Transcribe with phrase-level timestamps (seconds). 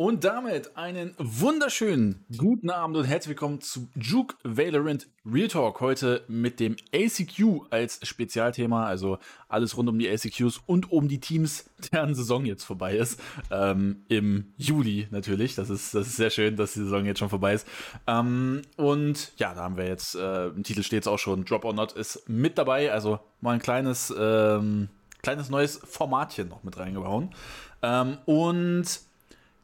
[0.00, 5.82] Und damit einen wunderschönen guten Abend und herzlich willkommen zu Juke Valorant Real Talk.
[5.82, 9.18] Heute mit dem ACQ als Spezialthema, also
[9.50, 13.20] alles rund um die ACQs und um die Teams, deren Saison jetzt vorbei ist.
[13.50, 15.54] Ähm, Im Juli natürlich.
[15.54, 17.68] Das ist, das ist sehr schön, dass die Saison jetzt schon vorbei ist.
[18.06, 21.66] Ähm, und ja, da haben wir jetzt, äh, im Titel steht es auch schon, Drop
[21.66, 22.90] or Not ist mit dabei.
[22.90, 24.88] Also mal ein kleines, ähm,
[25.20, 27.34] kleines neues Formatchen noch mit reingehauen.
[27.82, 29.09] Ähm, und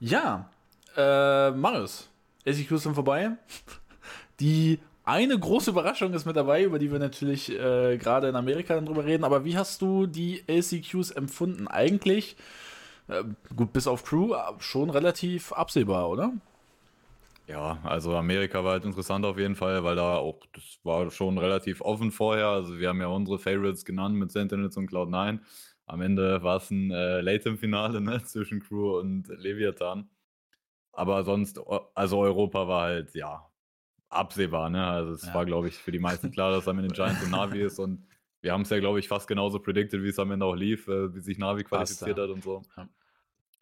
[0.01, 0.51] ja,
[0.97, 2.09] äh, Marius,
[2.45, 3.33] SEQs sind vorbei.
[4.41, 8.75] Die eine große Überraschung ist mit dabei, über die wir natürlich äh, gerade in Amerika
[8.75, 9.25] dann drüber reden.
[9.25, 11.69] Aber wie hast du die LCQs empfunden?
[11.69, 12.37] Eigentlich,
[13.09, 13.23] äh,
[13.55, 16.33] gut, bis auf Crew, schon relativ absehbar, oder?
[17.47, 21.39] Ja, also Amerika war halt interessant auf jeden Fall, weil da auch, das war schon
[21.39, 22.49] relativ offen vorher.
[22.49, 25.39] Also wir haben ja unsere Favorites genannt mit Sentinels und Cloud9.
[25.87, 30.11] Am Ende war es ein äh, Late-im-Finale ne, zwischen Crew und Leviathan.
[30.93, 31.61] Aber sonst,
[31.95, 33.49] also Europa war halt, ja,
[34.09, 34.71] absehbar.
[34.71, 34.85] Ne?
[34.85, 35.35] Also es ja.
[35.35, 37.79] war, glaube ich, für die meisten klar, dass am Ende Giants und Navi ist.
[37.79, 38.07] Und
[38.41, 40.89] wir haben es ja, glaube ich, fast genauso predicted, wie es am Ende auch lief,
[40.89, 42.63] äh, wie sich Navi qualifiziert hat und so.
[42.77, 42.89] Ja.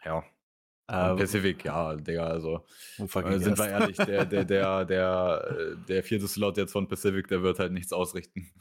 [0.05, 0.23] ja.
[0.87, 2.63] Äh, Pacific, ja, Digga, also
[2.99, 7.27] äh, sind wir ehrlich, der, der, der, der, äh, der vierte Slot jetzt von Pacific,
[7.27, 8.51] der wird halt nichts ausrichten.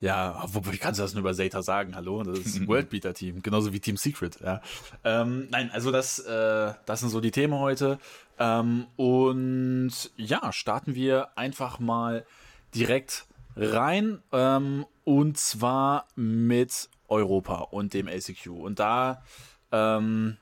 [0.00, 1.96] Ja, wobei kannst du das nur über Zeta sagen?
[1.96, 4.38] Hallo, das ist ein Worldbeater-Team, genauso wie Team Secret.
[4.40, 4.60] Ja.
[5.04, 7.98] Ähm, nein, also das, äh, das sind so die Themen heute.
[8.38, 12.26] Ähm, und ja, starten wir einfach mal
[12.74, 14.22] direkt rein.
[14.32, 18.48] Ähm, und zwar mit Europa und dem ACQ.
[18.48, 19.22] Und da,
[19.72, 20.36] ähm,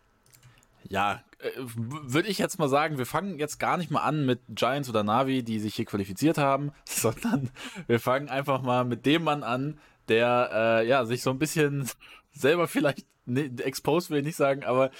[0.88, 4.40] ja, äh, würde ich jetzt mal sagen, wir fangen jetzt gar nicht mal an mit
[4.48, 7.50] Giants oder Navi, die sich hier qualifiziert haben, sondern
[7.86, 11.88] wir fangen einfach mal mit dem Mann an, der äh, ja sich so ein bisschen
[12.32, 14.90] selber vielleicht ne, exposed will ich nicht sagen, aber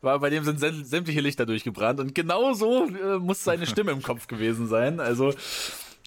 [0.00, 4.02] war bei dem sind sämtliche Lichter durchgebrannt und genau so äh, muss seine Stimme im
[4.02, 5.00] Kopf gewesen sein.
[5.00, 5.34] Also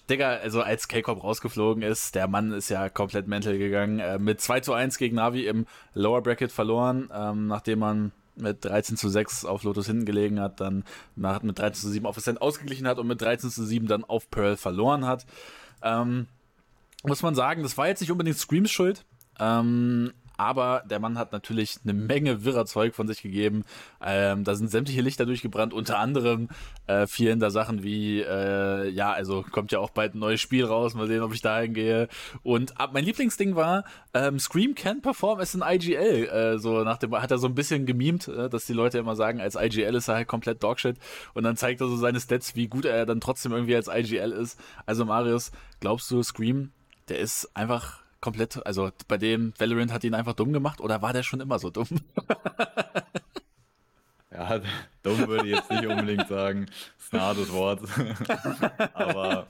[0.08, 4.00] Digga, also als K-Cop rausgeflogen ist, der Mann ist ja komplett mental gegangen.
[4.00, 8.64] Äh, mit 2 zu 1 gegen Navi im Lower Bracket verloren, ähm, nachdem man mit
[8.64, 10.84] 13 zu 6 auf Lotus hinten gelegen hat, dann
[11.16, 14.30] mit 13 zu 7 auf Ascent ausgeglichen hat und mit 13 zu 7 dann auf
[14.30, 15.26] Pearl verloren hat.
[15.82, 16.26] Ähm,
[17.04, 19.04] muss man sagen, das war jetzt nicht unbedingt Screams Schuld.
[19.38, 23.64] Ähm, aber der Mann hat natürlich eine Menge wirrer Zeug von sich gegeben.
[24.00, 26.48] Ähm, da sind sämtliche Lichter durchgebrannt, unter anderem
[26.86, 30.64] äh, vielen da Sachen wie, äh, ja, also kommt ja auch bald ein neues Spiel
[30.64, 32.08] raus, mal sehen, ob ich da hingehe.
[32.44, 33.84] Und ab, mein Lieblingsding war,
[34.14, 36.28] ähm, Scream can perform as an IGL.
[36.28, 39.16] Äh, so nach dem, hat er so ein bisschen gemimt, äh, dass die Leute immer
[39.16, 40.98] sagen, als IGL ist er halt komplett Dogshit.
[41.34, 44.30] Und dann zeigt er so seine Stats, wie gut er dann trotzdem irgendwie als IGL
[44.30, 44.58] ist.
[44.86, 45.50] Also Marius,
[45.80, 46.70] glaubst du, Scream,
[47.08, 51.12] der ist einfach komplett, also bei dem Valorant hat ihn einfach dumm gemacht oder war
[51.12, 51.88] der schon immer so dumm?
[54.32, 54.60] ja,
[55.02, 56.66] dumm würde ich jetzt nicht unbedingt sagen.
[57.10, 57.80] Das Wort.
[58.94, 59.46] Aber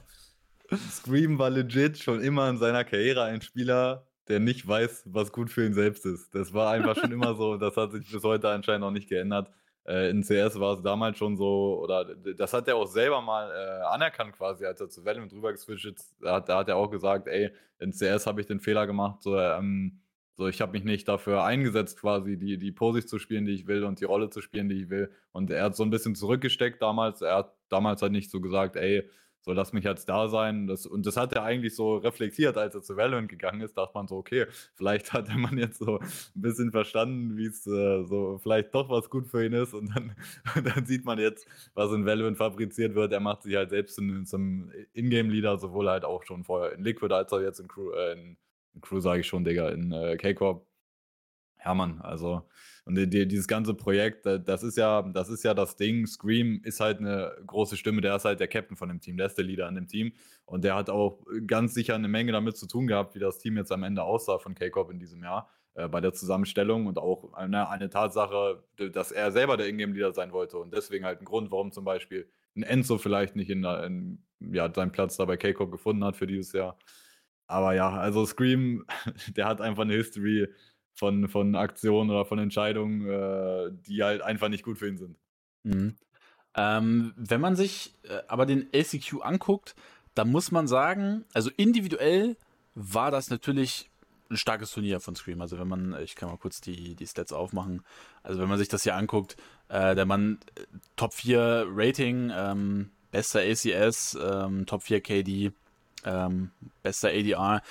[0.77, 5.51] Scream war legit schon immer in seiner Karriere ein Spieler, der nicht weiß, was gut
[5.51, 6.35] für ihn selbst ist.
[6.35, 7.57] Das war einfach schon immer so.
[7.57, 9.51] Das hat sich bis heute anscheinend noch nicht geändert.
[9.89, 13.51] Äh, in CS war es damals schon so, oder das hat er auch selber mal
[13.51, 17.27] äh, anerkannt quasi, als er zu Valorant drüber geswitcht hat, da hat er auch gesagt,
[17.27, 20.01] ey, in CS habe ich den Fehler gemacht, so, ähm,
[20.37, 23.67] so ich habe mich nicht dafür eingesetzt, quasi die, die Pose zu spielen, die ich
[23.67, 25.11] will und die Rolle zu spielen, die ich will.
[25.33, 27.23] Und er hat so ein bisschen zurückgesteckt damals.
[27.23, 29.09] Er hat damals halt nicht so gesagt, ey,
[29.49, 30.67] so lass mich jetzt da sein.
[30.67, 33.93] Das, und das hat er eigentlich so reflektiert, als er zu Valorant gegangen ist, dachte
[33.95, 34.45] man so, okay,
[34.75, 39.09] vielleicht hat man jetzt so ein bisschen verstanden, wie es äh, so vielleicht doch was
[39.09, 40.15] gut für ihn ist und dann,
[40.65, 43.11] dann sieht man jetzt, was in Valorant fabriziert wird.
[43.11, 47.15] Er macht sich halt selbst in, zum Ingame-Leader, sowohl halt auch schon vorher in Liquid
[47.15, 48.37] als auch jetzt in Crew, äh, in,
[48.75, 50.67] in Crew sage ich schon, Digga, in äh, K-Corp.
[51.65, 52.43] Ja, Mann, also
[52.89, 56.07] und die, dieses ganze Projekt, das ist ja, das ist ja das Ding.
[56.07, 59.27] Scream ist halt eine große Stimme, der ist halt der Captain von dem Team, der
[59.27, 60.15] ist der Leader an dem Team.
[60.47, 63.59] Und der hat auch ganz sicher eine Menge damit zu tun gehabt, wie das Team
[63.59, 67.35] jetzt am Ende aussah von K-Corp in diesem Jahr äh, bei der Zusammenstellung und auch
[67.35, 71.51] eine, eine Tatsache, dass er selber der Ingame-Leader sein wollte und deswegen halt ein Grund,
[71.51, 75.71] warum zum Beispiel ein Enzo vielleicht nicht in, in ja, seinen Platz da bei K-Corp
[75.71, 76.79] gefunden hat für dieses Jahr.
[77.49, 78.87] Aber ja, also Scream,
[79.37, 80.49] der hat einfach eine History,
[80.99, 85.17] von, von Aktionen oder von Entscheidungen, äh, die halt einfach nicht gut für ihn sind.
[85.63, 85.95] Mhm.
[86.57, 89.77] Ähm, wenn man sich äh, aber den LCQ anguckt,
[90.15, 92.37] dann muss man sagen, also individuell
[92.75, 93.89] war das natürlich
[94.31, 95.41] ein starkes Turnier von Scream.
[95.41, 97.85] Also wenn man, ich kann mal kurz die, die Stats aufmachen.
[98.23, 99.37] Also wenn man sich das hier anguckt,
[99.69, 100.63] äh, der Mann äh,
[100.97, 105.53] Top 4 Rating, ähm, bester ACS, ähm, Top 4 KD,
[106.05, 106.51] ähm,
[106.83, 107.63] bester ADR.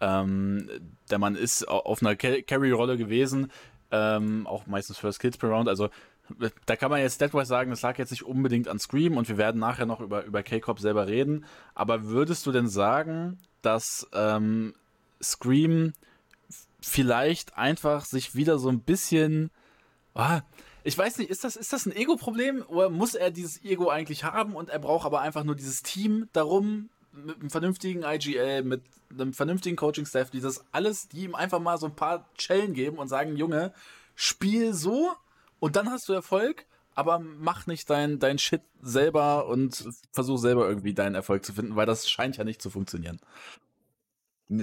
[0.00, 0.68] Ähm,
[1.10, 3.50] der Mann ist auf einer Carry-Rolle gewesen,
[3.90, 5.68] ähm, auch meistens First Kills per Round.
[5.68, 5.88] Also
[6.66, 9.38] da kann man jetzt Deadwise sagen, das lag jetzt nicht unbedingt an Scream und wir
[9.38, 11.44] werden nachher noch über, über K-Cop selber reden.
[11.74, 14.74] Aber würdest du denn sagen, dass ähm,
[15.22, 15.92] Scream
[16.80, 19.50] vielleicht einfach sich wieder so ein bisschen.
[20.14, 20.40] Oh,
[20.84, 24.24] ich weiß nicht, ist das, ist das ein Ego-Problem oder muss er dieses Ego eigentlich
[24.24, 28.82] haben und er braucht aber einfach nur dieses Team darum, mit einem vernünftigen IGL, mit
[29.10, 32.98] einem vernünftigen Coaching-Staff, die das alles, die ihm einfach mal so ein paar Chellen geben
[32.98, 33.72] und sagen, Junge,
[34.14, 35.12] spiel so
[35.58, 40.68] und dann hast du Erfolg, aber mach nicht dein, dein Shit selber und versuch selber
[40.68, 43.20] irgendwie deinen Erfolg zu finden, weil das scheint ja nicht zu funktionieren.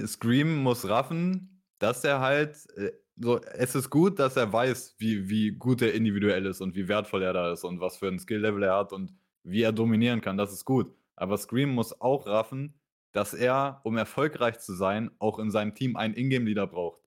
[0.06, 5.28] Scream muss raffen, dass er halt, äh, so, es ist gut, dass er weiß, wie,
[5.28, 8.18] wie gut er individuell ist und wie wertvoll er da ist und was für ein
[8.18, 9.12] Skill-Level er hat und
[9.44, 10.36] wie er dominieren kann.
[10.36, 10.90] Das ist gut.
[11.16, 12.74] Aber Scream muss auch raffen,
[13.12, 17.00] dass er, um erfolgreich zu sein, auch in seinem Team einen Ingame-Leader braucht.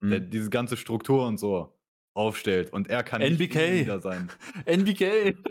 [0.00, 0.10] Mhm.
[0.10, 1.74] Der diese ganze Struktur und so
[2.12, 2.72] aufstellt.
[2.72, 3.54] Und er kann NBK.
[3.54, 4.30] nicht Leader sein.
[4.66, 5.36] NBK.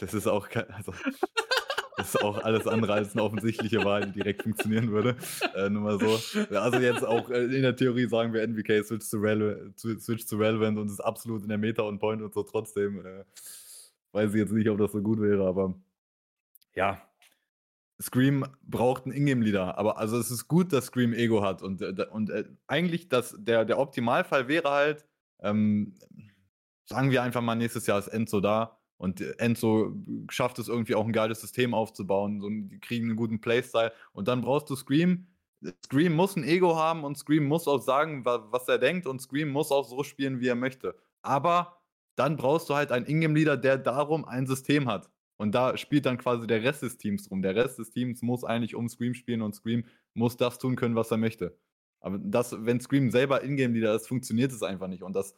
[0.00, 0.92] Das ist auch, also,
[1.96, 5.16] das ist auch alles andere als eine offensichtliche Wahl, die direkt funktionieren würde.
[5.54, 6.40] Äh, nur mal so.
[6.56, 10.38] Also jetzt auch äh, in der Theorie sagen wir NBK switch zu, Rele switch zu
[10.38, 13.06] Relevant und ist absolut in der Meta on Point und so trotzdem.
[13.06, 13.24] Äh,
[14.10, 15.74] weiß ich jetzt nicht, ob das so gut wäre, aber
[16.74, 17.00] ja,
[18.02, 22.06] Scream braucht einen Ingame-Leader, aber also es ist gut, dass Scream Ego hat und, äh,
[22.10, 25.06] und äh, eigentlich das, der, der Optimalfall wäre halt,
[25.40, 25.94] ähm,
[26.84, 29.94] sagen wir einfach mal, nächstes Jahr ist Enzo da und Enzo
[30.30, 34.28] schafft es irgendwie auch ein geiles System aufzubauen, so, die kriegen einen guten Playstyle und
[34.28, 35.26] dann brauchst du Scream.
[35.84, 39.48] Scream muss ein Ego haben und Scream muss auch sagen, was er denkt und Scream
[39.50, 40.96] muss auch so spielen, wie er möchte.
[41.22, 41.78] Aber
[42.16, 45.08] dann brauchst du halt einen Ingame-Leader, der darum ein System hat.
[45.42, 47.42] Und da spielt dann quasi der Rest des Teams rum.
[47.42, 49.84] Der Rest des Teams muss eigentlich um Scream spielen und Scream
[50.14, 51.58] muss das tun können, was er möchte.
[51.98, 55.02] Aber das, wenn Scream selber Ingame-Leader ist, funktioniert es einfach nicht.
[55.02, 55.34] Und das,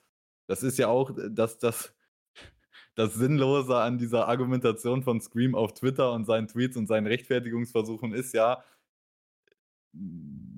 [0.46, 1.94] das ist ja auch das, das,
[2.94, 8.12] das Sinnlose an dieser Argumentation von Scream auf Twitter und seinen Tweets und seinen Rechtfertigungsversuchen
[8.12, 8.62] ist ja,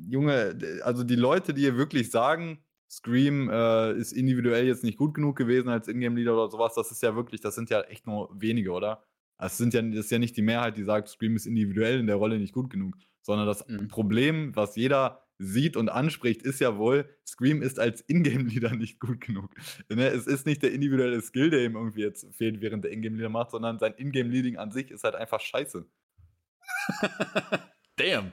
[0.09, 5.15] Junge, also die Leute, die hier wirklich sagen, Scream äh, ist individuell jetzt nicht gut
[5.15, 8.29] genug gewesen als Ingame-Leader oder sowas, das ist ja wirklich, das sind ja echt nur
[8.35, 9.05] wenige, oder?
[9.39, 12.07] Es sind ja, das ist ja nicht die Mehrheit, die sagt, Scream ist individuell in
[12.07, 13.89] der Rolle nicht gut genug, sondern das mhm.
[13.89, 19.21] Problem, was jeder sieht und anspricht, ist ja wohl, Scream ist als Ingame-Leader nicht gut
[19.21, 19.51] genug.
[19.91, 20.09] Ne?
[20.09, 23.51] Es ist nicht der individuelle Skill, der ihm irgendwie jetzt fehlt, während der Ingame-Leader macht,
[23.51, 25.87] sondern sein Ingame-Leading an sich ist halt einfach scheiße.
[27.97, 28.31] Damn.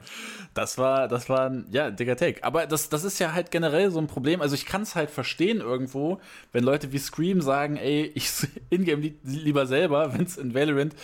[0.53, 2.43] Das war, das war ein, ja, dicker Take.
[2.43, 4.41] Aber das, das ist ja halt generell so ein Problem.
[4.41, 6.19] Also ich kann es halt verstehen irgendwo,
[6.51, 8.29] wenn Leute wie Scream sagen, ey, ich
[8.69, 10.95] ingame li lieber selber, wenn es in Valorant,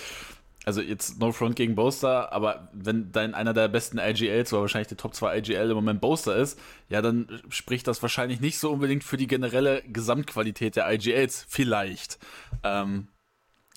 [0.66, 4.90] also jetzt No Front gegen Boaster, aber wenn dein einer der besten IGLs oder wahrscheinlich
[4.90, 6.60] der Top 2 IGL im Moment Boaster ist,
[6.90, 11.46] ja, dann spricht das wahrscheinlich nicht so unbedingt für die generelle Gesamtqualität der IGLs.
[11.48, 12.20] Vielleicht.
[12.64, 13.08] Ähm,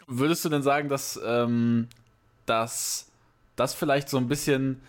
[0.06, 1.88] würdest du denn sagen, dass, ähm,
[2.44, 3.11] dass
[3.56, 4.80] das vielleicht so ein bisschen,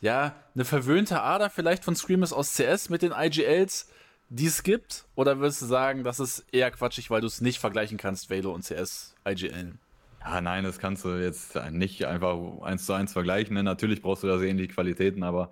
[0.00, 3.88] ja, eine verwöhnte Ader vielleicht von Screamers aus CS mit den IGLs,
[4.28, 5.04] die es gibt?
[5.14, 8.52] Oder würdest du sagen, das ist eher quatschig, weil du es nicht vergleichen kannst, Valo
[8.52, 9.74] und CS IGL?
[10.20, 13.54] Ja, nein, das kannst du jetzt nicht einfach eins zu eins vergleichen.
[13.54, 13.62] Ne?
[13.62, 15.50] Natürlich brauchst du da ähnliche Qualitäten, aber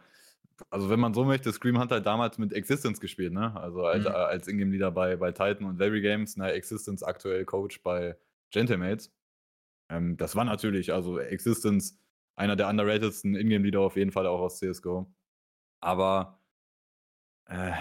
[0.71, 3.55] also wenn man so möchte, Scream hat halt damals mit Existence gespielt, ne?
[3.57, 4.11] Also als, mhm.
[4.11, 6.53] als Ingame-Leader bei, bei Titan und Very Games, ne?
[6.53, 8.17] Existence aktuell Coach bei
[8.51, 9.13] Gentlemates.
[9.89, 11.99] Ähm, das war natürlich, also Existence,
[12.37, 15.13] einer der underratedsten Ingame-Leader auf jeden Fall auch aus CSGO.
[15.81, 16.41] Aber
[17.47, 17.73] äh,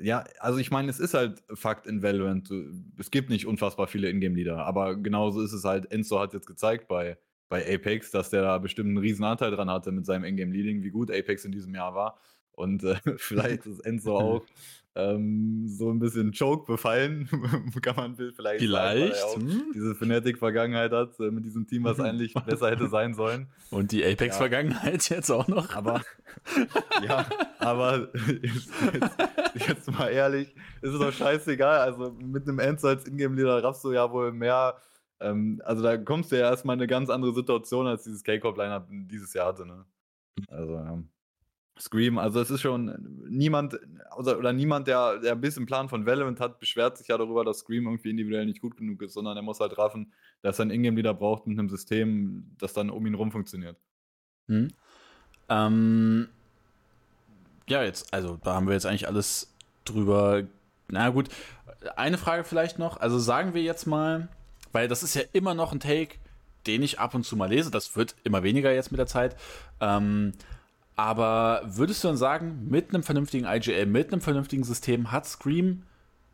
[0.00, 2.50] ja, also ich meine, es ist halt Fakt in Valorant.
[2.98, 5.90] Es gibt nicht unfassbar viele Ingame-Leader, aber genauso ist es halt.
[5.92, 7.18] Enzo hat jetzt gezeigt bei,
[7.48, 10.90] bei Apex, dass der da bestimmt einen riesen Anteil dran hatte mit seinem Ingame-Leading, wie
[10.90, 12.18] gut Apex in diesem Jahr war.
[12.52, 14.46] Und äh, vielleicht ist Enzo auch
[14.98, 17.28] ähm, so ein bisschen Choke befallen,
[17.82, 19.16] kann man vielleicht, vielleicht.
[19.16, 19.72] Sagen, er hm?
[19.72, 23.46] diese Fnatic-Vergangenheit hat äh, mit diesem Team, was eigentlich besser hätte sein sollen.
[23.70, 25.16] Und die Apex-Vergangenheit ja.
[25.16, 25.76] jetzt auch noch.
[25.76, 26.02] Aber,
[27.06, 27.24] ja,
[27.60, 28.08] aber
[28.42, 30.52] jetzt, jetzt, jetzt, mal ehrlich,
[30.82, 31.78] ist es doch scheißegal.
[31.78, 34.74] Also mit einem Enzo als Ingame-Leader raffst du ja wohl mehr.
[35.20, 38.84] Ähm, also da kommst du ja erstmal in eine ganz andere Situation, als dieses K-Corp-Line
[39.08, 39.64] dieses Jahr hatte.
[39.64, 39.84] Ne?
[40.48, 40.98] Also, ja.
[41.80, 43.78] Scream, also es ist schon niemand,
[44.16, 47.44] oder, oder niemand, der, der ein bisschen Plan von Valorant hat, beschwert sich ja darüber,
[47.44, 50.66] dass Scream irgendwie individuell nicht gut genug ist, sondern er muss halt raffen, dass er
[50.66, 53.76] ein Ingame-Leader braucht mit einem System, das dann um ihn rum funktioniert.
[54.48, 54.68] Hm.
[55.48, 56.28] Ähm,
[57.68, 59.54] ja, jetzt, also da haben wir jetzt eigentlich alles
[59.84, 60.42] drüber.
[60.88, 61.28] Na gut,
[61.96, 63.00] eine Frage vielleicht noch.
[63.00, 64.28] Also sagen wir jetzt mal,
[64.72, 66.16] weil das ist ja immer noch ein Take,
[66.66, 69.36] den ich ab und zu mal lese, das wird immer weniger jetzt mit der Zeit.
[69.80, 70.32] Ähm,
[70.98, 75.84] aber würdest du dann sagen, mit einem vernünftigen IGL, mit einem vernünftigen System hat Scream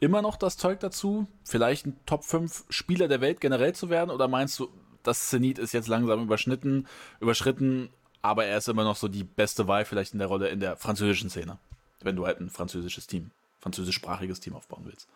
[0.01, 4.09] immer noch das Zeug dazu, vielleicht ein Top 5 Spieler der Welt generell zu werden?
[4.09, 4.71] Oder meinst du,
[5.03, 6.87] das Zenit ist jetzt langsam überschnitten,
[7.21, 7.91] überschritten,
[8.23, 10.79] aber er ist immer noch so die beste Wahl vielleicht in der Rolle in der
[10.79, 11.59] französischen Szene,
[12.01, 15.07] wenn du halt ein französisches Team, französischsprachiges Team aufbauen willst?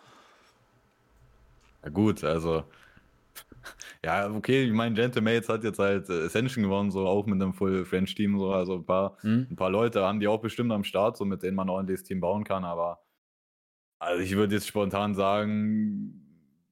[1.83, 2.65] Ja gut, also
[4.05, 7.55] ja, okay, ich meine, Gentlemates hat jetzt halt äh, Ascension gewonnen, so auch mit einem
[7.55, 9.49] Full French Team, so, also ein paar, mhm.
[9.51, 12.21] ein paar Leute haben die auch bestimmt am Start, so mit denen man ordentliches Team
[12.21, 13.01] bauen kann, aber
[13.99, 16.25] also ich würde jetzt spontan sagen,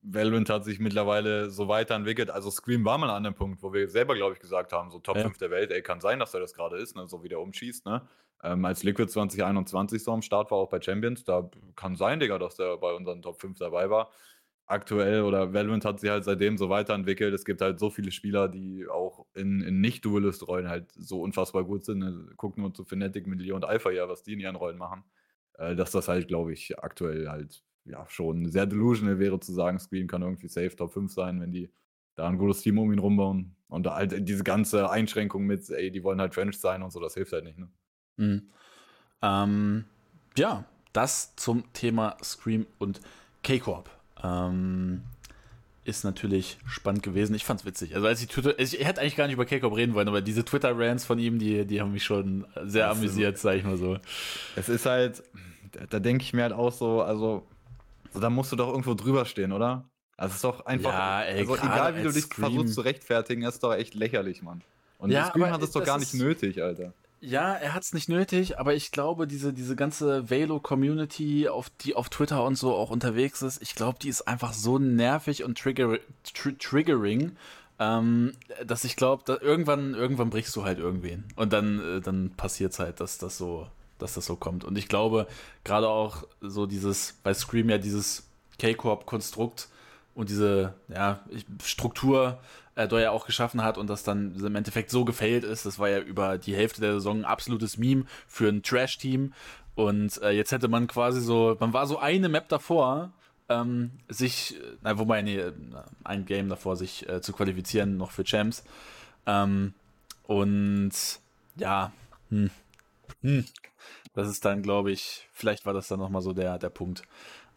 [0.02, 2.30] Valorant hat sich mittlerweile so weiterentwickelt.
[2.30, 5.00] Also Scream war mal an dem Punkt, wo wir selber, glaube ich, gesagt haben, so
[5.00, 5.22] Top ja.
[5.22, 7.40] 5 der Welt, ey, kann sein, dass er das gerade ist, ne, so wie der
[7.40, 8.02] umschießt, ne?
[8.44, 12.38] Ähm, als Liquid 2021 so am Start war, auch bei Champions, da kann sein, Digga,
[12.38, 14.10] dass der bei unseren Top 5 dabei war
[14.66, 17.32] aktuell oder Valorant hat sich halt seitdem so weiterentwickelt.
[17.32, 21.84] Es gibt halt so viele Spieler, die auch in, in Nicht-Duelist-Rollen halt so unfassbar gut
[21.84, 22.00] sind.
[22.00, 22.28] Ne?
[22.36, 24.78] Gucken wir uns zu Fnatic mit Leo und Alpha ja, was die in ihren Rollen
[24.78, 25.04] machen.
[25.54, 29.78] Äh, dass das halt, glaube ich, aktuell halt ja schon sehr delusional wäre zu sagen,
[29.78, 31.70] Scream kann irgendwie safe Top 5 sein, wenn die
[32.16, 33.54] da ein gutes Team um ihn rumbauen.
[33.68, 37.14] Und halt diese ganze Einschränkung mit, ey, die wollen halt Trench sein und so, das
[37.14, 37.68] hilft halt nicht, ne?
[38.16, 38.42] Mhm.
[39.22, 39.84] Ähm,
[40.36, 43.00] ja, das zum Thema Scream und
[43.42, 43.90] K-Corp.
[44.22, 45.02] Ähm,
[45.84, 47.34] ist natürlich spannend gewesen.
[47.34, 47.94] Ich fand's witzig.
[47.94, 50.44] Also als ich Twitter, ich hätte eigentlich gar nicht über K-Pop reden wollen, aber diese
[50.44, 53.98] Twitter-Rants von ihm, die, die haben mich schon sehr das amüsiert, sag ich mal so.
[54.56, 55.22] Es ist halt,
[55.90, 57.46] da denke ich mir halt auch so, also,
[58.12, 59.84] so, da musst du doch irgendwo drüber stehen, oder?
[60.16, 62.52] Also es ist doch einfach, ja, ey, also egal wie du dich Scream.
[62.52, 64.62] versuchst zu rechtfertigen, ist doch echt lächerlich, Mann.
[64.98, 66.94] Und ja, Scream hat es doch gar nicht nötig, Alter.
[67.20, 71.94] Ja, er hat es nicht nötig, aber ich glaube, diese, diese ganze Velo-Community, auf, die
[71.94, 75.58] auf Twitter und so auch unterwegs ist, ich glaube, die ist einfach so nervig und
[75.58, 75.98] trigger,
[76.34, 77.36] tr triggering,
[77.78, 78.32] ähm,
[78.66, 81.24] dass ich glaube, irgendwann, irgendwann brichst du halt irgendwen.
[81.36, 83.66] Und dann, äh, dann passiert es halt, dass das so,
[83.98, 84.64] dass das so kommt.
[84.64, 85.26] Und ich glaube,
[85.64, 88.24] gerade auch so dieses, bei Scream ja dieses
[88.58, 89.68] K-Corp-Konstrukt
[90.14, 91.20] und diese ja,
[91.62, 92.38] Struktur
[92.76, 95.66] äh, ja auch geschaffen hat und das dann im Endeffekt so gefailt ist.
[95.66, 99.32] Das war ja über die Hälfte der Saison ein absolutes Meme für ein Trash-Team.
[99.74, 103.12] Und äh, jetzt hätte man quasi so, man war so eine Map davor,
[103.48, 105.42] ähm, sich, na, wobei, nee,
[106.04, 108.64] ein Game davor, sich äh, zu qualifizieren, noch für Champs.
[109.26, 109.74] Ähm,
[110.24, 110.92] und
[111.56, 111.92] ja,
[112.30, 112.50] hm,
[113.22, 113.44] hm,
[114.14, 117.02] das ist dann, glaube ich, vielleicht war das dann nochmal so der, der Punkt.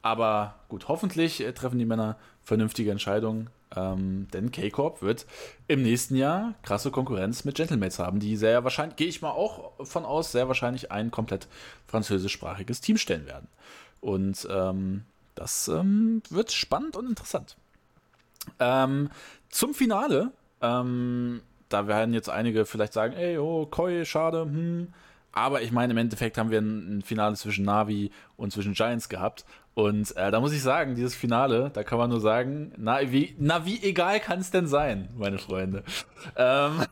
[0.02, 3.50] Aber gut, hoffentlich äh, treffen die Männer vernünftige Entscheidungen.
[3.76, 5.28] Ähm, denn K-Corp wird
[5.68, 9.74] im nächsten Jahr krasse Konkurrenz mit Gentlemates haben, die sehr wahrscheinlich, gehe ich mal auch
[9.86, 11.48] von aus, sehr wahrscheinlich ein komplett
[11.88, 13.48] französischsprachiges Team stellen werden.
[14.02, 15.04] Und ähm,
[15.36, 17.58] das ähm, wird spannend und interessant.
[18.60, 19.10] Ähm,
[19.50, 24.94] zum Finale, ähm, da werden jetzt einige vielleicht sagen, ey, oh, Koi, schade, hm.
[25.32, 29.46] Aber ich meine, im Endeffekt haben wir ein, Finale zwischen Navi und zwischen Giants gehabt.
[29.74, 33.36] Und äh, da muss ich sagen, dieses Finale, da kann man nur sagen, na wie,
[33.38, 35.84] na, wie egal kann es denn sein, meine Freunde.
[36.36, 36.84] Ähm,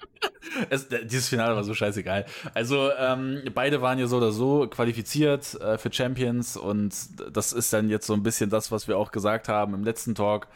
[0.70, 2.26] es, dieses Finale war so scheißegal.
[2.54, 6.94] Also ähm, beide waren ja so oder so qualifiziert äh, für Champions und
[7.32, 10.14] das ist dann jetzt so ein bisschen das, was wir auch gesagt haben im letzten
[10.14, 10.48] Talk.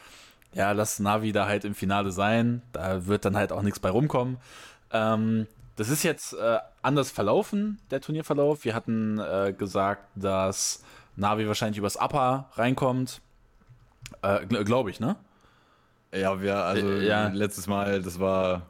[0.55, 2.63] Ja, lass Navi da halt im Finale sein.
[2.73, 4.39] Da wird dann halt auch nichts bei rumkommen.
[4.91, 8.65] Ähm, das ist jetzt äh, anders verlaufen, der Turnierverlauf.
[8.65, 10.83] Wir hatten äh, gesagt, dass
[11.17, 13.21] Navi wahrscheinlich übers Upper reinkommt.
[14.23, 15.17] Äh, Glaube ich, ne?
[16.15, 17.29] Ja, wir, also äh, ja.
[17.29, 18.63] letztes Mal, das war,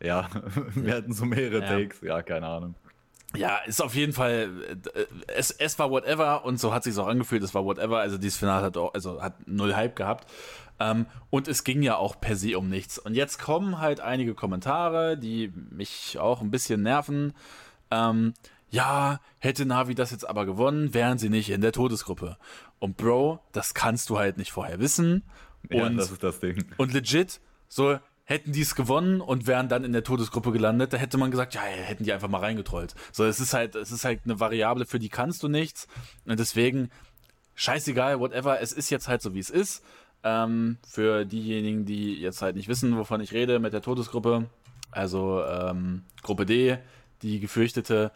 [0.00, 0.28] ja,
[0.74, 1.68] wir hatten so mehrere ja.
[1.68, 2.74] Takes, ja, keine Ahnung.
[3.36, 4.50] Ja, ist auf jeden Fall,
[4.94, 7.98] äh, es, es war whatever und so hat sich auch angefühlt, es war whatever.
[7.98, 10.28] Also dieses Finale hat auch, also hat null Hype gehabt.
[10.80, 12.98] Ähm, und es ging ja auch per se um nichts.
[12.98, 17.34] Und jetzt kommen halt einige Kommentare, die mich auch ein bisschen nerven.
[17.90, 18.34] Ähm,
[18.70, 22.38] ja, hätte Navi das jetzt aber gewonnen, wären sie nicht in der Todesgruppe.
[22.78, 25.22] Und Bro, das kannst du halt nicht vorher wissen.
[25.68, 26.64] Ja, und, das ist das Ding.
[26.78, 30.96] Und legit, so hätten die es gewonnen und wären dann in der Todesgruppe gelandet, da
[30.96, 32.94] hätte man gesagt, ja, hätten die einfach mal reingetrollt.
[33.10, 35.88] So, es ist halt, es ist halt eine Variable, für die kannst du nichts.
[36.24, 36.90] Und deswegen,
[37.56, 39.84] scheißegal, whatever, es ist jetzt halt so, wie es ist.
[40.22, 44.46] Ähm, für diejenigen, die jetzt halt nicht wissen, wovon ich rede mit der Todesgruppe,
[44.90, 46.78] also ähm, Gruppe D,
[47.22, 48.12] die gefürchtete,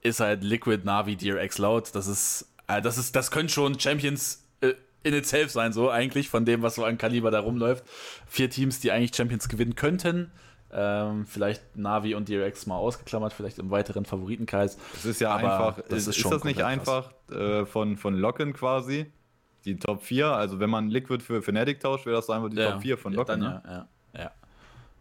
[0.00, 1.94] ist halt Liquid Navi DRX Loud.
[1.94, 6.28] Das ist, äh, das ist, das können schon Champions äh, in itself sein, so eigentlich,
[6.28, 7.84] von dem, was so an Kaliber da rumläuft.
[8.26, 10.30] Vier Teams, die eigentlich Champions gewinnen könnten.
[10.70, 14.76] Ähm, vielleicht Navi und DRX mal ausgeklammert, vielleicht im weiteren Favoritenkreis.
[14.94, 19.10] Es ist ja einfach, das ist, ist das nicht einfach äh, von, von Locken quasi?
[19.68, 22.72] Die Top 4, also wenn man Liquid für Fnatic tauscht, wäre das einfach die ja,
[22.72, 23.88] Top 4 von Locken, ja, ne?
[24.14, 24.20] Ja,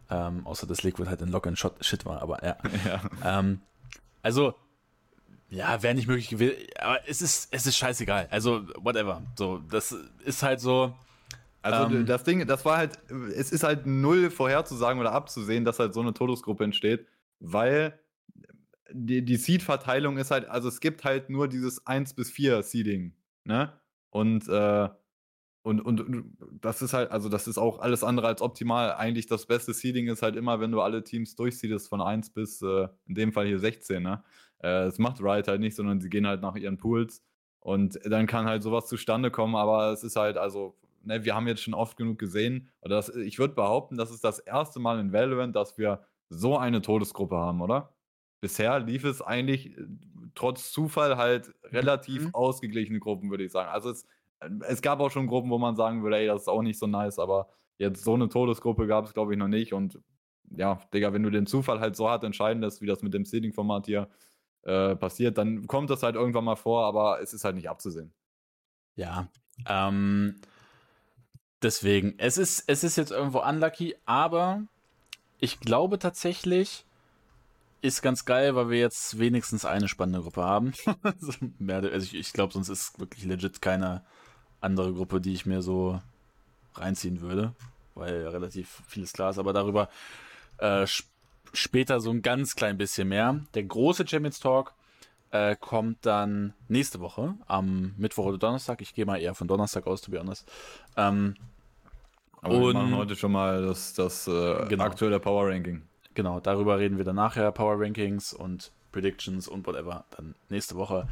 [0.09, 0.27] ja.
[0.27, 2.57] Ähm, außer dass Liquid halt in Locken Shit war, aber ja.
[3.23, 3.39] ja.
[3.39, 3.61] Ähm,
[4.21, 4.55] also
[5.49, 6.57] ja, wäre nicht möglich gewesen.
[6.79, 8.27] Aber es ist, es ist scheißegal.
[8.29, 9.21] Also, whatever.
[9.37, 9.95] So, das
[10.25, 10.93] ist halt so.
[11.61, 12.99] Also ähm, das Ding, das war halt,
[13.35, 17.07] es ist halt null vorherzusagen oder abzusehen, dass halt so eine Todesgruppe entsteht,
[17.39, 17.97] weil
[18.91, 23.13] die, die Seed-Verteilung ist halt, also es gibt halt nur dieses 1 bis 4 Seeding,
[23.43, 23.73] ne?
[24.09, 24.89] Und, äh,
[25.63, 28.93] und, und, das ist halt, also das ist auch alles andere als optimal.
[28.93, 32.61] Eigentlich das beste Seeding ist halt immer, wenn du alle Teams durchseedest von 1 bis,
[32.61, 34.23] äh, in dem Fall hier 16, ne?
[34.59, 37.23] Äh, das macht Riot halt nicht, sondern sie gehen halt nach ihren Pools
[37.59, 41.47] und dann kann halt sowas zustande kommen, aber es ist halt, also, ne, wir haben
[41.47, 44.99] jetzt schon oft genug gesehen, oder das, ich würde behaupten, das ist das erste Mal
[44.99, 47.93] in Valorant, dass wir so eine Todesgruppe haben, oder?
[48.39, 49.83] bisher lief es eigentlich äh,
[50.37, 52.35] trotz Zufall halt relativ mhm.
[52.35, 53.69] ausgeglichene Gruppen, würde ich sagen.
[53.69, 54.05] Also es,
[54.39, 56.79] äh, es gab auch schon Gruppen, wo man sagen würde, ey, das ist auch nicht
[56.79, 59.73] so nice, aber jetzt so eine Todesgruppe gab es, glaube ich, noch nicht.
[59.73, 59.99] Und
[60.55, 63.25] ja, Digga, wenn du den Zufall halt so hart entscheiden lässt, wie das mit dem
[63.25, 64.07] Seeding-Format hier
[64.63, 68.13] äh, passiert, dann kommt das halt irgendwann mal vor, aber es ist halt nicht abzusehen.
[68.95, 69.29] Ja,
[69.67, 70.41] ähm,
[71.61, 74.63] deswegen, es ist, es ist jetzt irgendwo unlucky, aber
[75.39, 76.86] ich glaube tatsächlich,
[77.81, 80.73] ist ganz geil, weil wir jetzt wenigstens eine spannende Gruppe haben.
[81.03, 81.33] also
[81.97, 84.03] ich, ich glaube, sonst ist wirklich legit keine
[84.61, 86.01] andere Gruppe, die ich mir so
[86.75, 87.53] reinziehen würde,
[87.95, 89.39] weil relativ vieles klar ist.
[89.39, 89.89] Aber darüber
[90.57, 90.85] äh,
[91.53, 93.41] später so ein ganz klein bisschen mehr.
[93.53, 94.73] Der große Champions Talk
[95.31, 98.81] äh, kommt dann nächste Woche am Mittwoch oder Donnerstag.
[98.81, 100.49] Ich gehe mal eher von Donnerstag aus, to be honest.
[100.95, 101.35] Ähm,
[102.41, 104.83] aber und, wir machen heute schon mal das, das äh, genau.
[104.83, 105.81] aktuelle Power Ranking.
[106.17, 107.51] Genau, darüber reden wir dann nachher.
[107.51, 110.03] Power Rankings und Predictions und whatever.
[110.15, 111.07] Dann nächste Woche.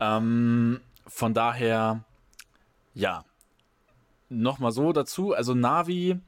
[0.00, 2.04] Ähm, von daher,
[2.92, 3.24] ja.
[4.28, 5.32] Nochmal so dazu.
[5.32, 6.20] Also Navi,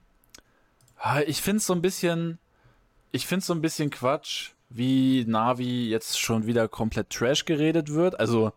[1.27, 2.39] ich finde es so ein bisschen,
[3.11, 8.19] ich finde so ein bisschen Quatsch, wie Navi jetzt schon wieder komplett Trash geredet wird.
[8.19, 8.55] Also,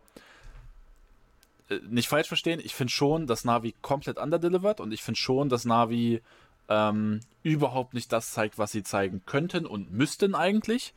[1.68, 5.50] äh, nicht falsch verstehen, ich finde schon, dass Navi komplett underdelivered und ich finde schon,
[5.50, 6.22] dass Navi
[6.68, 10.94] ähm, überhaupt nicht das zeigt, was sie zeigen könnten und müssten eigentlich.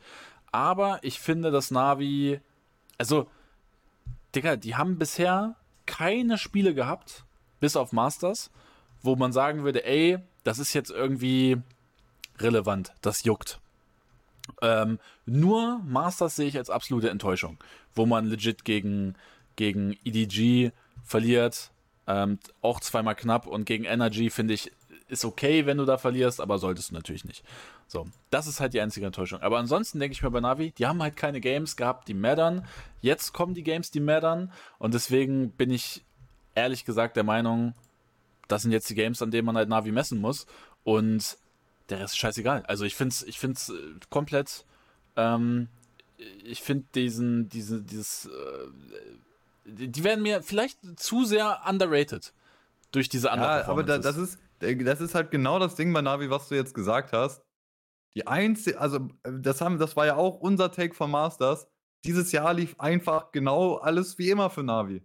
[0.52, 2.40] Aber ich finde, dass Navi,
[2.98, 3.28] also,
[4.34, 7.24] Digga, die haben bisher keine Spiele gehabt,
[7.60, 8.50] bis auf Masters,
[9.02, 11.58] wo man sagen würde, ey, das ist jetzt irgendwie
[12.38, 13.60] relevant, das juckt.
[14.62, 17.58] Ähm, nur Masters sehe ich als absolute Enttäuschung,
[17.94, 19.14] wo man legit gegen,
[19.56, 20.72] gegen EDG
[21.04, 21.70] verliert,
[22.06, 24.72] ähm, auch zweimal knapp und gegen Energy finde ich
[25.10, 27.44] ist okay, wenn du da verlierst, aber solltest du natürlich nicht.
[27.86, 29.40] So, das ist halt die einzige Enttäuschung.
[29.42, 32.66] Aber ansonsten denke ich mir bei Navi, die haben halt keine Games gehabt, die mattern.
[33.00, 34.52] Jetzt kommen die Games, die mattern.
[34.78, 36.04] Und deswegen bin ich
[36.54, 37.74] ehrlich gesagt der Meinung,
[38.48, 40.46] das sind jetzt die Games, an denen man halt Navi messen muss.
[40.84, 41.36] Und
[41.88, 42.64] der Rest ist scheißegal.
[42.66, 43.74] Also ich finde es ich find's äh,
[44.08, 44.64] komplett.
[45.16, 45.68] Ähm,
[46.44, 48.26] ich finde diesen, diesen, dieses.
[48.26, 48.30] Äh,
[49.64, 52.32] die werden mir vielleicht zu sehr underrated
[52.92, 56.02] durch diese anderen Ja, aber da, das ist das ist halt genau das Ding bei
[56.02, 57.42] Navi, was du jetzt gesagt hast.
[58.16, 61.68] Die einzige, also das haben, das war ja auch unser Take von Masters.
[62.04, 65.02] Dieses Jahr lief einfach genau alles wie immer für Navi.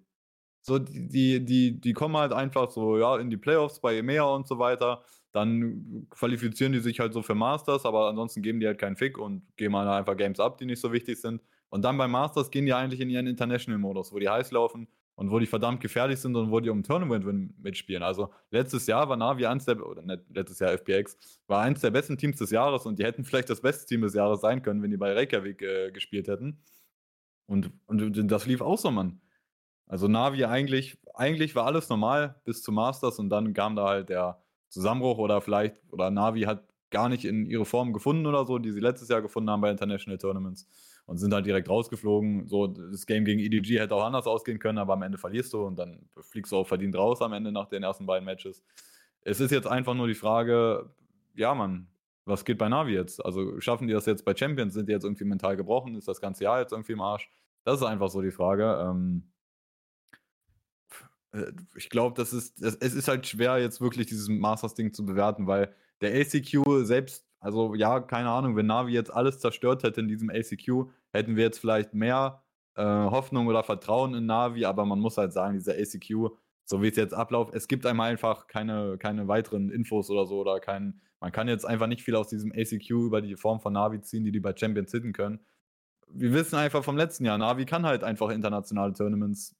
[0.61, 4.23] So, die, die, die, die kommen halt einfach so, ja, in die Playoffs bei EMEA
[4.23, 5.03] und so weiter.
[5.31, 9.17] Dann qualifizieren die sich halt so für Masters, aber ansonsten geben die halt keinen Fick
[9.17, 11.41] und geben halt einfach Games ab, die nicht so wichtig sind.
[11.69, 15.31] Und dann bei Masters gehen die eigentlich in ihren International-Modus, wo die heiß laufen und
[15.31, 18.03] wo die verdammt gefährlich sind und wo die um Tournament-Win mitspielen.
[18.03, 21.91] Also letztes Jahr war Navi eins der, oder nicht letztes Jahr FPX, war eins der
[21.91, 24.83] besten Teams des Jahres und die hätten vielleicht das beste Team des Jahres sein können,
[24.83, 26.61] wenn die bei Reykjavik äh, gespielt hätten.
[27.47, 29.21] Und, und das lief auch so, Mann.
[29.87, 34.09] Also Navi eigentlich, eigentlich war alles normal bis zu Masters und dann kam da halt
[34.09, 38.57] der Zusammenbruch oder vielleicht, oder Navi hat gar nicht in ihre Form gefunden oder so,
[38.57, 40.67] die sie letztes Jahr gefunden haben bei International Tournaments
[41.05, 42.47] und sind halt direkt rausgeflogen.
[42.47, 45.63] So, das Game gegen EDG hätte auch anders ausgehen können, aber am Ende verlierst du
[45.63, 48.63] und dann fliegst du auch verdient raus am Ende nach den ersten beiden Matches.
[49.21, 50.89] Es ist jetzt einfach nur die Frage,
[51.35, 51.87] ja, Mann,
[52.25, 53.23] was geht bei Navi jetzt?
[53.23, 54.73] Also schaffen die das jetzt bei Champions?
[54.73, 55.95] Sind die jetzt irgendwie mental gebrochen?
[55.95, 57.29] Ist das ganze Jahr jetzt irgendwie im Arsch?
[57.63, 58.79] Das ist einfach so die Frage.
[58.81, 59.31] Ähm,
[61.31, 65.05] äh, ich glaube, das ist, das, es ist halt schwer, jetzt wirklich dieses Masters-Ding zu
[65.05, 70.01] bewerten, weil der ACQ selbst also ja, keine Ahnung, wenn Navi jetzt alles zerstört hätte
[70.01, 72.41] in diesem ACQ, hätten wir jetzt vielleicht mehr
[72.73, 76.31] äh, Hoffnung oder Vertrauen in Navi, aber man muss halt sagen, dieser ACQ,
[76.63, 80.39] so wie es jetzt abläuft, es gibt einem einfach keine, keine weiteren Infos oder so
[80.39, 83.73] oder kein, man kann jetzt einfach nicht viel aus diesem ACQ über die Form von
[83.73, 85.39] Navi ziehen, die die bei Champions hitten können.
[86.07, 89.55] Wir wissen einfach vom letzten Jahr, Navi kann halt einfach internationale Tournaments,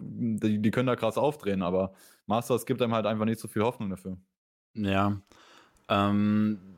[0.00, 1.92] die, die können da krass aufdrehen, aber
[2.24, 4.16] Masters gibt einem halt einfach nicht so viel Hoffnung dafür.
[4.72, 5.20] Ja.
[5.90, 6.77] Ähm,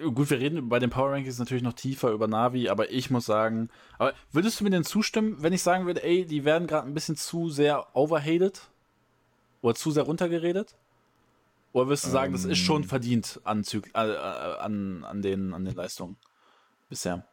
[0.00, 3.26] gut, wir reden bei den Power Rankings natürlich noch tiefer über Navi, aber ich muss
[3.26, 6.86] sagen, aber würdest du mir denn zustimmen, wenn ich sagen würde, ey, die werden gerade
[6.86, 8.68] ein bisschen zu sehr overhated?
[9.62, 10.74] Oder zu sehr runtergeredet?
[11.72, 12.88] Oder wirst du sagen, ähm, das ist schon ähm.
[12.88, 16.16] verdient an, äh, an, an, den, an den Leistungen
[16.88, 17.26] bisher?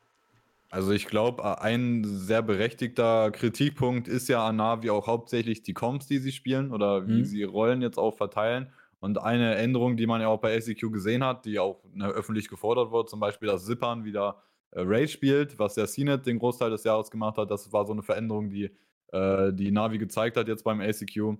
[0.69, 6.08] Also ich glaube, ein sehr berechtigter Kritikpunkt ist ja an Navi auch hauptsächlich die Comps,
[6.08, 7.25] die sie spielen oder wie mhm.
[7.25, 8.71] sie Rollen jetzt auch verteilen.
[8.99, 12.49] Und eine Änderung, die man ja auch bei SEQ gesehen hat, die auch ne, öffentlich
[12.49, 16.71] gefordert wurde, zum Beispiel, dass Zippern wieder äh, Rage spielt, was der CNET den Großteil
[16.71, 17.51] des Jahres gemacht hat.
[17.51, 18.71] Das war so eine Veränderung, die
[19.12, 21.38] äh, die Navi gezeigt hat jetzt beim ACQ.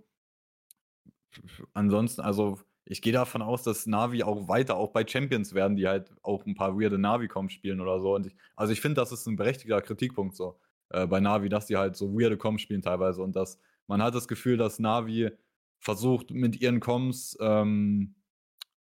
[1.74, 5.88] Ansonsten, also ich gehe davon aus, dass Navi auch weiter auch bei Champions werden, die
[5.88, 8.17] halt auch ein paar weirde Navi-Comps spielen oder so.
[8.20, 11.76] Ich, also ich finde, das ist ein berechtigter Kritikpunkt so äh, bei Navi, dass die
[11.76, 15.32] halt so weirde Comps spielen teilweise und dass man hat das Gefühl, dass Navi
[15.80, 18.16] versucht mit ihren Comms, ähm,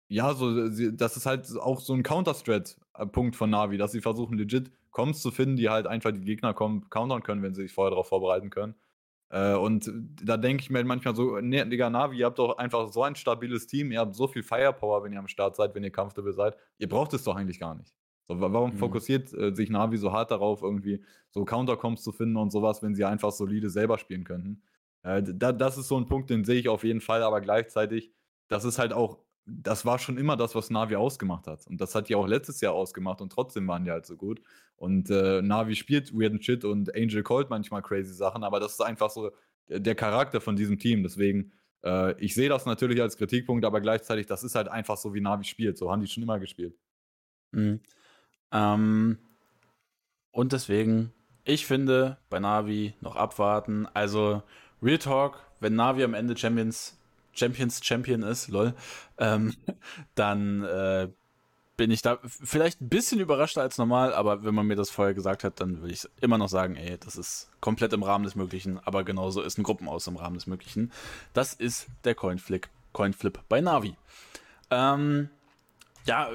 [0.08, 4.36] ja, so, sie, das ist halt auch so ein Counter-Strat-Punkt von Navi, dass sie versuchen
[4.38, 7.90] legit Comms zu finden, die halt einfach die Gegner countern können, wenn sie sich vorher
[7.90, 8.74] darauf vorbereiten können.
[9.30, 9.90] Äh, und
[10.22, 13.16] da denke ich mir manchmal so, ne, Digga, Navi, ihr habt doch einfach so ein
[13.16, 16.32] stabiles Team, ihr habt so viel Firepower, wenn ihr am Start seid, wenn ihr Kampflevel
[16.32, 16.56] seid.
[16.78, 17.92] Ihr braucht es doch eigentlich gar nicht.
[18.28, 18.78] So, warum mhm.
[18.78, 22.94] fokussiert äh, sich Navi so hart darauf, irgendwie so Countercoms zu finden und sowas, wenn
[22.94, 24.62] sie einfach solide selber spielen könnten?
[25.04, 28.10] Äh, da, das ist so ein Punkt, den sehe ich auf jeden Fall, aber gleichzeitig,
[28.48, 31.66] das ist halt auch, das war schon immer das, was Navi ausgemacht hat.
[31.66, 34.40] Und das hat die auch letztes Jahr ausgemacht und trotzdem waren die halt so gut.
[34.76, 38.80] Und äh, Navi spielt weirden Shit und Angel Colt manchmal crazy Sachen, aber das ist
[38.80, 39.30] einfach so
[39.68, 41.02] der Charakter von diesem Team.
[41.02, 41.52] Deswegen,
[41.84, 45.20] äh, ich sehe das natürlich als Kritikpunkt, aber gleichzeitig, das ist halt einfach so, wie
[45.20, 45.76] Navi spielt.
[45.76, 46.74] So haben die schon immer gespielt.
[47.52, 47.80] Mhm.
[48.50, 49.18] Ähm,
[50.30, 51.12] und deswegen,
[51.44, 53.86] ich finde, bei Navi noch abwarten.
[53.92, 54.42] Also,
[54.84, 56.96] Real Talk, wenn Navi am Ende Champions,
[57.32, 58.74] Champions Champion ist, lol,
[59.18, 59.54] ähm,
[60.14, 61.08] dann äh,
[61.76, 65.14] bin ich da vielleicht ein bisschen überraschter als normal, aber wenn man mir das vorher
[65.14, 68.36] gesagt hat, dann würde ich immer noch sagen, ey, das ist komplett im Rahmen des
[68.36, 70.92] Möglichen, aber genauso ist ein Gruppenaus im Rahmen des Möglichen.
[71.32, 73.96] Das ist der Coinflip, Coinflip bei Navi.
[74.70, 75.30] Ähm,
[76.06, 76.28] ja,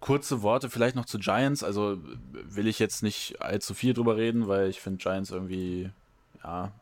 [0.00, 1.62] kurze Worte vielleicht noch zu Giants.
[1.62, 1.98] Also
[2.32, 5.90] will ich jetzt nicht allzu viel drüber reden, weil ich finde Giants irgendwie,
[6.42, 6.72] ja,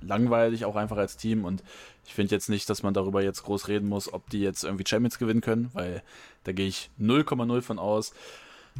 [0.00, 1.62] langweilig auch einfach als Team und
[2.06, 4.84] ich finde jetzt nicht, dass man darüber jetzt groß reden muss, ob die jetzt irgendwie
[4.86, 6.02] Champions gewinnen können, weil
[6.44, 8.12] da gehe ich 0,0 von aus.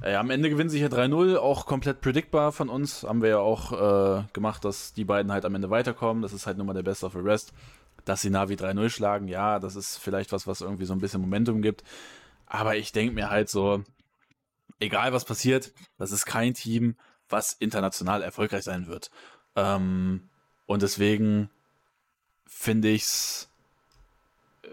[0.02, 3.02] Äh, am Ende gewinnen sie hier 3-0, auch komplett predictbar von uns.
[3.02, 6.22] Haben wir ja auch äh, gemacht, dass die beiden halt am Ende weiterkommen.
[6.22, 7.52] Das ist halt nun mal der Best of the Rest.
[8.04, 11.20] Dass sie Navi 3-0 schlagen, ja, das ist vielleicht was, was irgendwie so ein bisschen
[11.20, 11.82] Momentum gibt.
[12.46, 13.82] Aber ich denke mir halt so,
[14.78, 16.96] egal was passiert, das ist kein Team,
[17.28, 19.10] was international erfolgreich sein wird.
[19.56, 20.28] Ähm,
[20.66, 21.48] und deswegen
[22.46, 23.48] finde ich's
[24.62, 24.68] äh,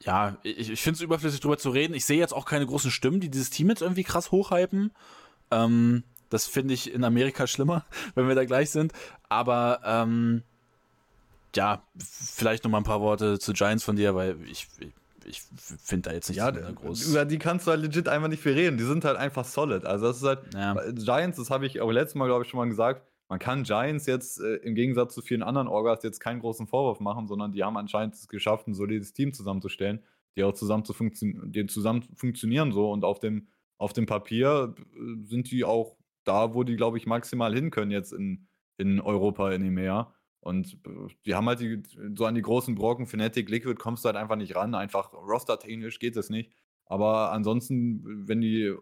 [0.00, 1.94] ja, ich, ich finde es überflüssig drüber zu reden.
[1.94, 4.92] Ich sehe jetzt auch keine großen Stimmen, die dieses Team jetzt irgendwie krass hochhypen.
[5.50, 8.92] Ähm, das finde ich in Amerika schlimmer, wenn wir da gleich sind.
[9.28, 10.42] Aber ähm,
[11.54, 14.66] ja, vielleicht noch mal ein paar Worte zu Giants von dir, weil ich,
[15.24, 15.42] ich
[15.82, 17.06] finde da jetzt nicht ja, so groß.
[17.08, 18.76] Über die kannst du halt legit einfach nicht viel reden.
[18.76, 19.84] Die sind halt einfach solid.
[19.84, 20.74] Also das ist halt ja.
[20.92, 24.06] Giants, das habe ich auch letztes Mal, glaube ich, schon mal gesagt man kann Giants
[24.06, 27.64] jetzt äh, im Gegensatz zu vielen anderen Orgas jetzt keinen großen Vorwurf machen, sondern die
[27.64, 30.00] haben anscheinend es geschafft, ein solides Team zusammenzustellen,
[30.36, 34.74] die auch zusammen, zu funktio die zusammen funktionieren so und auf dem, auf dem Papier
[34.78, 39.00] äh, sind die auch da, wo die, glaube ich, maximal hin können jetzt in, in
[39.00, 40.12] Europa, in EMEA.
[40.40, 41.82] Und äh, die haben halt die,
[42.16, 44.74] so an die großen Brocken, Fnatic, Liquid kommst du halt einfach nicht ran.
[44.74, 46.52] Einfach rostertechnisch geht es nicht.
[46.86, 48.74] Aber ansonsten, wenn die,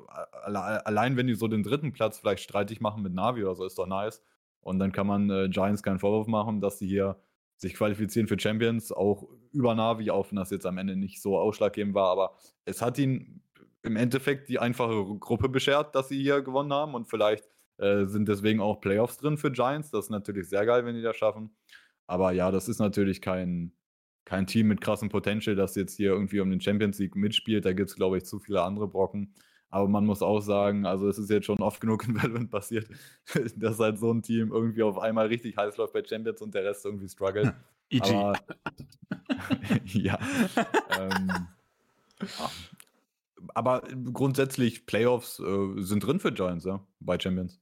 [0.43, 3.79] allein wenn die so den dritten Platz vielleicht streitig machen mit Navi oder so, ist
[3.79, 4.23] doch nice.
[4.63, 7.21] Und dann kann man äh, Giants keinen Vorwurf machen, dass sie hier
[7.57, 11.39] sich qualifizieren für Champions, auch über Navi, auch wenn das jetzt am Ende nicht so
[11.39, 12.11] ausschlaggebend war.
[12.11, 13.43] Aber es hat ihnen
[13.83, 16.95] im Endeffekt die einfache Gruppe beschert, dass sie hier gewonnen haben.
[16.95, 17.45] Und vielleicht
[17.79, 19.91] äh, sind deswegen auch Playoffs drin für Giants.
[19.91, 21.51] Das ist natürlich sehr geil, wenn die das schaffen.
[22.07, 23.73] Aber ja, das ist natürlich kein,
[24.25, 27.65] kein Team mit krassem Potential, das jetzt hier irgendwie um den Champions League mitspielt.
[27.65, 29.35] Da gibt es, glaube ich, zu viele andere Brocken.
[29.73, 32.89] Aber man muss auch sagen, also es ist jetzt schon oft genug in Valorant passiert,
[33.57, 36.65] dass halt so ein Team irgendwie auf einmal richtig heiß läuft bei Champions und der
[36.65, 37.55] Rest irgendwie struggelt.
[37.89, 38.15] EG.
[38.15, 38.39] Aber,
[39.85, 40.19] ja.
[40.99, 41.49] ähm,
[43.55, 43.83] aber
[44.13, 47.59] grundsätzlich Playoffs äh, sind drin für Giants, ja, bei Champions.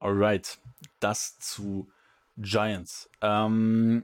[0.00, 0.58] Alright,
[0.98, 1.90] das zu
[2.38, 3.10] Giants.
[3.20, 4.02] Ähm,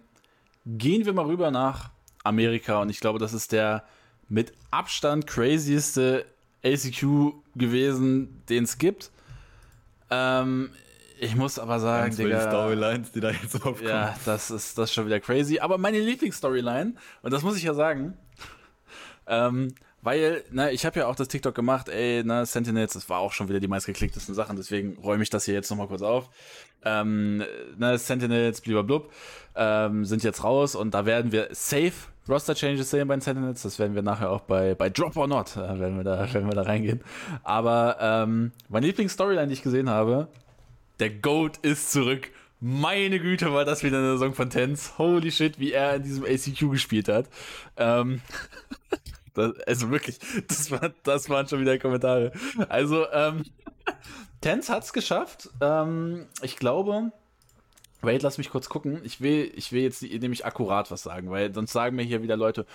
[0.67, 1.91] gehen wir mal rüber nach
[2.23, 3.85] Amerika und ich glaube, das ist der
[4.29, 6.27] mit Abstand crazieste
[6.65, 9.11] ACQ gewesen, den es gibt.
[10.11, 10.71] Ähm,
[11.19, 13.89] ich muss aber sagen, Digga, die Storylines, die da jetzt aufkommen.
[13.89, 15.61] Ja, das ist das ist schon wieder crazy.
[15.61, 18.15] Aber meine Lieblingsstoryline, und das muss ich ja sagen,
[19.27, 23.21] ähm, weil, ne, ich habe ja auch das TikTok gemacht, ey, ne, Sentinels, das war
[23.21, 26.29] auch schon wieder die meistgeklicktesten Sachen, deswegen räume ich das hier jetzt nochmal kurz auf.
[26.85, 27.43] Ähm,
[27.79, 29.11] ne, Sentinels, blub,
[29.57, 31.93] ähm, sind jetzt raus und da werden wir safe
[32.29, 33.63] Roster-Changes sehen bei den Sentinels.
[33.63, 36.47] Das werden wir nachher auch bei, bei Drop or Not, äh, wenn, wir da, wenn
[36.47, 37.03] wir da reingehen.
[37.43, 40.29] Aber ähm, meine Lieblings-Storyline, die ich gesehen habe,
[41.01, 42.31] der Goat ist zurück.
[42.61, 44.97] Meine Güte, war das wieder eine Saison von Tens.
[44.97, 47.27] Holy shit, wie er in diesem ACQ gespielt hat.
[47.77, 48.23] Ähm,
[49.35, 52.33] das, also wirklich, das, war, das waren schon wieder Kommentare.
[52.69, 53.45] Also, ähm,
[54.41, 55.51] Tens hat es geschafft.
[55.61, 57.13] Ähm, ich glaube,
[58.05, 59.01] Wait, lass mich kurz gucken.
[59.05, 62.37] Ich will, ich will jetzt nämlich akkurat was sagen, weil sonst sagen mir hier wieder
[62.37, 62.67] Leute,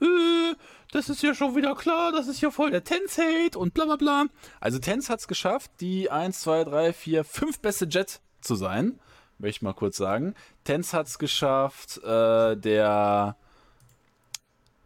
[0.00, 0.54] äh,
[0.92, 3.96] das ist ja schon wieder klar, das ist ja voll der Tens-Hate und bla bla
[3.96, 4.26] bla.
[4.60, 8.98] Also Tens hat es geschafft, die 1, 2, 3, 4, 5 beste Jet zu sein.
[9.38, 10.34] Möchte ich mal kurz sagen.
[10.64, 13.36] Tens hat es geschafft, äh, der,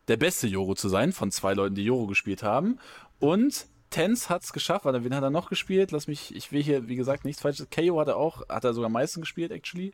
[0.09, 2.79] der beste Joro zu sein, von zwei Leuten, die Joro gespielt haben.
[3.19, 4.85] Und Tens hat es geschafft.
[4.85, 5.93] Warte, wen hat er noch gespielt?
[5.93, 7.69] Lass mich, ich will hier, wie gesagt, nichts falsches.
[7.71, 9.93] KO hat er auch, hat er sogar am meisten gespielt, actually.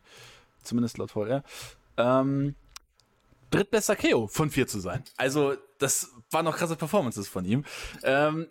[0.62, 1.42] Zumindest laut VR.
[1.96, 2.54] Ähm,
[3.50, 5.02] drittbester KO von vier zu sein.
[5.16, 7.64] Also, das waren noch krasse Performances von ihm.
[8.02, 8.46] Ähm,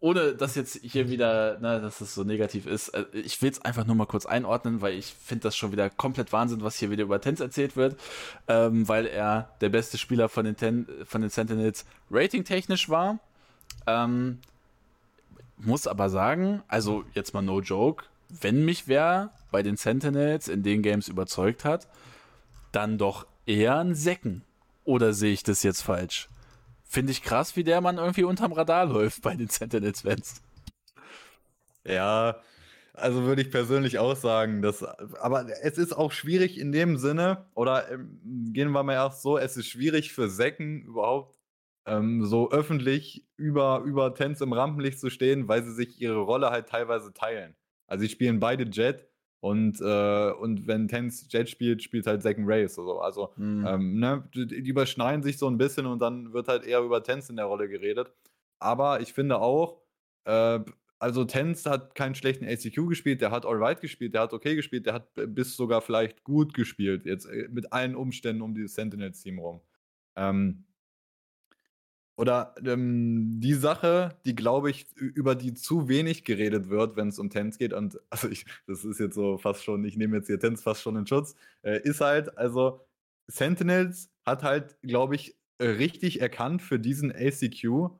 [0.00, 3.64] ohne dass jetzt hier wieder, ne, dass es so negativ ist, äh, ich will es
[3.64, 6.90] einfach nur mal kurz einordnen, weil ich finde das schon wieder komplett Wahnsinn, was hier
[6.90, 7.98] wieder über Tens erzählt wird,
[8.48, 13.18] ähm, weil er der beste Spieler von den, Ten, von den Sentinels ratingtechnisch war.
[13.86, 14.38] Ähm,
[15.58, 20.62] muss aber sagen, also jetzt mal no joke, wenn mich wer bei den Sentinels in
[20.62, 21.88] den Games überzeugt hat,
[22.72, 24.42] dann doch eher ein Säcken.
[24.84, 26.28] Oder sehe ich das jetzt falsch?
[26.84, 30.42] Finde ich krass, wie der Mann irgendwie unterm Radar läuft bei den Sentinels-Fans.
[31.84, 32.40] Ja,
[32.94, 37.46] also würde ich persönlich auch sagen, dass, aber es ist auch schwierig in dem Sinne,
[37.54, 38.20] oder ähm,
[38.52, 41.35] gehen wir mal erst so, es ist schwierig für Säcken überhaupt
[41.86, 46.50] ähm, so öffentlich über, über Tens im Rampenlicht zu stehen, weil sie sich ihre Rolle
[46.50, 47.54] halt teilweise teilen.
[47.86, 49.06] Also sie spielen beide Jet
[49.40, 53.00] und, äh, und wenn Tens Jet spielt, spielt halt Second Race oder so.
[53.00, 53.66] Also mhm.
[53.66, 57.02] ähm, ne, die, die, überschneiden sich so ein bisschen und dann wird halt eher über
[57.02, 58.12] Tens in der Rolle geredet.
[58.58, 59.80] Aber ich finde auch,
[60.24, 60.60] äh,
[60.98, 64.86] also Tens hat keinen schlechten ACQ gespielt, der hat alright gespielt, der hat okay gespielt,
[64.86, 69.38] der hat bis sogar vielleicht gut gespielt, jetzt äh, mit allen Umständen um dieses Sentinels-Team
[69.38, 69.60] rum.
[70.16, 70.64] Ähm,
[72.16, 77.18] oder ähm, die Sache, die glaube ich, über die zu wenig geredet wird, wenn es
[77.18, 80.26] um Tens geht, und also ich, das ist jetzt so fast schon, ich nehme jetzt
[80.26, 82.80] hier Tens fast schon in Schutz, äh, ist halt, also
[83.28, 87.90] Sentinels hat halt, glaube ich, richtig erkannt für diesen ACQ,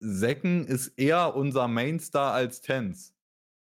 [0.00, 3.14] Secken ist eher unser Mainstar als Tens.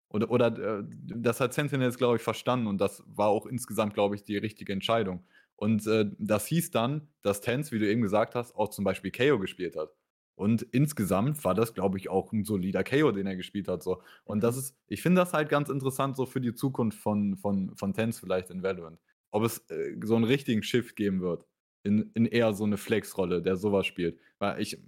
[0.09, 4.15] Oder, oder äh, das hat Sentinels, glaube ich, verstanden und das war auch insgesamt, glaube
[4.15, 5.23] ich, die richtige Entscheidung.
[5.59, 9.11] Und äh, das hieß dann, dass Tens, wie du eben gesagt hast, auch zum Beispiel
[9.11, 9.93] KO gespielt hat.
[10.35, 13.83] Und insgesamt war das, glaube ich, auch ein solider KO, den er gespielt hat.
[13.83, 14.01] So.
[14.23, 14.59] Und das mhm.
[14.59, 18.19] ist, ich finde das halt ganz interessant, so für die Zukunft von, von, von Tens
[18.19, 18.99] vielleicht in Valorant.
[19.31, 21.45] Ob es äh, so einen richtigen Shift geben wird.
[21.83, 24.17] In, in eher so eine Flex-Rolle, der sowas spielt.
[24.37, 24.81] Weil ich,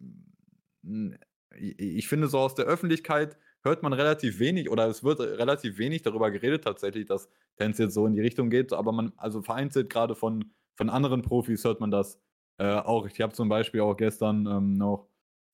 [1.57, 6.01] ich finde so aus der Öffentlichkeit hört man relativ wenig oder es wird relativ wenig
[6.01, 8.71] darüber geredet tatsächlich, dass Tens jetzt so in die Richtung geht.
[8.71, 10.51] Aber man, also vereinzelt gerade von
[10.82, 12.20] von anderen Profis hört man das
[12.58, 13.06] äh, auch.
[13.06, 15.10] Ich habe zum Beispiel auch gestern ähm, noch,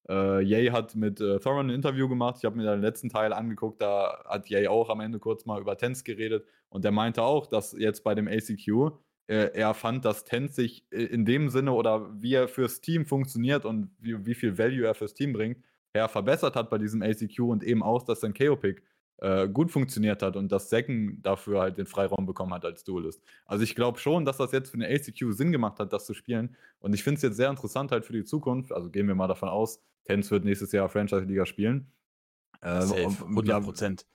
[0.07, 2.37] äh, Jay hat mit äh, Thorin ein Interview gemacht.
[2.37, 5.59] Ich habe mir den letzten Teil angeguckt, da hat Jay auch am Ende kurz mal
[5.59, 8.93] über Tens geredet und der meinte auch, dass jetzt bei dem ACQ
[9.27, 13.05] äh, er fand, dass Tens sich äh, in dem Sinne oder wie er fürs Team
[13.05, 15.57] funktioniert und wie, wie viel Value er fürs Team bringt,
[15.91, 18.81] er verbessert hat bei diesem ACQ und eben auch, dass sein KO-Pick
[19.19, 23.23] äh, gut funktioniert hat und dass Secken dafür halt den Freiraum bekommen hat als Duelist.
[23.45, 26.13] Also ich glaube schon, dass das jetzt für eine ACQ Sinn gemacht hat, das zu
[26.13, 26.55] spielen.
[26.79, 28.71] Und ich finde es jetzt sehr interessant halt für die Zukunft.
[28.71, 31.91] Also gehen wir mal davon aus, Tens wird nächstes Jahr Franchise-Liga spielen.
[32.61, 34.05] Äh, Safe, 100 Prozent.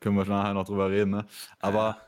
[0.00, 1.26] können wir nachher noch drüber reden, ne?
[1.58, 1.98] Aber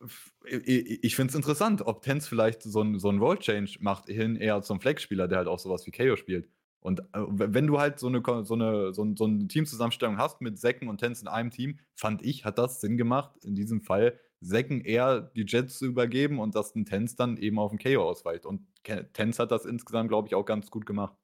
[0.00, 0.58] ja.
[0.58, 4.60] ich, finde es interessant, ob Tens vielleicht so ein, so ein Role-Change macht, hin eher
[4.62, 6.48] zum Flex-Spieler, der halt auch sowas wie KO spielt.
[6.80, 10.58] Und äh, wenn du halt so eine, so eine, so, so eine Teamzusammenstellung hast mit
[10.58, 14.18] Säcken und Tens in einem Team, fand ich, hat das Sinn gemacht, in diesem Fall
[14.40, 18.02] Säcken eher die Jets zu übergeben und dass ein Tens dann eben auf den KO
[18.02, 18.46] ausweicht.
[18.46, 18.66] Und
[19.12, 21.14] Tens hat das insgesamt, glaube ich, auch ganz gut gemacht.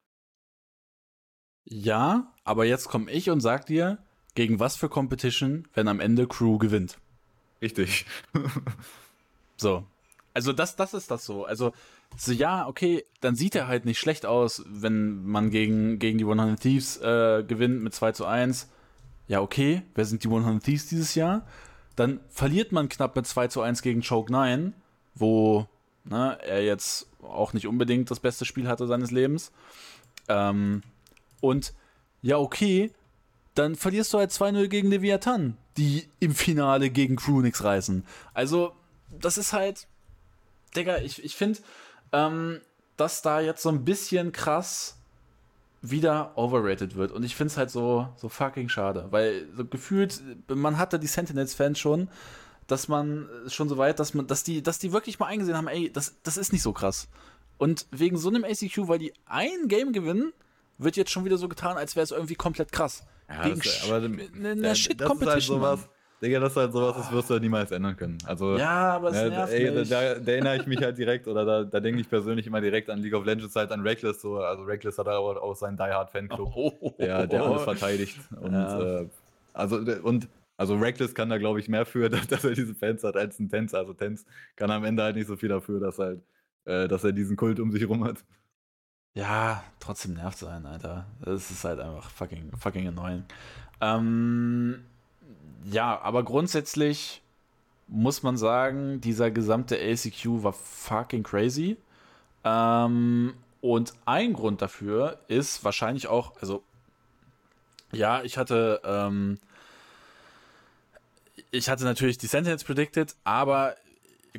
[1.65, 3.99] Ja, aber jetzt komme ich und sag dir,
[4.35, 6.99] gegen was für Competition, wenn am Ende Crew gewinnt.
[7.61, 8.07] Richtig.
[9.57, 9.85] so.
[10.35, 11.45] Also das, das ist das so.
[11.45, 11.73] Also
[12.17, 16.25] so, ja, okay, dann sieht er halt nicht schlecht aus, wenn man gegen, gegen die
[16.25, 18.69] 100 Thieves äh, gewinnt mit 2 zu 1.
[19.29, 21.47] Ja, okay, wer sind die 100 Thieves dieses Jahr?
[21.97, 24.75] Dann verliert man knapp mit 2 zu 1 gegen Choke 9,
[25.15, 25.67] wo
[26.05, 29.53] ne, er jetzt auch nicht unbedingt das beste Spiel hatte seines Lebens.
[30.29, 30.83] Ähm,
[31.41, 31.75] und
[32.23, 32.93] ja, okay,
[33.55, 38.05] dann verlierst du halt 2-0 gegen Leviathan, die im Finale gegen Crew nichts reißen.
[38.33, 38.73] Also,
[39.11, 39.87] das ist halt,
[40.75, 41.59] Digga, ich, ich finde,
[42.13, 42.61] ähm,
[42.97, 44.99] dass da jetzt so ein bisschen krass
[45.81, 47.11] wieder overrated wird.
[47.11, 51.09] Und ich finde es halt so, so fucking schade, weil so gefühlt, man hatte die
[51.09, 52.09] Sentinels-Fans schon,
[52.69, 55.67] dass man schon so weit, dass man, dass die, dass die wirklich mal eingesehen haben,
[55.67, 57.09] ey, das, das ist nicht so krass.
[57.59, 60.33] Und wegen so einem ACQ, weil die ein Game gewinnen,
[60.79, 63.05] wird jetzt schon wieder so getan, als wäre es irgendwie komplett krass.
[63.29, 65.61] Ja, das, aber eine Shit-Competition.
[65.63, 65.81] Halt
[66.23, 68.19] Digga, das ist halt sowas, das wirst du halt niemals ändern können.
[68.27, 69.89] Also, ja, aber es ja, nervt ey, mich.
[69.89, 72.89] Da, da, erinnere ich mich halt direkt, oder da, da denke ich persönlich immer direkt
[72.91, 74.23] an League of Legends, halt an Reckless.
[74.23, 74.39] So.
[74.39, 78.21] Also Reckless hat aber auch seinen Die Hard Fanclub, oh, der, der alles verteidigt.
[78.41, 79.01] Und, ja.
[79.01, 79.07] äh,
[79.53, 83.17] also, und also Reckless kann da, glaube ich, mehr für, dass er diese Fans hat,
[83.17, 83.79] als ein Tänzer.
[83.79, 86.21] Also Tänz kann am Ende halt nicht so viel dafür, dass, halt,
[86.67, 88.19] äh, dass er diesen Kult um sich herum hat.
[89.15, 91.07] Ja, trotzdem nervt es einen, Alter.
[91.21, 93.25] Das ist halt einfach fucking, fucking annoying.
[93.81, 94.85] Ähm,
[95.71, 97.23] ja, aber grundsätzlich
[97.89, 101.77] muss man sagen, dieser gesamte ACQ war fucking crazy.
[102.45, 106.63] Ähm, und ein Grund dafür ist wahrscheinlich auch, also
[107.93, 109.39] ja, ich hatte, ähm,
[111.51, 113.77] ich hatte natürlich die Sentinels predicted, aber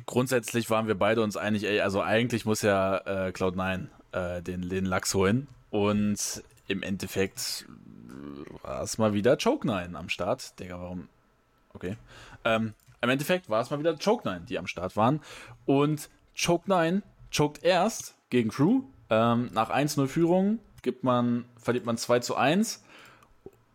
[0.04, 4.68] grundsätzlich waren wir beide uns einig, ey, also eigentlich muss ja äh, Cloud9 äh, den,
[4.68, 5.46] den Lachs holen.
[5.70, 7.66] Und im Endeffekt
[8.62, 10.58] war es mal wieder Choke 9 am Start.
[10.58, 11.08] Digga, warum?
[11.74, 11.96] Okay.
[12.44, 15.20] Ähm, Im Endeffekt war es mal wieder Choke 9, die am Start waren.
[15.66, 18.82] Und Choke 9 choked erst gegen Crew.
[19.10, 22.82] Ähm, nach 1-0 Führung gibt man, verliert man 2 zu 1.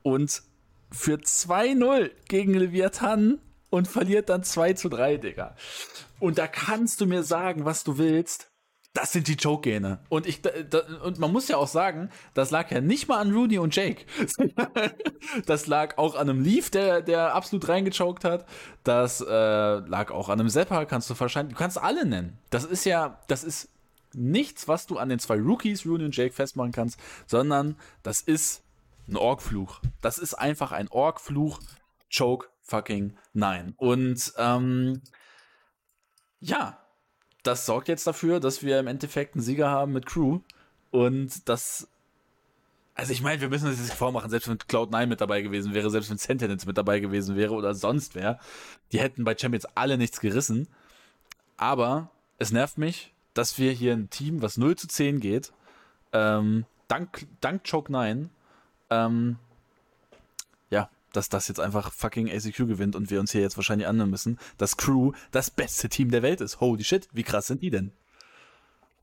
[0.01, 0.41] Und
[0.91, 5.55] für 2-0 gegen Leviathan und verliert dann 2 zu 3, Digga.
[6.19, 8.48] Und da kannst du mir sagen, was du willst.
[8.93, 9.99] Das sind die Choke-Gene.
[10.09, 10.27] Und,
[11.03, 14.05] und man muss ja auch sagen, das lag ja nicht mal an Rooney und Jake.
[15.45, 18.45] das lag auch an einem Leaf, der, der absolut reingechoked hat.
[18.83, 22.39] Das äh, lag auch an einem Zepper, kannst du wahrscheinlich, du kannst alle nennen.
[22.49, 23.69] Das ist ja, das ist
[24.13, 28.63] nichts, was du an den zwei Rookies, Rooney und Jake, festmachen kannst, sondern das ist
[29.07, 29.81] ein Org-Fluch.
[30.01, 31.59] Das ist einfach ein Org-Fluch.
[32.15, 33.73] Choke fucking nein.
[33.77, 35.01] Und ähm,
[36.39, 36.79] ja,
[37.43, 40.39] das sorgt jetzt dafür, dass wir im Endeffekt einen Sieger haben mit Crew.
[40.91, 41.87] Und das.
[42.95, 45.89] Also ich meine, wir müssen uns das vormachen, selbst wenn Cloud9 mit dabei gewesen wäre,
[45.89, 48.39] selbst wenn Sentinels mit dabei gewesen wäre oder sonst wer,
[48.91, 50.67] die hätten bei Champions alle nichts gerissen.
[51.55, 55.53] Aber es nervt mich, dass wir hier ein Team, was 0 zu 10 geht,
[56.11, 58.29] ähm, dank, dank Choke 9,
[58.89, 59.37] ähm,
[61.13, 64.39] dass das jetzt einfach fucking ACQ gewinnt und wir uns hier jetzt wahrscheinlich annehmen müssen,
[64.57, 66.59] dass Crew das beste Team der Welt ist.
[66.59, 67.91] Holy shit, wie krass sind die denn?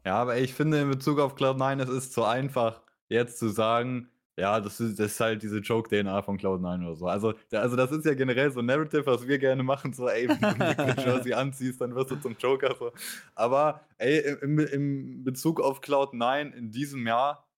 [0.04, 4.08] Ja, aber ich finde in Bezug auf Cloud9, es ist zu einfach, jetzt zu sagen,
[4.38, 7.06] ja, das ist, das ist halt diese Joke-DNA von Cloud9 oder so.
[7.06, 10.28] Also, also, das ist ja generell so ein Narrative, was wir gerne machen, so, ey,
[10.28, 12.76] wenn du eine Jersey anziehst, dann wirst du zum Joker.
[12.78, 12.92] So.
[13.34, 17.48] Aber, ey, im, im Bezug auf Cloud9 in diesem Jahr,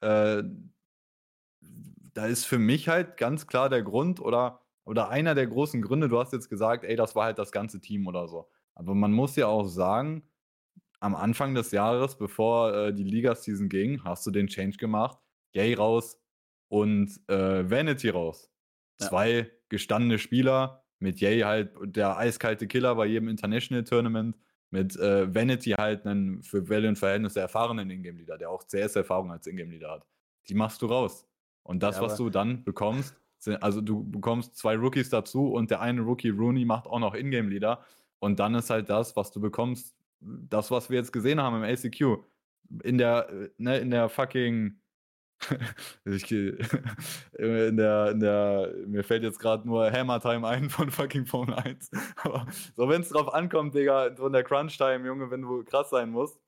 [0.00, 0.44] äh,
[2.18, 6.08] da ist für mich halt ganz klar der Grund oder, oder einer der großen Gründe,
[6.08, 8.48] du hast jetzt gesagt, ey, das war halt das ganze Team oder so.
[8.74, 10.24] Aber man muss ja auch sagen,
[10.98, 15.16] am Anfang des Jahres, bevor äh, die Liga-Season ging, hast du den Change gemacht.
[15.52, 16.20] Gay raus
[16.66, 18.50] und äh, Vanity raus.
[19.00, 19.06] Ja.
[19.06, 24.36] Zwei gestandene Spieler, mit Jay halt der eiskalte Killer bei jedem International Tournament,
[24.70, 30.06] mit äh, Vanity halt einen für Valiant-Verhältnisse erfahrenen Ingame-Leader, der auch CS-Erfahrung als Ingame-Leader hat.
[30.48, 31.28] Die machst du raus.
[31.68, 33.14] Und das, ja, was du dann bekommst,
[33.60, 37.84] also du bekommst zwei Rookies dazu und der eine Rookie Rooney macht auch noch Ingame-Leader.
[38.20, 41.64] Und dann ist halt das, was du bekommst, das, was wir jetzt gesehen haben im
[41.64, 42.24] ACQ.
[42.84, 44.80] In der, ne, in der fucking.
[46.06, 46.32] ich,
[47.38, 51.52] in der, in der, mir fällt jetzt gerade nur Hammer Time ein von fucking Phone
[51.52, 51.90] 1.
[52.22, 55.64] Aber so, wenn es drauf ankommt, Digga, so in der Crunch Time, Junge, wenn du
[55.64, 56.40] krass sein musst,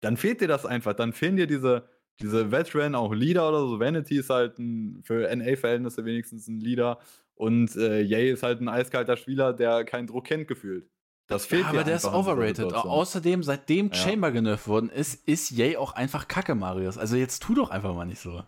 [0.00, 0.94] dann fehlt dir das einfach.
[0.94, 1.86] Dann fehlen dir diese,
[2.20, 3.80] diese Veteran, auch Leader oder so.
[3.80, 6.98] Vanity ist halt ein, für NA-Verhältnisse wenigstens ein Leader.
[7.34, 10.88] Und äh, Yay ist halt ein eiskalter Spieler, der keinen Druck kennt, gefühlt.
[11.26, 12.72] Das fehlt ja, aber der ist overrated.
[12.72, 13.94] Außerdem, seitdem ja.
[13.94, 16.98] Chamber genervt worden ist, ist Yay auch einfach Kacke, Marius.
[16.98, 18.42] Also jetzt tu doch einfach mal nicht so.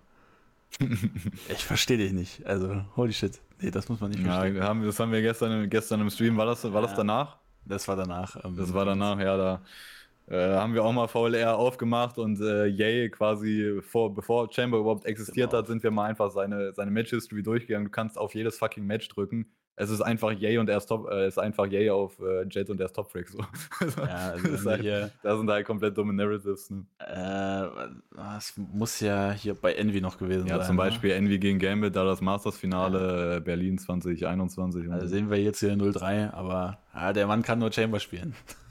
[1.49, 2.45] ich verstehe dich nicht.
[2.45, 3.41] Also, holy shit.
[3.61, 4.57] Nee, das muss man nicht verstehen.
[4.57, 6.37] Ja, haben, das haben wir gestern, gestern im Stream.
[6.37, 7.39] War das, war das danach?
[7.65, 8.45] Das war danach.
[8.45, 9.37] Ähm, das war danach, ja.
[9.37, 9.63] Da
[10.29, 15.05] äh, haben wir auch mal VLR aufgemacht und äh, Yay quasi vor, bevor Chamber überhaupt
[15.07, 15.63] existiert genau.
[15.63, 17.87] hat, sind wir mal einfach seine, seine Match-History durchgegangen.
[17.87, 19.47] Du kannst auf jedes fucking Match drücken.
[19.77, 22.71] es ist einfach Yay und er ist top, äh, ist einfach Yay auf äh, Jet
[22.71, 23.29] und er ist Top Freak.
[23.29, 23.39] So.
[23.99, 26.71] Ja, also das ist wenn halt, hier, da sind halt komplett dumme Narratives.
[26.71, 26.87] Ne?
[26.99, 30.67] äh, das muss ja hier bei Envy noch gewesen Ja, sein.
[30.67, 30.83] zum ne?
[30.83, 34.89] Beispiel Envy gegen Gambit, da das Masters-Finale äh, Berlin 2021.
[34.89, 35.15] und Also so.
[35.15, 38.35] sehen wir jetzt hier 0-3, aber ja, der Mann kann nur Chamber spielen.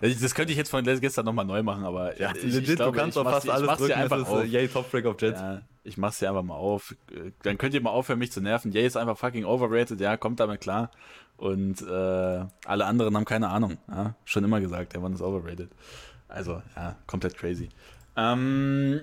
[0.00, 2.92] Das könnte ich jetzt von gestern nochmal neu machen, aber ja, ich, legit, ich glaube,
[2.92, 4.44] du kannst ich fast alles drücken, einfach ist auf.
[4.44, 5.34] äh, Yay Top Freak auf Jet.
[5.36, 6.94] Ja, ich mach's dir einfach mal auf.
[7.42, 8.70] Dann könnt ihr mal aufhören, mich zu nerven.
[8.72, 10.90] Jay ist einfach fucking overrated, ja, kommt damit klar.
[11.36, 13.78] Und äh, alle anderen haben keine Ahnung.
[13.88, 14.14] Ja?
[14.24, 15.70] Schon immer gesagt, der Mann ist overrated.
[16.28, 17.70] Also, ja, komplett crazy.
[18.16, 19.00] Ähm,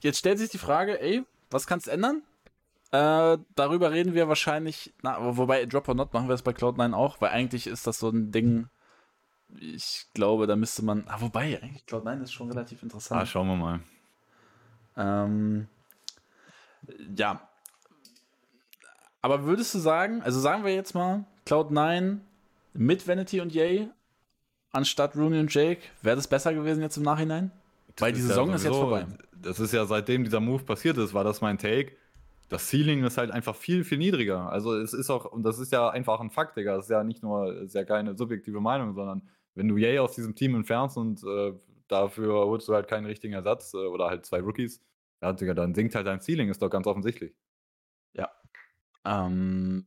[0.00, 2.22] jetzt stellt sich die Frage, ey, was kannst du ändern?
[2.90, 6.94] Äh, darüber reden wir wahrscheinlich, na, wobei Drop or Not machen wir das bei Cloud9
[6.94, 8.68] auch, weil eigentlich ist das so ein Ding,
[9.60, 13.20] ich glaube, da müsste man, ah, wobei, eigentlich Cloud9 ist schon relativ interessant.
[13.20, 13.80] Ah, schauen wir mal.
[14.96, 15.68] Ähm,
[17.16, 17.46] ja.
[19.20, 22.18] Aber würdest du sagen, also sagen wir jetzt mal, Cloud9
[22.72, 23.88] mit Vanity und Yay
[24.72, 27.50] anstatt Rooney und Jake, wäre das besser gewesen jetzt im Nachhinein?
[27.98, 29.06] Weil die ist ja Saison ist jetzt sowieso- vorbei.
[29.40, 31.92] Das ist ja seitdem dieser Move passiert ist, war das mein Take.
[32.48, 34.50] Das Ceiling ist halt einfach viel, viel niedriger.
[34.50, 36.76] Also es ist auch, und das ist ja einfach ein Fakt, Digga.
[36.76, 40.14] Das ist ja nicht nur, ist ja keine subjektive Meinung, sondern wenn du Yay aus
[40.14, 41.52] diesem Team entfernst und äh,
[41.88, 44.82] dafür holst du halt keinen richtigen Ersatz äh, oder halt zwei Rookies,
[45.20, 47.34] ja, Digga, dann sinkt halt dein Ceiling, ist doch ganz offensichtlich.
[49.08, 49.86] Ähm,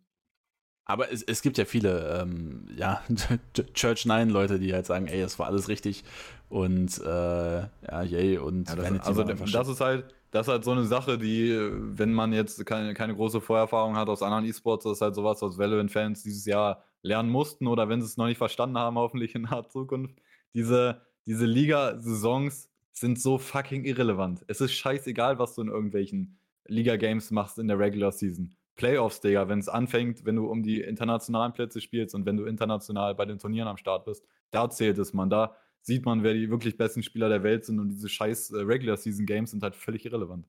[0.85, 3.01] aber es, es gibt ja viele, ähm, ja,
[3.73, 6.03] Church 9 Leute, die halt sagen, ey, das war alles richtig
[6.49, 10.71] und äh, ja, Yay und Ja, das, also das ist halt, das ist halt so
[10.71, 14.93] eine Sache, die, wenn man jetzt keine, keine große Vorerfahrung hat aus anderen E-Sports, das
[14.93, 18.37] ist halt sowas, was Valorant-Fans dieses Jahr lernen mussten oder wenn sie es noch nicht
[18.37, 20.15] verstanden haben, hoffentlich in naher Zukunft.
[20.53, 24.43] Diese, diese Liga-Saisons sind so fucking irrelevant.
[24.47, 28.55] Es ist scheißegal, was du in irgendwelchen Liga-Games machst in der Regular Season.
[28.75, 32.45] Playoffs, Digga, wenn es anfängt, wenn du um die internationalen Plätze spielst und wenn du
[32.45, 35.29] international bei den Turnieren am Start bist, da zählt es, man.
[35.29, 38.59] Da sieht man, wer die wirklich besten Spieler der Welt sind und diese scheiß äh,
[38.61, 40.45] Regular Season Games sind halt völlig irrelevant.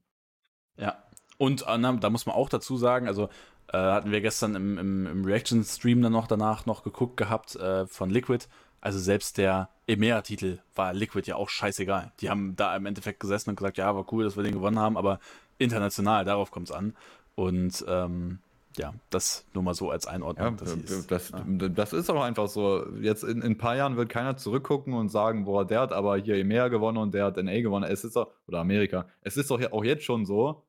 [0.77, 1.03] Ja.
[1.39, 3.29] Und äh, da muss man auch dazu sagen, also
[3.69, 7.87] äh, hatten wir gestern im, im, im Reaction-Stream dann noch danach noch geguckt gehabt äh,
[7.87, 8.47] von Liquid.
[8.81, 12.13] Also selbst der EMEA-Titel war Liquid ja auch scheißegal.
[12.21, 14.79] Die haben da im Endeffekt gesessen und gesagt, ja, war cool, dass wir den gewonnen
[14.79, 15.21] haben, aber
[15.59, 16.95] international, darauf kommt es an.
[17.35, 18.41] Und ähm,
[18.79, 20.57] ja, das nur mal so als Einordnung.
[20.59, 21.45] Ja, es- das, ja.
[21.69, 22.87] das ist auch einfach so.
[23.01, 26.17] Jetzt in, in ein paar Jahren wird keiner zurückgucken und sagen, boah, der hat aber
[26.17, 27.91] hier EMEA gewonnen und der hat NA gewonnen.
[27.91, 29.07] Es ist doch, oder Amerika.
[29.21, 30.67] Es ist doch ja auch jetzt schon so,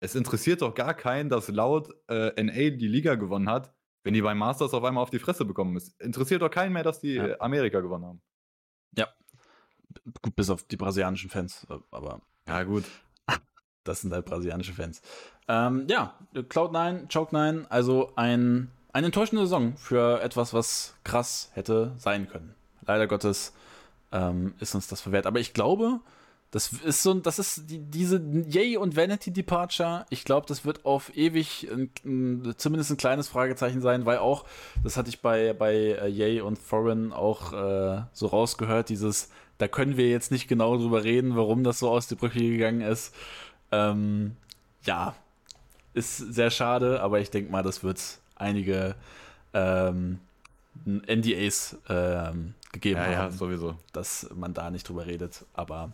[0.00, 3.72] es interessiert doch gar keinen, dass laut äh, NA die Liga gewonnen hat,
[4.04, 5.76] wenn die beim Masters auf einmal auf die Fresse bekommen.
[5.76, 7.40] Es interessiert doch keinen mehr, dass die Ja.
[7.40, 8.22] Amerika gewonnen haben.
[10.22, 12.84] Gut, bis auf die brasilianischen Fans, aber Ja, gut.
[13.84, 15.02] Das sind halt brasilianische Fans.
[15.48, 22.28] Ähm, ja, Cloud9, Choke9, also ein, eine enttäuschende Saison für etwas, was krass hätte sein
[22.28, 22.54] können.
[22.86, 23.52] Leider Gottes
[24.12, 25.26] ähm, ist uns das verwehrt.
[25.26, 26.00] Aber ich glaube,
[26.52, 30.04] das ist so, das ist die, diese Yay und Vanity Departure.
[30.10, 34.44] Ich glaube, das wird auf ewig ein, ein, zumindest ein kleines Fragezeichen sein, weil auch,
[34.84, 39.66] das hatte ich bei, bei äh, Yay und Foreign auch äh, so rausgehört, dieses, da
[39.66, 43.14] können wir jetzt nicht genau drüber reden, warum das so aus der Brücke gegangen ist.
[43.70, 44.36] Ähm,
[44.84, 45.14] ja,
[45.94, 48.00] ist sehr schade, aber ich denke mal, das wird
[48.36, 48.94] einige
[49.52, 50.20] ähm,
[50.84, 53.76] NDAs ähm, gegeben Ja, ja, haben, sowieso.
[53.92, 55.44] dass man da nicht drüber redet.
[55.52, 55.92] Aber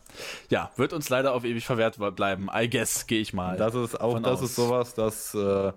[0.51, 2.49] ja, wird uns leider auf ewig verwehrt bleiben.
[2.55, 3.57] I guess, gehe ich mal.
[3.57, 4.43] Das ist auch, das aus.
[4.43, 5.73] ist sowas, das, äh,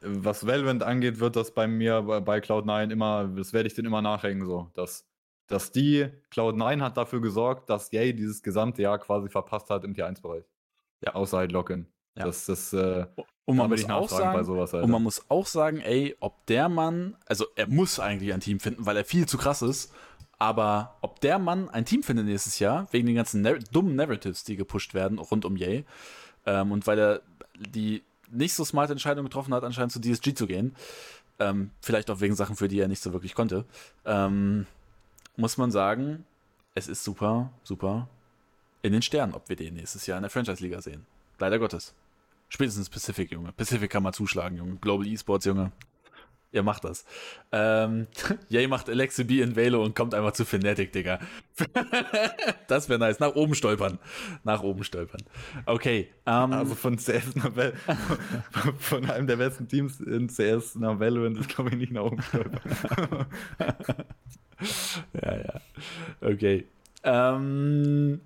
[0.00, 3.86] was Valorant angeht, wird das bei mir bei, bei Cloud9 immer, das werde ich den
[3.86, 4.70] immer nachhängen, so.
[4.74, 5.06] Dass,
[5.48, 9.94] dass die, Cloud9 hat dafür gesorgt, dass Yay dieses gesamte Jahr quasi verpasst hat im
[9.94, 10.44] Tier 1-Bereich.
[11.00, 11.14] Ja.
[11.14, 11.86] Außer halt Lock-In.
[12.16, 12.26] Ja.
[12.26, 13.06] Das, das, äh,
[13.44, 14.84] und man will muss auch nachfragen bei sagen, sowas, Alter.
[14.84, 18.60] Und man muss auch sagen, ey, ob der Mann, also er muss eigentlich ein Team
[18.60, 19.92] finden, weil er viel zu krass ist,
[20.38, 24.44] aber ob der Mann ein Team findet nächstes Jahr, wegen den ganzen Nar dummen Narratives,
[24.44, 25.84] die gepusht werden rund um Yay,
[26.46, 27.22] ähm, und weil er
[27.58, 30.74] die nicht so smarte Entscheidung getroffen hat, anscheinend zu DSG zu gehen,
[31.38, 33.64] ähm, vielleicht auch wegen Sachen, für die er nicht so wirklich konnte,
[34.04, 34.66] ähm,
[35.36, 36.24] muss man sagen,
[36.74, 38.08] es ist super, super
[38.82, 41.06] in den Sternen, ob wir den nächstes Jahr in der Franchise-Liga sehen.
[41.38, 41.94] Leider Gottes.
[42.48, 43.52] Spätestens Pacific, Junge.
[43.52, 44.76] Pacific kann mal zuschlagen, Junge.
[44.76, 45.72] Global Esports, Junge.
[46.54, 47.04] Ihr macht das.
[47.50, 48.06] Ähm,
[48.68, 51.18] macht Alexi B in Velo und kommt einfach zu Fnatic, Digga.
[52.68, 53.18] das wäre nice.
[53.18, 53.98] Nach oben stolpern.
[54.44, 55.20] Nach oben stolpern.
[55.66, 56.10] Okay.
[56.26, 57.72] Ähm, also von CS nach Val
[58.78, 62.22] von einem der besten Teams in CS nach Valorant ist, glaube ich, nicht nach oben
[62.22, 63.26] stolpern.
[65.20, 65.60] ja, ja.
[66.20, 66.68] Okay.
[67.02, 68.20] Ähm,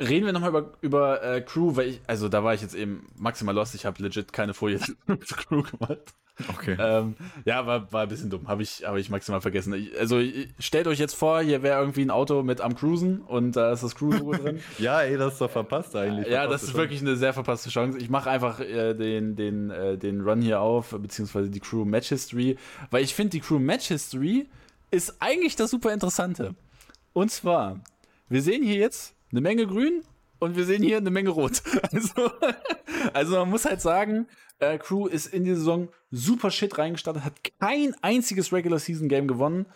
[0.00, 3.06] reden wir nochmal über, über äh, Crew, weil ich, also da war ich jetzt eben
[3.16, 3.74] maximal lost.
[3.74, 4.78] Ich habe legit keine Folie
[5.24, 6.14] zu Crew gemacht.
[6.48, 6.76] Okay.
[6.78, 8.46] Ähm, ja, war, war ein bisschen dumm.
[8.46, 9.72] Habe ich, hab ich maximal vergessen.
[9.74, 10.20] Ich, also
[10.60, 13.82] stellt euch jetzt vor, hier wäre irgendwie ein Auto mit am Cruisen und da ist
[13.82, 14.60] das Crew-Logo drin.
[14.78, 16.28] ja, ey, das ist doch verpasst eigentlich.
[16.28, 16.80] Ja, das ist schon.
[16.80, 17.98] wirklich eine sehr verpasste Chance.
[17.98, 22.08] Ich mache einfach äh, den, den, äh, den Run hier auf, beziehungsweise die Crew Match
[22.08, 22.56] History,
[22.90, 24.46] weil ich finde, die Crew Match History
[24.90, 26.54] ist eigentlich das super Interessante.
[27.12, 27.80] Und zwar,
[28.28, 30.02] wir sehen hier jetzt eine Menge Grün
[30.38, 31.62] und wir sehen hier eine Menge Rot.
[31.92, 32.30] Also,
[33.12, 34.26] also man muss halt sagen,
[34.58, 39.28] äh, Crew ist in die Saison super shit reingestartet, hat kein einziges Regular Season Game
[39.28, 39.66] gewonnen.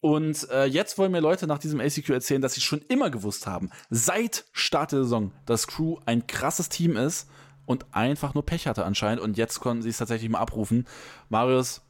[0.00, 3.46] Und äh, jetzt wollen mir Leute nach diesem ACQ erzählen, dass sie schon immer gewusst
[3.46, 7.28] haben, seit Start der Saison, dass Crew ein krasses Team ist
[7.66, 9.22] und einfach nur Pech hatte anscheinend.
[9.22, 10.86] Und jetzt konnten sie es tatsächlich mal abrufen.
[11.28, 11.82] Marius,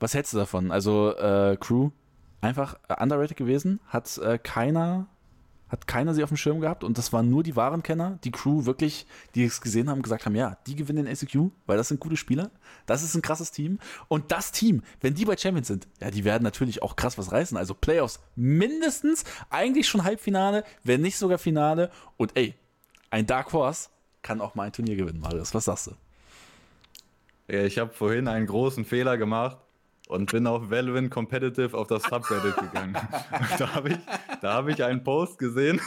[0.00, 0.72] was hältst du davon?
[0.72, 1.90] Also äh, Crew,
[2.40, 5.06] einfach underrated gewesen, hat äh, keiner
[5.70, 8.30] hat keiner sie auf dem Schirm gehabt und das waren nur die wahren Kenner, die
[8.30, 11.88] Crew wirklich, die es gesehen haben, gesagt haben, ja, die gewinnen den ACQ, weil das
[11.88, 12.50] sind gute Spieler,
[12.86, 16.24] das ist ein krasses Team und das Team, wenn die bei Champions sind, ja, die
[16.24, 21.38] werden natürlich auch krass was reißen, also Playoffs mindestens, eigentlich schon Halbfinale, wenn nicht sogar
[21.38, 22.54] Finale und ey,
[23.10, 23.88] ein Dark Horse
[24.22, 25.92] kann auch mal ein Turnier gewinnen, Marius, was sagst du?
[27.52, 29.56] Ich habe vorhin einen großen Fehler gemacht
[30.10, 32.94] und bin auf Valorant Competitive auf das Subreddit gegangen.
[33.58, 33.98] da habe ich,
[34.42, 35.80] hab ich einen Post gesehen.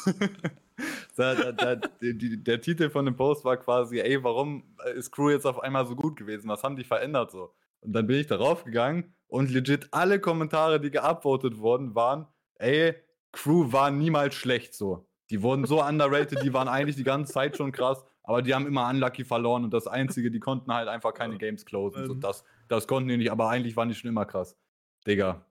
[1.17, 4.63] da, da, da, die, der Titel von dem Post war quasi, ey, warum
[4.95, 6.47] ist Crew jetzt auf einmal so gut gewesen?
[6.47, 7.53] Was haben die verändert so?
[7.81, 12.95] Und dann bin ich darauf gegangen und legit alle Kommentare, die geupvotet wurden, waren, ey,
[13.33, 15.05] Crew war niemals schlecht so.
[15.31, 18.67] Die wurden so underrated, die waren eigentlich die ganze Zeit schon krass, aber die haben
[18.67, 22.05] immer unlucky verloren und das Einzige, die konnten halt einfach keine Games closen.
[22.05, 22.45] So, das,
[22.75, 24.57] das konnten die nicht, aber eigentlich waren die schon immer krass.
[25.07, 25.45] Digga.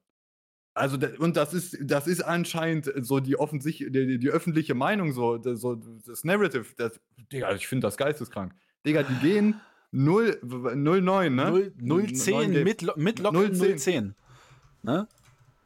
[0.74, 5.60] Also, und das ist, das ist anscheinend so die, die, die öffentliche Meinung, so, das,
[5.60, 6.64] so das Narrative.
[6.76, 6.98] Das,
[7.30, 8.54] Digga, ich finde das geisteskrank.
[8.86, 9.60] Digga, die gehen
[9.90, 11.72] 0, 09, ne?
[11.76, 13.58] 0, 10 mit, mit Lock 0, 10.
[13.58, 14.14] 0, 10.
[14.82, 15.08] Ne?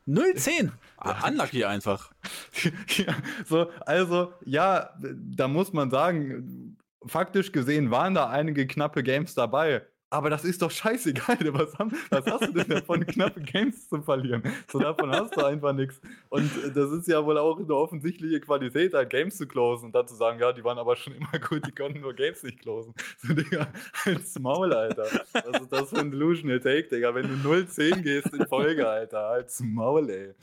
[0.07, 0.73] 0, 10.
[0.99, 2.11] Ah, unlucky einfach.
[2.97, 9.35] ja, so, also, ja, da muss man sagen, faktisch gesehen waren da einige knappe Games
[9.35, 9.87] dabei.
[10.09, 11.39] Aber das ist doch scheißegal.
[11.53, 14.43] Was, haben, was hast du denn davon, knappe Games zu verlieren?
[14.71, 16.01] So davon hast du einfach nichts.
[16.29, 20.07] Und das ist ja wohl auch eine offensichtliche Qualität, halt Games zu closen und dann
[20.07, 22.95] zu sagen, ja, die waren aber schon immer gut, die konnten nur Games nicht closen.
[23.19, 23.69] So, Digga,
[24.05, 25.07] als Maul, Alter.
[25.33, 27.15] Was ist das für ein Delusional Take, Digga?
[27.15, 30.35] Wenn du 0-10 gehst in Folge, Alter, als Maul, ey.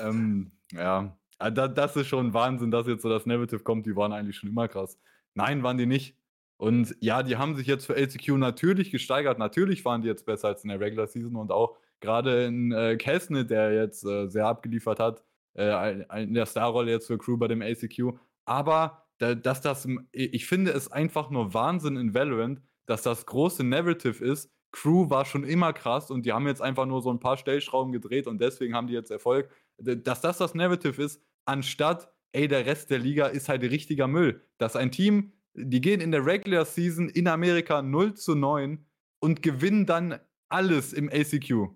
[0.00, 4.12] Ähm, ja, ah, das ist schon Wahnsinn, dass jetzt so das Narrative kommt, die waren
[4.12, 4.98] eigentlich schon immer krass.
[5.34, 6.16] Nein, waren die nicht.
[6.62, 9.36] Und ja, die haben sich jetzt für LCQ natürlich gesteigert.
[9.36, 12.96] Natürlich waren die jetzt besser als in der Regular Season und auch gerade in äh,
[12.96, 15.24] Kessne, der jetzt äh, sehr abgeliefert hat,
[15.58, 18.16] äh, in der Starrolle jetzt für Crew bei dem ACQ.
[18.44, 23.64] Aber da, dass das, ich finde es einfach nur Wahnsinn in Valorant, dass das große
[23.64, 24.48] Narrative ist.
[24.70, 27.92] Crew war schon immer krass und die haben jetzt einfach nur so ein paar Stellschrauben
[27.92, 29.50] gedreht und deswegen haben die jetzt Erfolg.
[29.78, 34.46] Dass das das Narrative ist, anstatt, ey, der Rest der Liga ist halt richtiger Müll.
[34.58, 38.84] Dass ein Team die gehen in der Regular Season in Amerika 0 zu 9
[39.20, 41.68] und gewinnen dann alles im ACQ.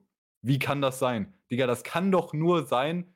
[0.43, 1.35] Wie kann das sein?
[1.51, 3.15] Digga, das kann doch nur sein,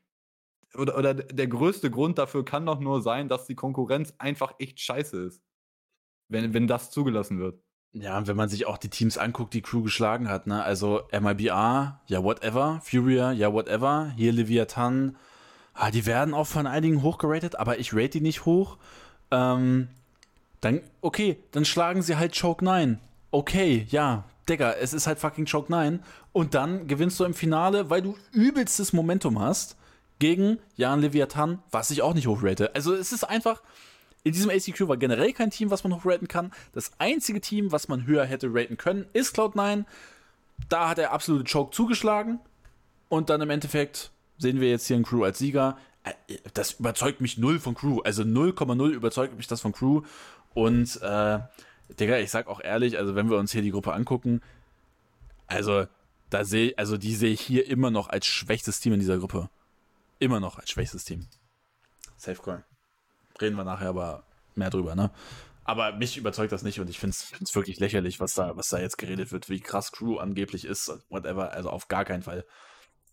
[0.75, 4.81] oder, oder der größte Grund dafür kann doch nur sein, dass die Konkurrenz einfach echt
[4.81, 5.43] scheiße ist.
[6.29, 7.61] Wenn, wenn das zugelassen wird.
[7.93, 10.63] Ja, wenn man sich auch die Teams anguckt, die Crew geschlagen hat, ne?
[10.63, 12.81] Also MIBA, ja, whatever.
[12.85, 14.13] Furia, ja, whatever.
[14.17, 15.17] Hier Leviathan.
[15.75, 18.79] Ah, die werden auch von einigen hochgeratet, aber ich rate die nicht hoch.
[19.33, 19.89] Ähm,
[20.61, 22.99] dann, okay, dann schlagen sie halt Choke 9.
[23.31, 26.03] Okay, ja, Digga, es ist halt fucking Choke 9.
[26.33, 29.77] Und dann gewinnst du im Finale, weil du übelstes Momentum hast,
[30.21, 32.75] gegen Jan Leviathan, was ich auch nicht hochrate.
[32.75, 33.63] Also es ist einfach,
[34.23, 36.53] in diesem ACQ war generell kein Team, was man hochraten kann.
[36.73, 39.85] Das einzige Team, was man höher hätte raten können, ist Cloud9.
[40.69, 42.39] Da hat er absolute Choke zugeschlagen.
[43.09, 45.79] Und dann im Endeffekt sehen wir jetzt hier einen Crew als Sieger.
[46.05, 46.13] Äh,
[46.53, 48.01] das überzeugt mich null von Crew.
[48.05, 50.03] Also 0,0 überzeugt mich das von Crew.
[50.55, 51.39] Und, äh,
[51.99, 54.41] Digga, ich sag auch ehrlich, also wenn wir uns hier die Gruppe angucken,
[55.47, 55.87] also
[56.31, 59.51] da sehe also die sehe ich hier immer noch als schwächstes Team in dieser Gruppe.
[60.19, 61.27] Immer noch als schwächstes Team.
[62.17, 62.65] Safe Call.
[63.41, 64.25] Reden wir nachher aber
[64.55, 65.11] mehr drüber, ne?
[65.65, 68.81] Aber mich überzeugt das nicht und ich finde es wirklich lächerlich, was da, was da
[68.81, 71.53] jetzt geredet wird, wie krass Crew angeblich ist, whatever.
[71.53, 72.45] Also auf gar keinen Fall.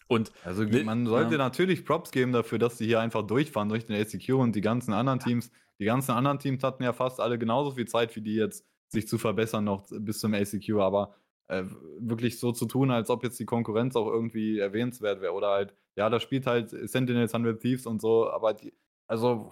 [0.08, 1.38] Und also man sollte ja.
[1.38, 4.94] natürlich Props geben dafür, dass die hier einfach durchfahren durch den ACQ und die ganzen
[4.94, 5.52] anderen Teams.
[5.80, 9.07] Die ganzen anderen Teams hatten ja fast alle genauso viel Zeit wie die jetzt, sich
[9.07, 10.80] zu verbessern noch bis zum ACQ.
[10.80, 11.15] Aber
[11.47, 11.63] äh,
[11.99, 15.34] wirklich so zu tun, als ob jetzt die Konkurrenz auch irgendwie erwähnenswert wäre.
[15.34, 18.73] Oder halt, ja, da spielt halt Sentinels 100 Thieves und so, aber die,
[19.07, 19.49] also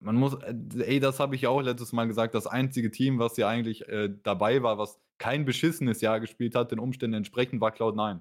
[0.00, 0.54] man muss, äh,
[0.84, 4.10] ey, das habe ich auch letztes Mal gesagt, das einzige Team, was ja eigentlich äh,
[4.22, 8.20] dabei war, was kein beschissenes Jahr gespielt hat, den Umständen entsprechend, war Cloud9.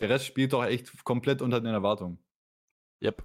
[0.00, 2.18] Der Rest spielt doch echt komplett unter den Erwartungen.
[3.02, 3.24] Yep.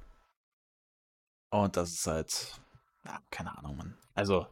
[1.50, 2.62] Und das ist halt,
[3.06, 3.94] ja, keine Ahnung, Mann.
[4.14, 4.48] Also,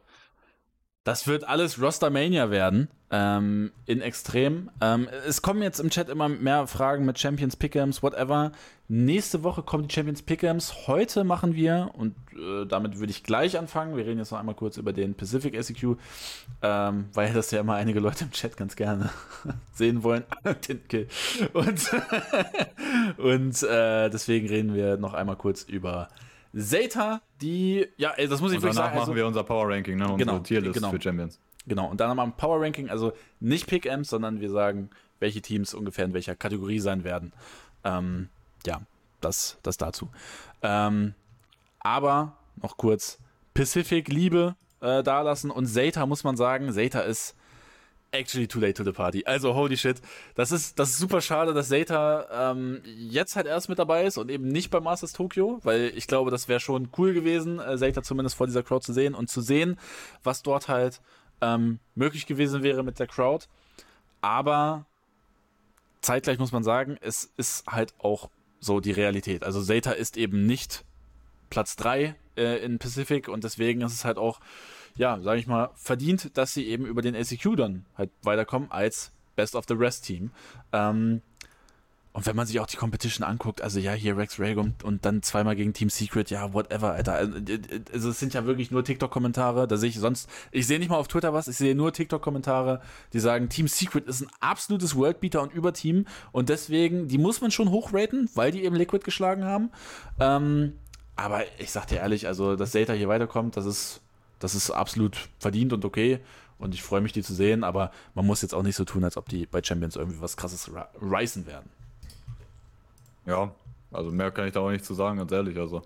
[1.04, 2.88] das wird alles Rostermania werden.
[3.12, 4.70] Ähm, in Extrem.
[4.80, 8.52] Ähm, es kommen jetzt im Chat immer mehr Fragen mit Champions Pickems, whatever.
[8.86, 10.86] Nächste Woche kommen die Champions Pickems.
[10.86, 13.96] Heute machen wir, und äh, damit würde ich gleich anfangen.
[13.96, 15.96] Wir reden jetzt noch einmal kurz über den Pacific SEQ,
[16.62, 19.10] ähm, weil das ja immer einige Leute im Chat ganz gerne
[19.72, 20.24] sehen wollen.
[21.52, 21.90] und
[23.18, 26.08] und äh, deswegen reden wir noch einmal kurz über
[26.56, 28.98] Zeta, die, ja, das muss ich Und wirklich danach sagen.
[28.98, 30.04] also machen wir unser Power Ranking, ne?
[30.04, 30.90] Unsere Genau, Tierlist genau.
[30.90, 31.38] für Champions.
[31.66, 34.90] Genau, und dann haben wir ein Power Ranking, also nicht Pick-Amps, sondern wir sagen,
[35.20, 37.32] welche Teams ungefähr in welcher Kategorie sein werden.
[37.84, 38.28] Ähm,
[38.66, 38.80] ja,
[39.20, 40.08] das, das dazu.
[40.62, 41.14] Ähm,
[41.78, 43.18] aber noch kurz
[43.54, 47.36] Pacific Liebe äh, dalassen und Zeta muss man sagen, Zeta ist
[48.12, 49.24] actually too late to the party.
[49.26, 50.00] Also holy shit,
[50.34, 54.18] das ist, das ist super schade, dass Zeta ähm, jetzt halt erst mit dabei ist
[54.18, 57.76] und eben nicht bei Masters Tokyo, weil ich glaube, das wäre schon cool gewesen, äh,
[57.78, 59.78] Zeta zumindest vor dieser Crowd zu sehen und zu sehen,
[60.22, 61.00] was dort halt
[61.40, 63.46] ähm, möglich gewesen wäre mit der Crowd.
[64.20, 64.86] Aber
[66.00, 69.44] zeitgleich muss man sagen, es ist halt auch so die Realität.
[69.44, 70.84] Also Zeta ist eben nicht
[71.48, 74.40] Platz 3 äh, in Pacific und deswegen ist es halt auch,
[74.96, 79.12] ja, sage ich mal, verdient, dass sie eben über den ACQ dann halt weiterkommen als
[79.36, 80.30] Best of the Rest Team.
[80.72, 81.22] Ähm,
[82.12, 85.04] und wenn man sich auch die Competition anguckt, also ja, hier Rex Reg und, und
[85.04, 87.12] dann zweimal gegen Team Secret, ja, whatever, Alter.
[87.12, 87.38] Also,
[87.92, 90.96] also es sind ja wirklich nur TikTok-Kommentare, da sehe ich sonst, ich sehe nicht mal
[90.96, 92.80] auf Twitter was, ich sehe nur TikTok-Kommentare,
[93.12, 97.52] die sagen, Team Secret ist ein absolutes Worldbeater und Überteam und deswegen, die muss man
[97.52, 99.70] schon hochraten, weil die eben Liquid geschlagen haben.
[100.18, 100.72] Ähm,
[101.14, 104.00] aber ich sag dir ehrlich, also, dass Zeta hier weiterkommt, das ist,
[104.40, 106.18] das ist absolut verdient und okay.
[106.58, 109.04] Und ich freue mich, die zu sehen, aber man muss jetzt auch nicht so tun,
[109.04, 110.70] als ob die bei Champions irgendwie was krasses
[111.00, 111.70] reißen werden.
[113.24, 113.54] Ja,
[113.92, 115.56] also mehr kann ich da auch nicht zu sagen, ganz ehrlich.
[115.56, 115.82] Also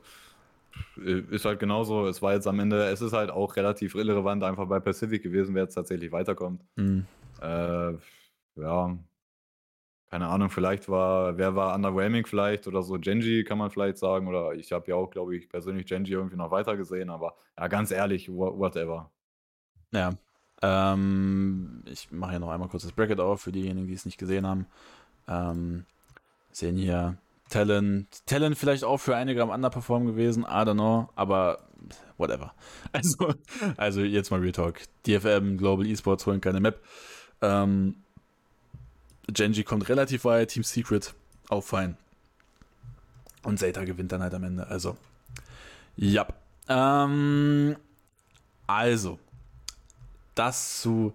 [0.96, 2.06] ist halt genauso.
[2.08, 5.54] Es war jetzt am Ende, es ist halt auch relativ irrelevant einfach bei Pacific gewesen,
[5.54, 6.60] wer jetzt tatsächlich weiterkommt.
[6.76, 7.06] Mhm.
[7.40, 7.92] Äh,
[8.56, 8.98] ja,
[10.10, 14.28] keine Ahnung, vielleicht war, wer war underwhelming vielleicht oder so, Genji kann man vielleicht sagen.
[14.28, 17.66] Oder ich habe ja auch, glaube ich, persönlich Genji irgendwie noch weiter gesehen, aber ja,
[17.68, 19.10] ganz ehrlich, whatever.
[19.92, 20.10] Ja.
[20.62, 24.18] Ähm, ich mache hier noch einmal kurz das Bracket auf für diejenigen, die es nicht
[24.18, 24.66] gesehen haben.
[25.26, 25.84] Ähm,
[26.52, 27.18] sehen hier
[27.50, 31.68] Talent, Talent vielleicht auch für einige am Underperform gewesen, I don't know, aber
[32.16, 32.54] whatever.
[32.92, 33.34] Also,
[33.76, 34.80] also jetzt mal Real Talk.
[35.06, 36.80] DFM, Global Esports holen keine Map.
[37.42, 38.03] Ähm,
[39.32, 41.14] Genji kommt relativ weit, Team Secret
[41.60, 41.96] fein.
[43.42, 44.66] Und Zeta gewinnt dann halt am Ende.
[44.66, 44.96] Also,
[45.96, 46.26] ja.
[46.68, 47.76] Ähm,
[48.66, 49.18] also,
[50.34, 51.12] das zu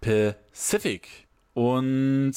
[0.00, 1.26] Pacific.
[1.54, 2.34] Und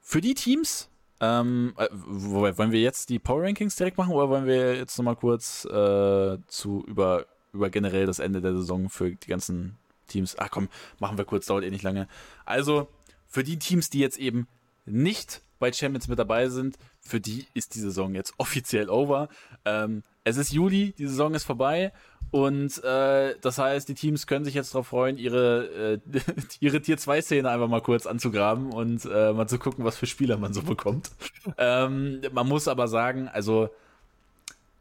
[0.00, 0.88] für die Teams,
[1.20, 5.64] ähm, wollen wir jetzt die Power Rankings direkt machen oder wollen wir jetzt nochmal kurz
[5.64, 9.78] äh, zu über, über generell das Ende der Saison für die ganzen
[10.08, 10.36] Teams?
[10.38, 12.08] Ach komm, machen wir kurz, dauert eh nicht lange.
[12.44, 12.88] Also,
[13.32, 14.46] für die Teams, die jetzt eben
[14.84, 19.28] nicht bei Champions mit dabei sind, für die ist die Saison jetzt offiziell over.
[19.64, 21.92] Ähm, es ist Juli, die Saison ist vorbei
[22.30, 26.20] und äh, das heißt, die Teams können sich jetzt darauf freuen, ihre, äh,
[26.60, 30.06] ihre Tier 2 Szene einfach mal kurz anzugraben und äh, mal zu gucken, was für
[30.06, 31.10] Spieler man so bekommt.
[31.58, 33.70] ähm, man muss aber sagen, also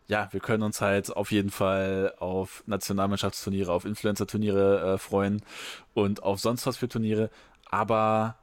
[0.07, 5.41] ja, wir können uns halt auf jeden Fall auf Nationalmannschaftsturniere, auf Influencer-Turniere äh, freuen
[5.93, 7.29] und auf sonst was für Turniere.
[7.69, 8.35] Aber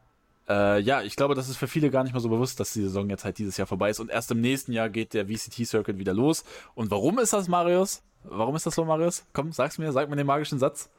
[0.48, 2.82] äh, ja, ich glaube, das ist für viele gar nicht mehr so bewusst, dass die
[2.82, 5.98] Saison jetzt halt dieses Jahr vorbei ist und erst im nächsten Jahr geht der VCT-Circuit
[5.98, 6.44] wieder los.
[6.74, 8.02] Und warum ist das, Marius?
[8.24, 9.24] Warum ist das so, Marius?
[9.32, 10.90] Komm, sag's mir, sag mir den magischen Satz.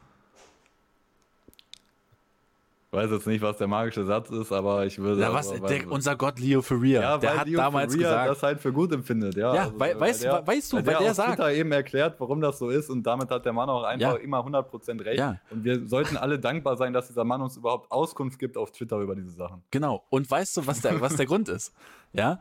[2.92, 5.22] Weiß jetzt nicht, was der magische Satz ist, aber ich würde.
[5.22, 8.30] Ja, was, der, unser Gott Leo Ferrier, ja, der hat Leo damals Ferrier gesagt.
[8.32, 9.54] das halt für gut empfindet, ja.
[9.54, 11.30] Ja, Also, wei- weißt, der, weißt du, weil der, der sagt.
[11.36, 14.20] Twitter eben erklärt, warum das so ist und damit hat der Mann auch einfach Ja.
[14.20, 15.20] immer 100% recht.
[15.20, 15.40] Ja.
[15.52, 18.98] Und wir sollten alle dankbar sein, dass dieser Mann uns überhaupt Auskunft gibt auf Twitter
[18.98, 19.62] über diese Sachen.
[19.70, 20.04] Genau.
[20.10, 21.76] Und weißt du, was der, was der Grund ist?
[22.14, 22.40] Ja.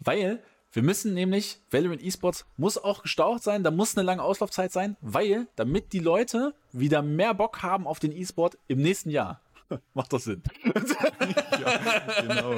[0.00, 0.42] Weil
[0.74, 4.96] wir müssen nämlich, Valorant Esports muss auch gestaucht sein, da muss eine lange Auslaufzeit sein,
[5.00, 9.40] weil, damit die Leute wieder mehr Bock haben auf den E-Sport im nächsten Jahr.
[9.94, 10.42] Macht das Sinn?
[12.26, 12.56] Genau.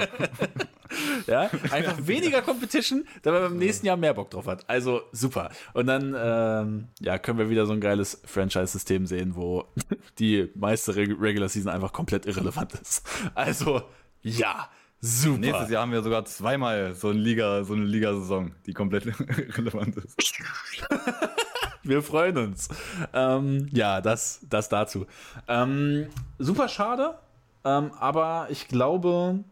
[1.26, 4.68] Ja, einfach weniger Competition, damit man im nächsten Jahr mehr Bock drauf hat.
[4.68, 5.50] Also super.
[5.74, 9.64] Und dann ähm, ja, können wir wieder so ein geiles Franchise-System sehen, wo
[10.18, 13.06] die meiste Reg Regular Season einfach komplett irrelevant ist.
[13.34, 13.82] Also
[14.22, 15.38] ja, super.
[15.38, 19.06] Nächstes Jahr haben wir sogar zweimal so eine Liga, so eine Ligasaison, die komplett
[19.56, 20.16] relevant ist.
[21.82, 22.68] Wir freuen uns.
[23.12, 25.06] Ähm, ja, das, das dazu.
[25.46, 27.16] Ähm, super schade,
[27.64, 29.44] ähm, aber ich glaube,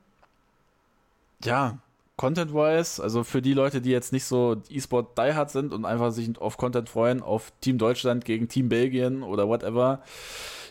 [1.44, 1.78] ja,
[2.16, 6.38] Content-wise, also für die Leute, die jetzt nicht so E-Sport diehard sind und einfach sich
[6.40, 10.00] auf Content freuen, auf Team Deutschland gegen Team Belgien oder whatever,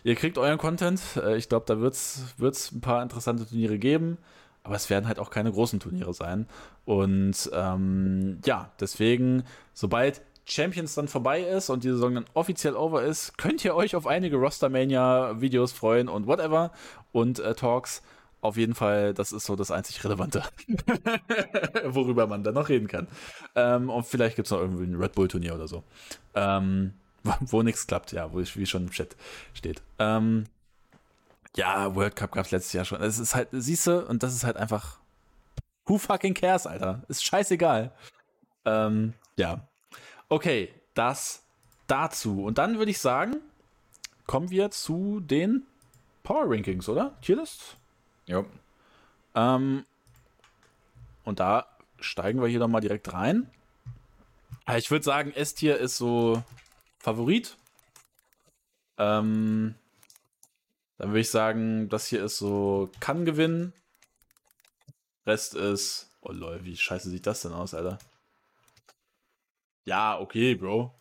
[0.03, 1.01] ihr kriegt euren Content.
[1.17, 4.17] Äh, ich glaube, da wird es ein paar interessante Turniere geben.
[4.64, 6.47] Aber es werden halt auch keine großen Turniere sein.
[6.86, 9.43] Und ähm, ja, deswegen,
[9.74, 13.95] sobald Champions dann vorbei ist und die Saison dann offiziell over ist, könnt ihr euch
[13.95, 16.72] auf einige Rostermania-Videos freuen und whatever
[17.11, 18.01] und äh, Talks.
[18.41, 20.43] Auf jeden Fall, das ist so das einzig Relevante,
[21.86, 23.07] worüber man dann noch reden kann.
[23.55, 25.84] Ähm, und vielleicht gibt es noch irgendwie ein Red Bull-Turnier oder so.
[26.36, 26.93] Ähm,
[27.39, 29.16] wo nichts klappt, ja, wo ich, wie schon im Chat
[29.53, 29.82] steht.
[29.97, 30.43] Ähm,
[31.56, 33.01] ja, World Cup gab es letztes Jahr schon.
[33.01, 34.99] Es ist halt, siehst du, und das ist halt einfach.
[35.86, 37.04] Who fucking cares, Alter?
[37.10, 37.91] Ist scheißegal.
[38.66, 39.68] Ähm, ja.
[40.30, 41.43] Okay, das
[41.88, 42.43] dazu.
[42.43, 43.36] Und dann würde ich sagen,
[44.26, 45.66] kommen wir zu den
[46.24, 47.14] Power Rankings, oder?
[47.22, 47.76] Tierlist?
[48.26, 48.45] Ja.
[49.36, 49.86] Ähm,
[51.26, 51.68] und da
[51.99, 53.49] steigen wir hier doch mal direkt rein.
[54.78, 56.41] Ich würde sagen, S-Tier ist so
[56.99, 57.58] Favorit.
[58.97, 59.76] Ähm,
[60.98, 63.74] dann würde ich sagen, das hier ist so, kann gewinnen.
[65.26, 67.98] Rest ist, oh lol, wie scheiße sieht das denn aus, Alter?
[69.86, 70.94] Ja, okay, Bro.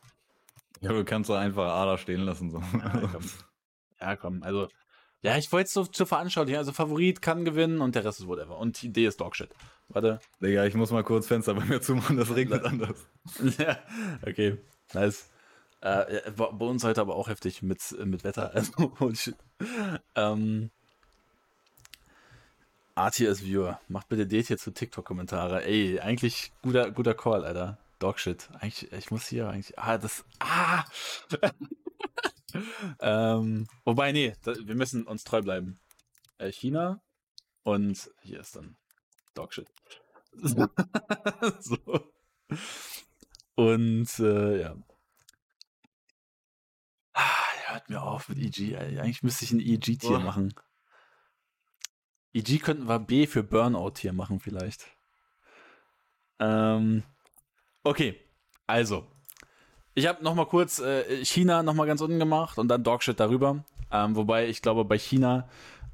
[0.80, 2.50] Ja, du kannst doch einfach Ada stehen lassen.
[2.50, 2.58] So.
[2.58, 3.24] Ja, komm.
[4.00, 4.42] Ja, komm.
[4.42, 4.66] Also,
[5.20, 6.58] ja, ich wollte es so zur Veranschaulichung.
[6.58, 8.58] Also, Favorit kann gewinnen und der Rest ist whatever.
[8.58, 9.50] Und die Idee ist Dogshit.
[9.88, 10.18] Warte.
[10.40, 13.06] Digga, ich muss mal kurz Fenster bei mir zumachen, das regnet anders.
[13.58, 13.78] ja,
[14.26, 14.58] okay.
[14.92, 15.30] Nice.
[15.82, 18.54] Äh, bei uns heute aber auch heftig mit, mit Wetter.
[19.00, 19.32] Also,
[20.14, 20.70] ähm,
[22.94, 25.64] ATS Viewer, macht bitte det hier zu TikTok-Kommentare.
[25.64, 27.78] Ey, eigentlich guter, guter Call, Alter.
[27.98, 28.48] Dogshit.
[28.54, 29.76] Eigentlich, ich muss hier eigentlich.
[29.76, 30.24] Ah, das.
[30.38, 30.84] Ah!
[33.00, 35.80] ähm, wobei, nee, da, wir müssen uns treu bleiben.
[36.38, 37.00] Äh, China
[37.64, 38.76] und hier ist dann
[39.34, 39.68] Dogshit.
[41.60, 41.76] so.
[43.54, 44.76] Und äh, ja,
[47.72, 48.76] hört mir auf mit EG.
[48.76, 50.54] Eigentlich müsste ich ein EG-Tier machen.
[52.34, 54.86] EG könnten wir B für Burnout-Tier machen, vielleicht.
[56.38, 57.02] Ähm,
[57.84, 58.16] okay,
[58.66, 59.06] also.
[59.94, 63.20] Ich habe noch mal kurz äh, China noch mal ganz unten gemacht und dann Dogshit
[63.20, 63.64] darüber.
[63.90, 65.48] Ähm, wobei ich glaube, bei China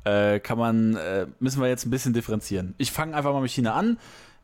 [0.04, 2.74] äh, kann man, äh, müssen wir jetzt ein bisschen differenzieren.
[2.78, 3.98] Ich fange einfach mal mit China an.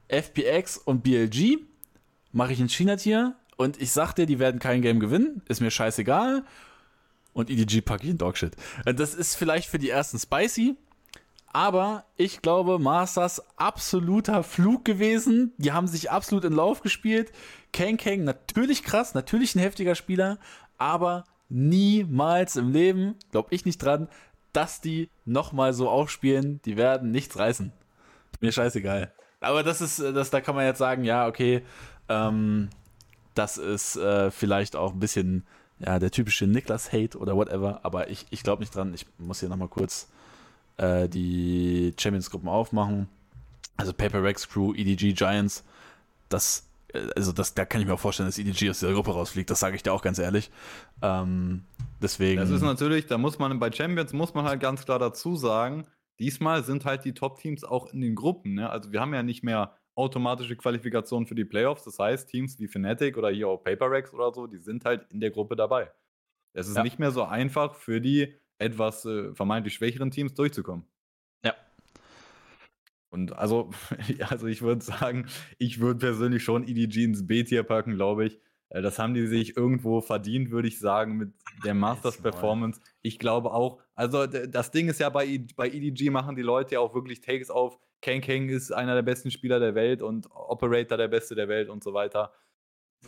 [0.09, 1.59] FPX und BLG
[2.33, 5.43] mache ich ein China-Tier und ich sag dir, die werden kein Game gewinnen.
[5.47, 6.45] Ist mir scheißegal
[7.35, 8.57] und EDG packe ich in Dogshit.
[8.87, 10.77] Äh, das ist vielleicht für die ersten spicy,
[11.53, 15.53] aber ich glaube, Masters absoluter Flug gewesen.
[15.59, 17.33] Die haben sich absolut in Lauf gespielt.
[17.73, 20.39] Kang Kang natürlich krass, natürlich ein heftiger Spieler,
[20.79, 24.09] aber niemals im Leben, glaube ich nicht dran,
[24.53, 26.61] dass die nochmal so aufspielen.
[26.65, 27.73] Die werden nichts reißen.
[28.41, 29.13] Mir scheißegal.
[29.41, 31.63] Aber das ist, äh, das, da kann man jetzt sagen, ja, okay,
[32.09, 32.71] ähm,
[33.35, 35.47] das ist äh, vielleicht auch ein bisschen
[35.79, 38.95] ja, der typische Niklas-Hate oder whatever, aber ich, ich glaube nicht dran.
[38.95, 40.09] Ich muss hier nochmal kurz
[40.77, 43.09] äh, die Champions-Gruppen aufmachen.
[43.77, 45.65] Also Paper Rex Crew, EDG Giants,
[46.29, 49.13] das, äh, also das, da kann ich mir auch vorstellen, dass EDG aus dieser Gruppe
[49.13, 50.51] rausfliegt, das sage ich dir auch ganz ehrlich.
[51.03, 51.65] Ähm,
[52.01, 52.41] deswegen.
[52.41, 55.87] Das ist natürlich, da muss man bei Champions muss man halt ganz klar dazu sagen,
[56.19, 58.55] diesmal sind halt die Top-Teams auch in den Gruppen.
[58.55, 58.71] Ne?
[58.71, 61.85] Also wir haben ja nicht mehr automatische Qualifikation für die Playoffs.
[61.85, 65.21] Das heißt, Teams wie Fnatic oder hier auch PaperRex oder so, die sind halt in
[65.21, 65.91] der Gruppe dabei.
[66.53, 66.83] Es ist ja.
[66.83, 70.85] nicht mehr so einfach für die etwas äh, vermeintlich schwächeren Teams durchzukommen.
[71.45, 71.55] Ja.
[73.11, 73.71] Und also,
[74.29, 75.27] also ich würde sagen,
[75.59, 78.39] ich würde persönlich schon EDG ins B-Tier packen, glaube ich.
[78.71, 81.33] Äh, das haben die sich irgendwo verdient, würde ich sagen, mit
[81.65, 82.81] der Masters-Performance.
[83.03, 86.81] Ich glaube auch, also das Ding ist ja, bei, bei EDG machen die Leute ja
[86.81, 90.99] auch wirklich Takes auf, Kang Kang ist einer der besten Spieler der Welt und Operator
[90.99, 92.33] der Beste der Welt und so weiter.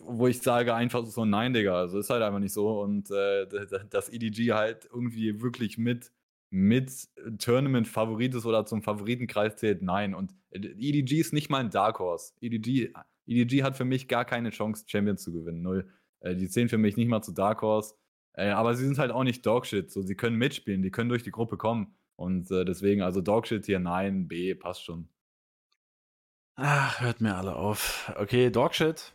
[0.00, 2.80] Wo ich sage einfach so, nein, Digga, also ist halt einfach nicht so.
[2.80, 3.46] Und äh,
[3.90, 6.12] dass EDG halt irgendwie wirklich mit,
[6.48, 10.14] mit Tournament-Favorit ist oder zum Favoritenkreis zählt, nein.
[10.14, 12.32] Und EDG ist nicht mal ein Dark Horse.
[12.40, 12.94] EDG,
[13.26, 15.60] EDG hat für mich gar keine Chance, Champions zu gewinnen.
[15.60, 15.90] Null.
[16.20, 17.94] Äh, die zählen für mich nicht mal zu Dark Horse.
[18.32, 19.90] Äh, aber sie sind halt auch nicht Dogshit.
[19.90, 21.94] So, sie können mitspielen, die können durch die Gruppe kommen.
[22.16, 25.08] Und äh, deswegen, also Dogshit hier, nein, B, passt schon.
[26.56, 28.12] Ach, hört mir alle auf.
[28.16, 29.12] Okay, Dogshit.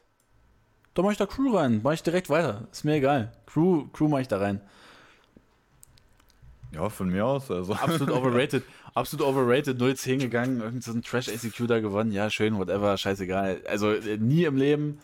[0.94, 1.82] Da mach ich da Crew rein.
[1.84, 2.68] Mach ich direkt weiter.
[2.72, 3.32] Ist mir egal.
[3.48, 4.62] Crew, Crew mach ich da rein.
[6.74, 7.50] Ja, von mir aus.
[7.50, 7.74] Also.
[7.74, 8.64] Absolut overrated.
[8.94, 9.82] Absolut overrated.
[9.82, 10.62] 0-10 gegangen.
[10.62, 12.12] Irgend so ein Trash-Executor gewonnen.
[12.12, 12.96] Ja, schön, whatever.
[12.98, 13.62] Scheißegal.
[13.68, 15.00] Also äh, nie im Leben.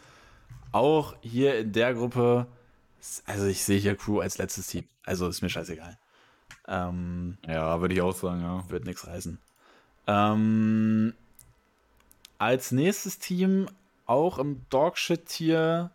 [0.71, 2.47] Auch hier in der Gruppe
[3.25, 4.83] Also ich sehe hier Crew als letztes Team.
[5.05, 5.97] Also ist mir scheißegal.
[6.67, 8.69] Ähm, ja, würde ich auch sagen, ja.
[8.69, 9.39] Wird nichts reißen.
[10.07, 11.13] Ähm,
[12.37, 13.67] als nächstes Team
[14.05, 15.91] auch im Dogshit-Tier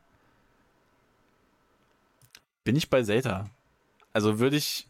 [2.64, 3.46] bin ich bei Zeta.
[4.12, 4.86] Also würde ich,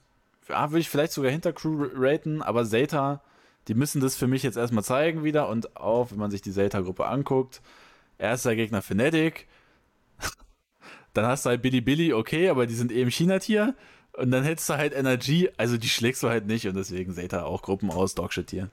[0.49, 3.23] ja, würde ich vielleicht sogar hinter Crew raten, aber Zeta,
[3.69, 6.53] die müssen das für mich jetzt erstmal zeigen wieder und auch, wenn man sich die
[6.53, 7.63] Zeta-Gruppe anguckt,
[8.19, 9.47] erster Gegner Fnatic,
[11.15, 13.75] dann hast du halt Billy Billy, okay, aber die sind im China-Tier
[14.17, 17.45] und dann hättest du halt Energy, also die schlägst du halt nicht und deswegen Zeta
[17.45, 18.71] auch Gruppen aus, Dogshit-Tier.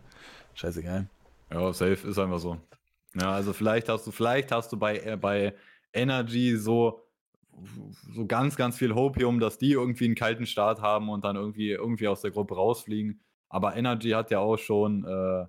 [0.53, 1.07] Scheißegal.
[1.51, 2.57] Ja, safe ist einfach so.
[3.15, 5.55] Ja, also vielleicht hast du, vielleicht hast du bei, äh, bei
[5.93, 7.03] Energy so
[8.13, 11.71] so ganz, ganz viel Hopium, dass die irgendwie einen kalten Start haben und dann irgendwie,
[11.71, 13.21] irgendwie aus der Gruppe rausfliegen.
[13.49, 15.45] Aber Energy hat ja auch schon äh,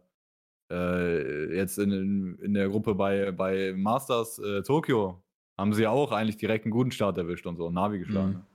[0.75, 5.23] äh, jetzt in, in der Gruppe bei, bei Masters äh, Tokio
[5.59, 8.31] haben sie ja auch eigentlich direkt einen guten Start erwischt und so, Navi geschlagen.
[8.31, 8.50] Mhm.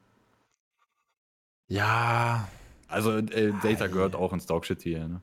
[1.67, 2.47] Ja.
[2.87, 5.21] Also äh, Data gehört auch ins Dogshit hier, ne?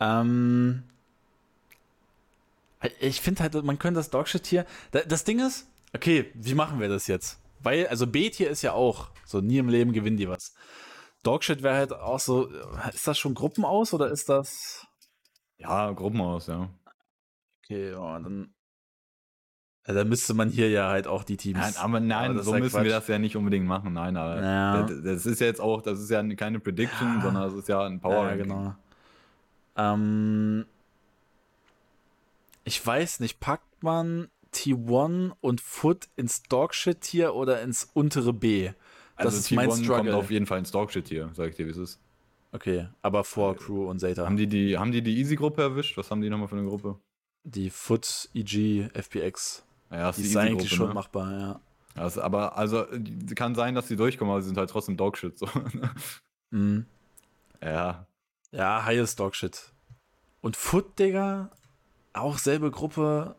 [0.00, 0.20] Ja.
[0.22, 0.84] Ähm.
[2.98, 4.64] Ich finde halt, man könnte das Dogshit hier.
[4.90, 7.40] Das Ding ist, Okay, wie machen wir das jetzt?
[7.58, 10.54] Weil, also B-Tier ist ja auch so, nie im Leben gewinnen die was.
[11.22, 12.46] Dogshit wäre halt auch so,
[12.92, 14.86] ist das schon Gruppen aus oder ist das.
[15.58, 16.70] Ja, Gruppen aus, ja.
[17.64, 18.54] Okay, ja, dann.
[19.86, 21.58] Ja, dann müsste man hier ja halt auch die Teams.
[21.58, 22.84] Nein, aber nein, aber so müssen Quatsch.
[22.84, 23.94] wir das ja nicht unbedingt machen.
[23.94, 24.82] Nein, aber ja.
[24.82, 27.22] das ist jetzt auch, das ist ja keine Prediction, ja.
[27.22, 28.28] sondern das ist ja ein Power.
[28.28, 28.74] Ja, genau.
[29.76, 30.66] Ähm,
[32.64, 38.72] ich weiß nicht, packt man T1 und Foot ins Dogshit-Tier oder ins untere B?
[39.16, 39.96] Das also ist T1 mein Struggle.
[39.96, 42.00] kommt auf jeden Fall ins Dogshit-Tier, sag ich dir, wie es ist.
[42.52, 44.26] Okay, aber vor Crew und Zeta.
[44.26, 45.96] Haben die die, haben die, die Easy-Gruppe erwischt?
[45.96, 46.98] Was haben die nochmal für eine Gruppe?
[47.44, 49.64] Die Foot, EG, FPX.
[49.90, 50.94] Ja, die ist eigentlich schon ne?
[50.94, 51.60] machbar, ja.
[51.94, 52.86] Also, aber also
[53.34, 55.38] kann sein, dass sie durchkommen, aber sie sind halt trotzdem Dogshit.
[55.38, 55.48] So.
[56.50, 56.86] mhm.
[57.62, 58.06] Ja.
[58.52, 59.72] Ja, highest Dogshit.
[60.40, 61.50] Und Foot, Digga,
[62.12, 63.36] auch selbe Gruppe,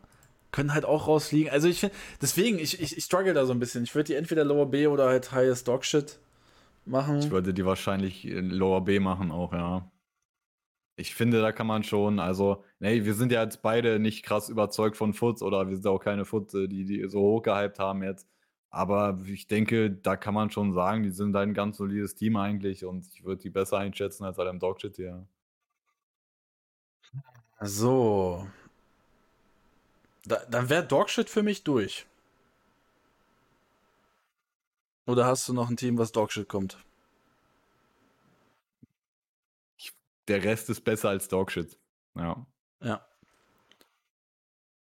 [0.52, 1.50] können halt auch rausfliegen.
[1.50, 3.84] Also ich finde, deswegen, ich, ich, ich struggle da so ein bisschen.
[3.84, 6.20] Ich würde die entweder Lower B oder halt Highest Dog Shit
[6.84, 7.18] machen.
[7.18, 9.90] Ich würde die wahrscheinlich Lower B machen auch, ja.
[10.96, 14.48] Ich finde, da kann man schon, also, nee, wir sind ja jetzt beide nicht krass
[14.48, 18.02] überzeugt von Foots oder wir sind auch keine Foots, äh, die, die so hochgehypt haben
[18.02, 18.28] jetzt.
[18.70, 22.84] Aber ich denke, da kann man schon sagen, die sind ein ganz solides Team eigentlich
[22.84, 25.26] und ich würde die besser einschätzen als Adam Dogshit hier.
[27.60, 28.46] So,
[30.24, 32.06] da, dann wäre Dogshit für mich durch.
[35.06, 36.78] Oder hast du noch ein Team, was Dogshit kommt?
[40.32, 41.76] Der Rest ist besser als Dogshit.
[42.14, 42.46] Ja.
[42.80, 43.06] Ja.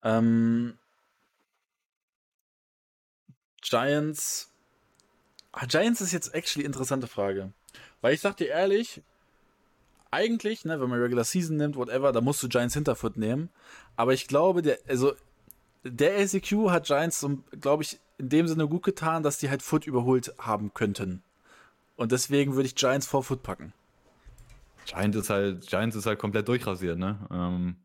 [0.05, 0.79] Ähm,
[3.61, 4.53] Giants.
[5.51, 7.53] Ah, Giants ist jetzt actually interessante Frage.
[8.01, 9.03] Weil ich sag dir ehrlich,
[10.13, 13.49] eigentlich, ne, wenn man Regular Season nimmt, whatever, da musst du Giants Hinterfoot nehmen.
[13.97, 15.15] Aber ich glaube, der, also
[15.83, 17.27] der LCQ hat Giants,
[17.61, 21.25] glaube ich, in dem Sinne gut getan, dass die halt Foot überholt haben könnten.
[21.97, 23.73] Und deswegen würde ich Giants vor Foot packen.
[24.91, 27.29] Giants ist halt, Giants ist halt komplett durchrasiert, ne?
[27.31, 27.77] Ähm,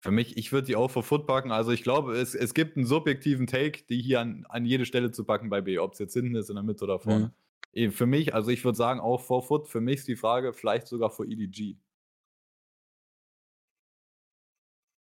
[0.00, 1.50] für mich, ich würde die auch vor Foot packen.
[1.50, 5.10] Also ich glaube, es, es gibt einen subjektiven Take, die hier an, an jede Stelle
[5.10, 7.32] zu packen bei B, ob es jetzt hinten ist, in der Mitte oder vorne.
[7.74, 7.92] Mhm.
[7.92, 10.86] Für mich, also ich würde sagen, auch vor Foot, für mich ist die Frage, vielleicht
[10.86, 11.76] sogar vor EDG.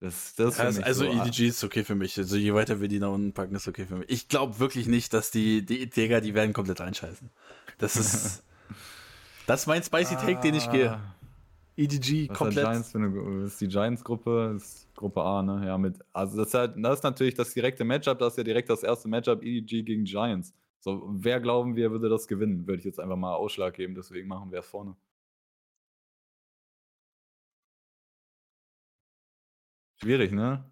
[0.01, 2.19] Das, das ja, also so, EDG ist okay für mich.
[2.19, 4.11] Also je weiter wir die nach unten packen, ist okay für mich.
[4.11, 7.31] Ich glaube wirklich nicht, dass die, die Digga, die werden komplett reinscheißen.
[7.79, 8.43] Das ist.
[9.47, 11.01] das ist mein Spicy Take, den ich gehe.
[11.77, 12.67] EDG Was komplett.
[12.67, 15.67] Giants eine, ist die Giants-Gruppe, ist Gruppe A, ne?
[15.67, 15.99] Ja, mit.
[16.13, 18.83] Also das ist, halt, das ist natürlich das direkte Matchup, das ist ja direkt das
[18.83, 20.55] erste Matchup, EDG gegen Giants.
[20.81, 22.67] So, wer glauben wir, würde das gewinnen?
[22.67, 24.97] Würde ich jetzt einfach mal Ausschlag geben, deswegen machen wir es vorne.
[30.03, 30.71] Schwierig, ne?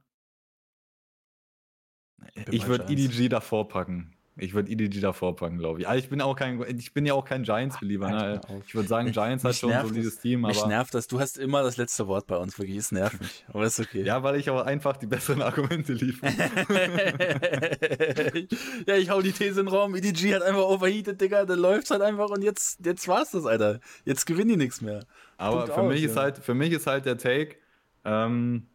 [2.51, 4.16] Ich würde EDG davor packen.
[4.41, 5.88] Ich würde EDG davor packen, glaube ich.
[5.88, 8.09] Also ich bin auch kein, ich bin ja auch kein Giants-Belieber.
[8.09, 8.41] Ne?
[8.66, 10.43] Ich würde sagen, Giants hat schon so dieses Team.
[10.43, 11.07] Mich aber nervt das.
[11.07, 12.59] Du hast immer das letzte Wort bei uns.
[12.59, 13.45] Wirklich, es nervt mich.
[13.49, 14.03] Aber ist okay.
[14.03, 16.32] Ja, weil ich aber einfach die besseren Argumente liefere.
[18.86, 19.95] ja, ich hau die These in den Raum.
[19.95, 21.45] EDG hat einfach overheated, Digga.
[21.45, 23.80] Dann läuft's halt einfach und jetzt, jetzt war's das, Alter.
[24.05, 25.05] Jetzt gewinnen die nichts mehr.
[25.36, 27.57] Aber für mich ist halt, für mich ist halt der Take,
[28.05, 28.66] ähm,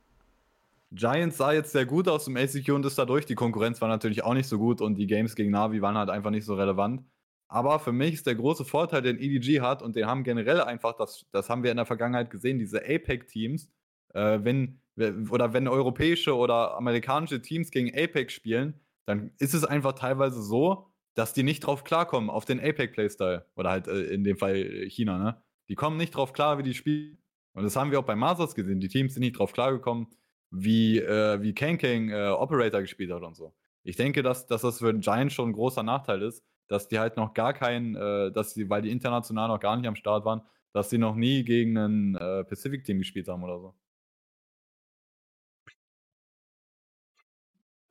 [0.95, 3.25] Giants sah jetzt sehr gut aus im ACQ und ist dadurch.
[3.25, 6.09] Die Konkurrenz war natürlich auch nicht so gut und die Games gegen Navi waren halt
[6.09, 7.03] einfach nicht so relevant.
[7.47, 10.93] Aber für mich ist der große Vorteil, den EDG hat und den haben generell einfach,
[10.93, 13.69] das, das haben wir in der Vergangenheit gesehen, diese APEC-Teams,
[14.13, 14.81] äh, wenn,
[15.29, 20.91] oder wenn europäische oder amerikanische Teams gegen APEC spielen, dann ist es einfach teilweise so,
[21.13, 23.45] dass die nicht drauf klarkommen, auf den APEC-Playstyle.
[23.55, 25.41] Oder halt äh, in dem Fall China, ne?
[25.69, 27.17] Die kommen nicht drauf klar, wie die spielen.
[27.53, 28.79] Und das haben wir auch bei Masters gesehen.
[28.79, 30.07] Die Teams sind nicht drauf klargekommen,
[30.55, 33.53] wie, äh, wie Kanking äh, Operator gespielt hat und so.
[33.83, 37.17] Ich denke, dass, dass das für Giants schon ein großer Nachteil ist, dass die halt
[37.17, 40.41] noch gar keinen, äh, dass sie, weil die international noch gar nicht am Start waren,
[40.73, 43.75] dass sie noch nie gegen ein äh, Pacific-Team gespielt haben oder so.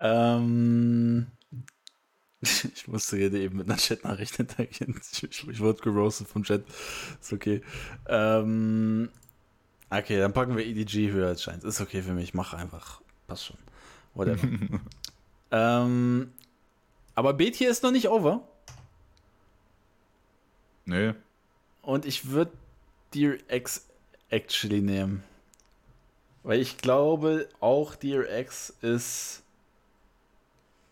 [0.01, 1.29] Ähm,
[2.41, 5.01] ich musste gerade eben mit einer Chat-Nachricht hintergehen.
[5.13, 6.65] Ich, ich, wurde gerostet vom Chat.
[7.21, 7.63] Ist okay.
[8.07, 9.11] Ähm,
[9.99, 11.65] okay, dann packen wir EDG höher als Scheint.
[11.65, 12.35] Ist okay für mich.
[12.35, 13.01] Mach einfach.
[13.27, 13.57] Passt schon.
[14.15, 14.49] Whatever.
[15.51, 16.33] ähm,
[17.15, 18.47] aber B-Tier ist noch nicht over.
[20.87, 21.15] Nee.
[21.83, 22.53] Und ich würde
[23.15, 23.87] Dear X
[24.31, 25.23] actually nehmen.
[26.43, 29.43] Weil ich glaube, auch Dear X ist.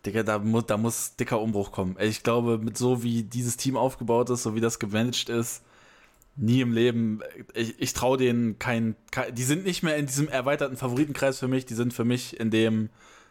[0.05, 1.95] Digga, da muss, da muss dicker Umbruch kommen.
[1.99, 5.61] Ich glaube, mit so wie dieses Team aufgebaut ist, so wie das gemanagt ist,
[6.35, 7.21] nie im Leben.
[7.53, 9.33] Ich, ich traue denen kein, kein.
[9.33, 11.65] Die sind nicht mehr in diesem erweiterten Favoritenkreis für mich.
[11.65, 12.89] Die sind für mich in dem.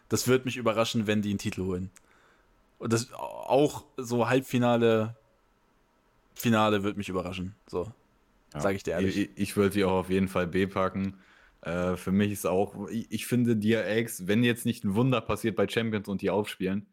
[0.09, 1.89] Das wird mich überraschen, wenn die einen Titel holen.
[2.77, 5.15] Und das auch so Halbfinale,
[6.33, 7.55] Finale wird mich überraschen.
[7.67, 7.91] So.
[8.53, 9.17] Ja, Sage ich dir ehrlich.
[9.17, 11.17] Ich, ich würde die auch auf jeden Fall B packen.
[11.61, 15.55] Äh, für mich ist auch, ich, ich finde DRX, wenn jetzt nicht ein Wunder passiert
[15.55, 16.87] bei Champions und die aufspielen,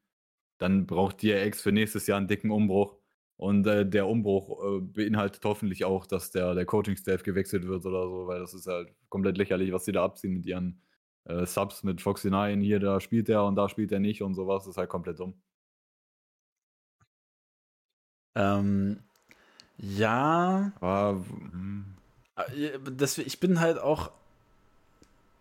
[0.58, 2.96] dann braucht DRX für nächstes Jahr einen dicken Umbruch.
[3.41, 8.07] Und äh, der Umbruch äh, beinhaltet hoffentlich auch, dass der, der Coaching-Staff gewechselt wird oder
[8.07, 10.82] so, weil das ist halt komplett lächerlich, was sie da abziehen mit ihren
[11.24, 12.61] äh, Subs, mit Foxy 9.
[12.61, 14.64] Hier, da spielt er und da spielt er nicht und sowas.
[14.64, 15.41] Das ist halt komplett dumm.
[18.34, 18.99] Ähm,
[19.78, 20.72] ja.
[20.78, 21.97] Aber, hm.
[22.36, 24.11] äh, das, ich bin halt auch.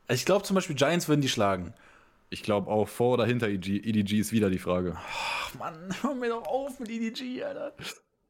[0.07, 1.73] Ich glaube zum Beispiel, Giants würden die schlagen.
[2.31, 4.95] Ich glaube auch vor oder hinter EG, EDG ist wieder die Frage.
[4.95, 7.73] Ach Mann, hör mir doch auf mit EDG, Alter.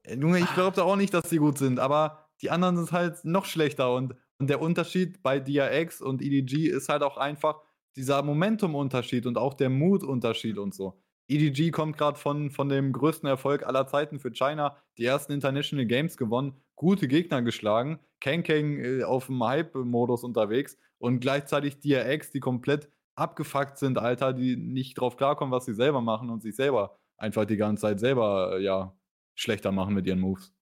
[0.03, 2.91] Äh, Junge, ich glaube da auch nicht, dass die gut sind, aber die anderen sind
[2.91, 7.61] halt noch schlechter und, und der Unterschied bei DRX und EDG ist halt auch einfach
[7.97, 11.01] dieser Momentum-Unterschied und auch der Mut-Unterschied und so.
[11.27, 15.85] EDG kommt gerade von, von dem größten Erfolg aller Zeiten für China, die ersten International
[15.85, 22.31] Games gewonnen, gute Gegner geschlagen, Kang Kang äh, auf dem Hype-Modus unterwegs und gleichzeitig DRX,
[22.31, 22.89] die komplett
[23.19, 27.45] abgefuckt sind, Alter, die nicht drauf klarkommen, was sie selber machen und sich selber einfach
[27.45, 28.95] die ganze Zeit selber, äh, ja,
[29.35, 30.53] schlechter machen mit ihren Moves.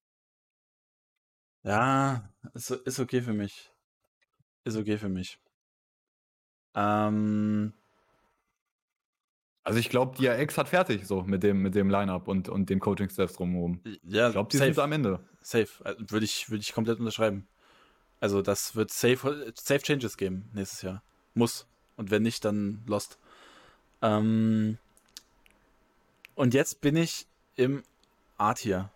[1.63, 3.71] Ja, ist, ist okay für mich.
[4.63, 5.39] Ist okay für mich.
[6.75, 7.73] Ähm,
[9.63, 12.69] also ich glaube, die AX hat fertig so mit dem, mit dem Line-Up und, und
[12.69, 13.81] dem Coaching-Staff drumherum.
[14.03, 14.73] Ja, ich glaube, die safe.
[14.73, 15.19] sind am Ende.
[15.41, 15.67] Safe.
[15.83, 17.49] Also würde ich, würd ich komplett unterschreiben.
[18.19, 21.03] Also das wird safe, safe Changes geben nächstes Jahr.
[21.33, 21.67] Muss.
[21.97, 23.17] Und wenn nicht, dann lost.
[24.01, 24.77] Ähm,
[26.35, 27.25] und jetzt bin ich
[27.55, 27.83] im
[28.37, 28.89] A-Tier.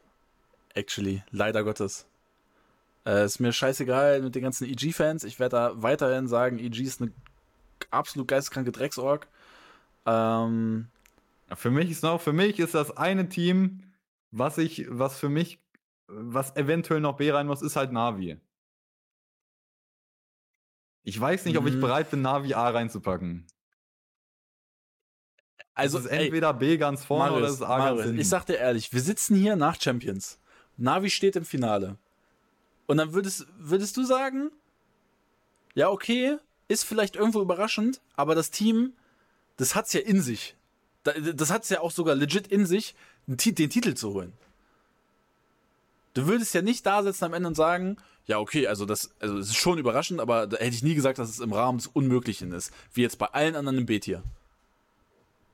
[0.73, 1.23] Actually.
[1.31, 2.05] Leider Gottes.
[3.05, 5.23] Äh, ist mir scheißegal mit den ganzen EG-Fans.
[5.23, 7.11] Ich werde da weiterhin sagen, EG ist eine
[7.89, 9.27] absolut geisteskranke Drecksorg.
[10.05, 10.87] Ähm,
[11.53, 13.81] für mich ist noch, für mich ist das eine Team,
[14.31, 15.59] was ich, was für mich,
[16.07, 18.37] was eventuell noch B rein muss, ist halt Navi.
[21.03, 21.81] Ich weiß nicht, ob ich mhm.
[21.81, 23.45] bereit bin, Navi A reinzupacken.
[25.73, 28.21] Also es ist entweder ey, B ganz vorne Marius, oder ist A Marius, ganz hinten.
[28.21, 30.39] Ich sag dir ehrlich, wir sitzen hier nach Champions.
[30.77, 31.97] Navi steht im Finale.
[32.87, 34.51] Und dann würdest, würdest du sagen,
[35.73, 36.37] ja, okay,
[36.67, 38.93] ist vielleicht irgendwo überraschend, aber das Team
[39.61, 40.55] das hat's ja in sich.
[41.03, 42.95] Das hat's ja auch sogar legit in sich,
[43.27, 44.33] den Titel zu holen.
[46.15, 49.37] Du würdest ja nicht da sitzen am Ende und sagen, ja, okay, also das, also
[49.37, 51.87] es ist schon überraschend, aber da hätte ich nie gesagt, dass es im Rahmen des
[51.87, 52.71] Unmöglichen ist.
[52.93, 54.23] Wie jetzt bei allen anderen im B-Tier.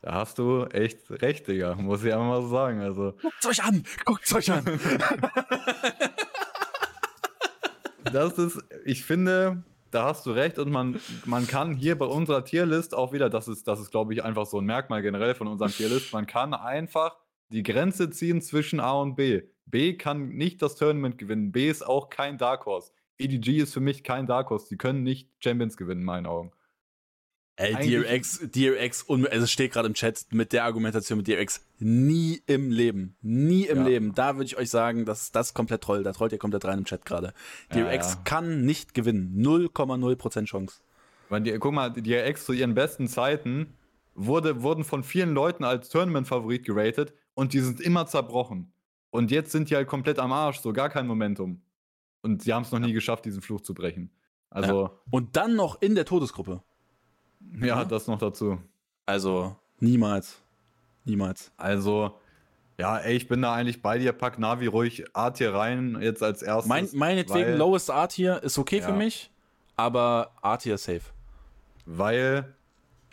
[0.01, 1.75] Da hast du echt recht, Digga.
[1.75, 2.81] Muss ich einfach mal so sagen.
[2.81, 3.13] Also.
[3.21, 3.83] Guckt's euch an!
[4.05, 4.63] Guckt's euch an!
[8.13, 12.45] das ist, ich finde, da hast du recht und man, man kann hier bei unserer
[12.45, 15.47] Tierlist auch wieder, das ist, das ist glaube ich einfach so ein Merkmal generell von
[15.47, 17.17] unserem Tierlist, man kann einfach
[17.49, 19.43] die Grenze ziehen zwischen A und B.
[19.65, 22.91] B kann nicht das Tournament gewinnen, B ist auch kein Dark Horse.
[23.17, 26.51] EDG ist für mich kein Dark Horse, die können nicht Champions gewinnen, in meinen Augen.
[27.59, 32.39] Ey, DRX, DRX, also es steht gerade im Chat mit der Argumentation mit DRX, nie
[32.45, 33.83] im Leben, nie im ja.
[33.85, 34.13] Leben.
[34.13, 36.85] Da würde ich euch sagen, dass das komplett toll, da trollt ihr komplett rein im
[36.85, 37.33] Chat gerade.
[37.73, 40.81] DRX ja, kann nicht gewinnen, 0,0% Chance.
[41.29, 43.73] Weil die, guck mal, DRX zu ihren besten Zeiten
[44.13, 48.71] wurde, wurden von vielen Leuten als Tournament-Favorit geratet und die sind immer zerbrochen.
[49.11, 51.61] Und jetzt sind die halt komplett am Arsch, so gar kein Momentum.
[52.23, 54.09] Und sie haben es noch nie geschafft, diesen Fluch zu brechen.
[54.49, 54.89] Also.
[55.11, 56.63] Und dann noch in der Todesgruppe.
[57.61, 58.57] Ja, das noch dazu.
[59.05, 60.41] Also, niemals.
[61.05, 61.51] Niemals.
[61.57, 62.17] Also,
[62.79, 64.13] Ja, ey, ich bin da eigentlich bei dir.
[64.13, 66.67] Pack Navi ruhig A Tier rein, jetzt als erstes.
[66.67, 68.87] Mein, meinetwegen weil, Lowest A Tier ist okay Ja.
[68.87, 69.31] für mich,
[69.75, 71.01] aber A Tier safe.
[71.85, 72.55] Weil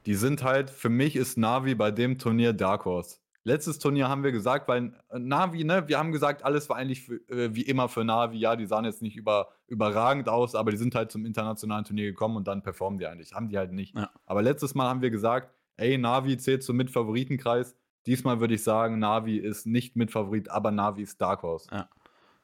[0.07, 3.19] die sind halt, für mich ist Navi bei dem Turnier Dark Horse.
[3.47, 7.03] Letztes Turnier haben wir gesagt, weil äh, Navi, ne, wir haben gesagt, alles war eigentlich
[7.03, 8.39] für, äh, wie immer für Navi.
[8.39, 12.07] Ja, die sahen jetzt nicht über, überragend aus, aber die sind halt zum internationalen Turnier
[12.07, 13.35] gekommen und dann performen die eigentlich.
[13.35, 13.95] Haben die halt nicht.
[13.97, 14.11] Ja.
[14.25, 17.77] Aber letztes Mal haben wir gesagt, ey, Navi zählt zum Mitfavoritenkreis.
[18.07, 21.69] Diesmal würde ich sagen, Navi ist nicht Mitfavorit, aber Navi ist Dark Horse.
[21.71, 21.89] Ja.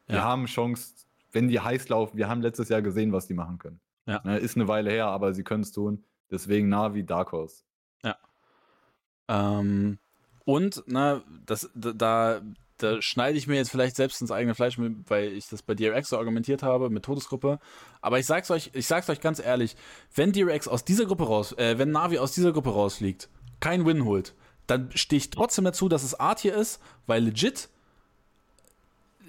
[0.07, 0.25] Wir Ja.
[0.25, 2.17] haben Chance, wenn die heiß laufen.
[2.19, 3.81] Wir haben letztes Jahr gesehen, was die machen können.
[4.07, 4.21] Ja.
[4.25, 6.05] Ne, ist eine Weile her, aber sie können es tun.
[6.31, 7.65] Deswegen Navi Dark Horse.
[9.29, 9.99] Ähm,
[10.45, 12.41] und, na, das, da,
[12.79, 16.09] da, schneide ich mir jetzt vielleicht selbst ins eigene Fleisch, weil ich das bei DRX
[16.09, 17.59] so argumentiert habe mit Todesgruppe.
[18.01, 19.77] Aber ich sag's euch, ich sag's euch ganz ehrlich,
[20.15, 23.29] wenn DRX aus dieser Gruppe raus, äh, wenn Navi aus dieser Gruppe rausfliegt,
[23.61, 24.35] kein Win holt,
[24.67, 27.69] dann stehe ich trotzdem dazu, dass es Art hier ist, weil legit,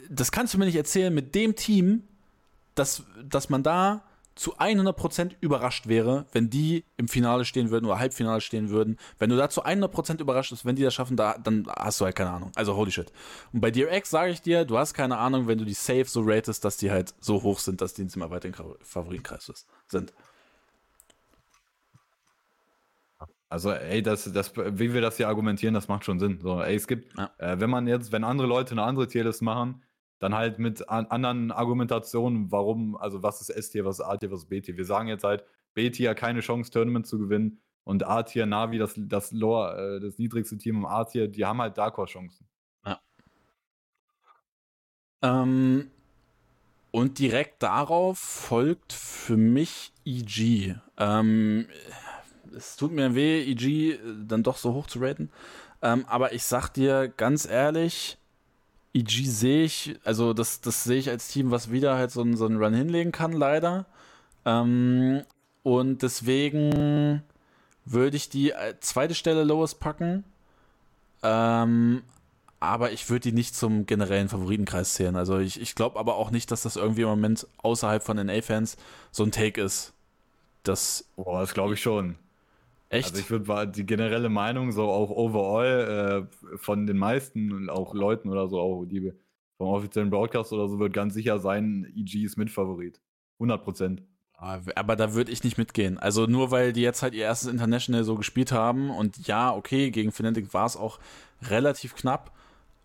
[0.09, 2.03] das kannst du mir nicht erzählen, mit dem Team,
[2.75, 4.03] dass, dass man da
[4.35, 8.97] zu 100% überrascht wäre, wenn die im Finale stehen würden oder Halbfinale stehen würden.
[9.19, 12.05] Wenn du da zu 100% überrascht bist, wenn die das schaffen, da, dann hast du
[12.05, 12.51] halt keine Ahnung.
[12.55, 13.11] Also holy shit.
[13.51, 16.21] Und bei DRX sage ich dir, du hast keine Ahnung, wenn du die safe so
[16.21, 19.51] ratest, dass die halt so hoch sind, dass die im erweiterten Favoritenkreis
[19.87, 20.13] sind.
[23.49, 26.39] Also, ey, das, das, wie wir das hier argumentieren, das macht schon Sinn.
[26.41, 27.31] So, ey, es gibt, Ja.
[27.37, 29.83] äh, wenn man jetzt, wenn andere Leute eine andere Tierlist machen,
[30.21, 34.43] dann halt mit an, anderen Argumentationen, warum, also was ist S-Tier, was ist A-Tier, was
[34.43, 34.77] ist B-Tier.
[34.77, 35.43] Wir sagen jetzt halt,
[35.73, 40.59] B-Tier keine Chance, Tournament zu gewinnen und A-Tier, Navi, das, das Lower, äh, das niedrigste
[40.59, 42.47] Team im A-Tier, die haben halt Dark Horse-Chancen.
[45.23, 45.89] Ähm,
[46.91, 50.75] und direkt darauf folgt für mich EG.
[50.97, 51.67] Ähm,
[52.55, 53.97] es tut mir weh, EG
[54.27, 55.31] dann doch so hoch zu raten.
[55.81, 58.19] Ähm, aber ich sag dir ganz ehrlich,
[58.93, 62.37] EG sehe ich, also das, das sehe ich als Team, was wieder halt so, einen-
[62.37, 63.85] so einen Run hinlegen kann, leider.
[64.45, 65.21] Ähm,
[65.63, 67.23] und deswegen
[67.85, 70.23] würde ich die äh, zweite Stelle Lowest packen.
[71.23, 72.03] Ähm,
[72.59, 75.15] aber ich würde die nicht zum generellen Favoritenkreis zählen.
[75.15, 78.77] Also ich, ich glaube aber auch nicht, dass das irgendwie im Moment außerhalb von NA-Fans
[79.11, 79.93] so ein Take ist.
[80.63, 82.17] Das Boah, das glaube ich schon.
[82.91, 83.11] Echt.
[83.11, 87.93] Also ich würde die generelle Meinung so auch overall äh, von den meisten und auch
[87.93, 89.13] Leuten oder so, auch die
[89.57, 92.99] vom offiziellen Broadcast oder so, wird ganz sicher sein, EG ist Mitfavorit.
[93.39, 94.03] 100 Prozent.
[94.33, 95.97] aber da würde ich nicht mitgehen.
[95.97, 99.91] Also nur weil die jetzt halt ihr erstes International so gespielt haben und ja, okay,
[99.91, 100.99] gegen Fnatic war es auch
[101.43, 102.31] relativ knapp,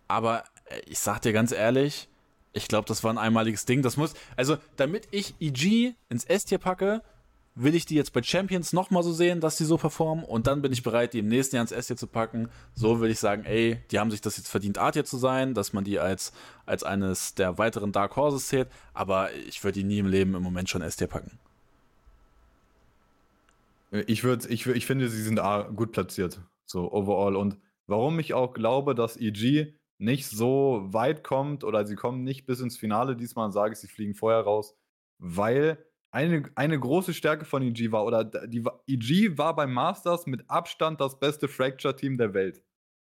[0.07, 2.09] aber äh, ich sag dir ganz ehrlich,
[2.53, 3.81] ich glaube, das war ein einmaliges Ding.
[3.81, 7.01] Das muss, also damit ich EG ins S-Tier packe,
[7.59, 10.61] will ich die jetzt bei Champions nochmal so sehen, dass die so performen und dann
[10.61, 12.49] bin ich bereit, die im nächsten Jahr ins S-Tier zu packen.
[12.75, 15.73] So will ich sagen, ey, die haben sich das jetzt verdient, A-Tier zu sein, dass
[15.73, 16.33] man die als,
[16.65, 20.43] als eines der weiteren Dark Horses zählt, aber ich würde die nie im Leben im
[20.43, 21.39] Moment schon S-Tier packen.
[23.91, 25.39] Ich, würd, ich, ich finde, sie sind
[25.75, 27.35] gut platziert, so overall.
[27.35, 32.45] Und warum ich auch glaube, dass EG nicht so weit kommt oder sie kommen nicht
[32.45, 34.75] bis ins Finale diesmal, sage ich, sie fliegen vorher raus,
[35.17, 40.49] weil eine, eine große Stärke von EG war, oder die, EG war beim Masters mit
[40.49, 42.63] Abstand das beste Fracture-Team der Welt.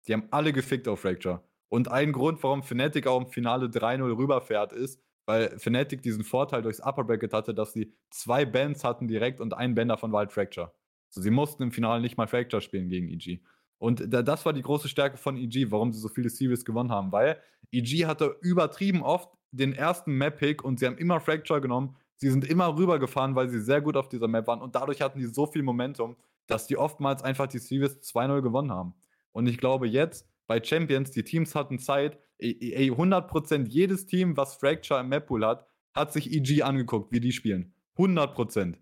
[0.07, 1.43] Die haben alle gefickt auf Fracture.
[1.69, 6.63] Und ein Grund, warum Fnatic auch im Finale 3-0 rüberfährt, ist, weil Fnatic diesen Vorteil
[6.63, 10.19] durchs Upper Bracket hatte, dass sie zwei Bands hatten direkt und ein Band davon war
[10.19, 10.73] halt Fracture.
[11.09, 13.39] So, sie mussten im Finale nicht mal Fracture spielen gegen EG.
[13.77, 16.91] Und da, das war die große Stärke von EG, warum sie so viele Series gewonnen
[16.91, 17.39] haben, weil
[17.71, 21.95] EG hatte übertrieben oft den ersten Map-Pick und sie haben immer Fracture genommen.
[22.19, 25.19] Sie sind immer rübergefahren, weil sie sehr gut auf dieser Map waren und dadurch hatten
[25.19, 26.17] die so viel Momentum,
[26.47, 28.93] dass die oftmals einfach die Series 2-0 gewonnen haben.
[29.31, 34.35] Und ich glaube jetzt bei Champions, die Teams hatten Zeit, ey, ey, 100% jedes Team,
[34.35, 37.73] was Fracture im Map-Pool hat, hat sich EG angeguckt, wie die spielen.
[37.97, 38.75] 100%.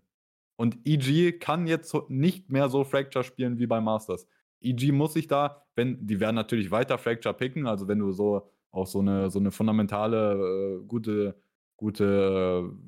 [0.56, 4.26] Und EG kann jetzt nicht mehr so Fracture spielen wie bei Masters.
[4.60, 8.50] EG muss sich da, wenn, die werden natürlich weiter Fracture picken, also wenn du so
[8.70, 11.40] auch so eine, so eine fundamentale, äh, gute,
[11.78, 12.04] gute,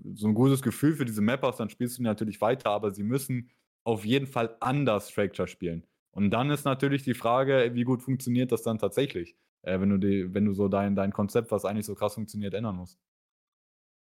[0.07, 2.93] äh, so ein gutes Gefühl für diese Map hast, dann spielst du natürlich weiter, aber
[2.93, 3.51] sie müssen
[3.85, 5.87] auf jeden Fall anders Fracture spielen.
[6.13, 9.99] Und dann ist natürlich die Frage, wie gut funktioniert das dann tatsächlich, äh, wenn du
[9.99, 12.99] die, wenn du so dein, dein Konzept, was eigentlich so krass funktioniert, ändern musst.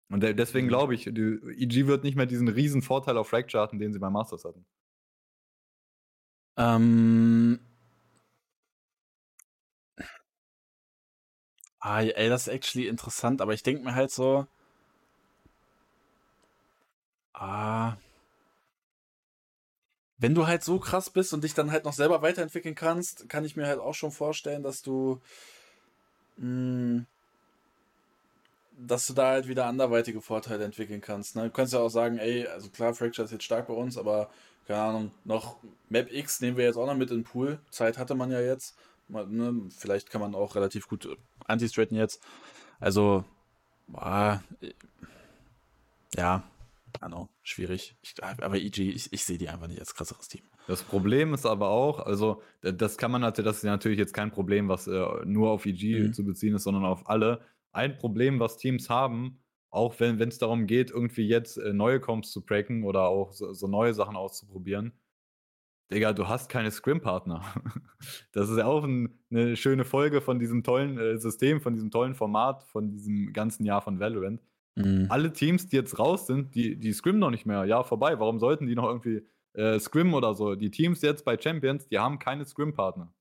[0.10, 0.70] Und de- deswegen Mhm.
[0.70, 4.00] glaube ich, die, EG wird nicht mehr diesen riesen Vorteil auf Fracture hatten, den sie
[4.00, 4.66] beim Masters hatten.
[6.58, 7.60] Ähm.
[11.80, 14.48] Ah, ey, das ist actually interessant, aber ich denke mir halt so.
[17.34, 17.98] Ah.
[20.18, 23.44] Wenn du halt so krass bist und dich dann halt noch selber weiterentwickeln kannst, kann
[23.46, 25.22] ich mir halt auch schon vorstellen, dass du
[26.38, 27.06] mh,
[28.78, 31.36] dass du da halt wieder anderweitige Vorteile entwickeln kannst.
[31.36, 31.44] Ne?
[31.44, 34.30] Du kannst ja auch sagen, ey, also klar, Fracture ist jetzt stark bei uns, aber
[34.68, 35.58] keine Ahnung, noch
[35.90, 37.60] Map X nehmen wir jetzt auch noch mit in den Pool.
[37.70, 38.76] Zeit hatte man ja jetzt.
[39.10, 39.70] Ne?
[39.78, 41.08] Vielleicht kann man auch relativ gut
[41.46, 42.22] anti-straten jetzt.
[42.80, 43.26] Also,
[43.88, 44.42] boah,
[46.16, 46.44] ja,
[47.02, 47.98] Ahnung, schwierig.
[48.02, 50.44] Ich, aber EG, ich, ich sehe die einfach nicht als krasseres Team.
[50.68, 54.32] Das Problem ist aber auch, also das kann man natürlich, das ist natürlich jetzt kein
[54.32, 56.14] Problem, was äh, nur auf EG mhm.
[56.14, 57.42] zu beziehen ist, sondern auf alle.
[57.72, 59.44] Ein Problem, was Teams haben,
[59.74, 63.54] auch wenn es darum geht, irgendwie jetzt äh, neue Comps zu breaken oder auch so,
[63.54, 64.94] so, neue Sachen auszuprobieren.
[65.92, 67.44] Digga, du hast keine Scrim-Partner.
[68.34, 71.90] Das ist ja auch ein, eine schöne Folge von diesem tollen äh, System, von diesem
[71.90, 74.42] tollen Format, von diesem ganzen Jahr von Valorant.
[74.76, 75.08] Mhm.
[75.10, 77.66] Alle Teams, die jetzt raus sind, die, die scrimmen noch nicht mehr.
[77.66, 78.20] Ja, vorbei.
[78.20, 80.56] Warum sollten die noch irgendwie äh, Scrim oder so?
[80.56, 83.14] Die Teams jetzt bei Champions, die haben keine Scrim-Partner.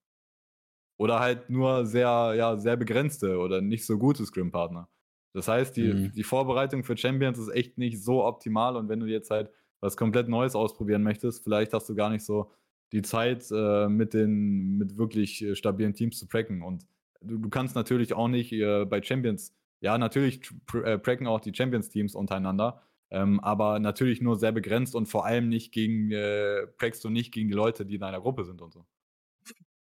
[0.99, 4.89] Oder halt nur sehr, ja, sehr begrenzte oder nicht so gute Scrim-Partner.
[5.33, 6.13] Das heißt, die, mhm.
[6.13, 9.51] die Vorbereitung für Champions ist echt nicht so optimal und wenn du jetzt halt
[9.81, 12.53] was komplett Neues ausprobieren möchtest, vielleicht hast du gar nicht so
[12.93, 16.63] die Zeit, äh, mit den mit wirklich äh, stabilen Teams zu pracken.
[16.63, 16.87] Und
[17.23, 20.41] du, du kannst natürlich auch nicht äh, bei Champions ja, natürlich
[20.85, 22.81] äh, pracken auch die Champions-Teams untereinander,
[23.11, 27.33] ähm, aber natürlich nur sehr begrenzt und vor allem nicht gegen, äh, prackst du nicht
[27.33, 28.87] gegen die Leute, die in deiner Gruppe sind und so.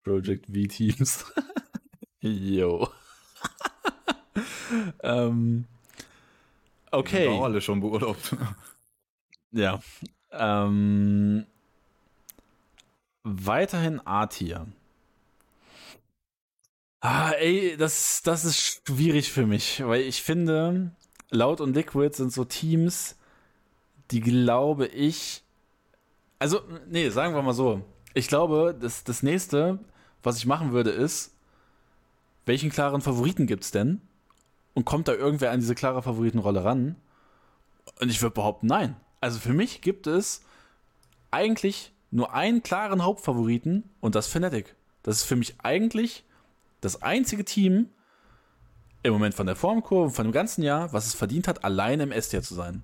[0.03, 1.31] Project V-Teams.
[2.21, 2.89] Yo.
[5.03, 5.65] ähm,
[6.89, 7.17] okay.
[7.17, 8.35] Die sind auch alle schon beurlaubt.
[9.51, 9.79] ja.
[10.31, 11.45] Ähm,
[13.21, 14.65] weiterhin A-Tier.
[17.01, 20.91] Ah, ey, das, das ist schwierig für mich, weil ich finde,
[21.31, 23.15] Laut und Liquid sind so Teams,
[24.11, 25.43] die glaube ich.
[26.37, 27.81] Also, nee, sagen wir mal so.
[28.13, 29.79] Ich glaube, das, das nächste,
[30.21, 31.33] was ich machen würde, ist,
[32.45, 34.01] welchen klaren Favoriten gibt's denn?
[34.75, 36.95] Und kommt da irgendwer an diese klare Favoritenrolle ran?
[37.99, 38.95] Und ich würde behaupten, nein.
[39.21, 40.43] Also für mich gibt es
[41.31, 44.75] eigentlich nur einen klaren Hauptfavoriten und das Fnatic.
[45.01, 46.25] Das ist für mich eigentlich
[46.81, 47.89] das einzige Team
[49.03, 52.11] im Moment von der Formkurve, von dem ganzen Jahr, was es verdient hat, allein im
[52.11, 52.83] S-Tier zu sein.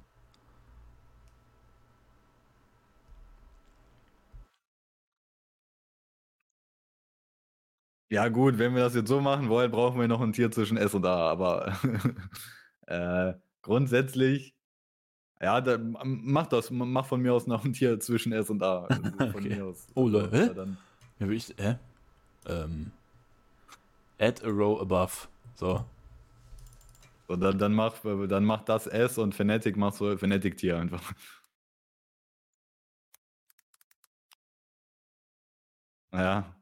[8.09, 10.77] Ja, gut, wenn wir das jetzt so machen wollen, brauchen wir noch ein Tier zwischen
[10.77, 11.29] S und A.
[11.29, 11.77] Aber
[12.87, 14.55] äh, grundsätzlich,
[15.41, 18.85] ja, da, mach das, mach von mir aus noch ein Tier zwischen S und A.
[18.85, 19.49] Also von okay.
[19.49, 19.87] mir aus.
[19.93, 20.53] Oh, Leute, hä?
[20.55, 20.77] Dann,
[21.19, 21.75] ja, ich, hä?
[22.47, 22.91] Ähm,
[24.19, 25.27] add a row above.
[25.55, 25.85] So.
[27.27, 27.95] Und dann, dann, mach,
[28.29, 31.13] dann mach das S und Fnatic mach so Fnatic-Tier einfach.
[36.11, 36.55] Ja.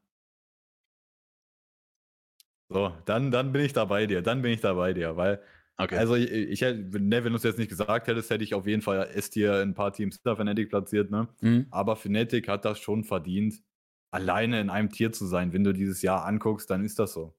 [2.70, 4.22] So, dann, dann bin ich da bei dir.
[4.22, 5.42] Dann bin ich da bei dir, weil.
[5.78, 5.98] Okay.
[5.98, 8.82] Also, ich, ich ne, wenn du es jetzt nicht gesagt hättest, hätte ich auf jeden
[8.82, 11.28] Fall S-Tier ein paar Teams hinter Fnatic platziert, ne?
[11.42, 11.68] Mhm.
[11.70, 13.56] Aber Fnatic hat das schon verdient,
[14.12, 15.52] alleine in einem Tier zu sein.
[15.54, 17.36] Wenn du dieses Jahr anguckst, dann ist das so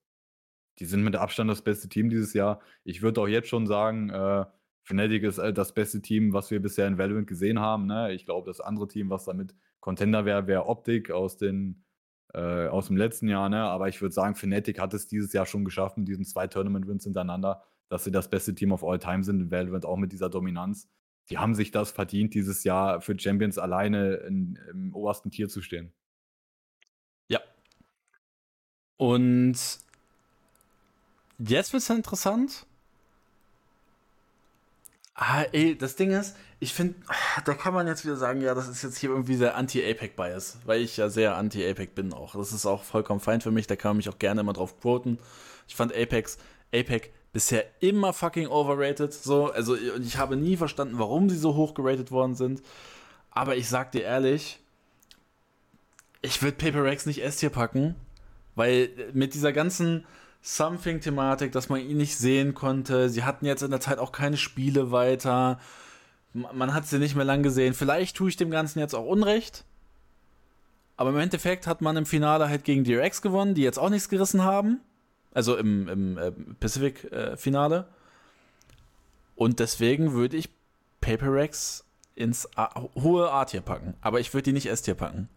[0.78, 2.60] die sind mit Abstand das beste Team dieses Jahr.
[2.84, 4.44] Ich würde auch jetzt schon sagen, äh,
[4.82, 7.86] Fnatic ist äh, das beste Team, was wir bisher in Valorant gesehen haben.
[7.86, 8.12] Ne?
[8.12, 11.84] Ich glaube, das andere Team, was damit Contender wäre, wäre Optik aus, den,
[12.34, 13.48] äh, aus dem letzten Jahr.
[13.48, 13.62] Ne?
[13.62, 17.04] Aber ich würde sagen, Fnatic hat es dieses Jahr schon geschafft mit diesen zwei Tournament-Wins
[17.04, 20.30] hintereinander, dass sie das beste Team of all time sind in Valorant, auch mit dieser
[20.30, 20.88] Dominanz.
[21.30, 25.62] Die haben sich das verdient, dieses Jahr für Champions alleine in, im obersten Tier zu
[25.62, 25.92] stehen.
[27.28, 27.40] Ja.
[28.96, 29.85] Und
[31.38, 32.66] Jetzt wird es interessant.
[35.14, 38.54] Ah, ey, das Ding ist, ich finde, ah, da kann man jetzt wieder sagen, ja,
[38.54, 42.34] das ist jetzt hier irgendwie sehr Anti-APEC-Bias, weil ich ja sehr Anti-APEC bin auch.
[42.34, 44.78] Das ist auch vollkommen fein für mich, da kann man mich auch gerne immer drauf
[44.78, 45.18] quoten.
[45.68, 46.36] Ich fand Apex,
[46.74, 51.74] APEC bisher immer fucking overrated, so, also ich habe nie verstanden, warum sie so hoch
[51.74, 52.62] geratet worden sind.
[53.30, 54.60] Aber ich sag dir ehrlich,
[56.20, 57.94] ich würde Paper Rex nicht S-Tier packen,
[58.54, 60.06] weil mit dieser ganzen
[60.46, 63.10] Something-Thematik, dass man ihn nicht sehen konnte.
[63.10, 65.58] Sie hatten jetzt in der Zeit auch keine Spiele weiter.
[66.34, 67.74] Man hat sie nicht mehr lang gesehen.
[67.74, 69.64] Vielleicht tue ich dem Ganzen jetzt auch Unrecht.
[70.96, 74.08] Aber im Endeffekt hat man im Finale halt gegen DRX gewonnen, die jetzt auch nichts
[74.08, 74.80] gerissen haben.
[75.34, 77.78] Also im, im äh, Pacific-Finale.
[77.78, 77.84] Äh,
[79.34, 80.48] Und deswegen würde ich
[81.00, 83.94] Paper Rex ins A hohe A-Tier packen.
[84.00, 85.28] Aber ich würde die nicht S-Tier packen.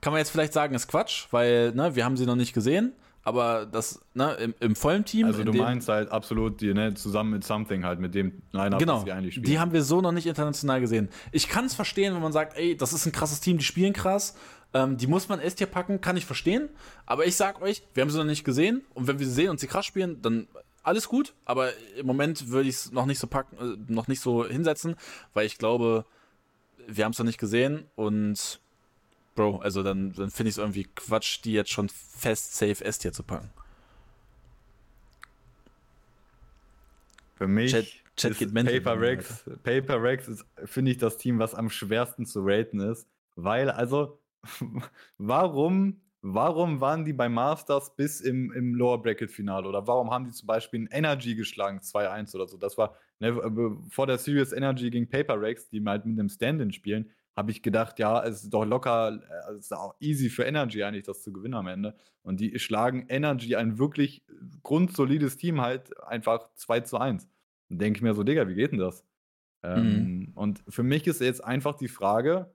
[0.00, 2.92] Kann man jetzt vielleicht sagen, ist Quatsch, weil ne, wir haben sie noch nicht gesehen
[3.30, 5.26] aber das, ne, im, im vollen Team.
[5.26, 9.02] Also du meinst halt absolut die, ne, zusammen mit Something halt, mit dem Line-Up, genau,
[9.02, 9.46] die eigentlich spielen.
[9.46, 11.08] Die haben wir so noch nicht international gesehen.
[11.32, 13.94] Ich kann es verstehen, wenn man sagt, ey, das ist ein krasses Team, die spielen
[13.94, 14.36] krass,
[14.72, 16.68] Ähm, die muss man S-Tier packen, kann ich verstehen.
[17.04, 18.82] Aber ich sag euch, wir haben sie noch nicht gesehen.
[18.94, 20.46] Und wenn wir sie sehen und sie krass spielen, dann
[20.84, 21.34] alles gut.
[21.44, 24.94] Aber im Moment würde ich es noch nicht so packen, äh, noch nicht so hinsetzen,
[25.34, 26.04] weil ich glaube,
[26.86, 27.84] wir haben es noch nicht gesehen.
[27.96, 28.60] Und
[29.40, 33.14] Bro, also dann, dann finde ich es irgendwie Quatsch, die jetzt schon fest safe S-Tier
[33.14, 33.48] zu packen.
[37.36, 37.86] Für mich Chat,
[38.16, 42.40] Chat geht Paper Rex, Paper Rex ist, finde ich, das Team, was am schwersten zu
[42.42, 43.08] raten ist.
[43.34, 44.20] Weil, also,
[45.16, 49.66] warum, warum waren die bei Masters bis im, im Lower Bracket Finale?
[49.66, 52.58] Oder warum haben die zum Beispiel ein Energy geschlagen, 2-1 oder so?
[52.58, 56.72] Das war ne, vor der Series Energy gegen Paper Rex, die halt mit einem Stand-In
[56.72, 57.10] spielen,
[57.40, 60.84] habe ich gedacht, ja, es ist doch locker, äh, es ist auch easy für Energy
[60.84, 61.96] eigentlich, das zu gewinnen am Ende.
[62.22, 64.22] Und die schlagen Energy, ein wirklich
[64.62, 67.26] grundsolides Team, halt einfach 2 zu 1.
[67.70, 69.06] Dann denke ich mir so, Digga, wie geht denn das?
[69.62, 69.70] Mhm.
[69.70, 72.54] Ähm, und für mich ist jetzt einfach die Frage,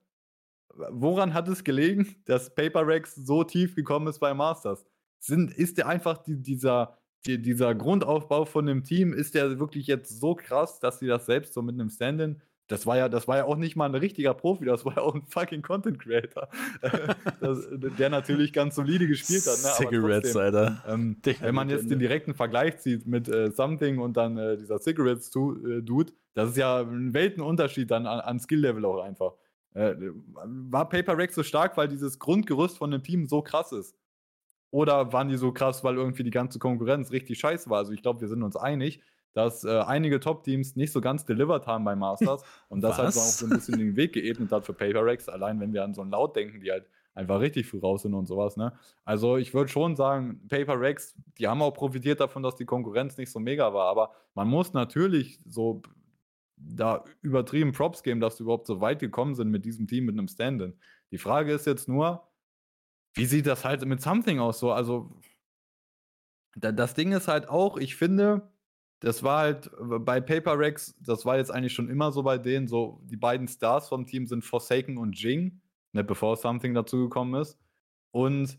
[0.92, 4.86] woran hat es gelegen, dass Paper Rex so tief gekommen ist bei Masters?
[5.20, 6.96] Sind, ist der einfach die, dieser,
[7.26, 11.26] die, dieser Grundaufbau von dem Team, ist der wirklich jetzt so krass, dass sie das
[11.26, 13.96] selbst so mit einem Stand-in das war ja, das war ja auch nicht mal ein
[13.96, 16.48] richtiger Profi, das war ja auch ein fucking Content Creator,
[17.40, 19.64] das, der natürlich ganz solide gespielt hat.
[19.64, 19.88] Ne?
[19.90, 20.84] Cigarettes, Alter.
[20.88, 24.80] Ähm, wenn man jetzt den direkten Vergleich zieht mit äh, Something und dann äh, dieser
[24.80, 29.34] Cigarettes äh, Dude, das ist ja ein Weltenunterschied dann an, an Skill-Level auch einfach.
[29.74, 29.96] Äh,
[30.34, 33.96] war Paper Rex so stark, weil dieses Grundgerüst von dem Team so krass ist?
[34.72, 37.78] Oder waren die so krass, weil irgendwie die ganze Konkurrenz richtig scheiße war?
[37.78, 39.02] Also ich glaube, wir sind uns einig,
[39.36, 43.20] dass äh, einige Top-Teams nicht so ganz delivered haben bei Masters und das halt so
[43.20, 45.94] auch so ein bisschen den Weg geebnet hat für Paper Rex, allein wenn wir an
[45.94, 48.56] so ein Laut denken, die halt einfach richtig früh raus sind und sowas.
[48.56, 48.74] Ne?
[49.04, 53.18] Also ich würde schon sagen, Paper Rex, die haben auch profitiert davon, dass die Konkurrenz
[53.18, 55.82] nicht so mega war, aber man muss natürlich so
[56.56, 60.18] da übertrieben Props geben, dass sie überhaupt so weit gekommen sind mit diesem Team, mit
[60.18, 60.74] einem Stand-in.
[61.12, 62.26] Die Frage ist jetzt nur,
[63.14, 64.60] wie sieht das halt mit Something aus?
[64.60, 65.12] So, also
[66.56, 68.50] das Ding ist halt auch, ich finde,
[69.06, 72.68] das war halt bei Paper Rex, das war jetzt eigentlich schon immer so bei denen,
[72.68, 75.62] so die beiden Stars vom Team sind Forsaken und Jing,
[75.94, 77.60] ne, bevor Something dazugekommen ist.
[78.10, 78.58] Und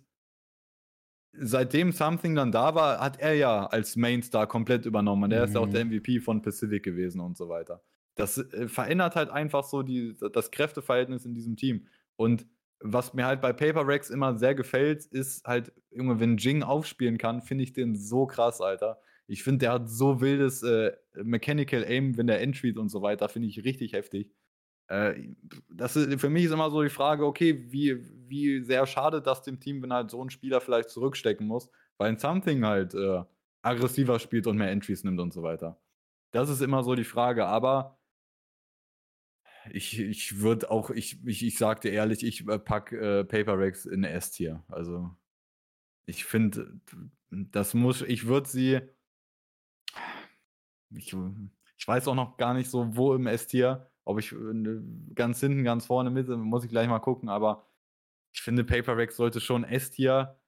[1.33, 5.25] seitdem Something dann da war, hat er ja als Mainstar komplett übernommen.
[5.25, 5.45] Und er mhm.
[5.47, 7.83] ist ja auch der MVP von Pacific gewesen und so weiter.
[8.15, 11.89] Das äh, verändert halt einfach so die, das Kräfteverhältnis in diesem Team.
[12.15, 12.47] Und
[12.79, 17.19] was mir halt bei Paper Rex immer sehr gefällt, ist halt, Junge, wenn Jing aufspielen
[17.19, 19.01] kann, finde ich den so krass, Alter.
[19.29, 23.29] Ich finde, der hat so wildes äh, Mechanical Aim, wenn der entries und so weiter,
[23.29, 24.31] finde ich richtig heftig.
[24.89, 25.35] Äh,
[25.69, 27.97] das ist, für mich ist immer so die Frage, okay, wie,
[28.29, 32.11] wie sehr schadet das dem Team, wenn halt so ein Spieler vielleicht zurückstecken muss, weil
[32.11, 33.25] ein Something halt äh,
[33.63, 35.81] aggressiver spielt und mehr Entries nimmt und so weiter.
[36.33, 37.99] Das ist immer so die Frage, aber
[39.71, 43.59] ich, ich würde auch, ich, ich, ich sag dir ehrlich, ich äh, pack äh, Paper
[43.59, 44.63] Rex in S-Tier.
[44.69, 45.11] Also
[46.07, 46.81] ich finde,
[47.31, 48.81] das muss, ich würde sie
[50.91, 51.15] ich,
[51.77, 54.81] ich weiß auch noch gar nicht so, wo im S-Tier, ob ich äh,
[55.15, 57.67] ganz hinten, ganz vorne mit, muss ich gleich mal gucken, aber
[58.33, 60.39] ich finde, Paper Rex sollte schon S-Tier.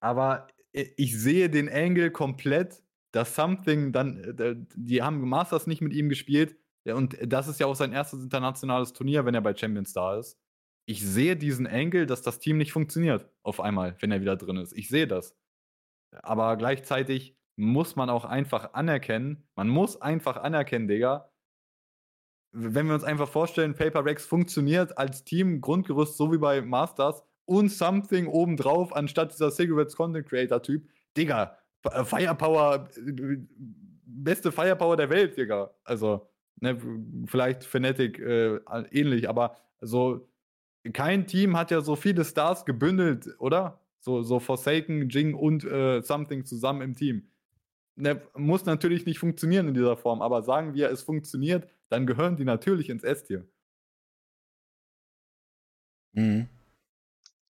[0.00, 2.82] Aber ich sehe den Angle komplett,
[3.12, 6.56] dass Something dann, äh, die haben Masters nicht mit ihm gespielt.
[6.84, 10.38] Und das ist ja auch sein erstes internationales Turnier, wenn er bei Champions da ist.
[10.84, 14.58] Ich sehe diesen Angle, dass das Team nicht funktioniert auf einmal, wenn er wieder drin
[14.58, 14.76] ist.
[14.76, 15.34] Ich sehe das.
[16.12, 19.42] Aber gleichzeitig muss man auch einfach anerkennen.
[19.56, 21.30] Man muss einfach anerkennen, Digga.
[22.52, 27.22] Wenn wir uns einfach vorstellen, Paper Rex funktioniert als Team, Grundgerüst, so wie bei Masters
[27.44, 30.88] und Something obendrauf, anstatt dieser Cigarettes Content Creator Typ.
[31.16, 33.38] Digga, äh, Firepower, äh,
[34.04, 35.70] beste Firepower der Welt, Digga.
[35.84, 36.28] Also,
[36.60, 36.78] ne,
[37.26, 38.60] vielleicht Fnatic äh,
[38.90, 40.28] ähnlich, aber so,
[40.92, 43.80] kein Team hat ja so viele Stars gebündelt, oder?
[43.98, 47.28] So, so Forsaken, Jing und äh, Something zusammen im Team
[47.96, 52.36] ne, muss natürlich nicht funktionieren in dieser Form, aber sagen wir, es funktioniert, dann gehören
[52.36, 53.46] die natürlich ins S-Tier.
[56.12, 56.48] Mhm.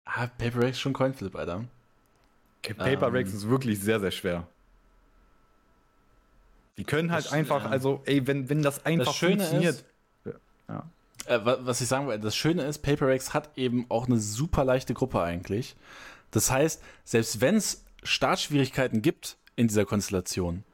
[0.05, 1.65] Ah, Paper Rex schon Coinflip, Alter.
[2.63, 4.49] Paper Rex ähm, ist wirklich sehr, sehr schwer.
[6.77, 7.71] Die können halt das, einfach, ja.
[7.71, 9.75] also, ey, wenn, wenn das einfach das funktioniert.
[9.75, 9.85] Ist,
[10.69, 10.91] ja.
[11.27, 14.65] Äh, was ich sagen wollte, das Schöne ist, Paper Rex hat eben auch eine super
[14.65, 15.77] leichte Gruppe eigentlich.
[16.31, 20.65] Das heißt, selbst wenn es Startschwierigkeiten gibt, in dieser Konstellation.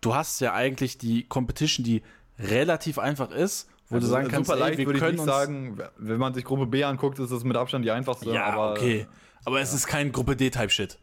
[0.00, 2.02] Du hast ja eigentlich die Competition, die
[2.38, 5.24] relativ einfach ist, wo also du sagen kannst, super leicht, ey, wir würde ich nicht
[5.24, 8.32] sagen, wenn man sich Gruppe B anguckt, ist das mit Abstand die einfachste.
[8.32, 9.06] Ja, aber, okay.
[9.44, 9.62] Aber ja.
[9.62, 10.98] es ist kein Gruppe D-Type-Shit.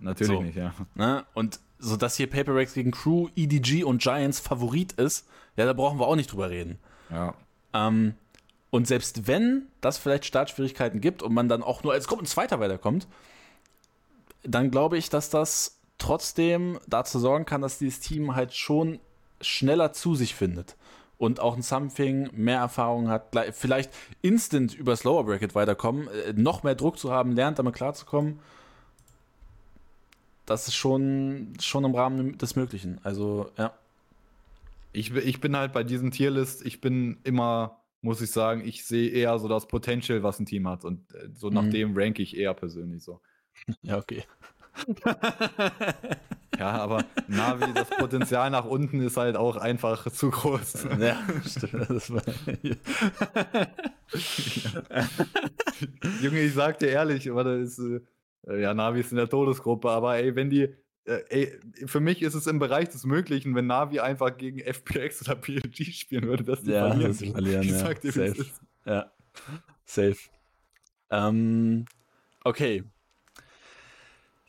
[0.00, 0.42] Natürlich so.
[0.42, 0.74] nicht, ja.
[0.94, 1.24] Ne?
[1.34, 5.26] Und so dass hier Paper Rex gegen Crew, EDG und Giants Favorit ist,
[5.56, 6.78] ja, da brauchen wir auch nicht drüber reden.
[7.10, 7.34] Ja.
[7.72, 8.14] Ähm,
[8.70, 13.06] Und selbst wenn das vielleicht Startschwierigkeiten gibt und man dann auch nur als Gruppenzweiter weiterkommt,
[14.42, 19.00] dann glaube ich, dass das trotzdem dazu sorgen kann, dass dieses Team halt schon
[19.40, 20.76] schneller zu sich findet
[21.16, 23.90] und auch ein Something mehr Erfahrung hat, vielleicht
[24.20, 28.38] instant übers Lower Bracket weiterkommen, äh, noch mehr Druck zu haben, lernt damit klarzukommen.
[30.44, 33.00] Das ist schon, schon im Rahmen des Möglichen.
[33.02, 33.72] Also, ja.
[34.92, 39.10] Ich, ich bin halt bei diesen Tierlist, ich bin immer, muss ich sagen, ich sehe
[39.10, 40.84] eher so das Potential, was ein Team hat.
[40.84, 41.70] Und äh, so nach mhm.
[41.70, 43.22] dem ranke ich eher persönlich so.
[43.82, 44.24] Ja, okay.
[46.58, 50.86] ja, aber Navi, das Potenzial nach unten ist halt auch einfach zu groß.
[50.98, 51.74] Ja, stimmt.
[51.88, 52.22] Das war
[56.20, 58.00] Junge, ich sag dir ehrlich, da ist, äh,
[58.60, 60.74] ja, Navi ist in der Todesgruppe, aber ey, wenn die,
[61.04, 65.22] äh, ey, für mich ist es im Bereich des Möglichen, wenn Navi einfach gegen FPX
[65.22, 67.12] oder PLG spielen würde, dass die ja, verlieren.
[67.12, 67.78] Dass verlieren ich ja.
[67.78, 68.46] sag dir, Safe.
[68.86, 69.12] Ja,
[69.84, 70.16] safe.
[71.10, 71.86] Ähm,
[72.44, 72.84] okay,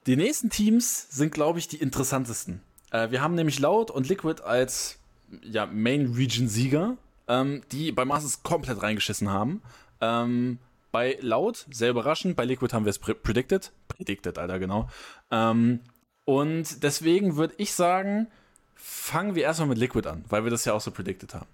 [0.06, 2.62] die nächsten Teams sind, glaube ich, die interessantesten.
[2.92, 5.00] Äh, wir haben nämlich Loud und Liquid als
[5.42, 9.62] ja, Main Region Sieger, ähm, die bei Masters komplett reingeschissen haben.
[10.02, 10.60] Ähm,
[10.92, 13.72] bei Loud, sehr überraschend, bei Liquid haben wir es pre predicted.
[13.88, 14.90] Predicted, Alter, genau.
[15.32, 15.82] Ähm,
[16.26, 18.28] und deswegen würde ich sagen,
[18.76, 21.48] fangen wir erstmal mit Liquid an, weil wir das ja auch so predicted haben.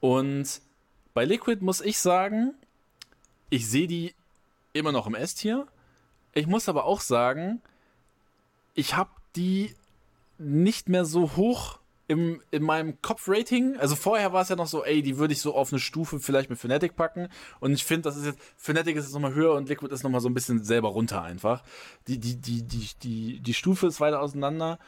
[0.00, 0.60] Und
[1.14, 2.54] bei Liquid muss ich sagen,
[3.50, 4.14] ich sehe die
[4.72, 5.66] immer noch im S-Tier.
[6.32, 7.62] Ich muss aber auch sagen,
[8.74, 9.74] ich habe die
[10.38, 13.76] nicht mehr so hoch im, in meinem Kopf-Rating.
[13.78, 16.20] Also vorher war es ja noch so, ey, die würde ich so auf eine Stufe
[16.20, 17.28] vielleicht mit Fnatic packen.
[17.60, 20.20] Und ich finde, das ist jetzt, Fnatic ist jetzt nochmal höher und Liquid ist nochmal
[20.20, 21.62] so ein bisschen selber runter einfach.
[22.08, 24.78] Die, die, die, die, die, die Stufe ist weiter auseinander.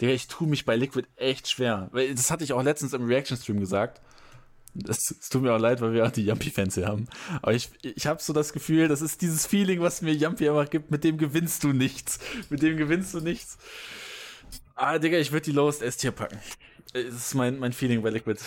[0.00, 1.90] Digga, ich tue mich bei Liquid echt schwer.
[1.92, 4.00] Das hatte ich auch letztens im Reaction-Stream gesagt.
[4.74, 7.06] Es, tut mir auch leid, weil wir auch die Jumpy-Fans hier haben.
[7.42, 10.70] Aber ich, ich habe so das Gefühl, das ist dieses Feeling, was mir Jumpy einfach
[10.70, 12.18] gibt, mit dem gewinnst du nichts.
[12.48, 13.58] Mit dem gewinnst du nichts.
[14.74, 16.38] Ah, Digga, ich würde die Lowest S-Tier packen.
[16.94, 18.40] Das ist mein, mein Feeling bei Liquid.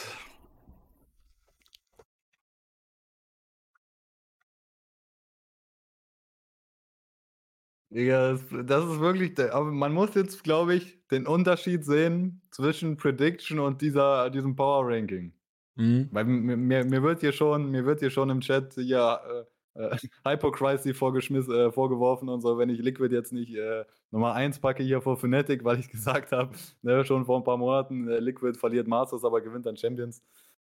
[7.92, 13.60] Digga, das ist wirklich, aber man muss jetzt, glaube ich, den Unterschied sehen zwischen Prediction
[13.60, 15.34] und dieser, diesem Power Ranking.
[15.76, 16.10] Mhm.
[16.12, 19.46] Weil mir, mir, wird hier schon, mir wird hier schon im Chat ja äh,
[19.76, 24.60] äh, Hypocrisy vorgeschmissen, äh, vorgeworfen und so, wenn ich Liquid jetzt nicht äh, Nummer 1
[24.60, 28.20] packe hier vor Fnatic, weil ich gesagt habe, ne, schon vor ein paar Monaten, äh,
[28.20, 30.24] Liquid verliert Masters, aber gewinnt dann Champions.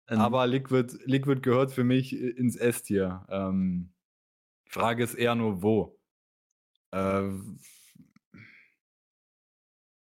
[0.08, 0.18] Mhm.
[0.18, 3.26] Aber Liquid, Liquid gehört für mich ins S-Tier.
[3.30, 3.92] Ähm,
[4.68, 5.98] Frage ist eher nur, wo.
[6.92, 7.30] Äh,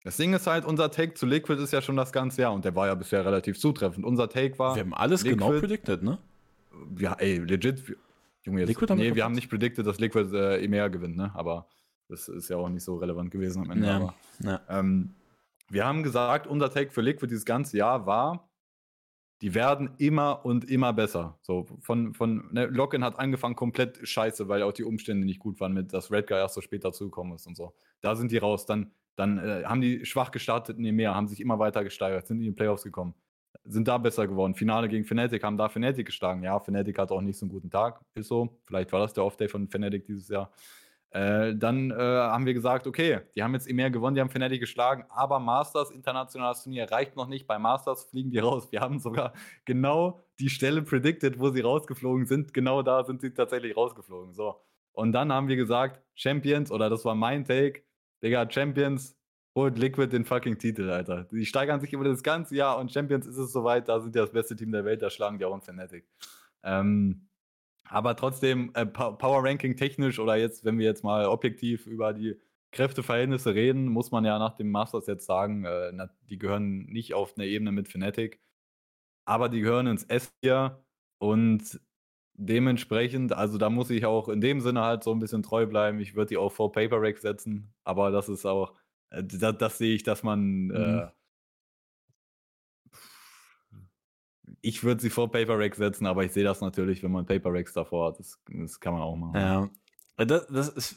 [0.08, 2.64] das Ding ist halt, unser Take zu Liquid ist ja schon das ganze Jahr und
[2.64, 4.06] der war ja bisher relativ zutreffend.
[4.06, 4.74] Unser Take war.
[4.74, 6.18] Wir haben alles Liquid, genau predicted, ne?
[6.98, 7.84] Ja, ey, legit.
[8.44, 11.18] Junge, jetzt, Liquid haben nee, wir, wir haben nicht predicted, dass Liquid äh, EMEA gewinnt,
[11.18, 11.32] ne?
[11.34, 11.68] Aber
[12.08, 13.86] das ist ja auch nicht so relevant gewesen am Ende.
[13.86, 14.62] Ja, aber, ja.
[14.70, 15.14] Ähm,
[15.68, 18.50] wir haben gesagt, unser Take für Liquid dieses ganze Jahr war,
[19.42, 21.38] die werden immer und immer besser.
[21.42, 25.60] So von, von ne, Locken hat angefangen komplett scheiße, weil auch die Umstände nicht gut
[25.60, 27.74] waren, mit dass Red Guy erst so spät dazugekommen ist und so.
[28.00, 28.66] Da sind die raus.
[28.66, 32.28] Dann dann äh, haben die schwach gestartet in dem Meer, haben sich immer weiter gesteigert,
[32.28, 33.16] sind in die Playoffs gekommen,
[33.66, 34.54] sind da besser geworden.
[34.54, 36.44] Finale gegen Fnatic, haben da Fnatic geschlagen.
[36.44, 38.62] Ja, Fnatic hat auch nicht so einen guten Tag, ist so.
[38.66, 40.52] Vielleicht war das der Off-Day von Fnatic dieses Jahr.
[41.10, 44.60] Äh, dann äh, haben wir gesagt, okay, die haben jetzt im gewonnen, die haben Fnatic
[44.60, 47.48] geschlagen, aber Masters, internationales Turnier, reicht noch nicht.
[47.48, 48.72] Bei Masters fliegen die raus.
[48.72, 49.34] Wir haben sogar
[49.66, 52.54] genau die Stelle predicted, wo sie rausgeflogen sind.
[52.54, 54.34] Genau da sind sie tatsächlich rausgeflogen.
[54.34, 54.62] So.
[54.92, 57.84] Und dann haben wir gesagt, Champions, oder das war mein Take,
[58.24, 59.18] Digga, Champions
[59.56, 61.24] holt Liquid den fucking Titel, Alter.
[61.26, 64.20] Die steigern sich über das ganze Jahr und Champions ist es soweit, da sind die
[64.20, 66.08] das beste Team der Welt, da schlagen die auch ein Fnatic.
[66.64, 67.28] Ähm,
[67.90, 72.40] aber trotzdem, äh, Power Ranking technisch oder jetzt, wenn wir jetzt mal objektiv über die
[72.72, 77.14] Kräfteverhältnisse reden, muss man ja nach dem Masters jetzt sagen, äh, na, die gehören nicht
[77.14, 78.40] auf eine Ebene mit Fnatic,
[79.26, 80.84] aber die gehören ins S-Tier
[81.20, 81.80] und
[82.38, 86.00] dementsprechend, also da muss ich auch in dem Sinne halt so ein bisschen treu bleiben.
[86.00, 88.74] Ich würde die auch vor Paper Rack setzen, aber das ist auch,
[89.10, 90.70] äh, das, das sehe ich, dass man.
[90.70, 91.00] Äh, mhm.
[91.00, 91.08] Äh,
[94.62, 97.54] ich würde sie vor Paper Rack setzen, aber ich sehe das natürlich, wenn man Paper
[97.54, 98.20] Racks davor hat.
[98.20, 99.36] Das, das kann man auch machen.
[99.36, 99.70] Ja.
[100.18, 100.96] Äh, das, das ist.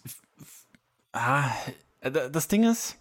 [1.12, 1.50] Ah,
[2.00, 2.98] das Ding ist.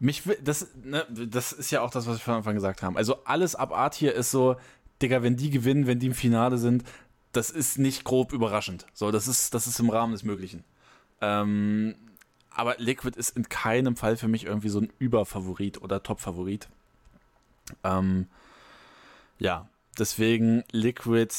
[0.00, 2.96] Mich, das, ne, das ist ja auch das, was wir von Anfang gesagt haben.
[2.96, 4.56] Also alles ab Art hier ist so,
[5.02, 6.84] Digga, wenn die gewinnen, wenn die im Finale sind,
[7.32, 8.86] das ist nicht grob überraschend.
[8.94, 10.64] So, das ist, das ist im Rahmen des Möglichen.
[11.20, 11.94] Ähm,
[12.50, 16.68] aber Liquid ist in keinem Fall für mich irgendwie so ein Überfavorit oder Topfavorit.
[17.84, 18.26] Ähm,
[19.38, 19.68] ja,
[19.98, 21.32] deswegen Liquid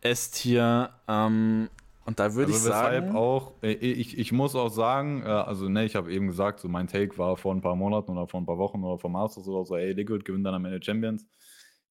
[0.00, 0.90] S-Tier.
[1.06, 1.68] Ähm,
[2.04, 3.16] und da würde also ich sagen.
[3.16, 6.68] auch, äh, ich, ich muss auch sagen, äh, also ne, ich habe eben gesagt, so
[6.68, 9.46] mein Take war vor ein paar Monaten oder vor ein paar Wochen oder vor Masters
[9.48, 11.26] oder so, ey, Liquid gewinnt dann am Ende Champions.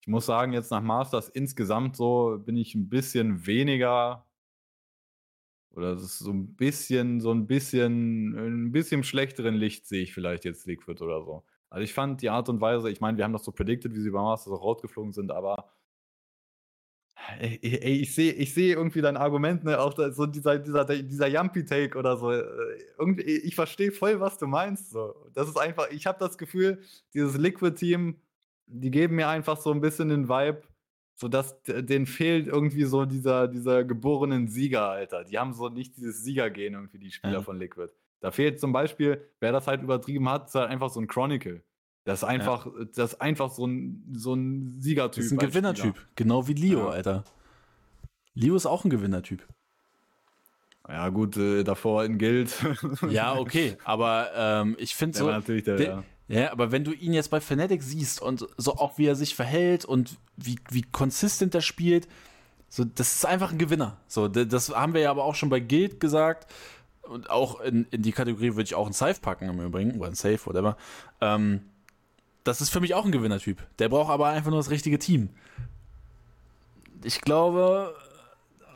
[0.06, 4.26] Ich muss sagen, jetzt nach Masters insgesamt so bin ich ein bisschen weniger
[5.72, 8.36] oder es ist so ein bisschen, so ein bisschen,
[8.68, 11.44] ein bisschen schlechteren Licht sehe ich vielleicht jetzt Liquid oder so.
[11.70, 14.00] Also ich fand die Art und Weise, ich meine, wir haben das so predicted, wie
[14.02, 15.72] sie bei Masters auch rausgeflogen sind, aber
[17.40, 20.86] ey, ey, ich sehe ich seh irgendwie dein Argument, ne, auch da, so dieser, dieser,
[20.86, 22.32] dieser Yumpy-Take oder so.
[22.32, 22.44] Äh,
[23.00, 24.92] irgendwie, ich verstehe voll, was du meinst.
[24.92, 25.16] So.
[25.34, 26.82] Das ist einfach, ich habe das Gefühl,
[27.14, 28.22] dieses Liquid-Team,
[28.68, 30.62] die geben mir einfach so ein bisschen den Vibe,
[31.16, 35.24] so dass denen fehlt irgendwie so dieser, dieser geborenen Sieger, Alter.
[35.24, 37.42] Die haben so nicht dieses Siegergehen irgendwie, die Spieler ja.
[37.42, 37.90] von Liquid.
[38.20, 41.64] Da fehlt zum Beispiel, wer das halt übertrieben hat, ist halt einfach so ein Chronicle.
[42.04, 42.86] Das ist einfach, ja.
[42.96, 45.24] das ist einfach so ein, so ein Siegertyp.
[45.24, 45.96] Das ist ein Gewinnertyp.
[46.16, 46.90] Genau wie Leo, ja.
[46.90, 47.24] Alter.
[48.34, 49.48] Leo ist auch ein Gewinnertyp.
[50.88, 52.54] Ja, gut, äh, davor in Guild.
[53.10, 55.26] ja, okay, aber ähm, ich finde so.
[55.26, 58.98] Natürlich der, der, ja, aber wenn du ihn jetzt bei Fnatic siehst und so auch
[58.98, 62.08] wie er sich verhält und wie, wie konsistent er spielt,
[62.68, 63.98] so, das ist einfach ein Gewinner.
[64.08, 66.52] So, das haben wir ja aber auch schon bei Guild gesagt.
[67.04, 70.10] Und auch in, in die Kategorie würde ich auch einen Safe packen im Übrigen, oder
[70.10, 70.76] ein Safe, whatever.
[71.22, 71.62] Ähm,
[72.44, 73.62] das ist für mich auch ein Gewinnertyp.
[73.78, 75.30] Der braucht aber einfach nur das richtige Team.
[77.04, 77.96] Ich glaube,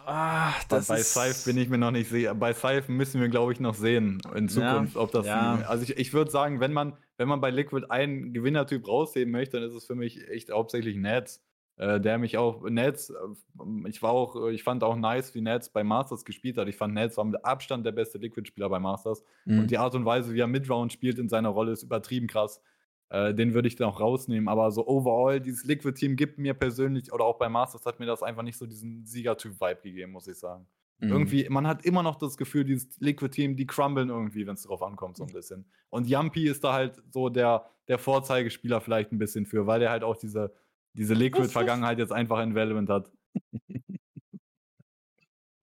[0.06, 2.34] Ah, bei Scythe bin ich mir noch nicht sicher.
[2.34, 5.28] Bei Scythe müssen wir, glaube ich, noch sehen in Zukunft, ja, ob das.
[5.28, 5.62] Ja.
[5.68, 9.60] Also ich, ich würde sagen, wenn man, wenn man bei Liquid einen Gewinnertyp rausheben möchte,
[9.60, 11.44] dann ist es für mich echt hauptsächlich Nets.
[11.76, 15.70] Äh, der mich auch, Nets, äh, ich war auch, ich fand auch nice, wie Nets
[15.70, 16.70] bei Masters gespielt hat.
[16.70, 19.22] Ich fand Nets war mit Abstand der beste Liquid-Spieler bei Masters.
[19.44, 19.60] Mhm.
[19.60, 22.62] Und die Art und Weise, wie er Midround spielt in seiner Rolle, ist übertrieben krass.
[23.10, 24.48] Äh, den würde ich dann auch rausnehmen.
[24.48, 28.24] Aber so overall, dieses Liquid-Team gibt mir persönlich, oder auch bei Masters hat mir das
[28.24, 30.68] einfach nicht so diesen Siegertyp-Vibe gegeben, muss ich sagen.
[31.00, 31.12] Mhm.
[31.12, 34.82] Irgendwie, man hat immer noch das Gefühl, dieses Liquid-Team, die crumblen irgendwie, wenn es darauf
[34.84, 35.66] ankommt, so ein bisschen.
[35.90, 39.92] Und Yumpy ist da halt so der, der Vorzeigespieler vielleicht ein bisschen für, weil der
[39.92, 40.54] halt auch diese,
[40.94, 43.12] diese Liquid-Vergangenheit jetzt einfach in Valorant hat.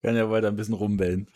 [0.02, 1.28] Kann ja weiter ein bisschen rumbellen.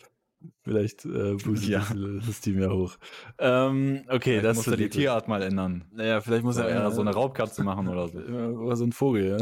[0.63, 1.85] Vielleicht äh, boostet ja.
[2.25, 2.97] das Team ja hoch.
[3.37, 5.85] Ähm, okay, vielleicht das muss er die Tierart mal ändern.
[5.91, 8.17] Naja, vielleicht muss er eher so eine Raubkatze machen oder so.
[8.63, 9.37] Oder so ein Vogel,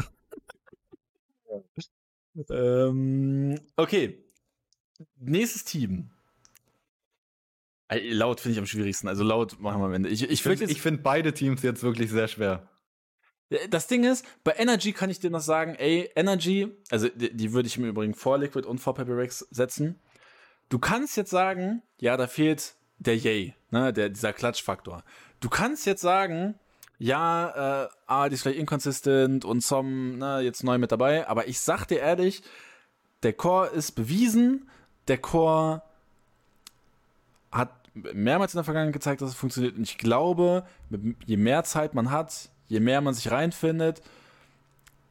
[1.47, 1.57] ja.
[2.49, 4.23] ähm, okay.
[5.17, 6.09] Nächstes Team.
[7.89, 9.07] Laut finde ich am schwierigsten.
[9.07, 10.09] Also laut machen wir am Ende.
[10.09, 12.69] Ich, ich, ich finde find beide Teams jetzt wirklich sehr schwer.
[13.69, 17.51] Das Ding ist, bei Energy kann ich dir noch sagen, ey, Energy, also die, die
[17.51, 19.99] würde ich im Übrigen vor Liquid und vor Pepper Rex setzen.
[20.69, 25.03] Du kannst jetzt sagen, ja, da fehlt der Yay, ne, der, dieser Klatschfaktor.
[25.41, 26.55] Du kannst jetzt sagen,
[26.97, 31.47] ja, äh, ah, die ist vielleicht inconsistent und Som, ne, jetzt neu mit dabei, aber
[31.47, 32.43] ich sag dir ehrlich,
[33.23, 34.69] der Core ist bewiesen,
[35.07, 35.81] der Core
[37.51, 40.65] hat mehrmals in der Vergangenheit gezeigt, dass es funktioniert und ich glaube,
[41.25, 44.01] je mehr Zeit man hat, je mehr man sich reinfindet,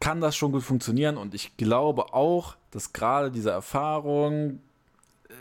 [0.00, 4.60] kann das schon gut funktionieren und ich glaube auch, dass gerade diese Erfahrung,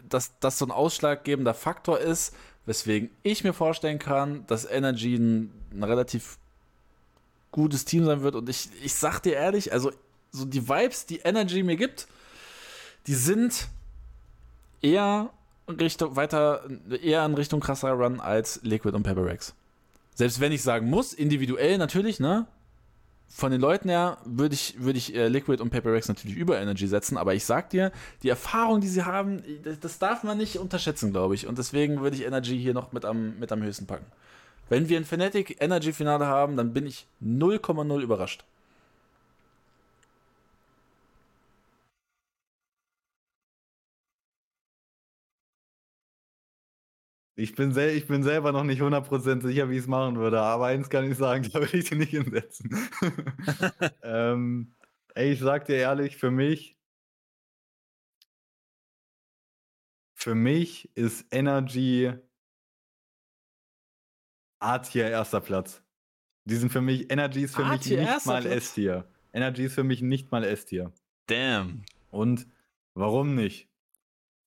[0.08, 2.36] dass das so ein ausschlaggebender Faktor ist,
[2.66, 6.38] weswegen ich mir vorstellen kann, dass Energy ein, ein relativ
[7.52, 8.36] gutes Team sein wird.
[8.36, 9.92] Und ich, ich sag dir ehrlich, also
[10.32, 12.08] so die Vibes, die Energy mir gibt,
[13.08, 13.70] die sind
[14.82, 15.30] eher
[15.68, 16.64] Richtung, weiter,
[17.02, 19.54] eher in Richtung krasser Run als Liquid und Pepper Rex.
[20.16, 22.48] Selbst wenn ich sagen muss, individuell natürlich, ne?
[23.30, 26.60] von den Leuten her würde ich, würd ich äh, Liquid und Paper Rex natürlich über
[26.60, 27.92] Energy setzen, aber ich sag dir,
[28.24, 31.46] die Erfahrung, die sie haben, das, das darf man nicht unterschätzen, glaube ich.
[31.46, 34.06] Und deswegen würde ich Energy hier noch mit am, mit am höchsten packen.
[34.68, 38.44] Wenn wir ein Fnatic Energy Finale haben, dann bin ich 0,0 überrascht.
[47.40, 50.42] Ich bin, sel ich bin selber noch nicht 100% sicher, wie ich es machen würde,
[50.42, 52.70] aber eins kann ich sagen, da würde ich sie nicht hinsetzen.
[54.04, 54.76] ähm,
[55.16, 56.78] ey, ich sag dir ehrlich, für mich,
[60.16, 62.12] für mich ist Energy
[64.60, 65.82] A-Tier erster Platz.
[66.44, 69.10] Die sind für mich, Energy ist für mich nicht mal S-Tier.
[69.32, 70.92] Energy ist für mich nicht mal S-Tier.
[71.28, 71.86] Damn.
[72.12, 72.48] Und
[72.96, 73.70] warum nicht?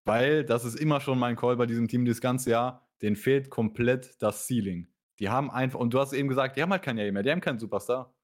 [0.05, 2.82] Weil das ist immer schon mein Call bei diesem Team das ganze Jahr.
[3.03, 4.89] Denen fehlt komplett das Ceiling.
[5.19, 7.31] Die haben einfach, und du hast eben gesagt, die haben halt keinen Yay mehr, die
[7.31, 8.15] haben keinen Superstar.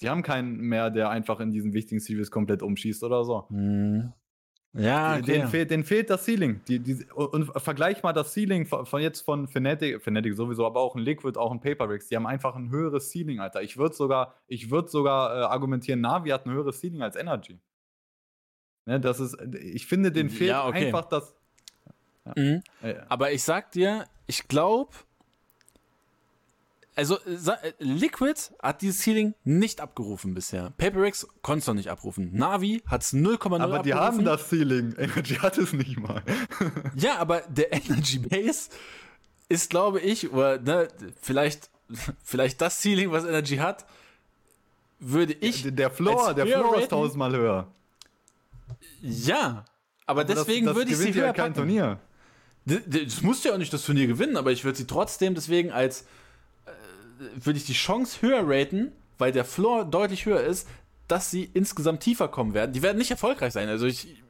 [0.00, 3.46] Die haben keinen mehr, der einfach in diesen wichtigen Series komplett umschießt oder so.
[3.50, 4.12] Mhm.
[4.74, 5.22] Ja, okay.
[5.22, 6.60] Den, fehlt, fehlt das Ceiling.
[6.68, 10.80] Die, die, und vergleich mal das Ceiling von, von jetzt von Fnatic, Fnatic sowieso, aber
[10.80, 12.08] auch ein Liquid, auch ein Paper Rigs.
[12.08, 13.62] Die haben einfach ein höheres Ceiling, Alter.
[13.62, 17.58] Ich würde sogar, ich würd sogar äh, argumentieren, Navi hat ein höheres Ceiling als Energy.
[18.84, 20.86] Ne, das ist, ich finde, den fehlt Ja, okay.
[20.86, 21.34] einfach das.
[22.36, 22.62] Mhm.
[22.82, 24.92] Äh, Aber ich sag dir, ich glaube,
[26.94, 30.70] also sa- äh, Liquid hat dieses Ceiling nicht abgerufen bisher.
[30.78, 32.30] PaperX konnte es noch nicht abrufen.
[32.34, 34.18] Navi hat es 0,0 aber die abgerufen.
[34.18, 34.94] haben das Ceiling.
[34.98, 36.22] Energy hat es nicht mal.
[36.96, 38.70] Ja, aber der Energy Base
[39.48, 40.88] ist, glaube ich, oder ne,
[41.20, 41.70] vielleicht,
[42.24, 43.86] vielleicht das Ceiling, was Energy hat,
[44.98, 45.62] würde ich.
[45.72, 46.90] der Floor, als der Floor ist raten.
[46.90, 47.68] tausendmal höher.
[49.00, 49.64] Ja,
[50.04, 51.54] aber, Aber das- deswegen das würde ich sie ja höher kein packen.
[51.54, 52.00] Turnier.
[53.04, 55.70] Das musst du ja auch nicht das Turnier gewinnen, aber ich würde sie trotzdem deswegen
[55.70, 56.02] als
[56.66, 56.70] äh,
[57.44, 60.68] würde ich die Chance höher raten, weil der Floor deutlich höher ist,
[61.08, 62.72] dass sie insgesamt tiefer kommen werden.
[62.72, 63.68] Die werden nicht erfolgreich sein.
[63.68, 64.22] Also ich,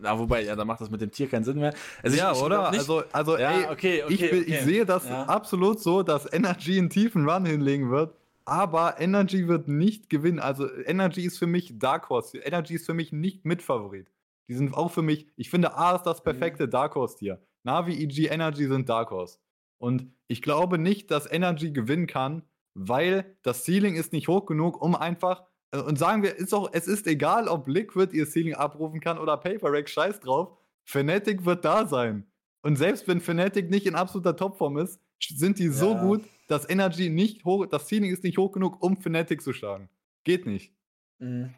[0.00, 1.72] na wobei, ja, da macht das mit dem Tier keinen Sinn mehr.
[2.02, 2.68] Also ja, ich, ich oder?
[2.70, 4.64] also, also Ja, ey, okay, okay, ich, will- ich okay.
[4.64, 5.24] sehe das Ja.
[5.24, 8.14] absolut so, dass Energy einen tiefen Run hinlegen wird.
[8.46, 10.38] Aber Energy wird nicht gewinnen.
[10.40, 12.36] Also Energy ist für mich Dark Horse.
[12.38, 14.08] Energy ist für mich nicht Mitfavorit.
[14.48, 16.24] Die sind auch für mich, ich finde, A ist das Mhm.
[16.24, 17.40] perfekte Dark Horse Tier.
[17.64, 19.38] Navi, EG, Energy sind Dark Horse.
[19.78, 22.42] Und ich glaube nicht, dass Energy gewinnen kann,
[22.74, 25.44] weil das Ceiling ist nicht hoch genug, um einfach.
[25.72, 29.18] äh, Und sagen wir, ist auch, es ist egal, ob Liquid ihr Ceiling abrufen kann
[29.18, 30.56] oder Paper Rack, scheiß drauf.
[30.84, 32.26] Fnatic wird da sein.
[32.62, 36.02] Und selbst wenn Fnatic nicht in absoluter Topform ist, sind die so Ja.
[36.02, 39.88] gut, dass Energy nicht hoch, das Ceiling ist nicht hoch genug, um Fnatic zu schlagen.
[40.24, 40.74] Geht nicht.
[41.18, 41.54] Mhm.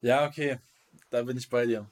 [0.00, 0.58] Ja, okay.
[1.10, 1.90] Da bin ich bei dir.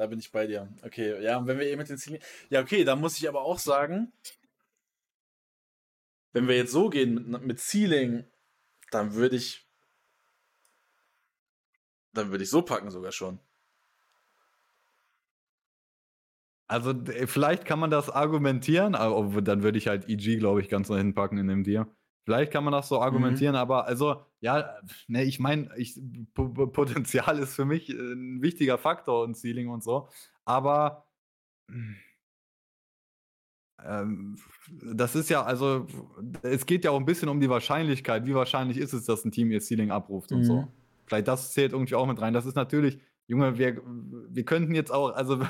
[0.00, 0.66] Da bin ich bei dir.
[0.82, 2.22] Okay, ja, und wenn wir eh mit den Zielen.
[2.48, 4.10] Ja, okay, da muss ich aber auch sagen,
[6.32, 8.24] wenn wir jetzt so gehen mit, mit Ceiling,
[8.92, 9.68] dann würde ich.
[12.14, 13.40] Dann würde ich so packen sogar schon.
[16.66, 16.94] Also
[17.26, 20.96] vielleicht kann man das argumentieren, aber dann würde ich halt EG, glaube ich, ganz nach
[20.96, 21.94] hinten packen in dem Tier.
[22.30, 24.76] Vielleicht kann man das so argumentieren, aber also, ja,
[25.08, 25.96] ne, ich meine, ich,
[26.32, 30.08] P P Potenzial ist für mich äh, ein wichtiger Faktor und Ceiling und so,
[30.44, 31.08] aber
[33.84, 34.36] ähm,
[34.94, 35.88] das ist ja, also,
[36.42, 38.26] es geht ja auch ein bisschen um die Wahrscheinlichkeit.
[38.26, 40.44] Wie wahrscheinlich ist es, dass ein Team ihr Ceiling abruft und Mhm.
[40.44, 40.68] so.
[41.06, 42.32] Vielleicht das zählt irgendwie auch mit rein.
[42.32, 43.00] Das ist natürlich,
[43.30, 43.80] Junge, wir,
[44.28, 45.40] wir könnten jetzt auch, also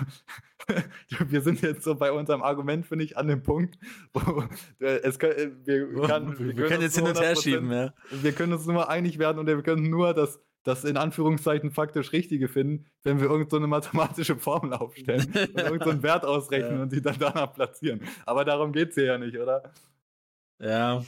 [1.28, 3.78] wir sind jetzt so bei unserem Argument, finde ich, an dem Punkt,
[4.12, 4.44] wo
[4.84, 7.72] äh, es können, äh, wir, kann, wir, können uns jetzt hin und her 100% schieben,
[7.72, 7.94] ja.
[8.10, 12.12] wir können uns nur einig werden und wir können nur das, das in Anführungszeichen faktisch
[12.12, 16.26] Richtige finden, wenn wir irgendeine so eine mathematische Formel aufstellen und irgendeinen so einen Wert
[16.26, 16.82] ausrechnen Ja.
[16.82, 18.02] und die dann danach platzieren.
[18.26, 19.72] Aber darum geht es hier ja nicht, oder?
[20.58, 21.02] Ja.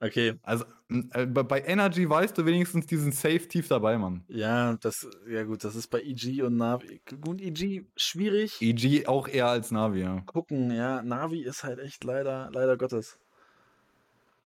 [0.00, 0.34] Okay.
[0.42, 4.24] Also äh, bei- bei Energy weißt du wenigstens diesen Safe tief dabei, Mann.
[4.28, 7.00] Ja, das, ja gut, das ist bei EG und Navi.
[7.20, 8.60] Gut, EG schwierig.
[8.60, 10.20] EG auch eher als Navi, ja.
[10.26, 13.18] gucken, ja, Navi ist halt echt leider, leider Gottes.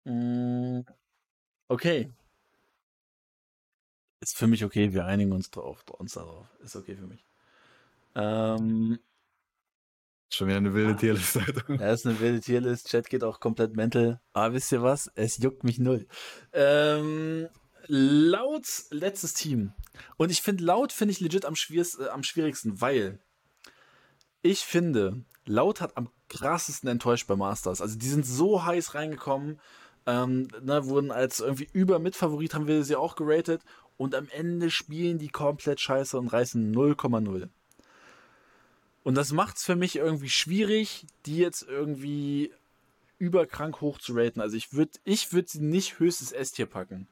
[0.05, 0.81] Mm,
[1.69, 2.09] Okay.
[4.21, 6.47] Ist für mich okay, wir einigen uns drauf, uns darauf.
[6.61, 7.25] Ist okay für mich.
[8.15, 8.99] Ähm,
[10.31, 11.43] Schon wieder eine wilde Tierliste.
[11.67, 14.21] ja, ist eine wilde Tierlist, Chat geht auch komplett mental.
[14.33, 15.11] Aber wisst ihr was?
[15.15, 16.07] Es juckt mich null.
[16.53, 17.47] Ähm,
[17.87, 19.73] laut letztes Team.
[20.17, 23.19] Und ich finde, laut finde ich legit am, schwierigsten, äh, am schwierigsten, weil
[24.41, 27.81] ich finde, laut hat am krassesten enttäuscht bei Masters.
[27.81, 29.59] Also die sind so heiß reingekommen,
[30.05, 33.63] ähm, ne, wurden als irgendwie über Mitfavorit haben wir sie auch geratet
[33.97, 37.49] und am Ende spielen die komplett scheiße und reißen 0,0.
[39.03, 42.51] Und das macht es für mich irgendwie schwierig, die jetzt irgendwie
[43.17, 44.41] überkrank hoch zu raten.
[44.41, 47.07] Also ich würde ich würd sie nicht höchstes S-Tier packen.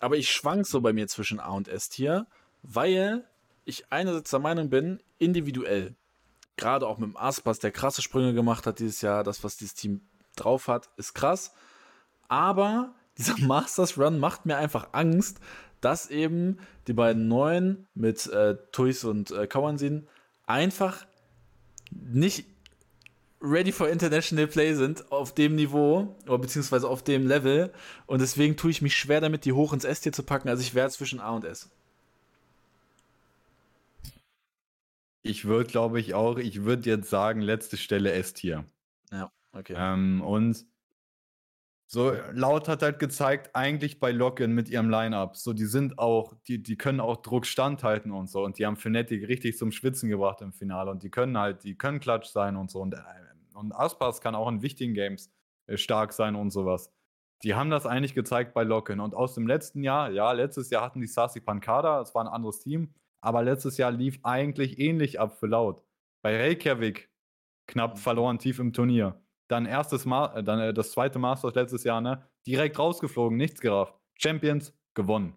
[0.00, 2.26] Aber ich schwank so bei mir zwischen A und S-Tier,
[2.62, 3.24] weil
[3.64, 5.94] ich einerseits der Meinung bin, individuell,
[6.56, 9.74] gerade auch mit dem Aspas, der krasse Sprünge gemacht hat dieses Jahr, das, was dieses
[9.74, 10.02] Team
[10.36, 11.52] drauf hat, ist krass.
[12.28, 15.38] Aber dieser Masters Run macht mir einfach Angst,
[15.80, 20.08] dass eben die beiden Neuen mit äh, Tuis und äh, Kawansin
[20.46, 21.06] einfach
[21.90, 22.46] nicht
[23.40, 27.72] ready for international play sind auf dem Niveau oder beziehungsweise auf dem Level
[28.06, 30.48] und deswegen tue ich mich schwer damit, die hoch ins S-Tier zu packen.
[30.48, 31.70] Also ich wäre zwischen A und S.
[35.22, 38.64] Ich würde, glaube ich, auch, ich würde jetzt sagen, letzte Stelle S-Tier.
[39.10, 39.74] Ja, okay.
[39.76, 40.66] Ähm, und
[41.94, 46.34] so, Laut hat halt gezeigt, eigentlich bei Login mit ihrem Line-Up, so die sind auch,
[46.46, 50.10] die, die können auch Druck standhalten und so und die haben Fnatic richtig zum Schwitzen
[50.10, 52.98] gebracht im Finale und die können halt, die können klatsch sein und so und, äh,
[53.54, 55.32] und Aspas kann auch in wichtigen Games
[55.66, 56.92] äh, stark sein und sowas.
[57.42, 59.00] die haben das eigentlich gezeigt bei Locken.
[59.00, 62.32] Und aus dem letzten Jahr, ja, letztes Jahr hatten die Sasi Pankada, es war ein
[62.32, 65.82] anderes Team, aber letztes Jahr lief eigentlich ähnlich ab für Laut.
[66.22, 67.10] Bei Reykjavik
[67.66, 67.98] knapp mhm.
[67.98, 69.23] verloren tief im Turnier.
[69.48, 72.22] Dann erstes Mal, äh, dann äh, das zweite Masters letztes Jahr, ne?
[72.46, 73.94] Direkt rausgeflogen, nichts gerafft.
[74.16, 75.34] Champions gewonnen.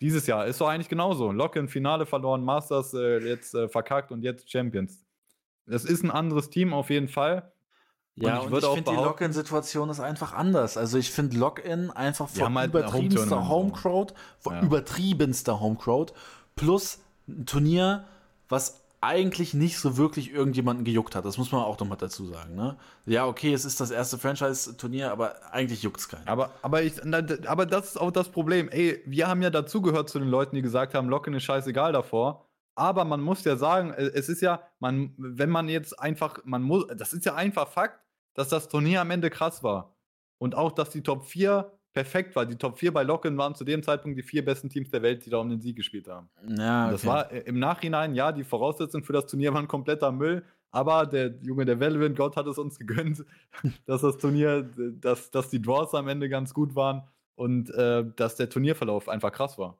[0.00, 1.32] Dieses Jahr ist doch eigentlich genauso.
[1.32, 5.04] Locken Finale verloren, Masters äh, jetzt äh, verkackt und jetzt Champions.
[5.66, 7.52] Das ist ein anderes Team auf jeden Fall.
[8.14, 10.78] Ja, und ich, ich finde, die Login-Situation ist einfach anders.
[10.78, 14.62] Also ich finde Login einfach von halt übertriebenster Homecrowd, von ja.
[14.62, 16.14] übertriebenster Homecrowd,
[16.54, 18.06] plus ein Turnier,
[18.48, 21.24] was eigentlich nicht so wirklich irgendjemanden gejuckt hat.
[21.24, 22.54] Das muss man auch nochmal dazu sagen.
[22.54, 22.76] Ne?
[23.04, 26.26] Ja, okay, es ist das erste Franchise-Turnier, aber eigentlich juckt es keinen.
[26.26, 26.94] Aber, aber, ich,
[27.46, 28.68] aber das ist auch das Problem.
[28.70, 32.46] Ey, wir haben ja dazugehört zu den Leuten, die gesagt haben, Locken ist scheißegal davor.
[32.74, 36.62] Aber man muss ja sagen, äh, es ist ja, man, wenn man jetzt einfach, man
[36.62, 38.00] muss, das ist ja einfach Fakt,
[38.34, 39.96] dass das Turnier am Ende krass war.
[40.38, 42.44] Und auch, dass die Top 4 perfekt war.
[42.44, 45.24] Die Top 4 bei Locken waren zu dem Zeitpunkt die vier besten Teams der Welt,
[45.24, 46.28] die da um den Sieg gespielt haben.
[46.46, 46.92] Ja, okay.
[46.92, 50.44] Das war äh, im Nachhinein, ja, die Voraussetzungen für das Turnier waren kompletter Müll.
[50.70, 53.24] Aber der Junge, der Valorant Gott hat es uns gegönnt,
[53.86, 54.70] dass das Turnier,
[55.00, 57.02] dass, dass die Draws am Ende ganz gut waren
[57.34, 59.78] und äh, dass der Turnierverlauf einfach krass war.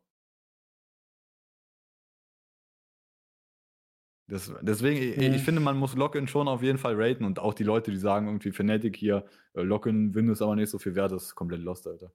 [4.28, 7.54] Das, deswegen, ich, ich, finde, man muss Login schon auf jeden Fall raten und auch
[7.54, 9.24] die Leute, die sagen irgendwie Fnatic hier,
[9.54, 12.12] äh, Login Win ist aber nicht so viel wert, das ist komplett lost, Alter.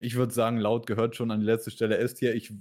[0.00, 2.34] Ich würde sagen, laut gehört schon an die letzte Stelle S-Tier.
[2.34, 2.52] Ich,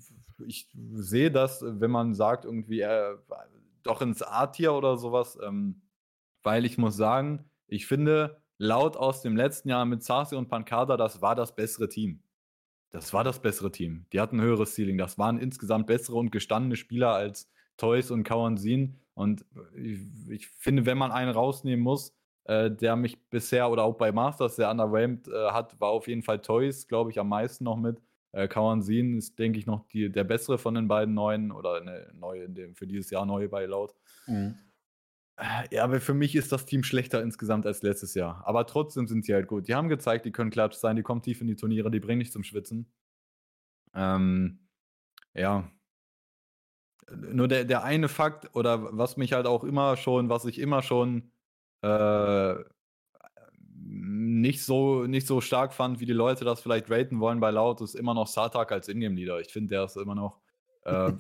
[0.46, 3.18] ich sehe das, wenn man sagt, irgendwie äh,
[3.82, 5.82] doch ins A-Tier oder sowas, ähm,
[6.44, 10.98] weil ich muss sagen, ich finde, laut aus dem letzten Jahr mit Sasi und Pankada,
[10.98, 12.22] das war das bessere Team.
[12.92, 14.06] Das war das bessere Team.
[14.14, 15.00] Die hatten ein höheres Ceiling.
[15.00, 17.50] Das waren insgesamt bessere und gestandene Spieler als
[17.82, 18.96] Toys und Kawansin.
[19.16, 19.44] Und
[19.76, 20.00] ich,
[20.30, 24.56] ich, finde, wenn man einen rausnehmen muss, äh, der mich bisher oder auch bei Masters
[24.56, 28.00] sehr underwhelmed äh, hat, war auf jeden Fall Toys, glaube ich, am meisten noch mit.
[28.34, 32.12] Äh, Kawansin ist, denke ich, noch die, der bessere von den beiden neuen oder eine
[32.14, 33.96] neue, dem, für dieses Jahr neu bei Laut.
[34.28, 34.56] Mhm.
[35.38, 38.44] Äh, ja, aber für mich ist das Team schlechter insgesamt als letztes Jahr.
[38.46, 39.68] Aber trotzdem sind sie halt gut.
[39.68, 42.20] Die haben gezeigt, die können klatsch sein, die kommen tief in die Turniere, die bringen
[42.20, 42.92] nicht zum Schwitzen.
[43.96, 44.60] Ähm,
[45.34, 45.70] ja,
[47.16, 50.82] nur der, der eine Fakt oder was mich halt auch immer schon, was ich immer
[50.82, 51.32] schon
[51.82, 52.56] äh,
[53.84, 57.82] nicht so, nicht so stark fand, wie die Leute das vielleicht raten wollen bei Laut,
[57.82, 59.40] ist immer noch Sartak als Ingame-Leader.
[59.40, 60.40] Ich finde, der ist immer noch.
[60.84, 61.14] Äh,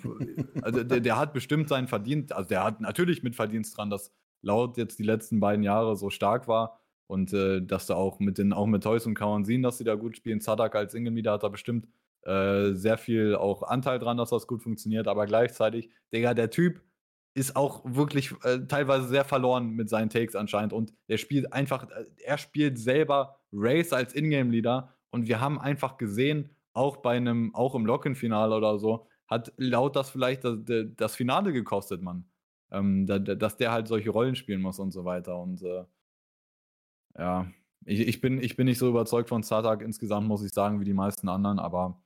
[0.61, 4.11] also der, der, hat bestimmt seinen Verdienst, also der hat natürlich mit Verdienst dran, dass
[4.41, 8.37] Laut jetzt die letzten beiden Jahre so stark war und äh, dass da auch mit
[8.37, 10.39] den, auch mit Toys und Kawansin, dass sie da gut spielen.
[10.39, 11.87] Sartak als Ingame-Leader hat da bestimmt
[12.23, 16.81] äh, sehr viel auch Anteil dran, dass das gut funktioniert, aber gleichzeitig, Digga, der Typ
[17.33, 21.89] ist auch wirklich äh, teilweise sehr verloren mit seinen Takes anscheinend und der spielt einfach,
[21.89, 27.53] äh, er spielt selber Race als Ingame-Leader und wir haben einfach gesehen, auch bei einem,
[27.55, 30.59] auch im Locken-Finale oder so, hat laut das vielleicht das,
[30.95, 32.25] das Finale gekostet, Mann.
[32.71, 35.83] Ähm, da, dass der halt solche Rollen spielen muss und so weiter und äh,
[37.17, 37.51] ja,
[37.85, 40.85] ich, ich, bin, ich bin nicht so überzeugt von Startag insgesamt, muss ich sagen, wie
[40.85, 42.01] die meisten anderen, aber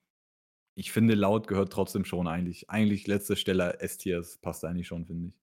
[0.76, 2.70] ich finde, laut gehört trotzdem schon eigentlich.
[2.70, 5.34] Eigentlich letzte Stelle S-Tier, passt eigentlich schon, finde ich.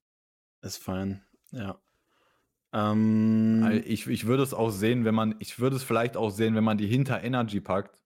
[0.61, 1.81] Ist fein, ja.
[2.75, 6.55] Ähm, ich, ich würde es auch sehen, wenn man, ich würde es vielleicht auch sehen,
[6.55, 7.99] wenn man die hinter Energy packt.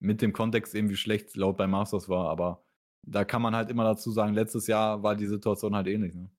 [0.00, 2.62] Mit dem Kontext eben, wie schlecht laut bei Masters war, aber
[3.02, 6.14] da kann man halt immer dazu sagen, letztes Jahr war die Situation halt ähnlich.
[6.14, 6.30] Ne?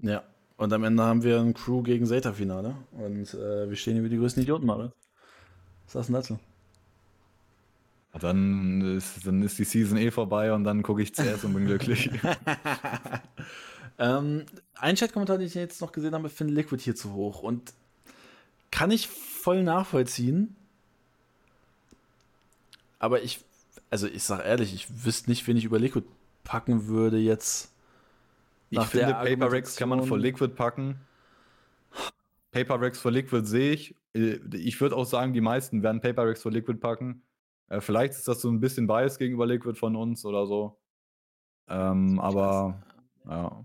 [0.00, 0.24] Ja,
[0.56, 4.08] und am Ende haben wir ein Crew gegen Zeta-Finale und äh, wir stehen hier wie
[4.08, 4.92] die größten Idioten, mal.
[5.84, 6.38] Was ist das denn dazu?
[8.18, 11.64] Dann ist, dann ist die Season eh vorbei und dann gucke ich CS und bin
[11.64, 12.10] glücklich.
[13.98, 14.44] ähm,
[14.74, 17.42] ein Chat-Kommentar, den ich jetzt noch gesehen habe, finde Liquid hier zu hoch.
[17.42, 17.72] Und
[18.70, 20.56] kann ich voll nachvollziehen.
[22.98, 23.40] Aber ich,
[23.90, 26.06] also ich sag ehrlich, ich wüsste nicht, wen ich über Liquid
[26.44, 27.72] packen würde jetzt.
[28.70, 31.00] Ich finde, Paper Rex kann man vor Liquid packen.
[32.52, 33.94] Paper Rex vor Liquid sehe ich.
[34.14, 37.22] Äh, ich würde auch sagen, die meisten werden Paper Rex vor Liquid packen.
[37.68, 40.76] Äh, vielleicht ist das so ein bisschen Bias gegenüber Liquid von uns oder so.
[41.68, 42.82] Ähm, aber
[43.28, 43.64] ja.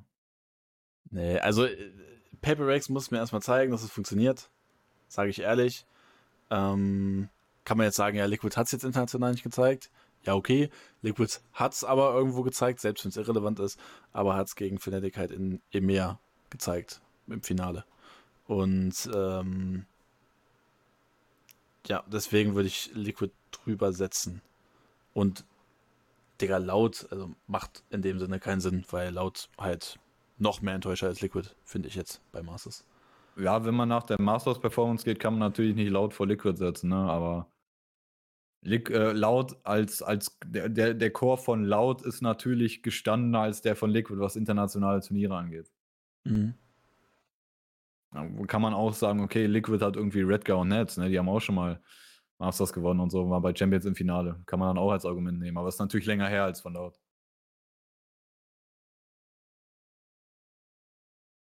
[1.10, 1.92] Nee, also äh,
[2.42, 4.50] Paper Rex muss mir erstmal zeigen, dass es funktioniert.
[5.08, 5.86] Sage ich ehrlich.
[6.50, 7.30] Ähm,
[7.66, 9.92] kann man jetzt sagen, ja, Liquid hat es jetzt international nicht gezeigt.
[10.24, 10.70] Ja, okay.
[11.02, 13.80] Liquid hat es aber irgendwo gezeigt, selbst wenn es irrelevant ist,
[14.12, 16.20] aber hat es gegen Fnatic halt in EMEA
[16.50, 17.86] gezeigt im Finale.
[18.46, 19.86] Und ähm,
[21.88, 23.32] ja, deswegen würde ich Liquid
[23.64, 24.42] drüber setzen.
[25.14, 25.46] Und
[26.42, 30.00] Digga, laut, also macht in dem Sinne keinen Sinn, weil laut halt
[30.38, 32.86] noch mehr Enttäuscher als Liquid, finde ich jetzt bei Masters.
[33.38, 36.90] ja, wenn man nach der Masters-Performance geht, kann man natürlich nicht laut vor Liquid setzen,
[36.90, 36.96] ne?
[36.96, 37.48] aber
[38.62, 43.62] Lick, äh, laut als, als der, der, der Core von laut ist natürlich gestandener als
[43.62, 45.72] der von Liquid, was internationale Turniere angeht.
[46.24, 46.56] Mhm.
[48.48, 51.10] kann man auch sagen, okay, Liquid hat irgendwie Redgar und Nets, ne?
[51.10, 51.80] die haben auch schon mal
[52.40, 54.42] Masters gewonnen und so, war bei Champions im Finale.
[54.46, 57.00] Kann man dann auch als Argument nehmen, aber ist natürlich länger her als von laut.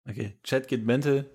[0.07, 1.29] Okay, Chat geht mental.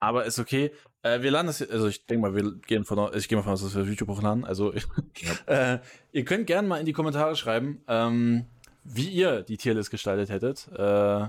[0.00, 0.72] Aber ist okay.
[1.02, 3.52] Äh, wir laden das, also ich denke mal, wir gehen von, ich gehe mal von
[3.52, 4.44] aus, dass wir das Video hochladen.
[4.44, 4.74] Also
[5.46, 5.74] ja.
[5.74, 5.80] äh,
[6.12, 8.46] ihr könnt gerne mal in die Kommentare schreiben, ähm,
[8.84, 10.68] wie ihr die Tierlist gestaltet hättet.
[10.76, 11.28] Äh,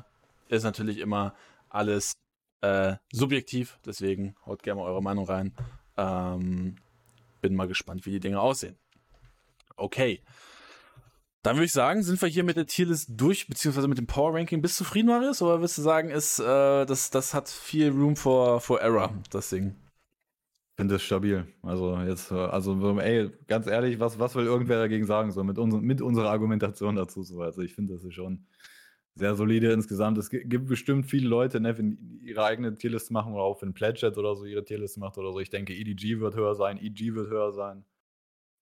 [0.49, 1.35] ist natürlich immer
[1.69, 2.13] alles
[2.61, 5.53] äh, subjektiv, deswegen haut gerne mal eure Meinung rein.
[5.97, 6.75] Ähm,
[7.41, 8.77] bin mal gespannt, wie die Dinge aussehen.
[9.75, 10.21] Okay.
[11.43, 14.35] Dann würde ich sagen, sind wir hier mit der Tierlist durch, beziehungsweise mit dem Power
[14.35, 14.61] Ranking.
[14.61, 15.41] Bist du zufrieden, Marius?
[15.41, 19.49] Oder würdest du sagen, ist, äh, das, das hat viel Room for, for Error, das
[19.49, 19.75] Ding?
[20.73, 21.47] Ich finde es stabil.
[21.63, 25.73] Also jetzt, also ey, ganz ehrlich, was, was will irgendwer dagegen sagen, so mit, uns,
[25.75, 27.23] mit unserer Argumentation dazu?
[27.23, 27.41] So.
[27.41, 28.45] Also ich finde, das ist schon
[29.15, 30.17] sehr solide insgesamt.
[30.17, 34.17] Es gibt bestimmt viele Leute, ne, wenn ihre eigene Tierlist machen oder auch wenn Pledget
[34.17, 35.39] oder so ihre Tierlist macht oder so.
[35.39, 37.83] Ich denke, EDG wird höher sein, EG wird höher sein.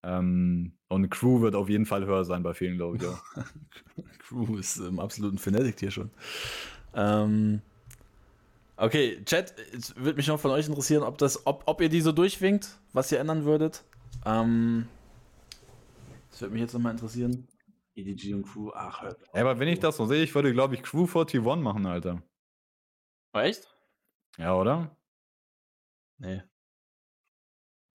[0.02, 3.04] Ähm, und Crew wird auf jeden Fall höher sein bei vielen, glaube ich.
[3.04, 3.22] Ja.
[4.20, 6.10] Crew ist im absoluten Fanatic hier schon.
[6.96, 7.62] Ähm,
[8.78, 12.02] okay, Chat, es würde mich noch von euch interessieren, ob, das, ob, ob ihr die
[12.02, 13.84] so durchwinkt, was ihr ändern würdet.
[14.26, 14.88] Ähm,
[16.32, 17.48] das würde mich jetzt nochmal interessieren.
[18.00, 19.22] EDG und Crew, ach, hört.
[19.34, 22.24] Ja, aber wenn ich das so sehe, ich würde, glaube ich, Crew 41 machen, Alter.
[23.34, 23.74] Echt?
[24.38, 24.96] Ja, oder?
[26.18, 26.44] Nee.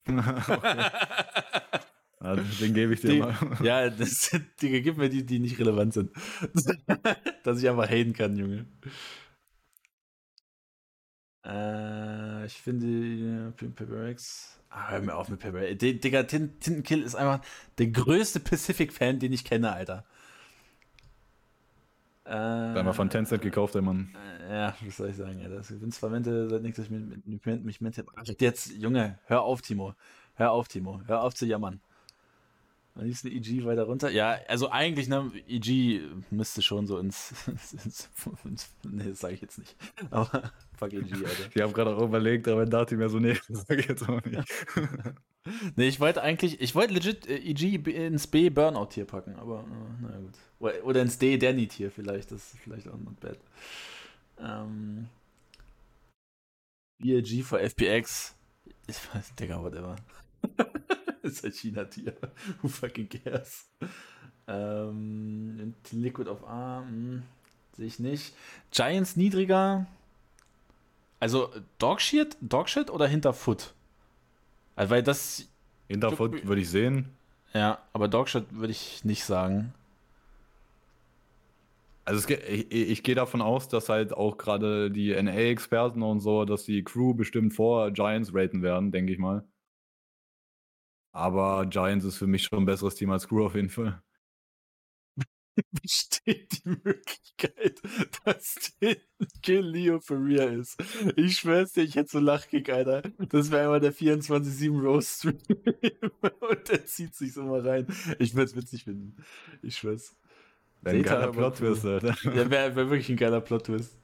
[2.25, 3.37] Ja, den gebe ich dir die, mal.
[3.63, 6.11] Ja, das, die gib mir die, die nicht relevant sind.
[7.45, 8.67] Dass ich einfach haten kann, Junge.
[11.45, 14.59] Äh, ich finde ja, Paper X.
[14.71, 15.79] Ah, hör mir auf mit Paper X.
[15.79, 17.45] Digga, Tintenkill ist einfach
[17.79, 20.05] der größte Pacific-Fan, den ich kenne, Alter.
[22.25, 24.15] Äh, Einmal von Tencent gekauft, der Mann.
[24.49, 25.63] Äh, ja, was soll ich sagen, Alter.
[25.81, 28.05] Vince Verwente seit nichts, dass ich mich mit, mit, mich mit,
[28.79, 29.95] Junge, hör auf, Timo.
[30.37, 31.03] Hör auf, Timo.
[31.07, 31.81] Hör auf zu jammern.
[32.97, 34.09] Am liebsten EG weiter runter.
[34.11, 36.01] Ja, also eigentlich, ne, EG
[36.31, 37.35] müsste schon so ins.
[37.49, 38.09] ins,
[38.45, 39.75] ins nee, das sage ich jetzt nicht.
[40.11, 41.51] Aber fuck EG, Alter.
[41.53, 44.09] Ich habe gerade auch überlegt, aber dachte ich mir so, nee, das sage ich jetzt
[44.09, 44.49] auch nicht.
[45.75, 50.03] nee, ich wollte eigentlich, ich wollte legit äh, EG ins B Burnout-Tier packen, aber äh,
[50.03, 50.39] naja gut.
[50.61, 53.39] Oder, oder ins D Danny-Tier vielleicht, das ist vielleicht auch not bad.
[54.39, 55.09] Ähm.
[56.99, 58.37] BLG for FPX.
[58.87, 59.97] Ich weiß, Digga, whatever.
[61.33, 62.15] ist ein China-Tier.
[62.63, 63.69] Who fucking cares?
[64.47, 67.23] Ähm, Liquid of Arm hm,
[67.77, 68.35] sehe ich nicht.
[68.71, 69.87] Giants niedriger.
[71.19, 71.49] Also
[71.79, 73.73] Dogshit, Dogshit oder Hinterfoot?
[74.77, 75.49] Also, weil das.
[75.89, 77.09] Hinterfoot würde ich sehen.
[77.55, 79.73] Ja, aber Dogshit würde ich nicht sagen.
[82.05, 86.45] Also es, ich, ich gehe davon aus, dass halt auch gerade die NA-Experten und so,
[86.45, 89.45] dass die Crew bestimmt vor Giants raten werden, denke ich mal.
[91.15, 94.03] Aber Giants ist für mich schon ein besseres Team als Crew auf jeden Fall.
[95.71, 97.81] Besteht die Möglichkeit,
[98.25, 98.73] dass
[99.41, 100.77] Kill Leo Ferrier ist?
[101.15, 103.03] Ich schwör's dir, ich hätte so Lachkick, Alter.
[103.29, 105.39] Das wäre immer der 24-7 Roast Stream.
[106.41, 107.87] Und der zieht sich so mal rein.
[108.19, 109.17] Ich würde es witzig finden.
[109.63, 110.17] Ich schwör's.
[110.83, 112.17] Wäre ein geiler Plot-Twist, Alter.
[112.25, 113.97] Ja, wäre wär wirklich ein geiler Plot-Twist.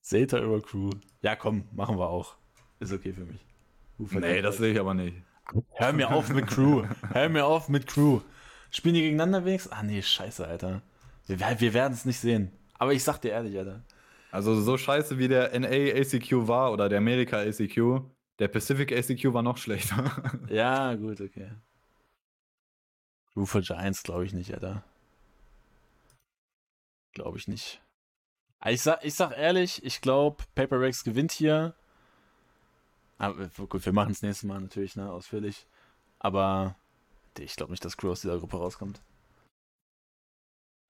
[0.00, 0.90] Zeta über Crew.
[1.20, 2.36] Ja, komm, machen wir auch.
[2.80, 3.51] Ist okay für mich.
[4.10, 5.16] Nee, das sehe ich aber nicht.
[5.74, 6.84] Hör mir auf mit Crew.
[7.12, 8.20] Hör mir auf mit Crew.
[8.70, 9.72] Spielen die gegeneinander wenigstens?
[9.72, 10.82] Ah, nee, scheiße, Alter.
[11.26, 12.50] Wir, wir werden es nicht sehen.
[12.78, 13.82] Aber ich sag dir ehrlich, Alter.
[14.30, 18.00] Also, so scheiße wie der NA ACQ war oder der Amerika ACQ,
[18.38, 20.40] der Pacific ACQ war noch schlechter.
[20.48, 21.50] ja, gut, okay.
[23.32, 24.84] Crew for Giants glaube ich nicht, Alter.
[27.12, 27.82] Glaube ich nicht.
[28.64, 31.74] Ich sag, ich sag ehrlich, ich glaube, Paper Rex gewinnt hier.
[33.22, 35.64] Aber gut, wir machen es nächstes Mal natürlich, ne, ausführlich.
[36.18, 36.74] Aber
[37.38, 39.00] ich glaube nicht, dass Crew aus dieser Gruppe rauskommt.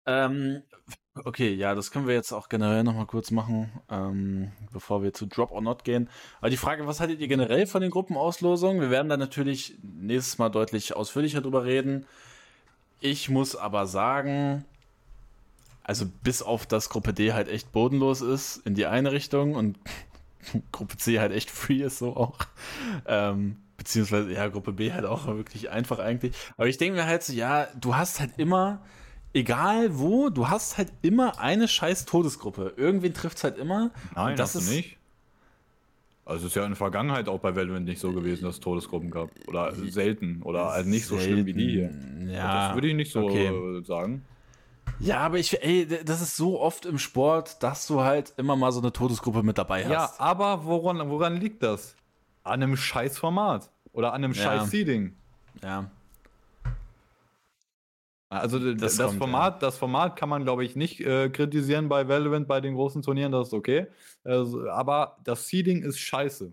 [0.07, 0.63] Ähm,
[1.27, 5.27] okay, ja, das können wir jetzt auch generell nochmal kurz machen, ähm, bevor wir zu
[5.27, 6.09] Drop or Not gehen.
[6.41, 8.81] Aber die Frage, was haltet ihr generell von den Gruppenauslosungen?
[8.81, 12.07] Wir werden da natürlich nächstes Mal deutlich ausführlicher drüber reden.
[13.01, 14.65] Ich muss aber sagen,
[15.85, 19.79] also bis auf das Gruppe D halt echt bodenlos ist in die eine Richtung und
[20.73, 22.39] Gruppe C halt echt free ist, so auch.
[23.07, 26.35] Ähm, beziehungsweise, ja, Gruppe B halt auch wirklich einfach eigentlich.
[26.57, 28.83] Aber ich denke mir halt so, ja, du hast halt immer
[29.35, 32.75] egal wo, du hast halt immer eine scheiß Todesgruppe.
[32.77, 33.91] Irgendwen trifft es halt immer.
[34.15, 34.99] Nein, das ist nicht.
[36.25, 38.61] Also es ist ja in der Vergangenheit auch bei Valorant nicht so gewesen, dass es
[38.61, 39.31] Todesgruppen gab.
[39.49, 40.43] Oder selten.
[40.43, 41.91] Oder also nicht so schlimm wie die hier.
[42.29, 43.83] Ja, das würde ich nicht so okay.
[43.85, 44.25] sagen.
[45.03, 48.71] Ja, aber ich, ey, das ist so oft im Sport, dass du halt immer mal
[48.71, 49.91] so eine Todesgruppe mit dabei hast.
[49.91, 51.97] Ja, aber woran, woran liegt das?
[52.45, 53.71] An einem scheiß Format.
[53.93, 54.43] Oder an einem Ja.
[54.43, 55.17] scheiß Seeding.
[55.63, 55.91] Ja.
[58.29, 62.09] Also Das das, kommt, Format, das Format kann man, glaube ich, nicht äh, kritisieren bei
[62.09, 63.89] Valorant, bei den großen Turnieren, das ist okay.
[64.25, 66.53] Also, aber das Seeding ist scheiße.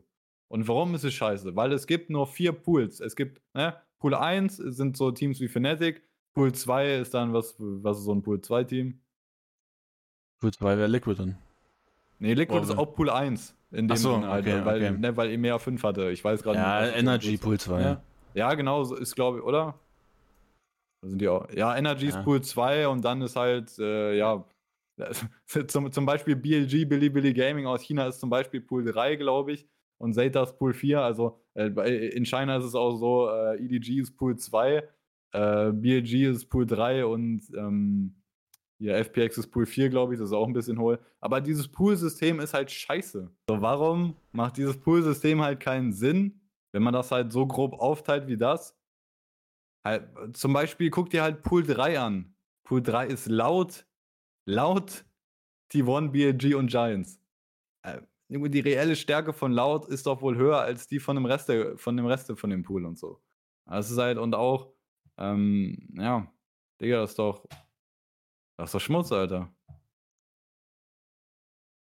[0.50, 1.56] Und warum ist es scheiße?
[1.56, 3.00] Weil es gibt nur vier Pools.
[3.00, 6.04] Es gibt, ne, Pool 1 sind so Teams wie Fnatic,
[6.40, 8.98] Pool 2 ist dann, was, was ist so ein Pool 2-Team?
[10.40, 11.38] Gut, weil wir Liquid dann.
[12.20, 13.58] Nee, Liquid Oh, ist auch Pool 1.
[13.72, 14.98] In dem so, Sinne okay, weil, okay.
[14.98, 16.12] Ne, weil EMEA 5 hatte.
[16.12, 17.44] Ich weiß gerade Ja, für ein Energy ist.
[17.44, 17.82] Pool 2.
[17.82, 18.02] Ja.
[18.36, 19.78] Ja, genau, so ist glaube ich, oder?
[21.02, 21.50] Da sind die auch.
[21.52, 22.22] Ja, Energy ist Ja.
[22.24, 24.46] Pool 2 und dann ist halt, äh, ja,
[25.68, 29.52] zum, zum Beispiel BLG, Billy Billy Gaming aus China ist zum Beispiel Pool 3, glaube
[29.52, 29.68] ich.
[29.98, 31.02] Und Zeta ist Pool 4.
[31.02, 31.68] Also äh,
[32.12, 34.88] in China ist es auch so, äh, EDG ist Pool 2,
[35.32, 38.16] äh, BLG ist Pool 3 und ähm,
[38.80, 41.00] ja, FPX ist Pool 4, glaube ich, das ist auch ein bisschen hohl.
[41.20, 43.30] Aber dieses Pool-System ist halt scheiße.
[43.50, 46.40] So, warum macht dieses Pool-System halt keinen Sinn,
[46.72, 48.78] wenn man das halt so grob aufteilt wie das?
[49.86, 52.34] Halt, zum Beispiel guck dir halt Pool 3 an.
[52.64, 53.86] Pool 3 ist laut,
[54.46, 55.04] laut
[55.74, 57.20] T1, BLG und Giants.
[57.84, 61.52] Äh, die reelle Stärke von laut ist doch wohl höher als die von dem Rest,
[61.76, 63.22] von dem Rest von dem Pool und so.
[63.66, 64.72] Das ist halt, und auch,
[65.20, 66.32] ähm, ja,
[66.82, 67.46] Digga, das ist doch,
[68.58, 69.54] das ist doch Schmutz, Alter.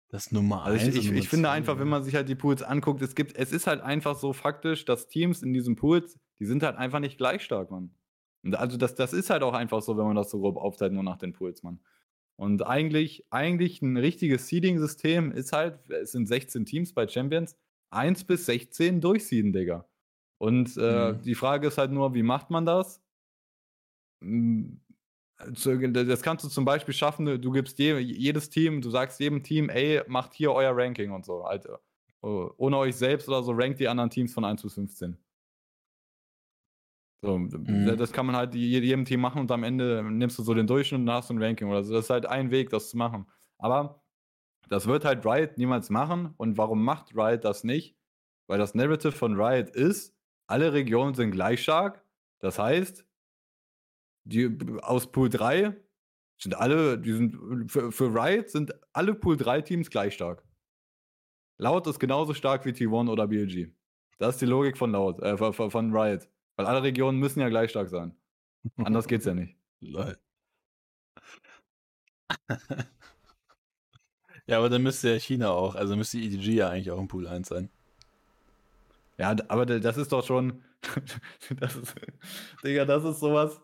[0.09, 0.97] Das Nummer Also 1.
[0.97, 3.53] ich, ich, ich finde einfach, wenn man sich halt die Pools anguckt, es gibt, es
[3.53, 7.17] ist halt einfach so faktisch, dass Teams in diesen Pools, die sind halt einfach nicht
[7.17, 7.95] gleich stark, Mann.
[8.43, 10.91] Und also das, das ist halt auch einfach so, wenn man das so grob aufteilt,
[10.91, 11.79] nur nach den Pools, Mann.
[12.35, 17.55] Und eigentlich, eigentlich ein richtiges Seeding-System ist halt, es sind 16 Teams bei Champions,
[17.91, 19.87] 1 bis 16 durchseeden, Digga.
[20.39, 21.21] Und äh, Mhm.
[21.21, 23.01] die Frage ist halt nur, wie macht man das?
[25.55, 29.41] Zu- Das kannst du zum Beispiel schaffen, du gibst je, jedes Team, du sagst jedem
[29.41, 31.45] Team, ey, macht hier euer Ranking und so.
[31.45, 31.77] Halt, äh,
[32.21, 35.17] ohne euch selbst oder so, rankt die anderen Teams von 1 bis 15.
[37.23, 37.97] So, Mhm.
[37.97, 40.65] Das kann man halt je- jedem Team machen und am Ende nimmst du so den
[40.67, 41.93] Durchschnitt und hast ein Ranking oder so.
[41.93, 43.27] Das ist halt ein Weg, das zu machen.
[43.59, 44.03] Aber
[44.69, 46.33] das wird halt Riot niemals machen.
[46.37, 47.95] Und warum macht Riot das nicht?
[48.47, 50.15] Weil das Narrative von Riot ist,
[50.47, 52.03] alle Regionen sind gleich stark.
[52.39, 53.05] Das heißt,
[54.23, 55.75] die aus Pool 3
[56.37, 60.43] sind alle, die sind für, für Riot sind alle Pool 3 Teams gleich stark.
[61.57, 63.71] Laut ist genauso stark wie T1 oder BLG.
[64.17, 66.27] Das ist die Logik von Laut, äh, von, von- Riot.
[66.55, 68.15] Weil alle Regionen müssen ja gleich stark sein.
[68.77, 69.55] Anders geht's ja nicht.
[69.79, 70.17] Lol.
[74.47, 77.27] ja, aber dann müsste ja China auch, also müsste EDG ja eigentlich auch im Pool
[77.27, 77.69] 1 sein.
[79.17, 80.63] Ja, aber das ist doch schon.
[81.59, 81.95] das ist,
[82.63, 83.61] Digga, das ist sowas.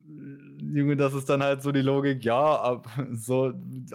[0.00, 3.52] Junge, das ist dann halt so die Logik, ja, ab, so,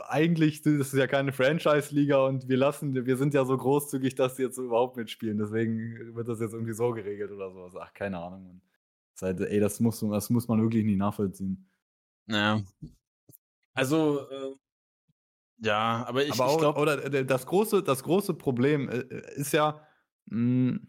[0.07, 4.35] eigentlich ist es ja keine Franchise-Liga und wir lassen, wir sind ja so großzügig, dass
[4.35, 5.38] die jetzt überhaupt mitspielen.
[5.38, 7.73] Deswegen wird das jetzt irgendwie so geregelt oder sowas.
[7.80, 8.61] Ach, keine Ahnung,
[9.22, 11.68] halt, ey, das muss, das muss man wirklich nie nachvollziehen.
[12.27, 12.61] Ja.
[13.73, 14.56] Also, äh,
[15.60, 19.35] ja, aber ich, aber ich glaube, oder äh, das große, das große Problem äh, äh,
[19.35, 19.81] ist ja
[20.26, 20.80] mh,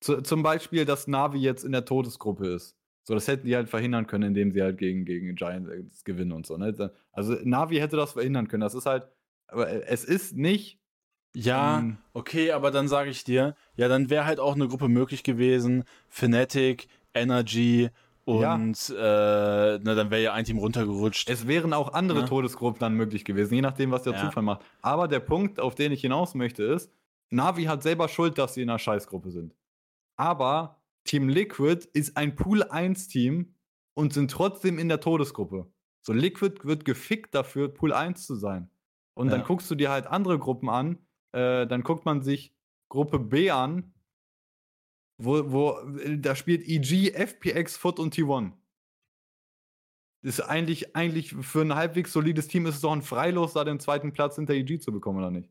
[0.00, 2.76] zu, zum Beispiel, dass Navi jetzt in der Todesgruppe ist.
[3.04, 6.46] So, das hätten die halt verhindern können, indem sie halt gegen, gegen Giants gewinnen und
[6.46, 6.56] so.
[6.58, 6.92] Ne?
[7.12, 8.60] Also Navi hätte das verhindern können.
[8.60, 9.08] Das ist halt,
[9.46, 10.78] aber äh, es ist nicht.
[11.34, 14.88] ja, ähm, okay, aber dann sage ich dir, ja, dann wäre halt auch eine Gruppe
[14.88, 17.88] möglich gewesen, Fnatic, Energy
[18.26, 19.74] und Ja.
[19.74, 21.30] äh, na, dann wäre ja ein Team runtergerutscht.
[21.30, 22.26] Es wären auch andere Ja.
[22.26, 24.18] Todesgruppen dann möglich gewesen, je nachdem, was der Ja.
[24.20, 24.60] Zufall macht.
[24.82, 26.92] Aber der Punkt, auf den ich hinaus möchte, ist,
[27.30, 29.54] Navi hat selber Schuld, dass sie in einer Scheißgruppe sind.
[30.18, 33.54] Aber Team Liquid ist ein Pool 1 Team
[33.94, 35.72] und sind trotzdem in der Todesgruppe.
[36.02, 38.70] So Liquid wird gefickt dafür, Pool 1 zu sein.
[39.14, 39.46] Und dann Ja.
[39.46, 40.98] guckst du dir halt andere Gruppen an,
[41.32, 42.54] äh, dann guckt man sich
[42.90, 43.94] Gruppe B an,
[45.18, 48.52] wo, wo äh, da spielt EG, FPX, Foot und T1.
[50.22, 53.64] Das ist eigentlich, eigentlich für ein halbwegs solides Team ist es doch ein Freilos, da
[53.64, 55.50] den zweiten Platz hinter EG zu bekommen, oder nicht?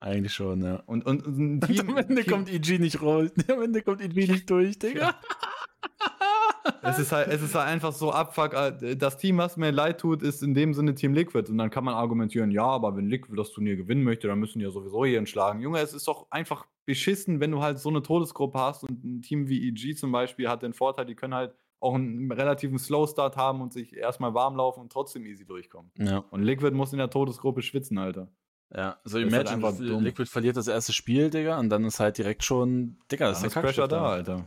[0.00, 0.82] Eigentlich schon, ja.
[0.86, 3.30] Und, und, und ein Team, Am Ende Team kommt EG nicht raus.
[3.48, 5.14] Am Ende kommt EG nicht durch, Digga.
[6.82, 8.52] es, ist halt, es ist halt einfach so abfuck.
[8.54, 11.50] äh, Das Team, was mir leid tut, ist in dem Sinne Team Liquid.
[11.50, 14.58] Und dann kann man argumentieren, ja, aber wenn Liquid das Turnier gewinnen möchte, dann müssen
[14.58, 15.60] die ja sowieso hier entschlagen.
[15.60, 19.22] Junge, es ist doch einfach beschissen, wenn du halt so eine Todesgruppe hast und ein
[19.22, 23.36] Team wie EG zum Beispiel hat den Vorteil, die können halt auch einen relativen Slow-Start
[23.36, 25.90] haben und sich erstmal warm laufen und trotzdem easy durchkommen.
[25.98, 26.24] Ja.
[26.30, 28.28] Und Liquid muss in der Todesgruppe schwitzen, Alter.
[28.74, 30.02] Ja, so halt imagine, einfach dumm.
[30.02, 33.54] Liquid verliert das erste Spiel, Digga, und dann ist halt direkt schon, Digga, das ist
[33.54, 34.10] der Pressure Kackstift da.
[34.10, 34.46] Alter.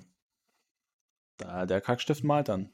[1.38, 1.66] da.
[1.66, 2.70] Der Kackstift malt dann.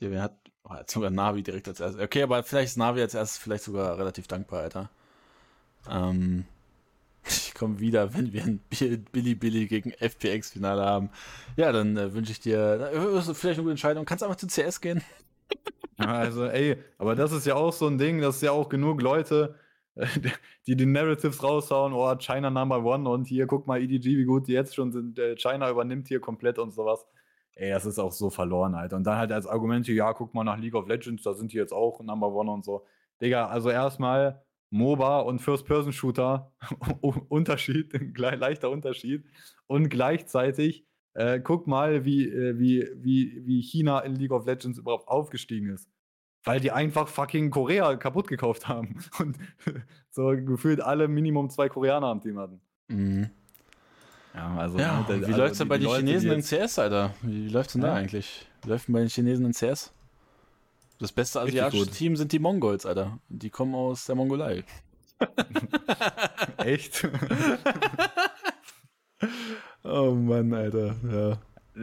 [0.00, 2.02] Hier, wer hat, oh, hat sogar Navi direkt als erstes.
[2.02, 4.90] Okay, aber vielleicht ist Navi als erstes vielleicht sogar relativ dankbar, Alter.
[5.88, 6.44] Ähm,
[7.24, 11.10] ich komme wieder, wenn wir ein Bi- Billy Billy gegen FPX-Finale haben.
[11.56, 14.04] Ja, dann äh, wünsche ich dir äh, vielleicht eine gute Entscheidung.
[14.04, 15.02] Kannst einfach zu CS gehen?
[15.96, 19.00] Also, ey, aber das ist ja auch so ein Ding, das ist ja auch genug
[19.00, 19.54] Leute,
[20.66, 24.48] die die Narratives raushauen, oh, China Number One und hier, guck mal, EDG, wie gut
[24.48, 27.06] die jetzt schon sind, äh, China übernimmt hier komplett und sowas.
[27.56, 28.96] Ey, das ist auch so verloren, Alter.
[28.96, 31.56] Und dann halt als Argumente, ja, guck mal nach League of Legends, da sind die
[31.56, 32.84] jetzt auch Number One und so.
[33.20, 36.52] Digga, also erstmal MOBA und First-Person-Shooter,
[37.28, 39.24] Unterschied, leichter Unterschied.
[39.68, 40.84] Und gleichzeitig,
[41.14, 45.70] äh, guck mal, wie, äh, wie, wie, wie China in League of Legends überhaupt aufgestiegen
[45.70, 45.88] ist.
[46.44, 48.98] Weil die einfach fucking Korea kaputt gekauft haben.
[49.18, 49.38] Und
[50.10, 52.60] so gefühlt alle Minimum zwei Koreaner am Team hatten.
[52.88, 53.30] Mhm.
[54.34, 57.14] Ja, also, Ja, ne, wie also läuft's denn bei den Leute, Chinesen in CS, Alter?
[57.22, 57.94] Wie läuft's denn da Ja.
[57.94, 58.46] eigentlich?
[58.62, 59.92] Wie läuft denn bei den Chinesen in CS?
[60.98, 61.86] Das beste asiatische.
[61.86, 63.18] Team sind die Mongols, Alter.
[63.28, 64.64] Die kommen aus der Mongolei.
[66.58, 67.06] Echt?
[69.84, 70.96] Oh Mann, Alter.
[71.10, 71.38] Ja.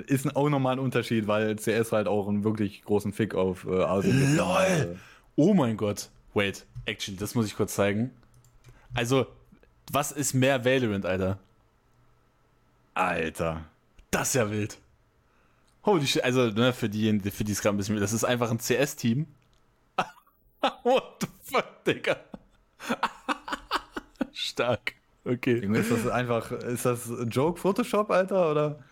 [0.08, 3.84] ist auch nochmal ein Unterschied, weil CS halt auch einen wirklich großen Fick auf äh,
[3.84, 4.66] Asien Lol.
[4.66, 4.96] Äh,
[5.36, 6.10] Oh mein Gott.
[6.34, 8.12] Wait, actually, das muss ich kurz zeigen.
[8.94, 9.28] Also,
[9.92, 11.40] was ist mehr Valorant, Alter?
[12.94, 13.66] Alter.
[14.12, 14.78] Das ist ja wild.
[15.86, 18.52] Holy shit, also, ne, für die, für die es gerade ein bisschen, das ist einfach
[18.52, 19.26] ein CS-Team.
[20.84, 22.18] What the fuck, Digga?
[24.34, 24.96] Stark.
[25.24, 25.60] Okay.
[25.60, 28.84] Ist das einfach, ist das Joke Photoshop, Alter, oder?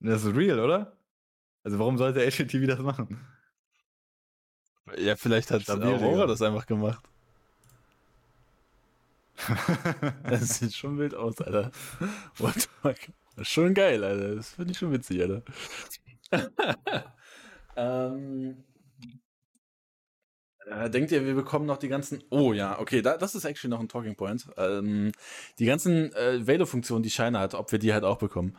[0.00, 0.96] Das ist real, oder?
[1.62, 3.20] Also warum sollte HTV das machen?
[4.96, 6.26] Ja, vielleicht hat Stabil, Aurora Digga.
[6.26, 7.04] das einfach gemacht.
[10.24, 11.70] Das sieht schon wild aus, Alter.
[12.38, 12.96] What the fuck?
[13.36, 14.34] Das ist schon geil, Alter.
[14.36, 15.42] Das finde ich schon witzig, Alter.
[17.76, 18.64] ähm,
[20.70, 22.22] äh, denkt ihr, wir bekommen noch die ganzen.
[22.30, 24.46] Oh ja, okay, da, das ist actually noch ein Talking Point.
[24.56, 25.12] Ähm,
[25.58, 28.56] die ganzen äh, Velo-Funktionen, die China hat, ob wir die halt auch bekommen.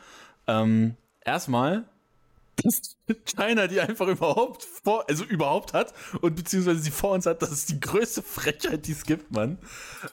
[0.48, 1.86] Ähm, erstmal,
[2.64, 7.42] dass China die einfach überhaupt vor, also überhaupt hat und beziehungsweise sie vor uns hat,
[7.42, 9.58] das ist die größte Frechheit, die es gibt, Mann.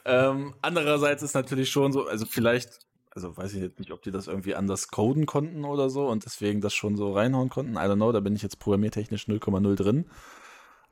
[0.05, 2.79] Ähm, andererseits ist natürlich schon so, also vielleicht,
[3.11, 6.25] also weiß ich jetzt nicht, ob die das irgendwie anders coden konnten oder so und
[6.25, 7.73] deswegen das schon so reinhauen konnten.
[7.73, 10.05] I don't know, da bin ich jetzt programmiertechnisch 0,0 drin.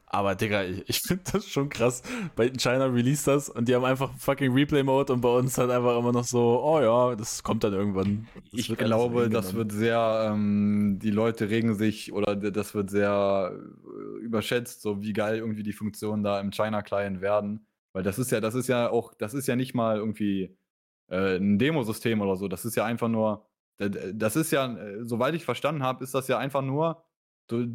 [0.08, 2.04] Aber Digga, ich, ich finde das schon krass.
[2.36, 5.98] Bei China released das und die haben einfach fucking Replay-Mode und bei uns halt einfach
[5.98, 8.28] immer noch so, oh ja, das kommt dann irgendwann.
[8.36, 13.52] Das Ich glaube, das wird sehr, ähm, die Leute regen sich oder das wird sehr
[13.54, 17.66] äh, überschätzt, so wie geil irgendwie die Funktionen da im China-Client werden.
[17.94, 20.56] Weil das ist ja, das ist ja auch, das ist ja nicht mal irgendwie
[21.08, 22.48] äh, ein Demosystem oder so.
[22.48, 26.28] Das ist ja einfach nur, das ist ja, äh, soweit ich verstanden habe, ist das
[26.28, 27.05] ja einfach nur,
[27.48, 27.68] du,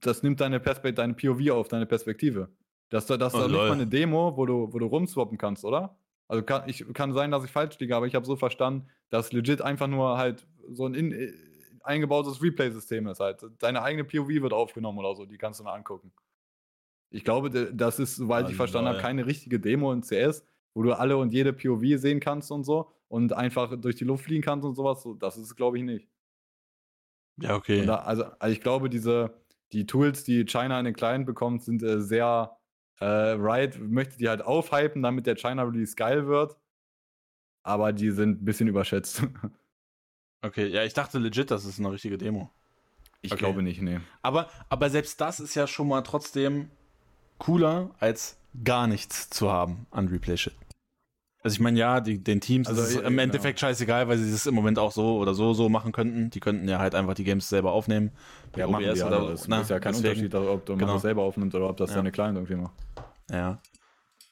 [0.00, 2.50] das nimmt deine Perspektive, deine POV auf, deine Perspektive.
[2.90, 5.64] Das, das ist Oh, doch nicht mal eine Demo, wo du, wo du rumswappen kannst,
[5.64, 5.98] oder?
[6.28, 9.32] Also kann, ich, kann sein, dass ich falsch liege, aber ich habe so verstanden, dass
[9.32, 11.32] legit einfach nur halt so ein in, äh,
[11.82, 13.44] eingebautes Replay-System ist halt.
[13.58, 16.12] Deine eigene POV wird aufgenommen oder so, die kannst du mal angucken.
[17.10, 20.44] Ich glaube, das ist, soweit Ah, ich verstanden habe, keine richtige Demo in CS,
[20.74, 24.24] wo du alle und jede POV sehen kannst und so und einfach durch die Luft
[24.24, 25.02] fliegen kannst und sowas.
[25.02, 26.08] So, Das ist es, glaube ich, nicht.
[27.38, 27.84] Ja, okay.
[27.84, 29.34] Da, also, also ich glaube, diese,
[29.72, 32.56] die Tools, die China in den Client bekommt, sind äh, sehr
[33.00, 36.56] äh, Riot möchte die halt aufhypen, damit der China Release geil wird.
[37.64, 39.22] Aber die sind ein bisschen überschätzt.
[40.42, 42.50] Okay, ja, ich dachte legit, das ist eine richtige Demo.
[43.22, 43.38] Ich Okay.
[43.38, 44.00] glaube nicht, nee.
[44.20, 46.70] Aber, aber selbst das ist ja schon mal trotzdem
[47.38, 50.54] cooler, als gar nichts zu haben an Replay-Shit.
[51.44, 53.22] Also ich meine, ja, die, den Teams Also, ist es äh, im genau.
[53.22, 56.30] Endeffekt scheißegal, weil sie es im Moment auch so oder so so machen könnten.
[56.30, 58.12] Die könnten ja halt einfach die Games selber aufnehmen.
[58.56, 59.30] Ja, machen die OBS alle.
[59.32, 60.24] Das na, ist ja kein deswegen.
[60.24, 60.96] Unterschied, ob du Genau.
[60.98, 61.96] selber aufnimmt oder ob das Ja.
[61.96, 62.74] deine Client irgendwie macht.
[63.30, 63.60] Ja.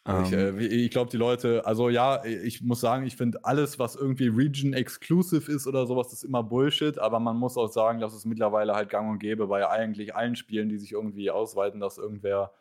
[0.04, 3.14] Also ich, Ähm, äh, wie- ich glaube, die Leute, also ja, ich muss sagen, ich
[3.16, 7.68] finde alles, was irgendwie Region-exclusive ist oder sowas, ist immer Bullshit, aber man muss auch
[7.70, 11.30] sagen, dass es mittlerweile halt gang und gäbe bei eigentlich allen Spielen, die sich irgendwie
[11.30, 12.52] ausweiten, dass irgendwer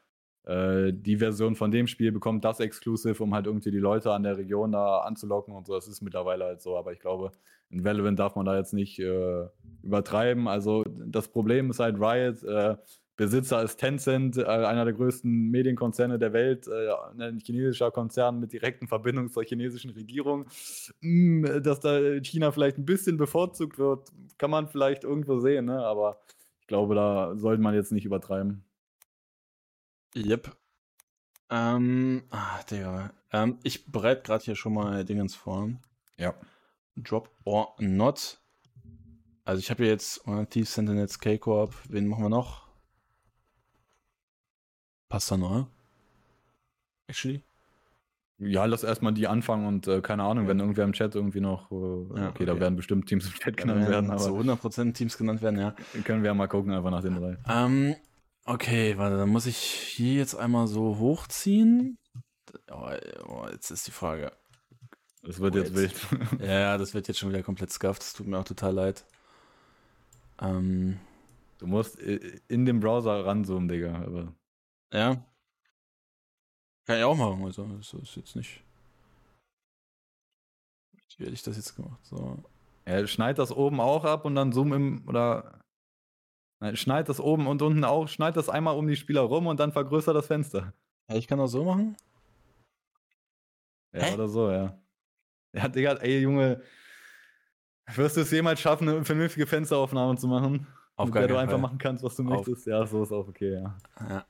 [0.45, 4.23] äh, die Version von dem Spiel bekommt, das Exclusive, um halt irgendwie die Leute an
[4.23, 5.75] der Region da anzulocken und so.
[5.75, 7.31] Das ist mittlerweile halt so, aber ich glaube,
[7.69, 9.45] in Valorant darf man da jetzt nicht äh,
[9.83, 10.47] übertreiben.
[10.47, 12.75] Also das Problem ist halt Riot, äh,
[13.17, 16.89] Besitzer ist Tencent, äh, einer der größten Medienkonzerne der Welt, äh,
[17.21, 20.45] ein chinesischer Konzern mit direkten Verbindungen zur chinesischen Regierung.
[21.01, 24.09] Hm, dass da China vielleicht ein bisschen bevorzugt wird,
[24.39, 25.85] kann man vielleicht irgendwo sehen, ne?
[25.85, 26.19] aber
[26.61, 28.63] ich glaube, da sollte man jetzt nicht übertreiben.
[30.15, 30.55] Yep.
[31.49, 33.11] Ähm, ah, Digga.
[33.31, 35.69] Ähm, ich bereite gerade hier schon mal Dingens vor.
[36.17, 36.33] Ja.
[36.95, 38.39] Drop or not.
[39.43, 41.75] Also ich habe jetzt uh, Thief Sentinels K-Corp.
[41.89, 42.67] Wen machen wir noch?
[45.09, 45.67] Passt da noch?
[47.07, 47.43] Actually?
[48.37, 51.71] Ja, lass erstmal die anfangen und äh, keine Ahnung, wenn irgendwer im Chat irgendwie noch,
[51.71, 54.19] äh, ja, okay, okay, da werden bestimmt Teams im Chat genannt werden, aber.
[54.19, 55.75] So 100% Teams genannt werden, ja.
[56.05, 57.37] Können wir ja mal gucken, einfach nach den drei.
[57.47, 57.95] Ähm,
[58.45, 61.97] okay, warte, dann muss ich hier jetzt einmal so hochziehen.
[62.69, 62.89] Oh,
[63.27, 64.31] oh, jetzt ist die Frage.
[65.23, 65.95] Das wird oh, jetzt, wild.
[66.41, 68.01] ja, das wird jetzt schon wieder komplett scuffed.
[68.01, 69.05] Das tut mir auch total leid.
[70.41, 70.99] Ähm,
[71.59, 73.95] du musst in den Browser ranzoomen, Digga.
[74.01, 74.33] Aber.
[74.91, 75.23] Ja.
[76.85, 78.63] Kann ich auch machen, also das ist jetzt nicht.
[81.17, 81.99] Wie hätte ich das jetzt gemacht?
[82.03, 82.43] So.
[82.87, 85.59] Ja, schneid das oben auch ab und dann zoom im oder
[86.73, 89.71] schneid das oben und unten auch, schneid das einmal um die Spieler rum und dann
[89.71, 90.73] vergrößer das Fenster.
[91.09, 91.97] Ja, ich kann das so machen?
[93.93, 94.13] Ja, Hä?
[94.13, 94.77] oder so, ja.
[95.53, 96.61] Ja, Digga, ey, Junge,
[97.93, 100.67] wirst du es jemals schaffen, eine vernünftige Fensteraufnahme zu machen?
[100.95, 101.61] Auf mit der du einfach Fall.
[101.61, 102.29] machen kannst, was du Auf.
[102.29, 102.67] möchtest?
[102.67, 103.77] Ja, so ist auch okay, ja.
[104.07, 104.25] ja.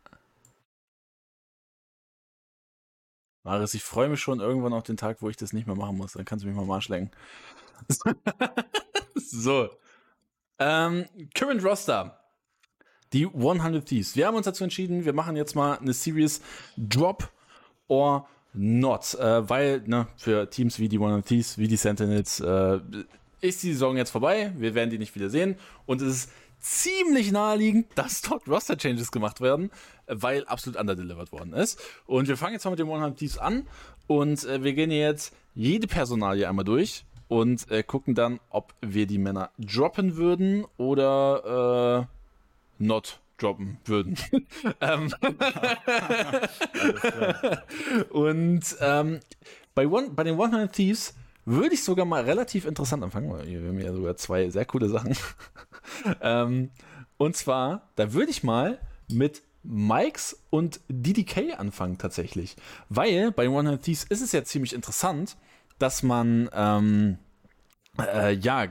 [3.43, 5.97] Maris, ich freue mich schon irgendwann auf den Tag, wo ich das nicht mehr machen
[5.97, 6.13] muss.
[6.13, 7.11] Dann kannst du mich mal Marsch lenken.
[9.15, 9.69] so.
[10.59, 12.20] Ähm, Current Roster.
[13.13, 14.15] Die 100 Thieves.
[14.15, 16.41] Wir haben uns dazu entschieden, wir machen jetzt mal eine Series
[16.77, 17.29] Drop
[17.87, 19.15] or Not.
[19.15, 22.79] Äh, weil, ne, für Teams wie die 100 Thieves, wie die Sentinels, äh,
[23.41, 24.53] ist die Saison jetzt vorbei.
[24.57, 25.55] Wir werden die nicht wieder sehen.
[25.85, 26.31] Und es ist
[26.61, 29.71] ziemlich naheliegend, dass dort Roster-Changes gemacht werden,
[30.07, 31.81] weil absolut underdelivered worden ist.
[32.05, 33.67] Und wir fangen jetzt mal mit den 100 Thieves an
[34.07, 39.07] und äh, wir gehen jetzt jede Personalie einmal durch und äh, gucken dann, ob wir
[39.07, 42.20] die Männer droppen würden oder äh,
[42.81, 44.17] not droppen würden.
[44.79, 45.13] Ähm,
[48.09, 49.19] und ähm,
[49.75, 51.13] bei, one, bei den 100 Thieves
[51.45, 54.89] würde ich sogar mal relativ interessant anfangen, weil wir haben ja sogar zwei sehr coole
[54.89, 55.15] Sachen.
[56.21, 56.71] ähm,
[57.17, 62.55] und zwar, da würde ich mal mit Mikes und DDK anfangen tatsächlich.
[62.89, 65.37] Weil bei 100 Thieves ist es ja ziemlich interessant,
[65.79, 67.17] dass man, ähm,
[67.99, 68.67] äh, ja,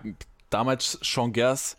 [0.50, 1.76] damals Sean Gers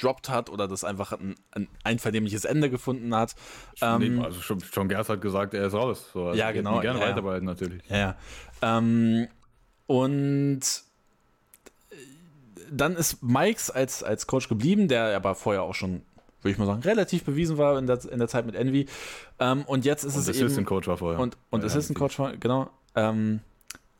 [0.00, 3.34] gedroppt hat oder das einfach ein, ein einvernehmliches Ende gefunden hat.
[3.80, 6.10] Ähm, also Sean Gers hat gesagt, er ist raus.
[6.12, 6.80] So, also ja, genau.
[6.80, 7.82] Gerne ja, weiterbehalten natürlich.
[7.88, 8.16] Ja.
[8.62, 9.28] Ähm,
[9.86, 10.60] und
[12.70, 16.02] dann ist Mikes als, als Coach geblieben, der aber vorher auch schon,
[16.42, 18.86] würde ich mal sagen, relativ bewiesen war in der, in der Zeit mit Envy.
[19.38, 20.66] Ähm, und jetzt ist und es Assistant eben.
[20.66, 21.20] Coach war vorher.
[21.20, 22.70] Und, und ja, Assistant Coach war, genau.
[22.94, 23.40] Ähm,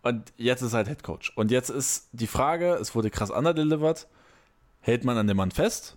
[0.02, 1.32] und jetzt ist halt Head Coach.
[1.36, 4.06] Und jetzt ist die Frage, es wurde krass underdelivered.
[4.80, 5.96] Hält man an dem Mann fest?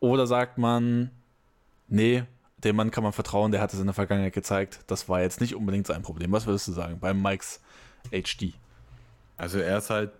[0.00, 1.10] Oder sagt man,
[1.88, 2.24] nee,
[2.64, 4.80] dem Mann kann man vertrauen, der hat es in der Vergangenheit gezeigt.
[4.86, 6.32] Das war jetzt nicht unbedingt sein Problem.
[6.32, 7.60] Was würdest du sagen beim Mikes
[8.10, 8.54] HD?
[9.36, 10.12] Also er ist halt,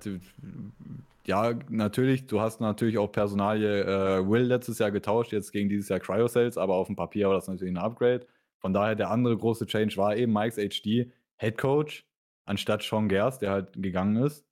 [1.26, 5.88] ja, natürlich, du hast natürlich auch Personalie äh, Will letztes Jahr getauscht, jetzt gegen dieses
[5.88, 8.26] Jahr Cryosales, aber auf dem Papier war das natürlich ein Upgrade.
[8.58, 12.04] Von daher der andere große Change war eben Mikes HD Head Coach
[12.44, 14.44] anstatt Sean Gers, der halt gegangen ist.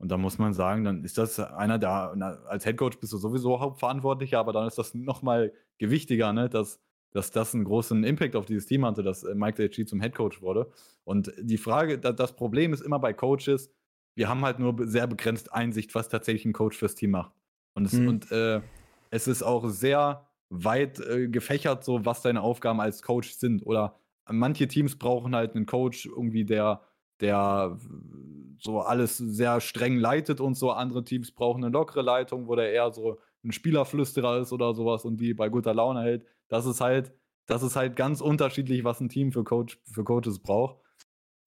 [0.00, 3.18] Und da muss man sagen, dann ist das einer der, als Head Coach bist du
[3.18, 8.34] sowieso Hauptverantwortlicher, aber dann ist das nochmal gewichtiger, ne, dass, dass das einen großen Impact
[8.34, 10.70] auf dieses Team hatte, dass äh, Mike HG zum Head Coach wurde.
[11.04, 13.70] Und die Frage, das Problem ist immer bei Coaches,
[14.14, 17.32] wir haben halt nur sehr begrenzt Einsicht, was tatsächlich ein Coach fürs Team macht.
[17.74, 18.08] Und es, mhm.
[18.08, 18.62] und, äh,
[19.10, 23.66] es ist auch sehr weit äh, gefächert, so was deine Aufgaben als Coach sind.
[23.66, 23.96] Oder
[24.26, 26.80] manche Teams brauchen halt einen Coach, irgendwie, der,
[27.20, 27.78] der
[28.58, 30.70] so alles sehr streng leitet und so.
[30.70, 35.04] Andere Teams brauchen eine lockere Leitung, wo der eher so ein Spielerflüsterer ist oder sowas
[35.04, 36.26] und die bei guter Laune hält.
[36.48, 37.12] Das ist halt,
[37.46, 40.76] das ist halt ganz unterschiedlich, was ein Team für, Coach, für Coaches braucht.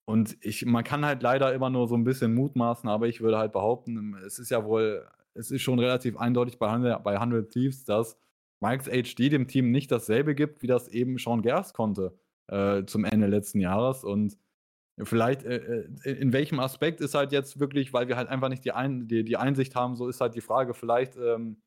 [0.06, 3.38] Und ich, man kann halt leider immer nur so ein bisschen mutmaßen, aber ich würde
[3.38, 7.50] halt behaupten, es ist ja wohl, es ist schon relativ eindeutig bei 100, bei 100
[7.50, 8.18] Thieves, dass
[8.60, 12.18] Mikes HD dem Team nicht dasselbe gibt, wie das eben Sean Gers konnte
[12.48, 14.04] äh, zum Ende letzten Jahres.
[14.04, 14.36] Und
[15.02, 18.64] vielleicht, äh, äh, in welchem Aspekt ist halt jetzt wirklich, weil wir halt einfach nicht
[18.64, 21.62] die, Ein die, die Einsicht haben, so ist halt die Frage, vielleicht, ähm,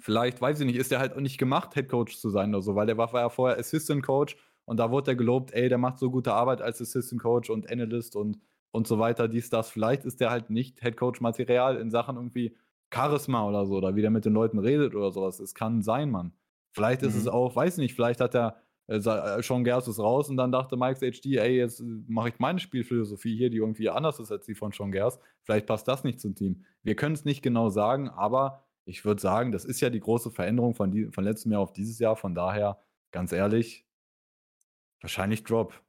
[0.00, 2.62] vielleicht, weiß ich nicht, ist der halt auch nicht gemacht, Head Coach zu sein oder
[2.62, 5.68] so, weil der war, war ja vorher Assistant Coach und da wurde er gelobt, ey,
[5.68, 8.38] der macht so gute Arbeit als Assistant Coach und Analyst und,
[8.70, 9.70] und so weiter, dies, das.
[9.70, 12.56] Vielleicht ist der halt nicht Head Coach Material in Sachen irgendwie
[12.92, 15.38] Charisma oder so, oder wie der mit den Leuten redet oder sowas.
[15.40, 16.34] Es kann sein, Mann.
[16.72, 17.16] Vielleicht ist Mhm.
[17.16, 20.50] es auch, weiß nicht, vielleicht hat er äh, äh, Sean Gers ist raus und dann
[20.50, 24.46] dachte Mike's HD, ey, jetzt mache ich meine Spielphilosophie hier, die irgendwie anders ist als
[24.46, 25.20] die von Sean Gers.
[25.44, 26.64] Vielleicht passt das nicht zum Team.
[26.82, 30.32] Wir können es nicht genau sagen, aber ich würde sagen, das ist ja die große
[30.32, 32.16] Veränderung von, die, von letztem Jahr auf dieses Jahr.
[32.16, 32.80] Von daher,
[33.12, 33.86] ganz ehrlich,
[35.00, 35.80] wahrscheinlich Drop.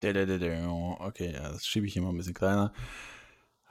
[0.00, 2.72] Okay, das schiebe ich hier mal ein bisschen kleiner.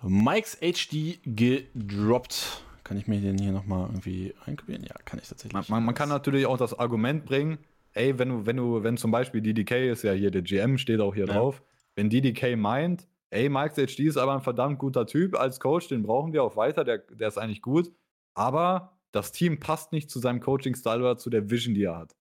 [0.02, 2.64] Mike's HD gedroppt.
[2.84, 4.84] Kann ich mir den hier nochmal irgendwie einkopieren?
[4.84, 5.53] Ja, kann ich tatsächlich.
[5.53, 7.57] Man, man, man kann natürlich auch das Argument bringen,
[7.94, 10.99] ey, wenn du, wenn du, wenn zum Beispiel DDK ist ja hier, der GM steht
[11.02, 11.34] auch hier Ja.
[11.34, 11.61] drauf,
[11.95, 16.03] wenn DDK meint, ey, Mike's HD ist aber ein verdammt guter Typ als Coach, den
[16.03, 17.91] brauchen wir auch weiter, der, der ist eigentlich gut,
[18.34, 22.16] aber das Team passt nicht zu seinem Coaching-Style oder zu der Vision, die er hat.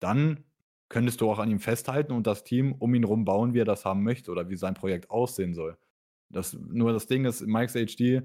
[0.00, 0.44] Dann
[0.88, 3.64] könntest du auch an ihm festhalten und das Team um ihn rum bauen, wie er
[3.64, 5.76] das haben möchte oder wie sein Projekt aussehen soll.
[6.30, 8.22] Das, nur das Ding ist, Mike's HD,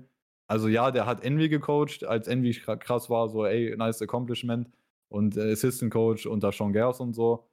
[0.48, 4.70] also ja, der hat Envy gecoacht, als Envy kra- krass war, so ey, nice Accomplishment
[5.12, 7.48] und äh, Assistant Coach unter Sean Gers und so.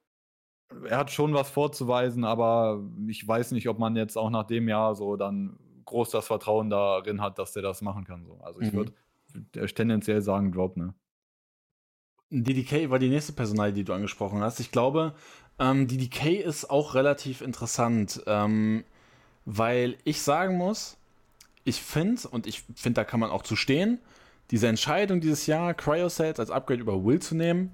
[0.88, 4.68] Er hat schon was vorzuweisen, aber ich weiß nicht, ob man jetzt auch nach dem
[4.68, 8.24] Jahr so dann groß das Vertrauen darin hat, dass der das machen kann.
[8.26, 8.38] So.
[8.42, 8.76] Also ich Mhm.
[8.76, 10.94] würde tendenziell sagen, Drop, ne?
[12.30, 14.60] DDK war die nächste Personalie, die du angesprochen hast.
[14.60, 15.14] Ich glaube,
[15.58, 18.84] ähm, DDK ist auch relativ interessant, ähm,
[19.46, 20.98] weil ich sagen muss,
[21.64, 23.98] ich finde, und ich finde, da kann man auch zu stehen,
[24.50, 27.72] diese Entscheidung dieses Jahr, Cryosets als Upgrade über Will zu nehmen,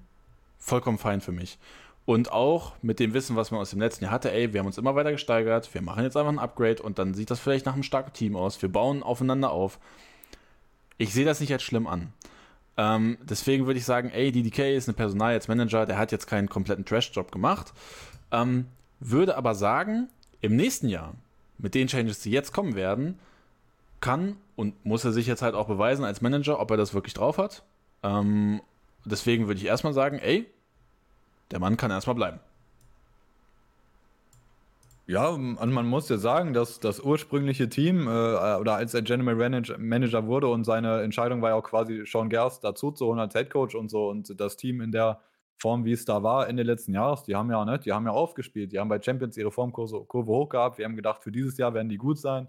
[0.58, 1.58] vollkommen fein für mich.
[2.06, 4.66] Und auch mit dem Wissen, was man aus dem letzten Jahr hatte, ey, wir haben
[4.66, 7.64] uns immer weiter gesteigert, wir machen jetzt einfach ein Upgrade und dann sieht das vielleicht
[7.64, 8.60] nach einem starken Team aus.
[8.60, 9.78] Wir bauen aufeinander auf.
[10.98, 12.12] Ich sehe das nicht als schlimm an.
[12.76, 16.26] Ähm, deswegen würde ich sagen, ey, DDK ist eine Personal jetzt Manager, der hat jetzt
[16.26, 17.72] keinen kompletten Trash-Job gemacht.
[18.32, 18.66] Ähm,
[19.00, 20.08] würde aber sagen,
[20.40, 21.14] im nächsten Jahr,
[21.56, 23.18] mit den Changes, die jetzt kommen werden,
[24.04, 27.14] kann und muss er sich jetzt halt auch beweisen als Manager, ob er das wirklich
[27.14, 27.64] drauf hat.
[28.02, 28.60] Ähm,
[29.06, 30.46] deswegen würde ich erstmal sagen, ey,
[31.50, 32.38] der Mann kann erstmal bleiben.
[35.06, 38.10] Ja, und man muss ja sagen, dass das ursprüngliche Team, äh,
[38.56, 42.62] oder als er General Manager, wurde und seine Entscheidung war ja auch quasi Sean Gerst
[42.62, 45.20] dazu zu holen als Head Coach und so und das Team in der
[45.56, 48.12] Form, wie es da war Ende letzten Jahres, die haben ja, ne, die haben ja
[48.12, 51.56] aufgespielt, die haben bei Champions ihre Formkurve Kurve hoch gehabt, wir haben gedacht, für dieses
[51.56, 52.48] Jahr werden die gut sein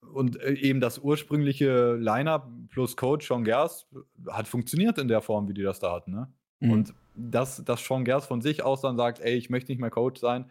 [0.00, 3.88] und äh, eben das ursprüngliche Lineup plus Coach Sean Gerst
[4.28, 6.32] hat funktioniert in der Form, wie die das da hatten, ne?
[6.60, 6.70] Mhm.
[6.72, 9.90] Und dass, dass Sean Gers von sich aus dann sagt, ey, ich möchte nicht mehr
[9.90, 10.50] Coach sein,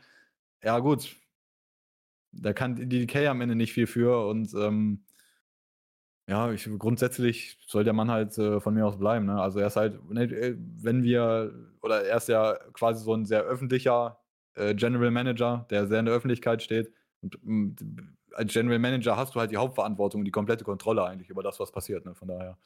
[0.63, 1.15] ja gut,
[2.31, 5.03] da kann die DK am Ende nicht viel für und ähm,
[6.29, 9.25] ja, ich, grundsätzlich soll der Mann halt äh, von mir aus bleiben.
[9.25, 9.41] Ne?
[9.41, 13.25] Also er ist halt, ne, äh, wenn wir, oder er ist ja quasi so ein
[13.25, 14.19] sehr öffentlicher
[14.55, 16.91] äh, General Manager, der sehr in der Öffentlichkeit steht.
[17.21, 17.75] Und mm,
[18.37, 21.71] als General Manager hast du halt die Hauptverantwortung, die komplette Kontrolle eigentlich über das, was
[21.71, 22.05] passiert.
[22.05, 22.13] Ne?
[22.13, 22.57] Von daher,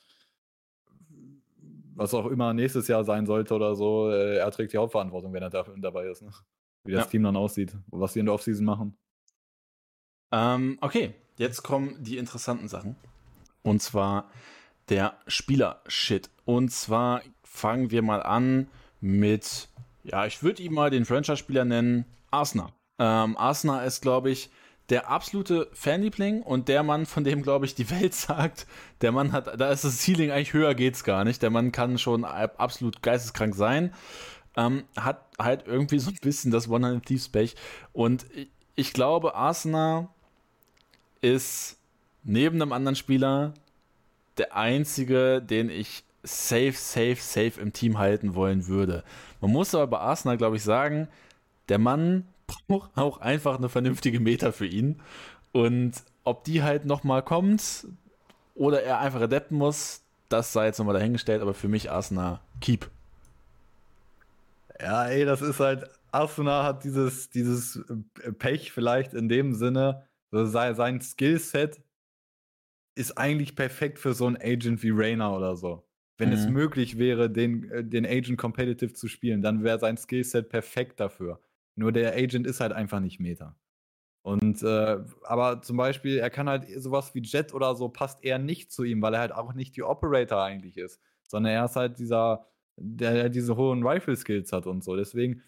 [1.95, 5.43] was auch immer nächstes Jahr sein sollte oder so, äh, er trägt die Hauptverantwortung, wenn
[5.43, 6.21] er da, dabei ist.
[6.21, 6.31] Ne?
[6.83, 7.09] Wie das Ja.
[7.09, 8.97] Team dann aussieht, was sie in der Offseason machen.
[10.31, 12.95] Ähm, okay, jetzt kommen die interessanten Sachen.
[13.63, 14.29] Und zwar
[14.89, 16.29] der Spieler-Shit.
[16.45, 18.67] Und zwar fangen wir mal an
[18.99, 19.69] mit,
[20.03, 22.73] ja, ich würde ihn mal den Franchise-Spieler nennen, Arsenal.
[22.97, 24.49] Ähm, Arsenal ist, glaube ich,
[24.91, 28.67] der absolute Fanliebling und der Mann, von dem, glaube ich, die Welt sagt,
[29.01, 31.41] der Mann hat, da ist das Ceiling eigentlich höher geht's gar nicht.
[31.41, 33.93] Der Mann kann schon ab- absolut geisteskrank sein.
[34.57, 37.55] Ähm, hat halt irgendwie so ein bisschen das 100 Thieves Pech.
[37.93, 40.09] Und ich, ich glaube, Arsenal
[41.21, 41.77] ist
[42.23, 43.53] neben einem anderen Spieler
[44.37, 49.03] der einzige, den ich safe, safe, safe im Team halten wollen würde.
[49.39, 51.07] Man muss aber bei Arsenal, glaube ich, sagen,
[51.69, 52.25] der Mann
[52.67, 55.01] braucht auch einfach eine vernünftige Meter für ihn.
[55.51, 57.87] Und ob die halt nochmal kommt
[58.55, 62.89] oder er einfach adapten muss, das sei jetzt nochmal dahingestellt, aber für mich Arsenal keep.
[64.79, 67.77] Ja, ey, das ist halt, Arsenal hat dieses, dieses
[68.23, 71.81] äh, Pech vielleicht in dem Sinne, sein Skillset
[72.95, 75.87] ist eigentlich perfekt für so einen Agent wie Rayner oder so.
[76.17, 76.53] Wenn es Mhm.
[76.53, 81.41] möglich wäre, den, äh, den Agent competitive zu spielen, dann wäre sein Skillset perfekt dafür.
[81.81, 83.55] Nur der Agent ist halt einfach nicht Meta.
[84.23, 88.37] Und, äh, aber zum Beispiel, er kann halt sowas wie Jet oder so, passt eher
[88.37, 91.75] nicht zu ihm, weil er halt auch nicht die Operator eigentlich ist, sondern er ist
[91.75, 92.45] halt dieser,
[92.77, 94.95] der, der diese hohen Rifle-Skills hat und so.
[94.95, 95.41] Deswegen,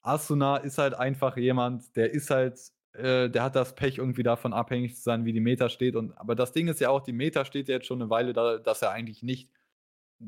[0.00, 2.58] Asuna ist halt einfach jemand, der ist halt,
[2.94, 5.94] äh, der hat das Pech, irgendwie davon abhängig zu sein, wie die Meta steht.
[5.94, 8.56] Und, aber das Ding ist ja auch, die Meta steht jetzt schon eine Weile da,
[8.56, 9.50] dass er eigentlich nicht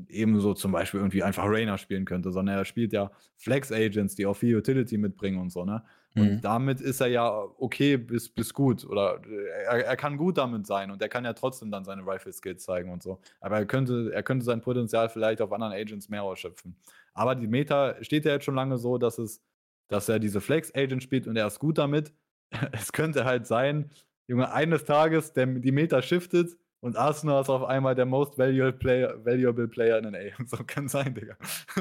[0.09, 4.27] ebenso zum Beispiel irgendwie einfach Rainer spielen könnte, sondern er spielt ja Flex Agents, die
[4.27, 5.83] auch viel Utility mitbringen und so, ne?
[6.15, 6.41] Und Mhm.
[6.41, 8.85] damit ist er ja okay bis, bis gut.
[8.87, 9.21] Oder
[9.67, 12.91] er, er kann gut damit sein und er kann ja trotzdem dann seine Rifle-Skills zeigen
[12.91, 13.21] und so.
[13.41, 16.75] Aber er könnte, er könnte sein Potenzial vielleicht auf anderen Agents mehr ausschöpfen.
[17.13, 19.43] Aber die Meta steht ja jetzt schon lange so, dass es,
[19.89, 22.13] dass er diese Flex-Agent spielt und er ist gut damit.
[22.73, 23.91] Es könnte halt sein,
[24.27, 26.57] Junge, eines Tages der, die Meta shiftet
[26.87, 30.37] und Arsenal ist auf einmal der most valuable Player, valuable player in NA.
[30.47, 31.37] So kann sein, Digga.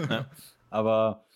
[0.09, 0.31] Ja.
[0.71, 1.27] Aber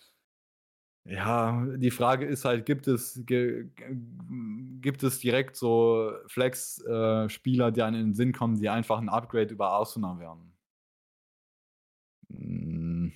[1.06, 8.08] ja, die Frage ist halt, gibt es, gibt es direkt so Flex-Spieler, die einem in
[8.08, 10.52] den Sinn kommen, die einfach ein Upgrade über Arsenal wären?
[12.32, 13.14] Hm,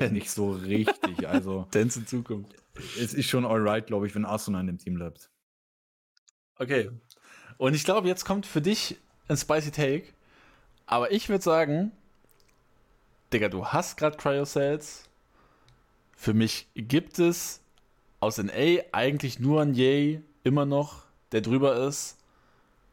[0.12, 1.28] nicht so richtig.
[1.28, 2.54] Also, Dance in Zukunft.
[2.98, 5.30] es ist schon alright, glaube ich, wenn Arsenal in dem Team bleibt.
[6.56, 6.90] Okay.
[7.58, 8.96] Und ich glaube, jetzt kommt für dich
[9.28, 10.04] ein spicy Take.
[10.86, 11.92] Aber ich würde sagen,
[13.32, 15.08] Digga, du hast gerade Cryocells.
[16.14, 17.60] Für mich gibt es
[18.20, 22.18] aus NA eigentlich nur ein Yay immer noch, der drüber ist.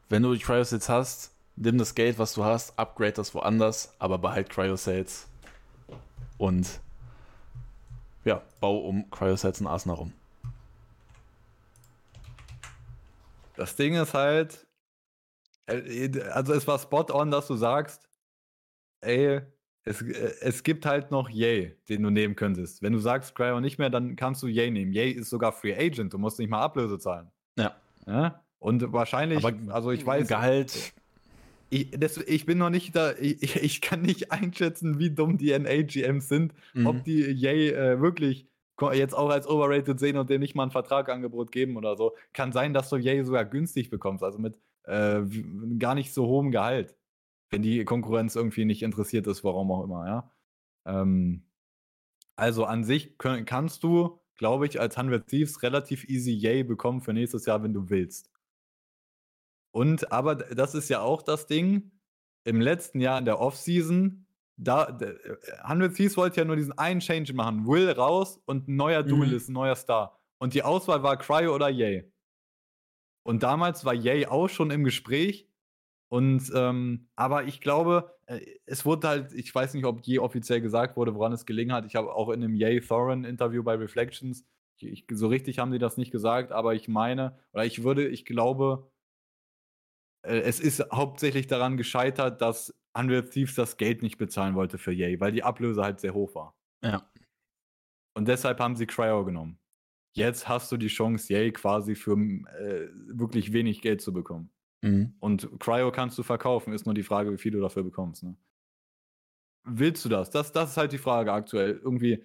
[0.08, 4.18] Wenn du die Cryocells hast, nimm das Geld, was du hast, upgrade das woanders, aber
[4.18, 5.28] behalt Cryocells.
[6.38, 6.80] Und
[8.24, 10.12] ja, bau um Cryocells in Arsenal rum.
[13.56, 14.66] Das Ding ist halt,
[16.32, 18.08] also es war spot on, dass du sagst,
[19.00, 19.40] ey,
[19.84, 22.82] es, äh, es gibt halt noch Yay, den du nehmen könntest.
[22.82, 24.92] Wenn du sagst Cryo nicht mehr, dann kannst du Yay nehmen.
[24.92, 27.30] Yay ist sogar Free Agent, du musst nicht mal Ablöse zahlen.
[27.58, 27.74] Ja.
[28.06, 28.44] Ja?
[28.58, 30.92] Und wahrscheinlich, Aber also ich weiß, Gehalt.
[31.70, 35.58] ich, das, ich bin noch nicht da, ich, ich kann nicht einschätzen, wie dumm die
[35.58, 36.86] NA-GMs sind, Mhm.
[36.86, 38.46] ob die Yay äh, wirklich
[38.92, 42.16] jetzt auch als overrated sehen und dem nicht mal ein Vertragangebot geben oder so.
[42.32, 44.54] Kann sein, dass du Yay sogar günstig bekommst, also mit
[44.84, 45.22] äh,
[45.78, 46.96] gar nicht so hohem Gehalt,
[47.50, 50.32] wenn die Konkurrenz irgendwie nicht interessiert ist, warum auch immer, ja.
[50.86, 51.46] Ähm,
[52.36, 57.00] also an sich könn, kannst du, glaube ich, als 100 Thieves relativ easy Yay bekommen
[57.02, 58.30] für nächstes Jahr, wenn du willst.
[59.72, 61.92] Und aber das ist ja auch das Ding,
[62.44, 64.26] im letzten Jahr in der Offseason,
[64.56, 67.66] da d- äh, 100 Thieves wollte ja nur diesen einen Change machen.
[67.66, 69.08] Will raus und ein neuer Mhm.
[69.08, 70.18] Duelist, ein neuer Star.
[70.38, 72.10] Und die Auswahl war Cryo oder Yay.
[73.30, 75.48] Und damals war Yay auch schon im Gespräch.
[76.08, 80.60] Und ähm, aber ich glaube, äh, es wurde halt, ich weiß nicht, ob je offiziell
[80.60, 81.86] gesagt wurde, woran es gelegen hat.
[81.86, 84.44] Ich habe auch in einem Yay Thorin Interview bei Reflections,
[84.80, 88.08] ich, ich, so richtig haben die das nicht gesagt, aber ich meine, oder ich würde,
[88.08, 88.90] ich glaube,
[90.26, 94.90] äh, es ist hauptsächlich daran gescheitert, dass Unreal Thieves das Geld nicht bezahlen wollte für
[94.90, 96.56] Yay, weil die Ablöse halt sehr hoch war.
[96.82, 97.08] Ja.
[98.16, 99.60] Und deshalb haben sie Cryo genommen.
[100.12, 104.50] Jetzt hast du die Chance, Yay quasi für äh, wirklich wenig Geld zu bekommen.
[104.82, 105.14] Mhm.
[105.20, 108.22] Und Cryo kannst du verkaufen, ist nur die Frage, wie viel du dafür bekommst.
[108.22, 108.36] Ne?
[109.64, 110.30] Willst du das?
[110.30, 110.52] das?
[110.52, 111.80] Das ist halt die Frage aktuell.
[111.82, 112.24] Irgendwie,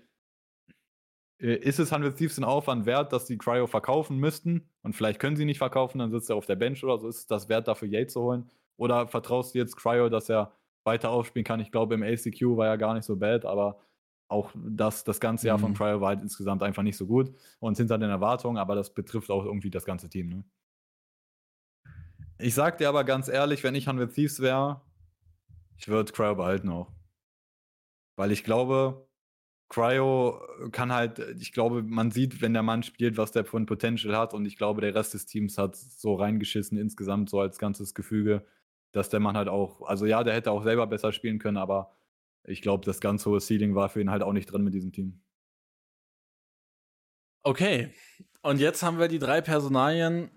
[1.40, 4.70] äh, ist es 100 Thieves den Aufwand wert, dass die Cryo verkaufen müssten?
[4.82, 7.07] Und vielleicht können sie nicht verkaufen, dann sitzt er auf der Bench oder so.
[7.07, 8.49] Ist es das wert, dafür Yay zu holen?
[8.78, 10.53] Oder vertraust du jetzt Cryo, dass er
[10.86, 11.60] weiter aufspielen kann?
[11.60, 13.80] Ich glaube, im ACQ war er gar nicht so bad, aber
[14.27, 15.76] auch das, das ganze Jahr von Mhm.
[15.76, 19.30] Cryo war halt insgesamt einfach nicht so gut und hinter den Erwartungen, aber das betrifft
[19.30, 20.30] auch irgendwie das ganze Team.
[20.30, 20.43] Ne?
[22.39, 24.81] Ich sag dir aber ganz ehrlich, wenn ich 100 Thieves wäre,
[25.77, 26.91] ich würde Cryo behalten auch.
[28.18, 29.07] Weil ich glaube,
[29.69, 30.41] Cryo
[30.72, 34.15] kann halt, ich glaube, man sieht, wenn der Mann spielt, was der für ein Potential
[34.15, 37.93] hat und ich glaube, der Rest des Teams hat so reingeschissen insgesamt, so als ganzes
[37.93, 38.45] Gefüge,
[38.91, 41.91] dass der Mann halt auch, also ja, der hätte auch selber besser spielen können, aber
[42.47, 44.91] ich glaube, das ganz hohe Ceiling war für ihn halt auch nicht drin mit diesem
[44.91, 45.22] Team.
[47.43, 47.89] Okay.
[48.41, 50.30] Und jetzt haben wir die drei Personalien,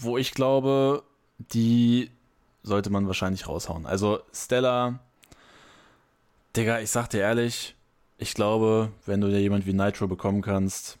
[0.00, 1.02] wo ich glaube,
[1.38, 2.10] die
[2.62, 3.86] sollte man wahrscheinlich raushauen.
[3.86, 5.00] Also Stella,
[6.56, 7.74] Digga, ich sag dir ehrlich,
[8.18, 10.98] ich glaube, wenn du dir jemand wie Nitro bekommen kannst,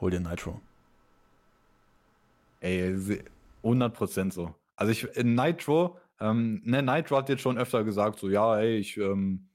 [0.00, 0.60] hol dir Nitro.
[2.60, 3.24] Ey, se-
[3.62, 4.54] 100% so.
[4.76, 8.76] Also ich, in Nitro, ähm, ne, Nitro hat jetzt schon öfter gesagt, so, ja, ey,
[8.78, 9.50] ich, ähm,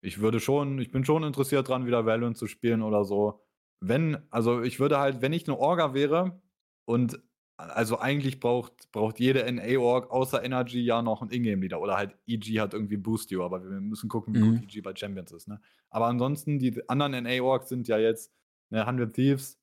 [0.00, 3.42] ich würde schon, ich bin schon interessiert dran, wieder Valorant zu spielen oder so.
[3.80, 6.40] Wenn, also ich würde halt, wenn ich eine Orga wäre
[6.84, 7.20] und
[7.56, 12.60] also eigentlich braucht, braucht jede NA-Org außer Energy ja noch einen Ingame-Leader oder halt EG
[12.60, 14.40] hat irgendwie Boost You, aber wir müssen gucken, wie Mhm.
[14.40, 15.60] gut EG bei Champions ist, ne?
[15.90, 18.32] Aber ansonsten, die anderen NA-Orgs sind ja jetzt
[18.70, 19.60] ne, 100 Thieves,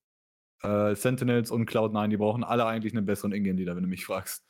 [0.63, 4.45] äh, Sentinels und Cloud9, die brauchen alle eigentlich einen besseren Ingame-Leader, wenn du mich fragst.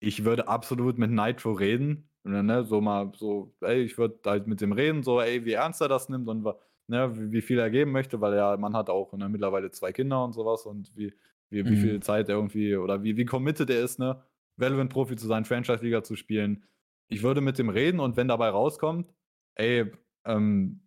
[0.00, 4.60] Ich würde absolut mit Nitro reden, ne, so mal so, ey, ich würde halt mit
[4.60, 6.42] dem reden, so, ey, wie ernst er das nimmt und
[6.86, 9.92] ne, wie, wie viel er geben möchte, weil ja, man hat auch ne, mittlerweile zwei
[9.92, 11.12] Kinder und sowas und wie,
[11.50, 11.76] wie, wie Mhm.
[11.76, 14.22] viel Zeit er irgendwie oder wie, wie committed er ist, ne,
[14.56, 16.64] Valorant-Profi zu sein, Franchise-Liga zu spielen.
[17.08, 19.12] ich würde mit dem reden und wenn dabei rauskommt,
[19.54, 19.90] ey,
[20.24, 20.80] ähm,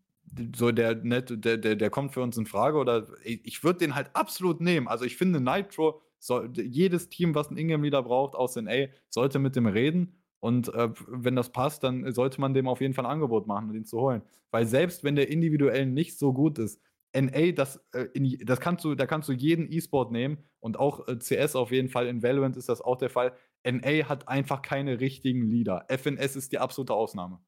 [0.55, 3.95] so der, net, der, der, der kommt für uns in Frage oder ich würde den
[3.95, 4.87] halt absolut nehmen.
[4.87, 9.55] Also ich finde Nitro, soll, jedes Team, was einen Ingame-Leader braucht aus NA, sollte mit
[9.55, 13.11] dem reden und äh, wenn das passt, dann sollte man dem auf jeden Fall ein
[13.11, 14.23] Angebot machen, um ihn zu holen.
[14.51, 16.81] Weil selbst wenn der individuell nicht so gut ist,
[17.15, 21.07] NA, das, äh, in, das kannst du, da kannst du jeden E-Sport nehmen und auch
[21.07, 22.07] äh, CS auf jeden Fall.
[22.07, 23.33] In Valorant ist das auch der Fall.
[23.65, 25.85] NA hat einfach keine richtigen Leader.
[25.87, 27.39] FNS ist die absolute Ausnahme.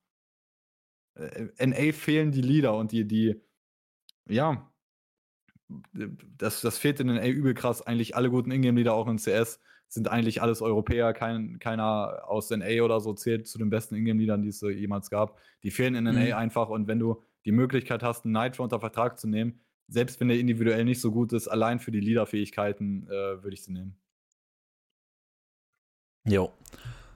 [1.16, 3.42] Äh, NA fehlen die Leader und die, die,
[4.30, 4.72] ja,
[5.94, 7.82] das, das fehlt in NA übel krass.
[7.82, 11.14] Eigentlich alle guten Ingame-Leader auch in CS sind eigentlich alles Europäer.
[11.14, 15.10] Kein, keiner aus NA oder so zählt zu den besten Ingame-Leadern, die es so jemals
[15.10, 15.40] gab.
[15.64, 16.34] Die fehlen in NA mhm.
[16.34, 20.28] einfach und wenn du die Möglichkeit hast, einen Nitro unter Vertrag zu nehmen, selbst wenn
[20.28, 23.96] der individuell nicht so gut ist, allein für die Leaderfähigkeiten äh, würde ich sie nehmen.
[26.26, 26.52] Jo.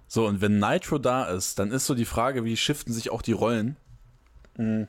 [0.08, 3.24] So, und wenn Nitro da ist, dann ist so die Frage, wie shiften sich auch
[3.24, 3.76] die Rollen?
[4.58, 4.88] Mhm.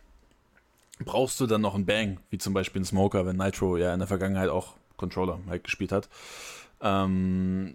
[1.05, 4.01] Brauchst du dann noch einen Bang, wie zum Beispiel ein Smoker, wenn Nitro ja in
[4.01, 6.09] der Vergangenheit auch Controller halt gespielt hat?
[6.81, 7.75] Ähm,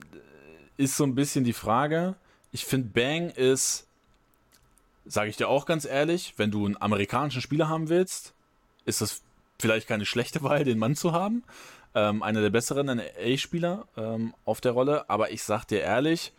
[0.78, 2.16] ist so ein bisschen die Frage.
[2.52, 3.86] Ich finde, Bang ist
[5.08, 8.34] Sage ich dir auch ganz ehrlich, wenn du einen amerikanischen Spieler haben willst,
[8.86, 9.22] ist das
[9.60, 11.44] vielleicht keine schlechte Wahl, den Mann zu haben.
[11.94, 15.10] Ähm, einer der besseren NA-Spieler ähm, auf der Rolle.
[15.10, 16.34] Aber ich sag dir ehrlich,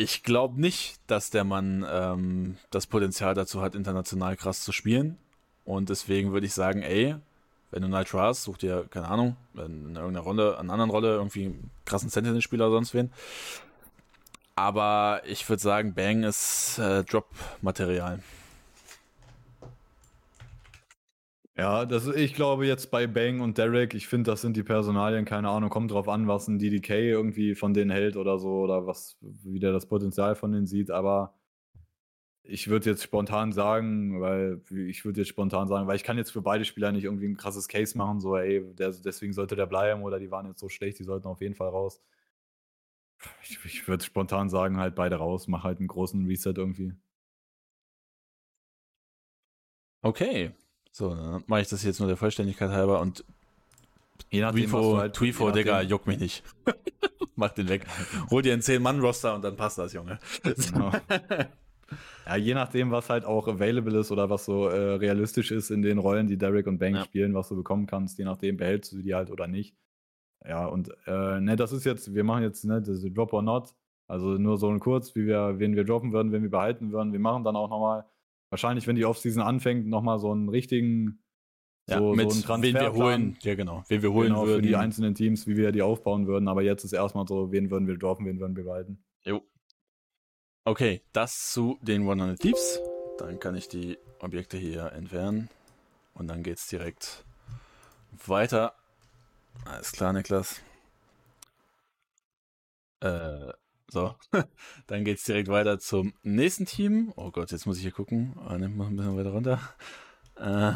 [0.00, 5.18] ich glaube nicht, dass der Mann ähm, das Potenzial dazu hat, international krass zu spielen.
[5.64, 7.16] Und deswegen würde ich sagen, ey,
[7.70, 11.14] wenn du Nitro hast, such dir, keine Ahnung, in irgendeiner Rolle, an einer anderen Rolle,
[11.14, 13.12] irgendwie einen krassen Sentinel-Spieler oder sonst wen.
[14.56, 18.20] Aber ich würde sagen, Bang ist äh, Drop-Material.
[21.60, 25.26] Ja, das, ich glaube jetzt bei Bang und Derek, ich finde, das sind die Personalien,
[25.26, 28.86] keine Ahnung, kommt drauf an, was ein DDK irgendwie von denen hält oder so, oder
[28.86, 31.34] was, wie der das Potenzial von denen sieht, aber
[32.42, 36.30] ich würde jetzt spontan sagen, weil ich würde jetzt spontan sagen, weil ich kann jetzt
[36.32, 39.66] für beide Spieler nicht irgendwie ein krasses Case machen, so, ey, der, deswegen sollte der
[39.66, 42.00] bleiben oder die waren jetzt so schlecht, die sollten auf jeden Fall raus.
[43.42, 46.94] Ich, ich würde spontan sagen, halt beide raus, mach halt einen großen Reset irgendwie.
[50.04, 50.52] Okay.
[50.92, 53.24] So, dann mache ich das jetzt nur der Vollständigkeit halber und
[54.28, 56.44] Je nachdem, Twifo, halt, Twifo Digga, juck mich nicht.
[57.36, 57.86] Mach den weg.
[58.30, 60.18] Hol dir einen 10-Mann-Roster und dann passt das, Junge.
[60.42, 60.92] Genau.
[62.26, 65.82] ja, je nachdem, was halt auch available ist oder was so äh, realistisch ist in
[65.82, 67.04] den Rollen, die Derek und Bank ja.
[67.04, 69.74] spielen, was du bekommen kannst, je nachdem behältst du die halt oder nicht.
[70.46, 73.74] Ja, und äh, ne, das ist jetzt, wir machen jetzt ne, das Drop or Not.
[74.06, 77.12] Also nur so ein kurz, wie wir, wen wir droppen würden, wen wir behalten würden.
[77.12, 78.04] Wir machen dann auch nochmal,
[78.50, 81.22] wahrscheinlich, wenn die Offseason anfängt, nochmal so einen richtigen,
[81.88, 84.62] ja, so, mit so einen wen wir holen, ja genau, wen wir holen genau, würden.
[84.62, 86.48] für die einzelnen Teams, wie wir die aufbauen würden.
[86.48, 89.02] Aber jetzt ist erstmal so, wen würden wir droppen, wen würden wir behalten.
[89.24, 89.42] Jo.
[90.64, 92.80] Okay, das zu den 100 Thieves.
[93.18, 95.48] Dann kann ich die Objekte hier entfernen.
[96.14, 97.24] Und dann geht's direkt
[98.26, 98.74] weiter
[99.64, 100.60] alles klar, Niklas.
[103.00, 103.52] Äh,
[103.90, 104.14] so.
[104.86, 107.12] Dann geht's direkt weiter zum nächsten Team.
[107.16, 108.34] Oh Gott, jetzt muss ich hier gucken.
[108.48, 109.60] Oh, nimm mal ein bisschen weiter runter.
[110.36, 110.72] Äh,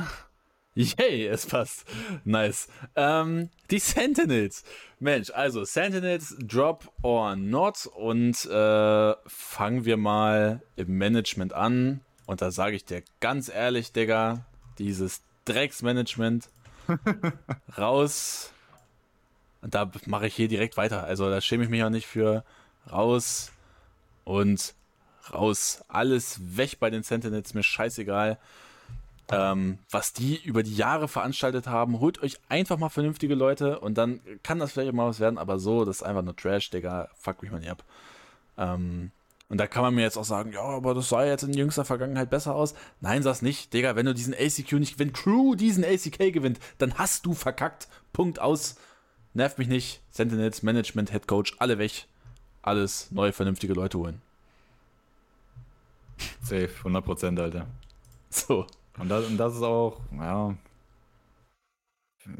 [0.74, 1.86] yay, es passt.
[2.24, 2.68] Nice.
[2.96, 4.64] Ähm, die Sentinels.
[4.98, 7.86] Mensch, also Sentinels, Drop or Not.
[7.86, 12.00] Und äh, fangen wir mal im Management an.
[12.26, 14.46] Und da sage ich dir ganz ehrlich, Digga,
[14.78, 16.48] dieses Drecksmanagement
[17.78, 18.54] raus
[19.64, 21.04] und da mache ich hier direkt weiter.
[21.04, 22.44] Also da schäme ich mich auch nicht für
[22.90, 23.52] raus
[24.24, 24.74] und
[25.32, 25.84] raus.
[25.88, 28.38] Alles weg bei den Sentinels, mir scheißegal.
[29.30, 33.96] Ähm, was die über die Jahre veranstaltet haben, holt euch einfach mal vernünftige Leute und
[33.96, 37.08] dann kann das vielleicht mal was werden, aber so, das ist einfach nur Trash, Digga,
[37.16, 37.84] fuck mich mal nicht ab.
[38.58, 39.12] Ähm,
[39.48, 41.86] und da kann man mir jetzt auch sagen, ja, aber das sah jetzt in jüngster
[41.86, 42.74] Vergangenheit besser aus.
[43.00, 46.94] Nein, sag's nicht, Digga, wenn du diesen ACQ nicht, wenn Crew diesen ACK gewinnt, dann
[46.94, 47.88] hast du verkackt.
[48.12, 48.76] Punkt aus.
[49.32, 50.00] Nervt mich nicht.
[50.10, 52.06] Sentinels, Management, Head Coach, alle weg.
[52.64, 54.22] Alles neue, vernünftige Leute holen.
[56.40, 57.66] Safe, 100%, Alter.
[58.30, 58.66] So.
[58.98, 60.56] Und das, und das ist auch, ja.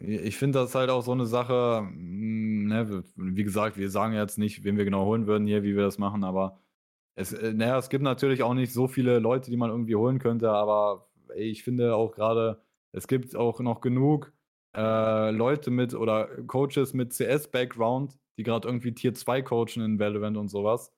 [0.01, 4.39] Ich finde das halt auch so eine Sache, mm, ne, wie gesagt, wir sagen jetzt
[4.39, 6.59] nicht, wen wir genau holen würden hier, wie wir das machen, aber
[7.17, 10.19] es, äh, naja, es gibt natürlich auch nicht so viele Leute, die man irgendwie holen
[10.19, 12.61] könnte, aber ey, ich finde auch gerade,
[12.93, 14.33] es gibt auch noch genug
[14.75, 20.37] äh, Leute mit oder Coaches mit CS-Background, die gerade irgendwie Tier 2 coachen in Valorant
[20.37, 20.93] und sowas,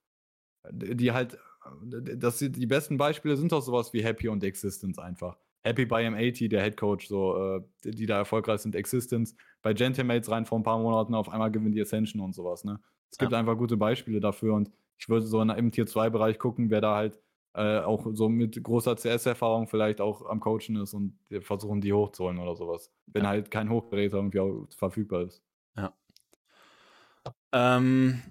[0.70, 1.38] die halt,
[1.82, 5.36] das, die besten Beispiele sind doch sowas wie Happy und Existence einfach.
[5.64, 9.34] Happy bei M80, der Head Coach, so, äh, die da erfolgreich sind, Existence.
[9.62, 12.80] Bei Gentimates rein vor ein paar Monaten auf einmal gewinnt die Ascension und sowas, ne?
[13.10, 13.38] Es gibt ja.
[13.38, 17.20] einfach gute Beispiele dafür und Ich würde so im Tier 2-Bereich gucken, wer da halt
[17.54, 22.38] äh, auch so mit großer CS-Erfahrung vielleicht auch am Coachen ist und versuchen, die hochzuholen
[22.38, 22.92] oder sowas.
[23.06, 23.30] Wenn ja.
[23.30, 25.42] halt kein Hochgeräter irgendwie auch verfügbar ist.
[27.56, 28.22] Ähm,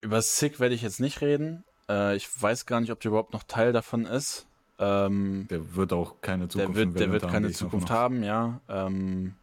[0.00, 1.64] über Sick werde ich jetzt nicht reden.
[1.88, 4.46] Äh, ich weiß gar nicht, ob der überhaupt noch Teil davon ist.
[4.78, 6.74] Ähm, der wird auch keine Zukunft haben.
[6.74, 8.60] Der wird, der wird keine Zukunft haben, ja.
[8.68, 9.34] Ähm,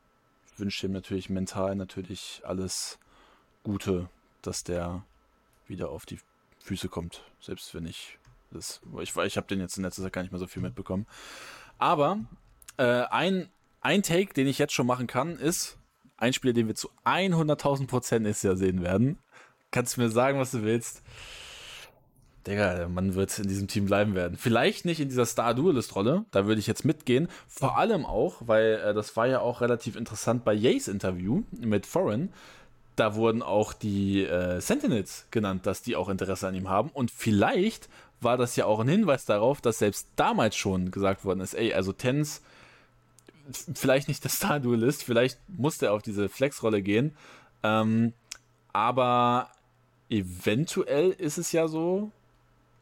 [0.54, 3.00] ich wünsche ihm natürlich mental natürlich alles
[3.64, 4.10] Gute,
[4.42, 5.04] dass der
[5.68, 6.20] wieder auf die
[6.62, 7.22] Füße kommt.
[7.42, 8.18] Selbst wenn ich
[8.52, 8.80] das.
[9.02, 11.06] Ich, ich habe den jetzt in letzter Zeit gar nicht mehr so viel mitbekommen.
[11.80, 12.20] Aber
[12.78, 13.50] äh, ein,
[13.82, 15.77] ein Take, den ich jetzt schon machen kann, ist
[16.18, 19.18] ein Spieler, den wir zu 100.000 Prozent nächstes Jahr sehen werden.
[19.72, 21.04] Kannst du mir sagen, was du willst?
[22.48, 24.38] Digga, der Mann wird in diesem Team bleiben werden.
[24.38, 27.28] Vielleicht nicht in dieser Star-Duelist-Rolle, da würde ich jetzt mitgehen.
[27.48, 31.86] Vor allem auch, weil äh, das war ja auch relativ interessant bei Yays Interview mit
[31.86, 32.32] Foreign.
[32.96, 36.90] Da wurden auch die äh, Sentinels genannt, dass die auch Interesse an ihm haben.
[36.90, 37.90] Und vielleicht
[38.22, 41.74] war das ja auch ein Hinweis darauf, dass selbst damals schon gesagt worden ist, ey,
[41.74, 42.42] also Tens,
[43.52, 47.16] vielleicht nicht der Star-Duelist, vielleicht muss der auf diese Flex-Rolle gehen.
[47.64, 48.14] Ähm,
[48.74, 49.52] aber
[50.10, 52.12] eventuell ist es ja so,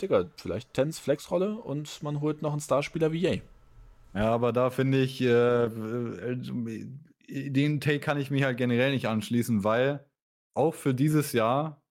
[0.01, 3.41] Digga, vielleicht Tens Flex-Rolle und man holt noch einen Starspieler wie Yay.
[4.13, 5.69] Ja, aber da finde ich, äh,
[7.27, 10.05] den Take kann ich mich halt generell nicht anschließen, weil
[10.53, 11.81] auch für dieses Jahr,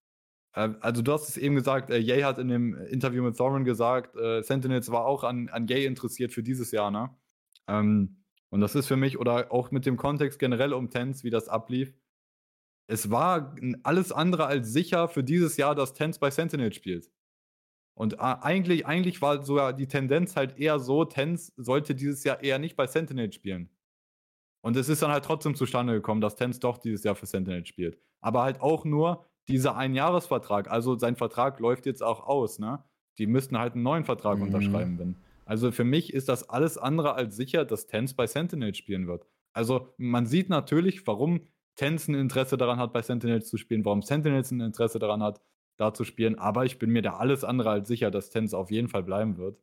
[0.54, 3.64] äh, also du hast es eben gesagt, äh, Yay hat in dem Interview mit Thorin
[3.64, 7.10] gesagt, äh, Sentinels war auch an, an Yay interessiert für dieses Jahr, ne?
[7.68, 8.23] Ähm,
[8.54, 11.48] und das ist für mich, oder auch mit dem Kontext generell um Tens, wie das
[11.48, 11.92] ablief,
[12.86, 17.10] es war alles andere als sicher für dieses Jahr, dass Tens bei Sentinel spielt.
[17.94, 22.60] Und eigentlich, eigentlich war sogar die Tendenz halt eher so, Tens sollte dieses Jahr eher
[22.60, 23.70] nicht bei Sentinel spielen.
[24.60, 27.66] Und es ist dann halt trotzdem zustande gekommen, dass Tens doch dieses Jahr für Sentinel
[27.66, 27.98] spielt.
[28.20, 30.70] Aber halt auch nur dieser Einjahresvertrag.
[30.70, 32.84] Also sein Vertrag läuft jetzt auch aus, ne?
[33.18, 34.44] Die müssten halt einen neuen Vertrag mhm.
[34.44, 35.16] unterschreiben, wenn.
[35.44, 39.26] Also für mich ist das alles andere als sicher, dass Tens bei Sentinel spielen wird.
[39.52, 44.02] Also man sieht natürlich, warum Tens ein Interesse daran hat, bei Sentinels zu spielen, warum
[44.02, 45.40] Sentinels ein Interesse daran hat,
[45.76, 46.38] da zu spielen.
[46.38, 49.36] Aber ich bin mir da alles andere als sicher, dass Tens auf jeden Fall bleiben
[49.36, 49.60] wird.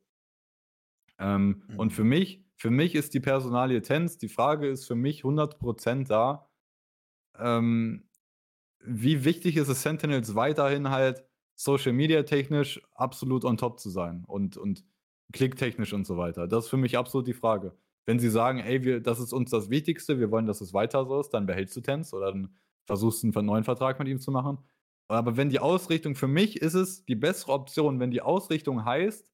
[1.18, 1.78] Ähm, mhm.
[1.78, 6.06] Und für mich, für mich ist die Personalie Tens, die Frage ist für mich 100%
[6.06, 6.48] da,
[7.38, 8.08] ähm,
[8.84, 14.24] wie wichtig ist es Sentinels weiterhin halt Social Media technisch absolut on top zu sein
[14.26, 14.84] und, und
[15.32, 16.46] klicktechnisch und so weiter.
[16.46, 17.74] Das ist für mich absolut die Frage.
[18.04, 21.04] Wenn sie sagen, ey, wir, das ist uns das Wichtigste, wir wollen, dass es weiter
[21.06, 22.54] so ist, dann behältst du Tens oder dann
[22.84, 24.58] versuchst du einen neuen Vertrag mit ihm zu machen.
[25.08, 29.30] Aber wenn die Ausrichtung, für mich ist es die bessere Option, wenn die Ausrichtung heißt,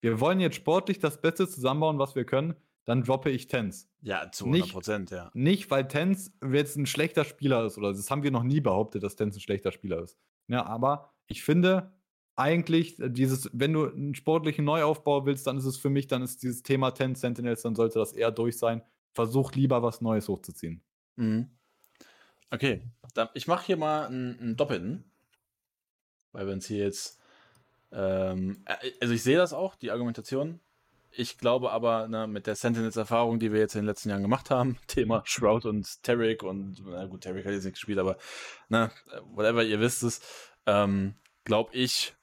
[0.00, 2.54] wir wollen jetzt sportlich das Beste zusammenbauen, was wir können,
[2.84, 3.90] dann droppe ich Tens.
[4.00, 5.30] Ja, zu 100 Prozent, ja.
[5.34, 9.02] Nicht, weil Tens jetzt ein schlechter Spieler ist, oder das haben wir noch nie behauptet,
[9.02, 10.16] dass Tens ein schlechter Spieler ist.
[10.46, 11.92] Ja, aber ich finde
[12.38, 16.42] eigentlich, dieses, wenn du einen sportlichen Neuaufbau willst, dann ist es für mich, dann ist
[16.44, 18.82] dieses Thema Tens Sentinels, dann sollte das eher durch sein.
[19.12, 20.80] Versuch lieber was Neues hochzuziehen.
[21.16, 21.50] Mhm.
[22.50, 22.82] Okay,
[23.14, 25.10] dann, ich mache hier mal einen, Doppelten.
[26.30, 27.18] Weil wir uns hier jetzt.
[27.90, 30.60] Ähm, äh, also ich sehe das auch, die Argumentation.
[31.10, 34.50] Ich glaube aber, ne, mit der Sentinels-Erfahrung, die wir jetzt in den letzten Jahren gemacht
[34.50, 38.16] haben, Thema Shroud und Tarek und, na gut, Tarek hat jetzt nicht gespielt, aber
[38.68, 38.92] ne,
[39.32, 40.20] whatever, ihr wisst es,
[40.66, 41.14] ähm,
[41.44, 42.14] glaube ich,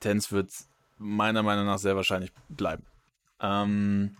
[0.00, 0.50] Tens wird
[0.98, 2.84] meiner Meinung nach sehr wahrscheinlich bleiben.
[3.40, 4.16] Ähm,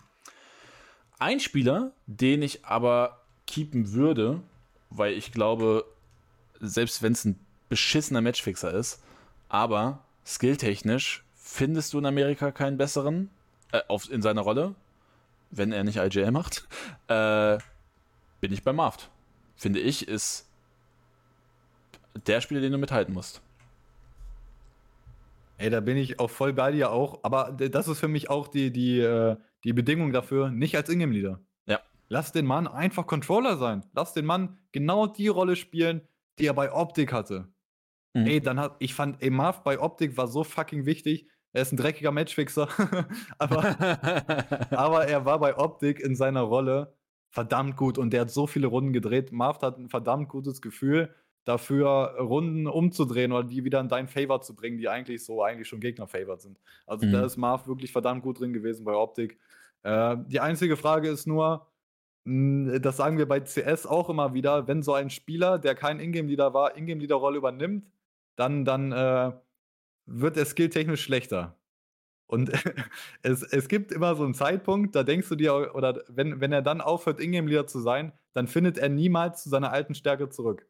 [1.19, 4.41] ein Spieler, den ich aber keepen würde,
[4.89, 5.85] weil ich glaube,
[6.59, 7.39] selbst wenn es ein
[7.69, 9.01] beschissener Matchfixer ist,
[9.49, 13.29] aber skilltechnisch findest du in Amerika keinen besseren
[13.71, 14.75] äh, auf, in seiner Rolle,
[15.51, 16.67] wenn er nicht IGL macht,
[17.07, 17.57] äh,
[18.41, 19.09] bin ich bei Marft.
[19.55, 20.47] Finde ich, ist
[22.27, 23.41] der Spieler, den du mithalten musst.
[25.57, 28.47] Ey, da bin ich auch voll bei dir auch, aber das ist für mich auch
[28.47, 31.39] die, die, äh, die Bedingung dafür, nicht als Ingame-Leader.
[31.65, 31.79] Ja.
[32.09, 33.85] Lass den Mann einfach Controller sein.
[33.93, 36.01] Lass den Mann genau die Rolle spielen,
[36.39, 37.47] die er bei Optik hatte.
[38.13, 38.27] Mhm.
[38.27, 41.29] Ey, dann hat, ich fand, ey, Marv bei Optik war so fucking wichtig.
[41.53, 42.67] Er ist ein dreckiger Matchfixer,
[43.37, 43.79] aber,
[44.71, 46.97] aber er war bei Optik in seiner Rolle
[47.29, 49.31] verdammt gut und der hat so viele Runden gedreht.
[49.31, 51.13] Marv hat ein verdammt gutes Gefühl
[51.45, 55.67] dafür, Runden umzudrehen oder die wieder in dein Favor zu bringen, die eigentlich so eigentlich
[55.67, 56.59] schon Gegner-Favored sind.
[56.85, 57.11] Also mhm.
[57.13, 59.39] da ist Marv wirklich verdammt gut drin gewesen bei Optik.
[59.83, 61.67] Äh, die einzige Frage ist nur,
[62.25, 65.99] hm, das sagen wir bei CS auch immer wieder, wenn so ein Spieler, der kein
[65.99, 67.87] Ingame-Leader war, Ingame-Leader-Rolle übernimmt,
[68.35, 69.31] dann, dann äh,
[70.07, 71.55] wird er skilltechnisch schlechter.
[72.27, 72.51] Und
[73.21, 76.63] es, es gibt immer so einen Zeitpunkt, da denkst du dir, oder wenn, wenn er
[76.63, 80.65] dann aufhört, Ingame-Leader zu sein, dann findet er niemals zu seiner alten Stärke zurück.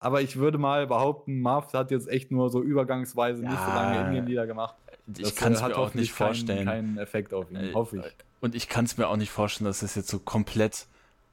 [0.00, 3.96] Aber ich würde mal behaupten, Marv hat jetzt echt nur so übergangsweise nicht so lange
[3.96, 4.06] Ja.
[4.06, 4.74] Indien-Lieder gemacht.
[5.16, 6.66] Ich Das, kann es äh, mir auch nicht vorstellen.
[6.66, 8.04] Keinen, keinen Effekt auf ihn, Äh, hoffe ich.
[8.40, 10.86] Und ich kann es mir auch nicht vorstellen, dass das jetzt so komplett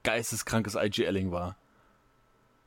[0.03, 1.55] geisteskrankes IGLing war.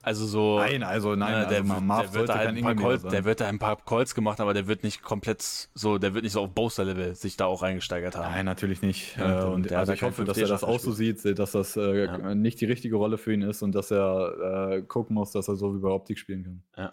[0.01, 0.59] Also so.
[0.59, 3.25] Nein, also nein, äh, also der, Marv der, wird da halt ein paar Calls, der
[3.25, 6.33] wird da ein paar Calls gemacht, aber der wird nicht komplett so, der wird nicht
[6.33, 8.33] so auf Bowser-Level sich da auch reingesteigert haben.
[8.33, 9.17] Nein, natürlich nicht.
[9.17, 10.78] Ja, äh, und und der hat also ja ich hoffe, dass er das 5D auch
[10.78, 12.35] so sieht, dass das äh, Ja.
[12.35, 15.57] nicht die richtige Rolle für ihn ist und dass er äh, gucken muss, dass er
[15.57, 16.93] so wie bei Optik spielen kann.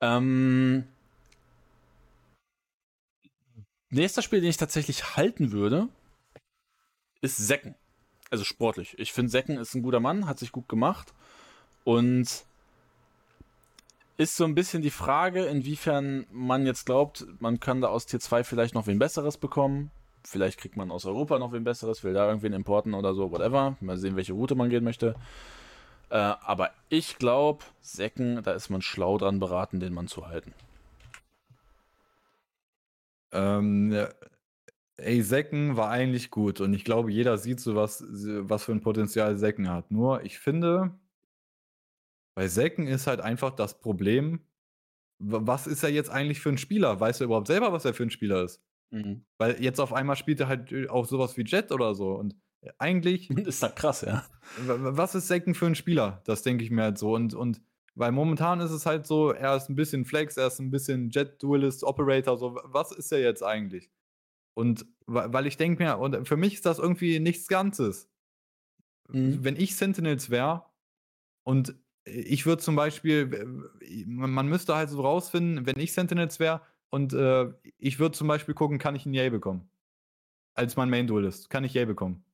[0.00, 0.84] Ähm,
[3.90, 5.88] nächster Spiel, den ich tatsächlich halten würde,
[7.20, 7.76] ist Secken.
[8.28, 8.98] Also sportlich.
[8.98, 11.14] Ich finde, Secken ist ein guter Mann, hat sich gut gemacht
[11.84, 12.44] und
[14.16, 18.20] ist so ein bisschen die Frage, inwiefern man jetzt glaubt, man kann da aus Tier
[18.20, 19.90] 2 vielleicht noch wen Besseres bekommen.
[20.24, 23.76] Vielleicht kriegt man aus Europa noch wen Besseres, will da irgendwen importen oder so, whatever.
[23.80, 25.16] Mal sehen, welche Route man gehen möchte.
[26.10, 30.52] Äh, aber ich glaube, Säcken, da ist man schlau dran beraten, den Mann zu halten.
[33.32, 34.06] Ähm,
[34.98, 38.82] ey, Säcken war eigentlich gut und ich glaube, jeder sieht so was, was für ein
[38.82, 39.90] Potenzial Säcken hat.
[39.90, 40.92] Nur, ich finde,
[42.34, 44.40] bei Säcken ist halt einfach das Problem,
[45.18, 46.98] wa- was ist er jetzt eigentlich für ein Spieler?
[47.00, 48.62] Weiß er überhaupt selber, was er für ein Spieler ist?
[49.38, 52.36] Weil jetzt auf einmal spielt er halt äh, auch sowas wie Jet oder so und
[52.78, 54.24] eigentlich Ist das krass, ja.
[54.66, 56.22] Was ist Säcken für ein Spieler?
[56.24, 57.14] Das denke ich mir halt so.
[57.14, 57.60] Und, und
[57.94, 61.10] weil momentan ist es halt so, er ist ein bisschen Flex, er ist ein bisschen
[61.10, 63.90] Jet-Duelist, Operator, so, was ist er jetzt eigentlich?
[64.54, 68.08] Und weil ich denke mir, und für mich ist das irgendwie nichts Ganzes.
[69.08, 69.42] Mhm.
[69.42, 70.66] Wenn ich Sentinels wäre
[71.42, 71.74] und
[72.04, 73.46] ich würde zum Beispiel,
[74.06, 78.54] man müsste halt so rausfinden, wenn ich Sentinels wäre und äh, ich würde zum Beispiel
[78.54, 79.70] gucken, kann ich einen Yay bekommen?
[80.54, 82.24] Als mein Main-Duelist, kann ich Yay bekommen?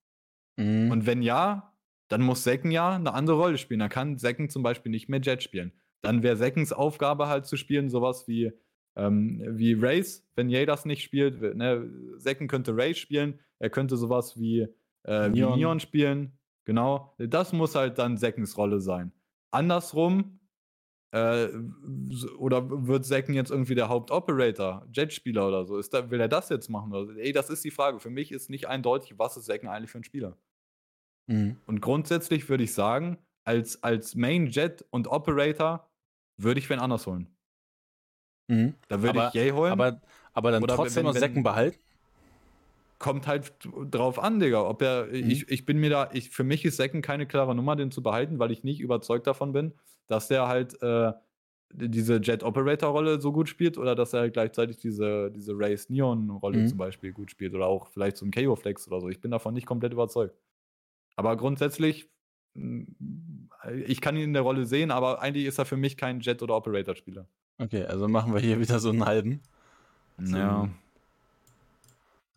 [0.56, 0.90] Mhm.
[0.90, 1.72] Und wenn ja,
[2.08, 3.80] dann muss Secken ja eine andere Rolle spielen.
[3.80, 5.72] Dann kann Secken zum Beispiel nicht mehr Jet spielen.
[6.00, 8.52] Dann wäre Seckens Aufgabe halt zu spielen, sowas wie,
[8.96, 11.40] ähm, wie Race, wenn Jay das nicht spielt.
[11.56, 14.60] Ne, Secken könnte Race spielen, er könnte sowas wie,
[15.02, 15.58] äh, wie Neon.
[15.58, 16.32] Neon spielen.
[16.64, 17.14] Genau.
[17.18, 19.12] Das muss halt dann Seckens Rolle sein.
[19.50, 20.40] Andersrum,
[21.10, 21.48] äh,
[22.38, 25.78] oder wird Secken jetzt irgendwie der Hauptoperator, Jet-Spieler oder so?
[25.78, 26.92] Ist da, will er das jetzt machen?
[26.94, 27.16] Oder?
[27.16, 27.98] Ey, das ist die Frage.
[27.98, 30.36] Für mich ist nicht eindeutig, was ist Secken eigentlich für ein Spieler.
[31.26, 31.56] Mhm.
[31.66, 35.88] Und grundsätzlich würde ich sagen, als, als Main Jet und Operator
[36.36, 37.34] würde ich wen anders holen.
[38.50, 38.74] Mhm.
[38.88, 39.72] Da würde ich Jay holen.
[39.72, 40.00] Aber,
[40.32, 41.78] aber dann Oder trotzdem wenn- noch Säcken behalten?
[42.98, 43.52] Kommt halt
[43.90, 44.62] drauf an, Digga.
[44.68, 45.14] Ob er, Mhm.
[45.30, 48.02] ich, ich bin mir da, ich, für mich ist Secken keine klare Nummer, den zu
[48.02, 49.72] behalten, weil ich nicht überzeugt davon bin,
[50.08, 51.12] dass der halt äh,
[51.70, 56.66] diese Jet-Operator-Rolle so gut spielt oder dass er halt gleichzeitig diese, diese Race-Neon-Rolle Mhm.
[56.68, 59.08] zum Beispiel gut spielt oder auch vielleicht so ein KO-Flex oder so.
[59.08, 60.34] Ich bin davon nicht komplett überzeugt.
[61.16, 62.08] Aber grundsätzlich,
[62.54, 62.86] mh,
[63.86, 66.42] ich kann ihn in der Rolle sehen, aber eigentlich ist er für mich kein Jet-
[66.42, 67.28] oder Operator-Spieler.
[67.58, 69.40] Okay, also machen wir hier wieder so einen halben.
[70.20, 70.64] Ja.
[70.64, 70.68] So,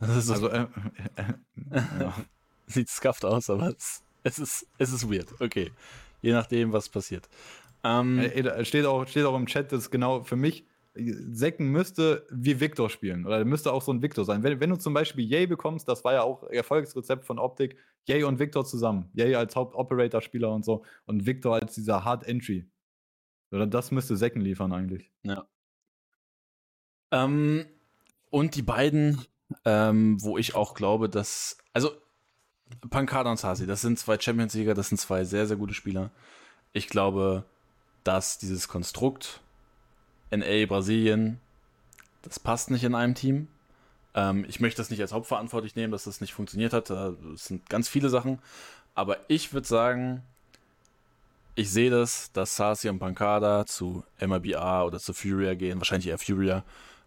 [0.02, 0.68] Also, äh,
[1.16, 1.22] äh,
[1.72, 2.16] äh, ja.
[2.68, 5.28] sieht scuffed aus, aber es, es, ist, es ist weird.
[5.40, 5.72] Okay.
[6.22, 7.30] Je nachdem, was passiert.
[7.84, 10.66] Ähm, Ey, ey, da steht auch, steht auch im Chat, das ist genau für mich.
[10.94, 13.26] Secken müsste wie Victor spielen.
[13.26, 14.44] Oder müsste auch so ein Victor sein.
[14.44, 18.24] Wenn, wenn du zum Beispiel Yay bekommst, das war ja auch Erfolgsrezept von Optik, Yay
[18.24, 19.10] und Victor zusammen.
[19.14, 20.84] Yay als Hauptoperator-Spieler und so.
[21.06, 22.68] Und Victor als dieser Hard Entry.
[23.52, 25.12] Oder das müsste Secken liefern eigentlich.
[27.12, 27.66] Ähm,
[28.30, 29.22] und die beiden,
[29.66, 31.58] ähm, wo ich auch glaube, dass.
[31.74, 31.92] Also,
[32.90, 36.10] Pancada und Sasi, das sind zwei Champions-Sieger, das sind zwei sehr, sehr gute Spieler.
[36.74, 37.44] Ich glaube,
[38.04, 39.42] dass dieses Konstrukt
[40.32, 41.40] NA Brasilien,
[42.22, 43.48] das passt nicht in einem Team.
[44.14, 46.90] Ähm, ich möchte das nicht als hauptverantwortlich nehmen, dass das nicht funktioniert hat.
[46.90, 48.40] Das sind ganz viele Sachen.
[48.96, 50.24] Aber ich würde sagen,
[51.56, 56.18] ich sehe das, dass Sasi und Pancada zu MLBA oder zu Furia gehen, wahrscheinlich eher
[56.18, 56.64] Furia,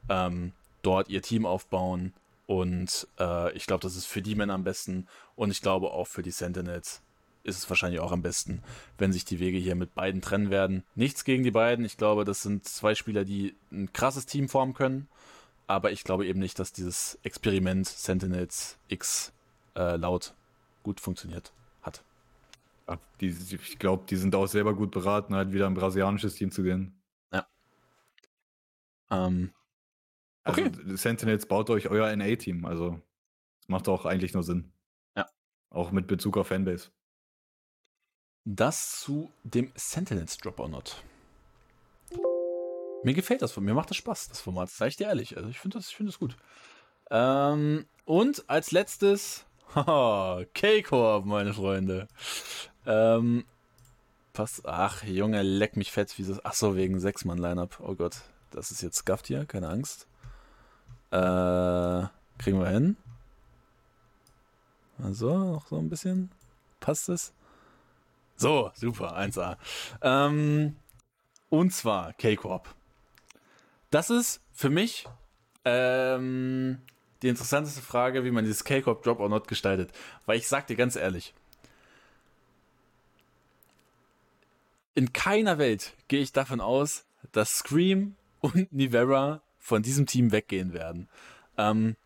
[0.09, 2.13] ähm, dort ihr Team aufbauen.
[2.47, 5.07] Und äh, ich glaube, das ist für die Männer am besten.
[5.35, 7.03] Und ich glaube auch für die Sentinels
[7.43, 8.63] ist es wahrscheinlich auch am besten,
[8.97, 10.83] wenn sich die Wege hier mit beiden trennen werden.
[10.95, 11.85] Nichts gegen die beiden.
[11.85, 15.09] Ich glaube, das sind zwei Spieler, die ein krasses Team formen können.
[15.67, 19.33] Aber ich glaube eben nicht, dass dieses Experiment Sentinels X
[19.77, 20.35] äh, laut
[20.83, 22.03] gut funktioniert hat.
[22.89, 26.51] Ja, die, ich glaube, die sind auch selber gut beraten, halt wieder ein brasilianisches Team
[26.51, 26.95] zu gehen.
[29.11, 29.53] Ähm,
[30.45, 30.97] Also, Okay.
[30.97, 32.65] Sentinels baut euch euer NA-Team.
[32.65, 33.01] Also,
[33.61, 34.73] das macht auch eigentlich nur Sinn.
[35.17, 35.27] Ja.
[35.71, 36.91] Auch mit Bezug auf Fanbase.
[38.45, 41.03] Das zu dem Sentinels Drop or Not.
[43.03, 45.37] Mir gefällt das, mir macht das Spaß, das Format, sag ich dir ehrlich.
[45.37, 46.37] Also ich finde das, ich finde das gut.
[47.11, 52.09] Ähm, und als letztes, haha, K-Corp, meine Freunde.
[52.87, 53.45] Ähm,
[54.33, 54.67] passt.
[54.67, 56.15] Ach, Junge, leck mich fett.
[56.17, 56.39] Wieso?
[56.45, 57.81] Ach so, wegen Sechs-Mann-Lineup.
[57.81, 58.17] Oh Gott,
[58.51, 60.07] das ist jetzt Scuffed hier, keine Angst.
[61.15, 62.97] Äh, kriegen wir hin.
[65.01, 66.33] Also, noch so ein bisschen.
[66.81, 67.33] Passt es?
[68.35, 69.57] So, super, 1A.
[70.03, 70.75] Ähm,
[71.51, 72.75] und zwar K-Corp.
[73.91, 75.07] Das ist für mich
[75.65, 76.81] ähm,
[77.23, 79.93] die interessanteste Frage, wie man dieses K-Corp Drop or Not gestaltet.
[80.27, 81.33] Weil ich sag dir ganz ehrlich,
[84.97, 90.75] in keiner Welt gehe ich davon aus, dass Scream und Nivera von diesem Team weggehen
[90.75, 91.09] werden.
[91.57, 91.97] Ähm,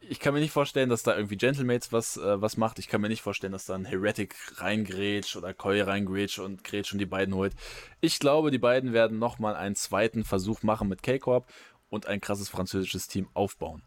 [0.00, 2.78] ich kann mir nicht vorstellen, dass da irgendwie Gentlemates was, äh, was macht.
[2.78, 6.92] Ich kann mir nicht vorstellen, dass da ein Heretic reingrätscht oder Koi reingrätscht und grätscht
[6.92, 7.54] und die beiden holt.
[8.00, 11.44] Ich glaube, die beiden werden nochmal einen zweiten Versuch machen mit K-Corp
[11.90, 13.82] und ein krasses französisches Team aufbauen.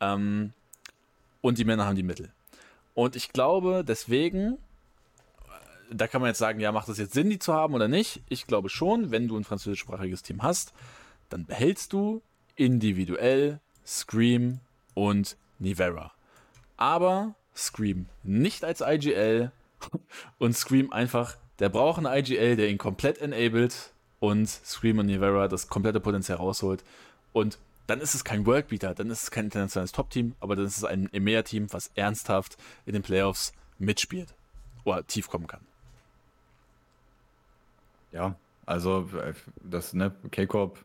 [0.00, 0.52] Ähm,
[1.40, 2.32] und die Männer haben die Mittel.
[2.94, 4.58] Und ich glaube, deswegen,
[5.92, 8.22] da kann man jetzt sagen, ja, macht das jetzt Sinn, die zu haben oder nicht?
[8.28, 10.72] Ich glaube schon, wenn du ein französischsprachiges Team hast,
[11.28, 12.22] dann behältst du
[12.56, 14.60] individuell Scream
[14.94, 16.12] und Nivera.
[16.76, 19.52] Aber Scream nicht als IGL
[20.38, 25.48] und Scream einfach, der braucht einen IGL, der ihn komplett enabled und Scream und Nivera
[25.48, 26.84] das komplette Potenzial rausholt.
[27.32, 30.76] Und dann ist es kein Worldbeater, dann ist es kein internationales Top-Team, aber dann ist
[30.76, 34.34] es ein EMEA-Team, was ernsthaft in den Playoffs mitspielt
[34.84, 35.60] oder tief kommen kann.
[38.12, 40.84] Ja, also äh, das, ne, K-Corp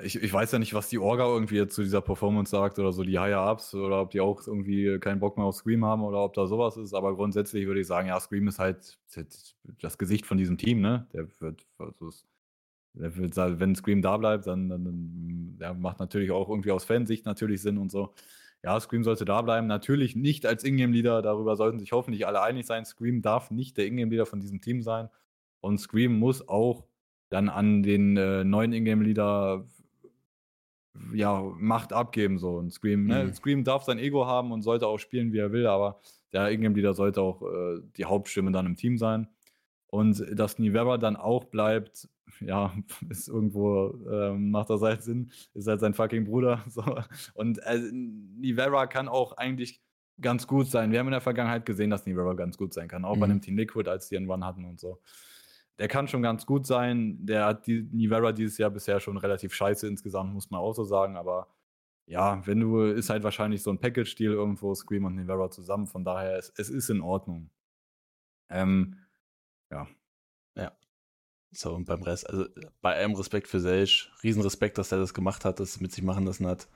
[0.00, 3.02] ich, ich weiß ja nicht, was die Orga irgendwie zu dieser Performance sagt oder so
[3.02, 6.32] die Higher-Ups oder ob die auch irgendwie keinen Bock mehr auf Scream haben oder ob
[6.32, 6.94] da sowas ist.
[6.94, 8.98] Aber grundsätzlich würde ich sagen, ja, Scream ist halt
[9.80, 11.06] das Gesicht von diesem Team, ne?
[11.12, 12.10] Der wird, also
[12.94, 16.84] der wird wenn Scream da bleibt, dann, dann, dann der macht natürlich auch irgendwie aus
[16.84, 18.14] Fansicht natürlich Sinn und so.
[18.62, 19.66] Ja, Scream sollte da bleiben.
[19.66, 22.84] Natürlich nicht als Ingame-Leader, darüber sollten sich hoffentlich alle einig sein.
[22.84, 25.08] Scream darf nicht der Ingame-Leader von diesem Team sein.
[25.60, 26.84] Und Scream muss auch
[27.28, 29.66] dann an den äh, neuen Ingame-Leader
[31.12, 32.56] ja, Macht abgeben so.
[32.56, 33.24] Und Scream, ne?
[33.24, 33.34] Mhm.
[33.34, 36.00] Scream darf sein Ego haben und sollte auch spielen, wie er will, aber
[36.32, 39.28] der Ingame-Leader sollte auch äh, die Hauptstimme dann im Team sein.
[39.88, 42.08] Und dass Nivera dann auch bleibt,
[42.40, 42.72] ja,
[43.10, 46.64] ist irgendwo, äh, macht das halt Sinn, ist halt sein fucking Bruder.
[46.68, 46.82] So.
[47.34, 49.82] Und äh, Nivera kann auch eigentlich
[50.20, 50.92] ganz gut sein.
[50.92, 53.20] Wir haben in der Vergangenheit gesehen, dass Nivera ganz gut sein kann, auch mhm.
[53.20, 55.00] bei einem Team Liquid, als die einen Run hatten und so
[55.78, 57.18] der kann schon ganz gut sein.
[57.24, 60.84] Der hat die Nivera dieses Jahr bisher schon relativ scheiße insgesamt, muss man auch so
[60.84, 61.16] sagen.
[61.16, 61.48] Aber
[62.06, 65.86] ja, wenn du, ist halt wahrscheinlich so ein Package-Deal irgendwo, Scream und Nivera zusammen.
[65.86, 67.50] Von daher, es, es ist in Ordnung.
[68.50, 68.98] Ähm,
[69.70, 69.88] ja.
[70.56, 70.72] Ja.
[71.52, 72.46] So, und beim Rest, also
[72.80, 76.26] bei allem Respekt für Selch, Riesenrespekt, dass er das gemacht hat, das mit sich machen
[76.26, 76.68] lassen hat.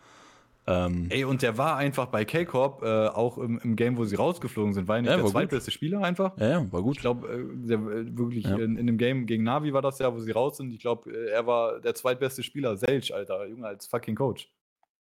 [0.69, 4.17] Ähm, Ey, und der war einfach bei K-Corp, äh, auch im, im, Game, wo sie
[4.17, 6.37] rausgeflogen sind, war er nicht ja, der zweitbeste Spieler einfach?
[6.39, 6.97] Ja, ja, war gut.
[6.97, 8.57] Ich glaube, äh, äh, wirklich ja.
[8.57, 10.73] in, in, dem Game gegen Navi war das ja, wo sie raus sind.
[10.73, 14.51] Ich glaube, äh, er war der zweitbeste Spieler, Selch, Alter, Junge, als fucking Coach.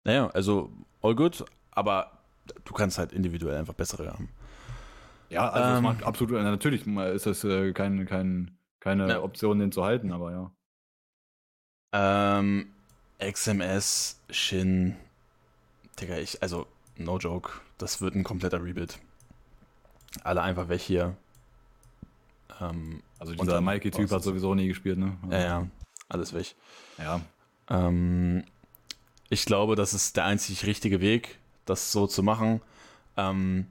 [0.04, 0.70] Naja, also
[1.00, 2.10] all good, aber
[2.66, 4.28] du kannst halt individuell einfach bessere haben.
[5.30, 9.22] Ja, also ähm, es macht absolut, natürlich ist das äh, kein, kein, keine ja.
[9.22, 10.50] Option, den zu halten, aber ja.
[12.38, 12.66] Ähm,
[13.18, 14.96] XMS, Shin,
[16.00, 16.66] Digga, ich, also,
[16.96, 18.98] no joke, das wird ein kompletter Rebuild.
[20.22, 21.16] Alle einfach weg hier.
[22.60, 25.16] Ähm, also dieser Mikey-Typ hat sowieso nie gespielt, ne?
[25.30, 25.66] Ja, ja,
[26.08, 26.54] alles weg.
[26.98, 27.20] Ja.
[27.68, 28.44] Ähm,
[29.28, 32.60] ich glaube, das ist der einzig richtige Weg, das so zu machen.
[33.16, 33.66] Ähm,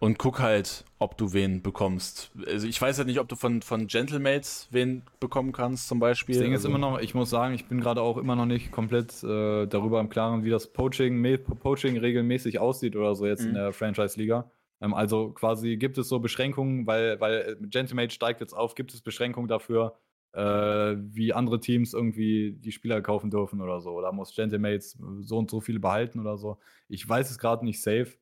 [0.00, 2.30] und guck halt, ob du wen bekommst.
[2.46, 6.36] Also ich weiß halt nicht, ob du von, von Gentlemates wen bekommen kannst, zum Beispiel.
[6.36, 8.46] Das Ding also ist immer noch, ich muss sagen, ich bin gerade auch immer noch
[8.46, 13.42] nicht komplett äh, darüber im Klaren, wie das Poaching, Poaching regelmäßig aussieht oder so jetzt
[13.42, 13.48] mhm.
[13.48, 14.50] in der Franchise-Liga.
[14.80, 19.00] Ähm, also quasi gibt es so Beschränkungen, weil, weil Gentlemates steigt jetzt auf, gibt es
[19.00, 19.96] Beschränkungen dafür,
[20.32, 23.92] äh, wie andere Teams irgendwie die Spieler kaufen dürfen oder so.
[23.92, 26.58] Oder muss Gentlemates so und so viele behalten oder so.
[26.88, 28.12] Ich weiß es gerade nicht safe.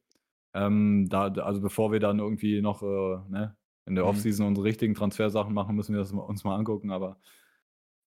[0.56, 3.54] Ähm, da, also bevor wir dann irgendwie noch äh, ne,
[3.84, 4.10] in der mhm.
[4.10, 6.90] Offseason unsere richtigen Transfersachen machen, müssen wir das uns mal angucken.
[6.90, 7.20] Aber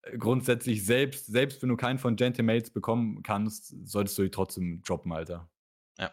[0.01, 4.81] äh, grundsätzlich selbst, selbst wenn du keinen von Gentimates bekommen kannst, solltest du die trotzdem
[4.81, 5.47] droppen, Alter.
[5.99, 6.11] Ja.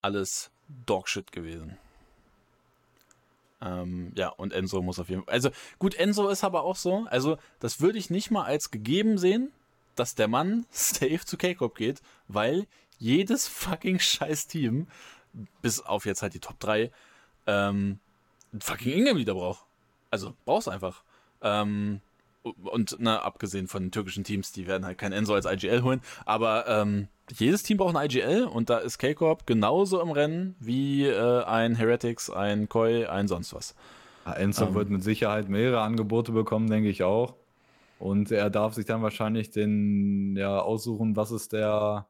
[0.00, 0.50] Alles
[0.86, 1.76] Dogshit gewesen.
[3.60, 5.34] Ähm, ja, und Enzo muss auf jeden Fall.
[5.34, 7.04] Also, gut, Enzo ist aber auch so.
[7.10, 9.52] Also, das würde ich nicht mal als gegeben sehen,
[9.94, 12.66] dass der Mann safe zu K-Cop geht, weil
[12.98, 14.86] jedes fucking scheiß Team,
[15.62, 16.90] bis auf jetzt halt die Top 3,
[17.46, 17.98] ähm,
[18.60, 19.64] fucking Ingame wieder braucht.
[20.10, 21.02] Also brauchst einfach.
[21.42, 22.00] Ähm,
[22.42, 26.02] und na, abgesehen von den türkischen Teams, die werden halt kein Enso als IGL holen,
[26.26, 31.06] aber ähm, jedes Team braucht ein IGL und da ist K-Corp genauso im Rennen wie
[31.06, 33.74] äh, ein Heretics, ein Koi, ein sonst was.
[34.26, 34.74] Ja, Enzo Ähm.
[34.74, 37.34] wird mit Sicherheit mehrere Angebote bekommen, denke ich auch.
[37.98, 42.06] Und er darf sich dann wahrscheinlich den ja aussuchen, was ist der,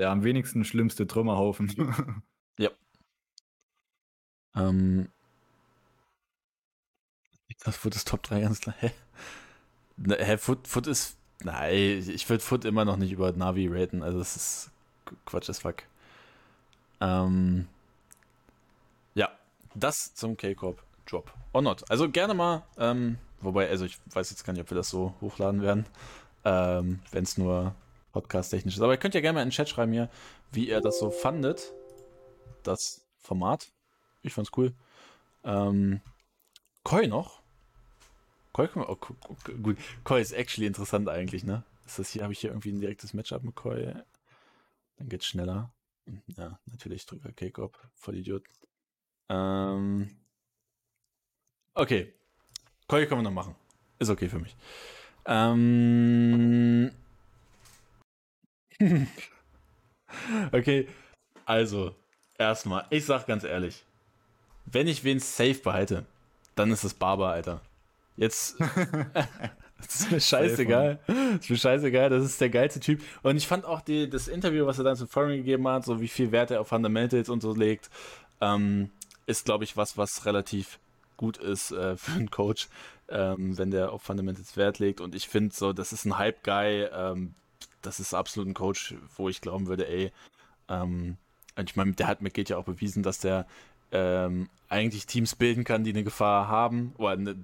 [0.00, 2.22] der am wenigsten schlimmste Trümmerhaufen.
[4.54, 5.08] Ähm,
[7.64, 8.74] das Foot ist Top 3 ganz klar.
[8.78, 8.90] Hä?
[9.96, 11.16] Ne, hä, Foot, Foot ist.
[11.42, 14.02] Nein, ich würde Foot immer noch nicht über Navi raten.
[14.02, 14.70] Also, das ist
[15.24, 15.84] Quatsch as fuck.
[17.00, 17.66] Ähm,
[19.14, 19.30] ja,
[19.74, 21.32] das zum K-Corp Drop.
[21.52, 21.90] Or not.
[21.90, 22.62] Also, gerne mal.
[22.78, 25.86] Ähm, wobei, also, ich weiß jetzt gar nicht, ob wir das so hochladen werden.
[26.44, 27.74] Ähm, Wenn es nur
[28.12, 28.82] podcast-technisch ist.
[28.82, 30.08] Aber ihr könnt ja gerne mal in den Chat schreiben hier,
[30.52, 31.72] wie ihr das so fandet.
[32.62, 33.68] Das Format.
[34.22, 34.74] Ich fand's cool.
[35.44, 36.00] Ähm,
[36.82, 37.40] Koi noch?
[38.52, 39.14] Koi, oh, gu-
[39.44, 39.78] gu- gut.
[40.04, 41.62] Koi ist actually interessant eigentlich, ne?
[41.86, 43.94] Ist das hier, habe ich hier irgendwie ein direktes Matchup mit Koi?
[44.96, 45.72] Dann geht's schneller.
[46.36, 48.42] Ja, natürlich drücker K-Cop, voll Idiot.
[49.28, 50.10] Ähm,
[51.74, 52.12] okay.
[52.88, 53.54] Koi können wir noch machen.
[53.98, 54.56] Ist okay für mich.
[55.26, 56.90] Ähm,
[60.52, 60.88] okay,
[61.44, 61.94] also,
[62.38, 63.84] erstmal, ich sag ganz ehrlich,
[64.66, 66.06] wenn ich wen safe behalte,
[66.54, 67.60] dann ist es Barber, Alter.
[68.16, 68.56] Jetzt.
[68.60, 68.66] Das
[70.00, 70.98] ist mir scheißegal.
[71.06, 73.02] Das ist mir scheißegal, das ist der geilste Typ.
[73.22, 76.00] Und ich fand auch die, das Interview, was er dann zu Foreign gegeben hat, so
[76.00, 77.90] wie viel Wert er auf Fundamentals und so legt,
[78.40, 78.90] ähm,
[79.26, 80.78] ist, glaube ich, was, was relativ
[81.16, 82.68] gut ist äh, für einen Coach,
[83.08, 85.00] ähm, wenn der auf Fundamentals Wert legt.
[85.00, 87.34] Und ich finde so, das ist ein Hype-Guy, ähm,
[87.82, 90.12] das ist absolut ein Coach, wo ich glauben würde, ey,
[90.68, 91.16] ähm,
[91.62, 93.46] ich meine, der hat McGate ja auch bewiesen, dass der
[93.92, 96.94] ähm, eigentlich Teams bilden kann, die eine Gefahr haben.
[96.98, 97.36] Oder eine,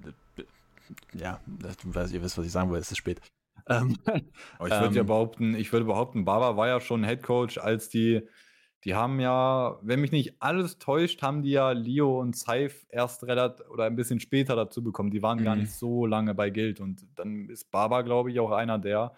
[1.13, 3.21] ja, das- weiß- ihr wisst, was ich sagen will, es ist spät.
[3.67, 3.97] Ähm,
[4.59, 5.07] Aber ich würde ja Ähm.
[5.07, 8.21] behaupten, ich würde behaupten, Barber war ja schon Head Coach, als die,
[8.85, 13.23] die haben ja, wenn mich nicht alles täuscht, haben die ja Leo und Saif erst
[13.25, 15.11] relativ oder ein bisschen später dazu bekommen.
[15.11, 15.61] Die waren gar Mhm.
[15.63, 19.13] nicht so lange bei Guild und dann ist Barber, glaube ich, auch einer der,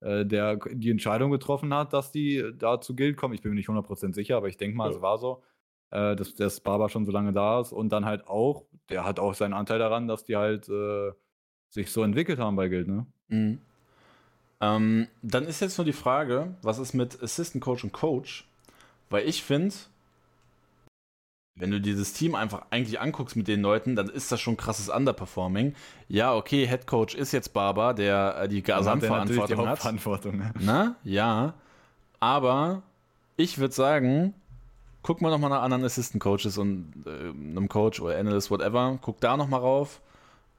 [0.00, 3.34] äh, der die Entscheidung getroffen hat, dass die da zu Guild kommen.
[3.34, 4.96] Ich bin mir nicht 100% sicher, aber ich denke mal, Ja.
[4.96, 5.42] es war so,
[5.90, 9.18] äh, dass, dass Barber schon so lange da ist und dann halt auch, der hat
[9.20, 11.12] auch seinen Anteil daran, dass die halt äh,
[11.68, 13.06] sich so entwickelt haben bei Guild, ne?
[13.28, 13.58] Mhm.
[14.60, 18.48] Ähm, dann ist jetzt nur die Frage, was ist mit Assistant Coach und Coach?
[19.10, 19.74] Weil ich finde,
[21.56, 24.88] wenn du dieses Team einfach eigentlich anguckst mit den Leuten, dann ist das schon krasses
[24.88, 25.74] Underperforming.
[26.08, 29.68] Ja, okay, Head Coach ist jetzt Barber, der äh, die Dann hat die Gesamtverantwortung hat.
[29.68, 30.38] Hauptverantwortung.
[30.38, 30.52] ne?
[30.58, 31.54] Na, ja.
[32.18, 32.82] Aber
[33.36, 34.34] ich würde sagen,
[35.02, 38.98] guck mal nochmal nach anderen Assistant Coaches und äh, einem Coach oder Analyst, whatever.
[39.00, 40.00] Guck da nochmal rauf.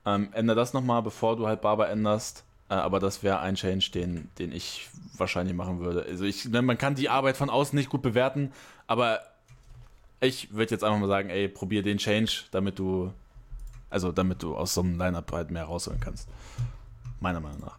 [0.06, 2.46] Ähm, änder das nochmal, bevor du halt Barber änderst.
[2.70, 6.06] Äh, aber das wäre ein Change, den, den ich wahrscheinlich machen würde.
[6.08, 8.54] Also ich, ne, man kann die Arbeit von außen nicht gut bewerten,
[8.88, 9.20] aber
[10.26, 13.12] ich würde jetzt einfach mal sagen, ey, probier den Change, damit du,
[13.90, 16.30] also damit du aus so einem Lineup halt mehr rausholen kannst.
[17.20, 17.78] Meiner Meinung nach.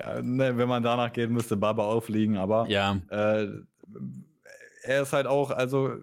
[0.00, 3.48] Ja, ne, wenn man danach geht, müsste Barber aufliegen, aber Ja, äh,
[4.82, 5.96] er ist halt auch, also,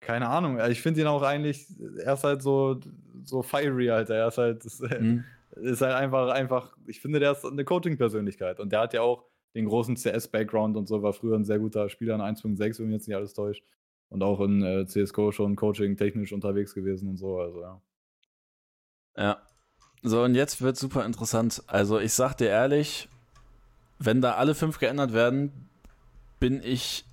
[0.00, 1.66] keine Ahnung, ich finde ihn auch eigentlich,
[1.98, 2.80] er ist halt so,
[3.24, 4.14] so fiery, Alter.
[4.14, 5.24] Er ist halt, das, hm.
[5.56, 9.24] ist halt einfach, einfach, ich finde, der ist eine Coaching-Persönlichkeit und der hat ja auch
[9.54, 12.94] den großen CS-Background und so, war früher ein sehr guter Spieler in 1.6, wenn mich
[12.94, 13.64] jetzt nicht alles täuscht.
[14.10, 17.80] Und auch in äh, CSGO schon Coaching-technisch unterwegs gewesen und so, also ja.
[19.16, 19.42] Ja.
[20.02, 21.62] So, und jetzt wird super interessant.
[21.66, 23.08] Also, ich sag dir ehrlich,
[23.98, 25.68] wenn da alle fünf geändert werden,
[26.40, 27.04] bin ich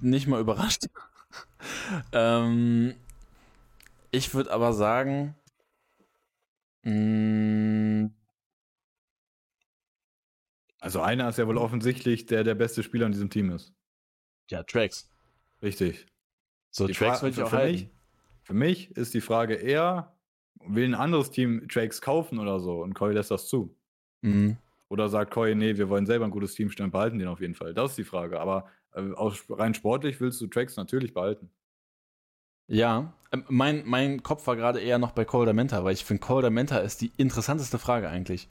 [0.00, 0.86] nicht mal überrascht.
[2.12, 2.94] ähm,
[4.10, 5.34] ich würde aber sagen,
[6.82, 8.10] mh,
[10.82, 13.72] Also einer ist ja wohl offensichtlich, der der beste Spieler in diesem Team ist.
[14.50, 15.08] ja, Tracks.
[15.62, 16.06] Richtig.
[16.72, 17.72] So, Die Tracks würde ich auch für halten.
[17.72, 17.88] mich,
[18.42, 20.12] für mich ist die Frage eher,
[20.66, 23.76] will ein anderes Team Drakes kaufen oder so und Koi lässt das zu?
[24.22, 24.56] Mhm.
[24.88, 27.54] Oder sagt Koi, nee, wir wollen selber ein gutes Team stellen, behalten den auf jeden
[27.54, 27.74] Fall.
[27.74, 28.40] Das ist die Frage.
[28.40, 31.50] Aber äh, aus, rein sportlich willst du Drakes natürlich behalten.
[32.68, 36.20] Ja, ähm, mein, mein Kopf war gerade eher noch bei Colder Menta, weil ich finde,
[36.20, 38.48] Colder Menta ist die interessanteste Frage eigentlich.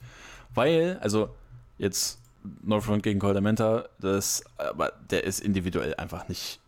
[0.54, 1.34] Weil, also,
[1.78, 2.20] jetzt
[2.62, 6.60] Northront gegen Colder Menta, das, aber der ist individuell einfach nicht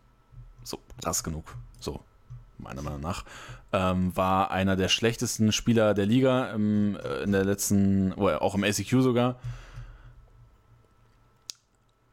[0.65, 1.55] so krass genug.
[1.79, 2.01] So,
[2.59, 3.25] meiner Meinung nach.
[3.73, 8.55] Ähm, war einer der schlechtesten Spieler der Liga im, äh, in der letzten, oder auch
[8.55, 9.37] im ACQ sogar.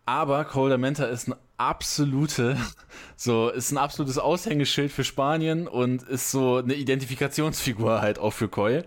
[0.05, 2.57] Aber Colder Menta ist ein absolute,
[3.15, 8.49] so, ist ein absolutes Aushängeschild für Spanien und ist so eine Identifikationsfigur halt auch für
[8.49, 8.83] Koi.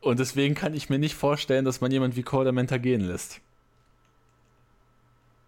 [0.00, 3.40] Und deswegen kann ich mir nicht vorstellen, dass man jemand wie Colder Menta gehen lässt.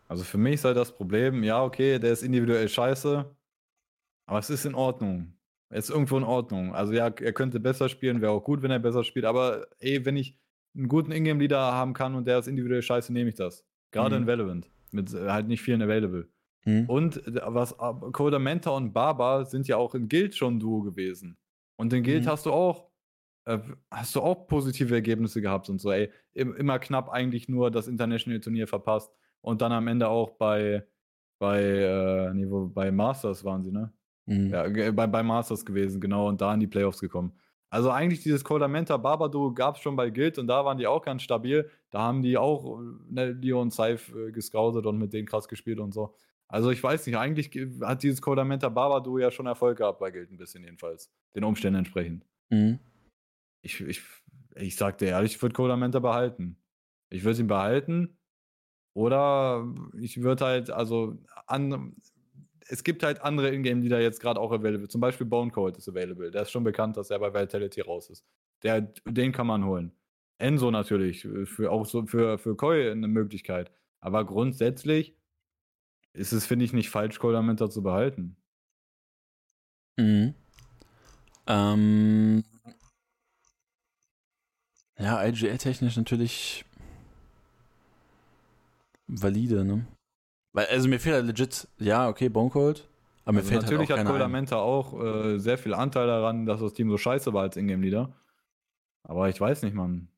[0.09, 3.25] Also für mich ist halt das Problem, ja, okay, der ist individuell scheiße,
[4.26, 5.33] aber es ist in Ordnung.
[5.68, 6.75] Er ist irgendwo in Ordnung.
[6.75, 10.05] Also ja, er könnte besser spielen, wäre auch gut, wenn er besser spielt, aber ey,
[10.05, 10.39] wenn ich
[10.76, 13.65] einen guten Ingame-Leader haben kann und der ist individuell scheiße, nehme ich das.
[13.91, 14.23] Gerade Mhm.
[14.23, 14.70] in Valorant.
[14.93, 16.28] Mit äh, halt nicht vielen available.
[16.65, 16.85] Mhm.
[16.89, 17.76] Und äh, was
[18.12, 21.36] Coda Menta und Baba sind ja auch in Guild schon Duo gewesen.
[21.76, 22.28] Und in Guild Mhm.
[22.28, 22.91] hast du auch
[23.47, 23.59] äh,
[23.93, 26.10] hast du auch positive Ergebnisse gehabt und so, ey.
[26.35, 29.12] Im, immer knapp eigentlich nur das International Turnier verpasst
[29.47, 30.84] und dann am Ende auch bei
[31.39, 33.92] bei äh, nee, wo, bei Masters waren sie, ne?
[34.26, 34.50] Mhm.
[34.50, 37.33] Ja, bei, bei Masters gewesen, genau, und da in die Playoffs gekommen.
[37.70, 41.02] Also eigentlich dieses Colamenta Barbado gab es schon bei Guild und da waren die auch
[41.02, 41.68] ganz stabil.
[41.91, 45.92] Da haben die auch ne, Leon Seif äh, gescoutet und mit denen krass gespielt und
[45.92, 46.15] so.
[46.49, 50.10] Also ich weiß nicht, eigentlich ge- hat dieses Colamenta Barbado ja schon Erfolg gehabt bei
[50.10, 51.12] Guild ein bisschen jedenfalls.
[51.34, 52.25] Den Umständen entsprechend.
[52.50, 52.78] Mhm.
[53.62, 54.00] Ich, ich,
[54.55, 56.57] ich sag dir ehrlich, ich würde Colamenta behalten.
[57.10, 58.16] Ich würde ihn behalten
[58.97, 61.94] oder ich würde halt, also an,
[62.66, 65.76] es gibt halt andere Ingame, die da jetzt gerade auch available Zum Beispiel Bone Cold
[65.76, 66.31] ist available.
[66.31, 68.25] Der ist schon bekannt, dass er bei Vitality raus ist.
[68.62, 69.92] Der, den kann man holen.
[70.39, 73.70] Enzo natürlich, äh, für, auch so für, für Koi eine Möglichkeit.
[74.00, 75.15] Aber grundsätzlich
[76.15, 78.39] ist es, finde ich, nicht falsch, Colamenta zu behalten.
[79.99, 80.34] Mhm.
[81.47, 82.44] Ähm,
[84.99, 86.65] ja, IGL-technisch natürlich
[89.07, 89.86] valide, ne?
[90.52, 92.89] Weil, also mir fehlt halt legit, ja, okay, Bone Cold,
[93.25, 94.12] aber mir Also fällt natürlich halt auch hat.
[94.12, 98.15] Colamenta auch äh, sehr viel Anteil daran, dass das Team so scheiße war als Ingame-Leader.
[99.05, 100.09] Aber ich weiß nicht, Mann.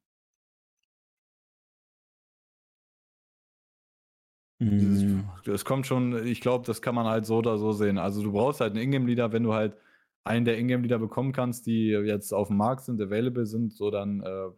[4.60, 5.28] Mhm.
[5.46, 7.96] es kommt schon, ich glaube, das kann man halt so oder so sehen.
[7.96, 9.76] Also du brauchst halt einen Ingame-Leader, wenn du halt
[10.24, 14.20] einen der Ingame-Leader bekommen kannst, die jetzt auf dem Markt sind, available sind, so dann,
[14.20, 14.48] äh,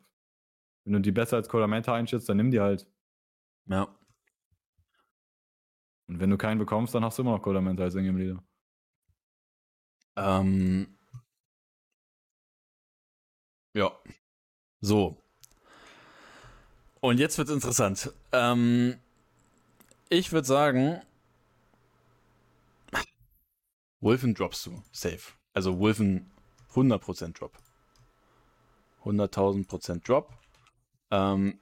[0.85, 2.87] wenn du die besser als Colamenta einschätzt, dann nimm die halt.
[3.67, 3.89] Ja.
[6.11, 8.43] Und wenn du keinen bekommst, dann hast du immer noch Colamenta als Ingame-Leader.
[10.17, 10.99] Ähm,
[13.75, 13.93] ja.
[14.81, 15.23] So.
[16.99, 18.13] Und jetzt wird's interessant.
[18.33, 18.99] Ähm,
[20.09, 21.01] ich würde sagen,
[24.01, 24.83] Wolfen droppst du.
[24.91, 25.21] Safe.
[25.55, 26.29] Also Wolfen
[26.73, 27.57] 100% Drop.
[29.05, 30.37] 100.000% Drop.
[31.13, 31.61] Ähm,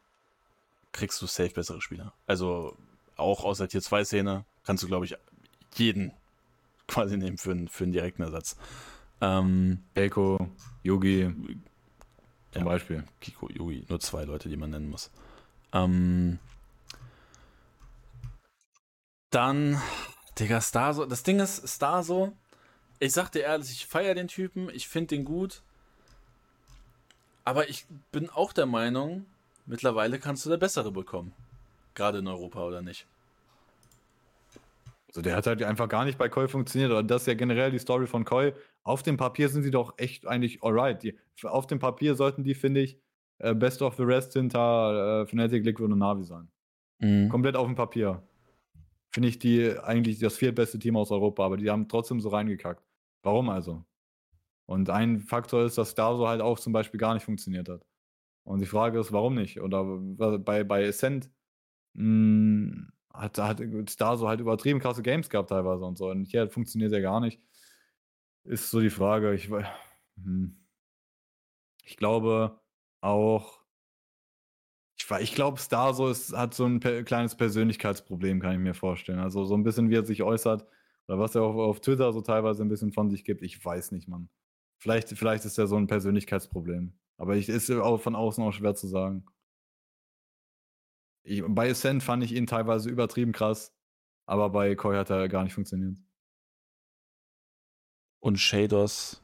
[0.93, 2.15] kriegst du safe bessere Spieler.
[2.27, 2.79] Also
[3.19, 5.17] auch aus der Tier 2 Szene kannst du, glaube ich,
[5.75, 6.13] jeden
[6.87, 8.57] quasi nehmen für, einen- für einen direkten Ersatz.
[9.21, 10.49] Ähm, Keiko,
[10.83, 11.25] Yugi,
[12.53, 12.65] zum Ja.
[12.65, 13.05] Beispiel.
[13.21, 15.11] Kiko, Yugi, nur zwei Leute, die man nennen muss.
[15.73, 16.39] Ähm,
[19.31, 19.81] dann,
[20.39, 21.05] Digga, Starso.
[21.05, 22.33] Das Ding ist, Starso,
[23.01, 25.63] ich sag dir ehrlich, ich feiere den Typen, ich finde den gut.
[27.45, 29.27] Aber ich bin auch der Meinung,
[29.67, 31.33] mittlerweile kannst du der Bessere bekommen.
[31.99, 33.09] Gerade in Europa, oder nicht?
[35.09, 36.93] Also der hat halt einfach gar nicht bei Koi funktioniert.
[36.93, 38.53] Und das ist ja generell die Story von Koi.
[38.85, 41.03] Auf dem Papier sind sie doch echt eigentlich alright.
[41.03, 43.01] Die, auf dem Papier sollten die, finde ich,
[43.39, 46.49] äh, Best of the Rest hinter äh, Fnatic, Liquid und Navi sein.
[47.01, 47.29] Mhm.
[47.31, 48.23] Komplett auf dem Papier.
[49.11, 52.85] Finde ich die eigentlich das viertbeste Team aus Europa, aber die haben trotzdem so reingekackt.
[53.25, 53.85] Warum also?
[54.67, 57.85] Und ein Faktor ist, dass Starso halt auch zum Beispiel gar nicht funktioniert hat.
[58.45, 59.61] Und die Frage ist, warum nicht?
[59.61, 61.31] Oder w- bei, bei Ascent
[61.99, 63.61] mh, hat, hat
[63.91, 66.11] Starso halt übertrieben krasse Games gehabt teilweise und so.
[66.11, 67.41] Und hier funktioniert er gar nicht.
[68.45, 69.35] Ist so die Frage.
[69.35, 69.51] Ich,
[70.23, 70.57] hm.
[71.85, 72.61] ich glaube
[73.01, 73.59] auch,
[75.21, 79.21] ich, glaube, Starso ist, hat so ein per kleines Persönlichkeitsproblem, kann ich mir vorstellen.
[79.21, 80.67] Also so ein bisschen, wie er sich äußert
[81.07, 83.43] oder was er auf, auf Twitter so teilweise ein bisschen von sich gibt.
[83.43, 84.29] Ich weiß nicht, Mann.
[84.79, 86.93] Vielleicht, vielleicht ist er so ein Persönlichkeitsproblem.
[87.17, 89.25] Aber ich, ist von außen auch schwer zu sagen.
[91.29, 93.75] Ich, bei Ascent fand ich ihn teilweise übertrieben krass,
[94.25, 95.99] aber bei Koi hat er gar nicht funktioniert.
[98.21, 99.23] Und Shados,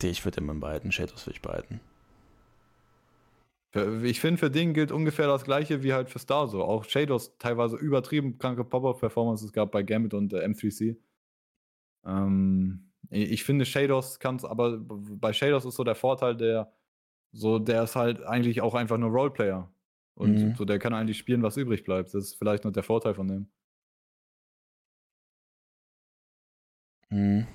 [0.00, 0.90] die ich würde immer behalten.
[0.90, 1.80] Shados würde ich behalten.
[4.02, 6.64] Ich finde, für den gilt ungefähr das gleiche wie halt für Starso.
[6.64, 10.96] Auch Shadows teilweise übertrieben kranke Pop-Up-Performances gab bei Gambit und äh, M3C.
[12.06, 16.72] Ähm, ich finde, Shadows kann es, aber bei Shadows ist so der Vorteil, der
[17.32, 19.70] so, der ist halt eigentlich auch einfach nur Roleplayer.
[20.18, 20.54] Und Mhm.
[20.56, 22.08] so, der kann eigentlich spielen, was übrig bleibt.
[22.12, 23.48] Das ist vielleicht noch der Vorteil von dem.
[27.10, 27.46] Hm.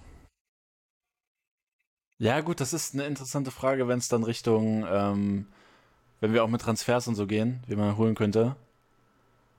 [2.20, 5.46] Ja, gut, das ist eine interessante Frage, wenn es dann Richtung, ähm,
[6.22, 8.56] wenn wir auch mit Transfers und so gehen, wie man holen könnte.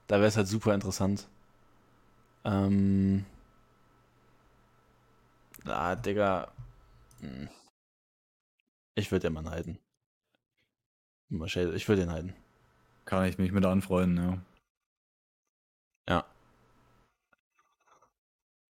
[0.07, 1.27] Da wäre es halt super interessant.
[2.45, 3.25] Ähm.
[5.65, 6.51] Ah, Digga.
[7.21, 7.49] Hm.
[8.95, 9.79] Ich würde den Mann halten.
[11.29, 12.33] Ich würde den halten.
[13.05, 14.37] Kann ich mich mit anfreunden, ja.
[16.09, 16.25] Ja.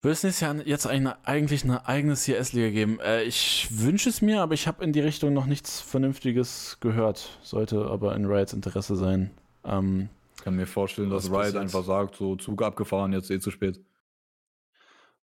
[0.01, 2.99] Würde es nächstes Jahr jetzt eine, eigentlich eine eigene CS-Liga geben?
[2.99, 7.39] Äh, ich wünsche es mir, aber ich habe in die Richtung noch nichts Vernünftiges gehört.
[7.41, 9.31] Sollte aber in Riots Interesse sein.
[9.64, 13.49] Ähm, Ich kann mir vorstellen, dass Riot einfach sagt, so Zug abgefahren, jetzt eh zu
[13.51, 13.80] spät.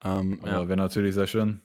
[0.04, 0.56] ähm, ja.
[0.58, 1.62] Aber wäre natürlich sehr schön.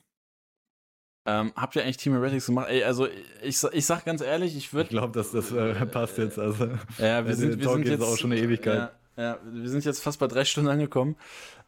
[1.25, 2.67] Ähm, habt ihr eigentlich Team Heretics gemacht?
[2.69, 3.07] Ey, also
[3.41, 4.89] ich, ich sag ganz ehrlich, ich Ich würde.
[4.89, 6.37] glaube, dass das äh, passt jetzt.
[6.39, 8.91] Also, Ja, wir sind, wir Talk sind jetzt auch schon eine Ewigkeit.
[9.17, 11.15] Ja, ja, wir sind jetzt fast bei drei Stunden angekommen.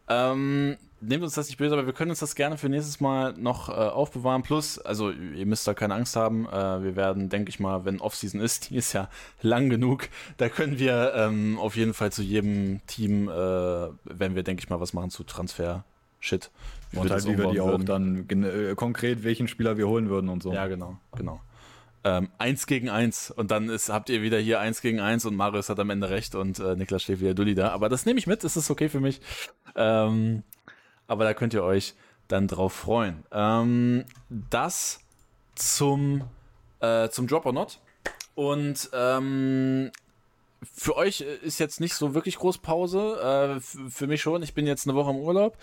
[0.08, 3.34] Ähm, nehmt uns das nicht böse, aber wir können uns das gerne für nächstes Mal
[3.34, 4.44] noch äh, aufbewahren.
[4.44, 6.48] Plus, also ihr müsst da keine Angst haben.
[6.48, 9.10] Äh, wir werden, denke ich mal, wenn Offseason ist, die ist ja
[9.42, 14.44] lang genug, da können wir ähm, auf jeden Fall zu jedem Team, äh, werden wir,
[14.44, 16.52] denke ich mal, was machen zu Transfer-Shit.
[16.94, 17.86] Und halt, wie wir die auch würden.
[17.86, 20.54] dann äh, konkret, welchen Spieler wir holen würden und so.
[20.54, 21.42] Ja, genau, genau.
[22.04, 25.36] Ähm, eins gegen eins und dann ist, habt ihr wieder hier eins gegen eins und
[25.36, 27.70] Marius hat am Ende recht und äh, Niklas steht wieder Dulli da.
[27.70, 29.22] Aber das nehme ich mit, das ist okay für mich.
[29.76, 30.44] Ähm,
[31.08, 31.96] aber da könnt ihr euch
[32.28, 33.24] dann drauf freuen.
[33.32, 35.00] Ähm, das
[35.56, 36.24] zum,
[36.80, 37.80] äh, zum Drop or Not.
[38.36, 39.92] Und ähm,
[40.74, 43.60] für euch ist jetzt nicht so wirklich groß Pause.
[43.60, 44.44] Äh, für mich schon.
[44.44, 45.58] Ich bin jetzt eine Woche im Urlaub,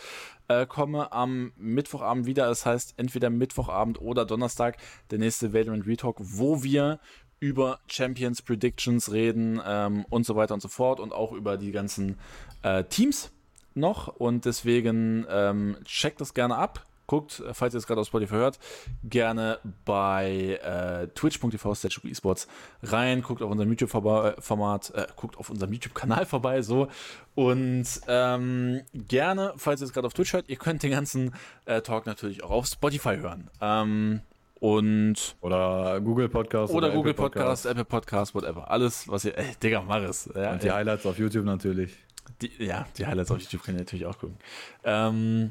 [0.48, 2.46] äh, komme am Mittwochabend wieder.
[2.46, 4.76] Das heißt, entweder Mittwochabend oder Donnerstag
[5.10, 7.00] der nächste Valorant Retalk, wo wir
[7.40, 11.72] über Champions Predictions reden ähm, und so weiter und so fort und auch über die
[11.72, 12.18] ganzen
[12.62, 13.32] äh, Teams
[13.74, 14.08] noch.
[14.08, 16.86] Und deswegen ähm, checkt das gerne ab.
[17.06, 18.58] Guckt, äh, falls ihr es gerade auf Spotify hört,
[19.04, 21.72] gerne bei äh, twitch.tv
[22.08, 22.48] esports
[22.82, 26.88] rein, guckt auf unserem YouTube-Format, äh, guckt auf unserem YouTube-Kanal vorbei, so.
[27.34, 31.80] Und ähm, gerne, falls ihr es gerade auf Twitch hört, ihr könnt den ganzen äh,
[31.80, 33.50] Talk natürlich auch auf Spotify hören.
[33.60, 34.20] Ähm,
[34.62, 36.72] und Oder Google Podcast.
[36.72, 38.70] oder, Google Apple Podcast, Apple Podcast, whatever.
[38.70, 39.36] Alles, was ihr.
[39.36, 40.30] Ey, Digga, mach es.
[40.36, 41.96] Ja, Und die Highlights auf YouTube natürlich.
[42.40, 44.36] die, ja, die Highlights auf YouTube könnt ihr natürlich auch gucken.
[44.84, 45.50] Ähm,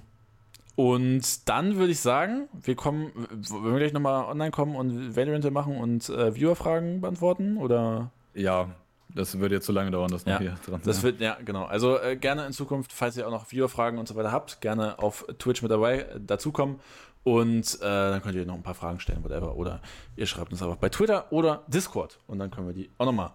[0.82, 5.48] und dann würde ich sagen, wir kommen, wenn wir gleich nochmal online kommen und Valorant
[5.52, 8.68] machen und äh, Viewerfragen beantworten oder Ja,
[9.14, 11.38] das würde jetzt zu lange dauern, das noch Ja, hier dran das zu wird, ja,
[11.46, 11.66] genau.
[11.66, 14.98] Also äh, gerne in Zukunft, falls ihr auch noch Viewerfragen und so weiter habt, gerne
[14.98, 16.80] auf Twitch mit dabei äh, dazukommen.
[17.24, 19.56] Und äh, dann könnt ihr noch ein paar Fragen stellen, whatever.
[19.58, 19.82] Oder
[20.16, 22.18] ihr schreibt uns einfach bei Twitter oder Discord.
[22.26, 23.34] Und dann können wir die auch nochmal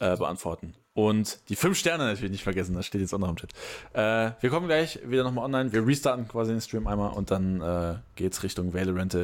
[0.00, 0.74] äh, beantworten.
[0.92, 3.52] Und die fünf Sterne natürlich nicht vergessen, das steht jetzt auch noch im Chat.
[3.92, 5.72] Äh, wir kommen gleich wieder nochmal online.
[5.72, 9.16] Wir restarten quasi den Stream einmal und dann äh, geht's Richtung Valorant,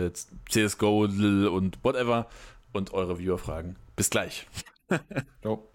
[0.49, 2.29] CSGO und whatever.
[2.73, 3.77] Und eure Viewerfragen.
[3.97, 4.47] Bis gleich.
[5.41, 5.69] Ciao.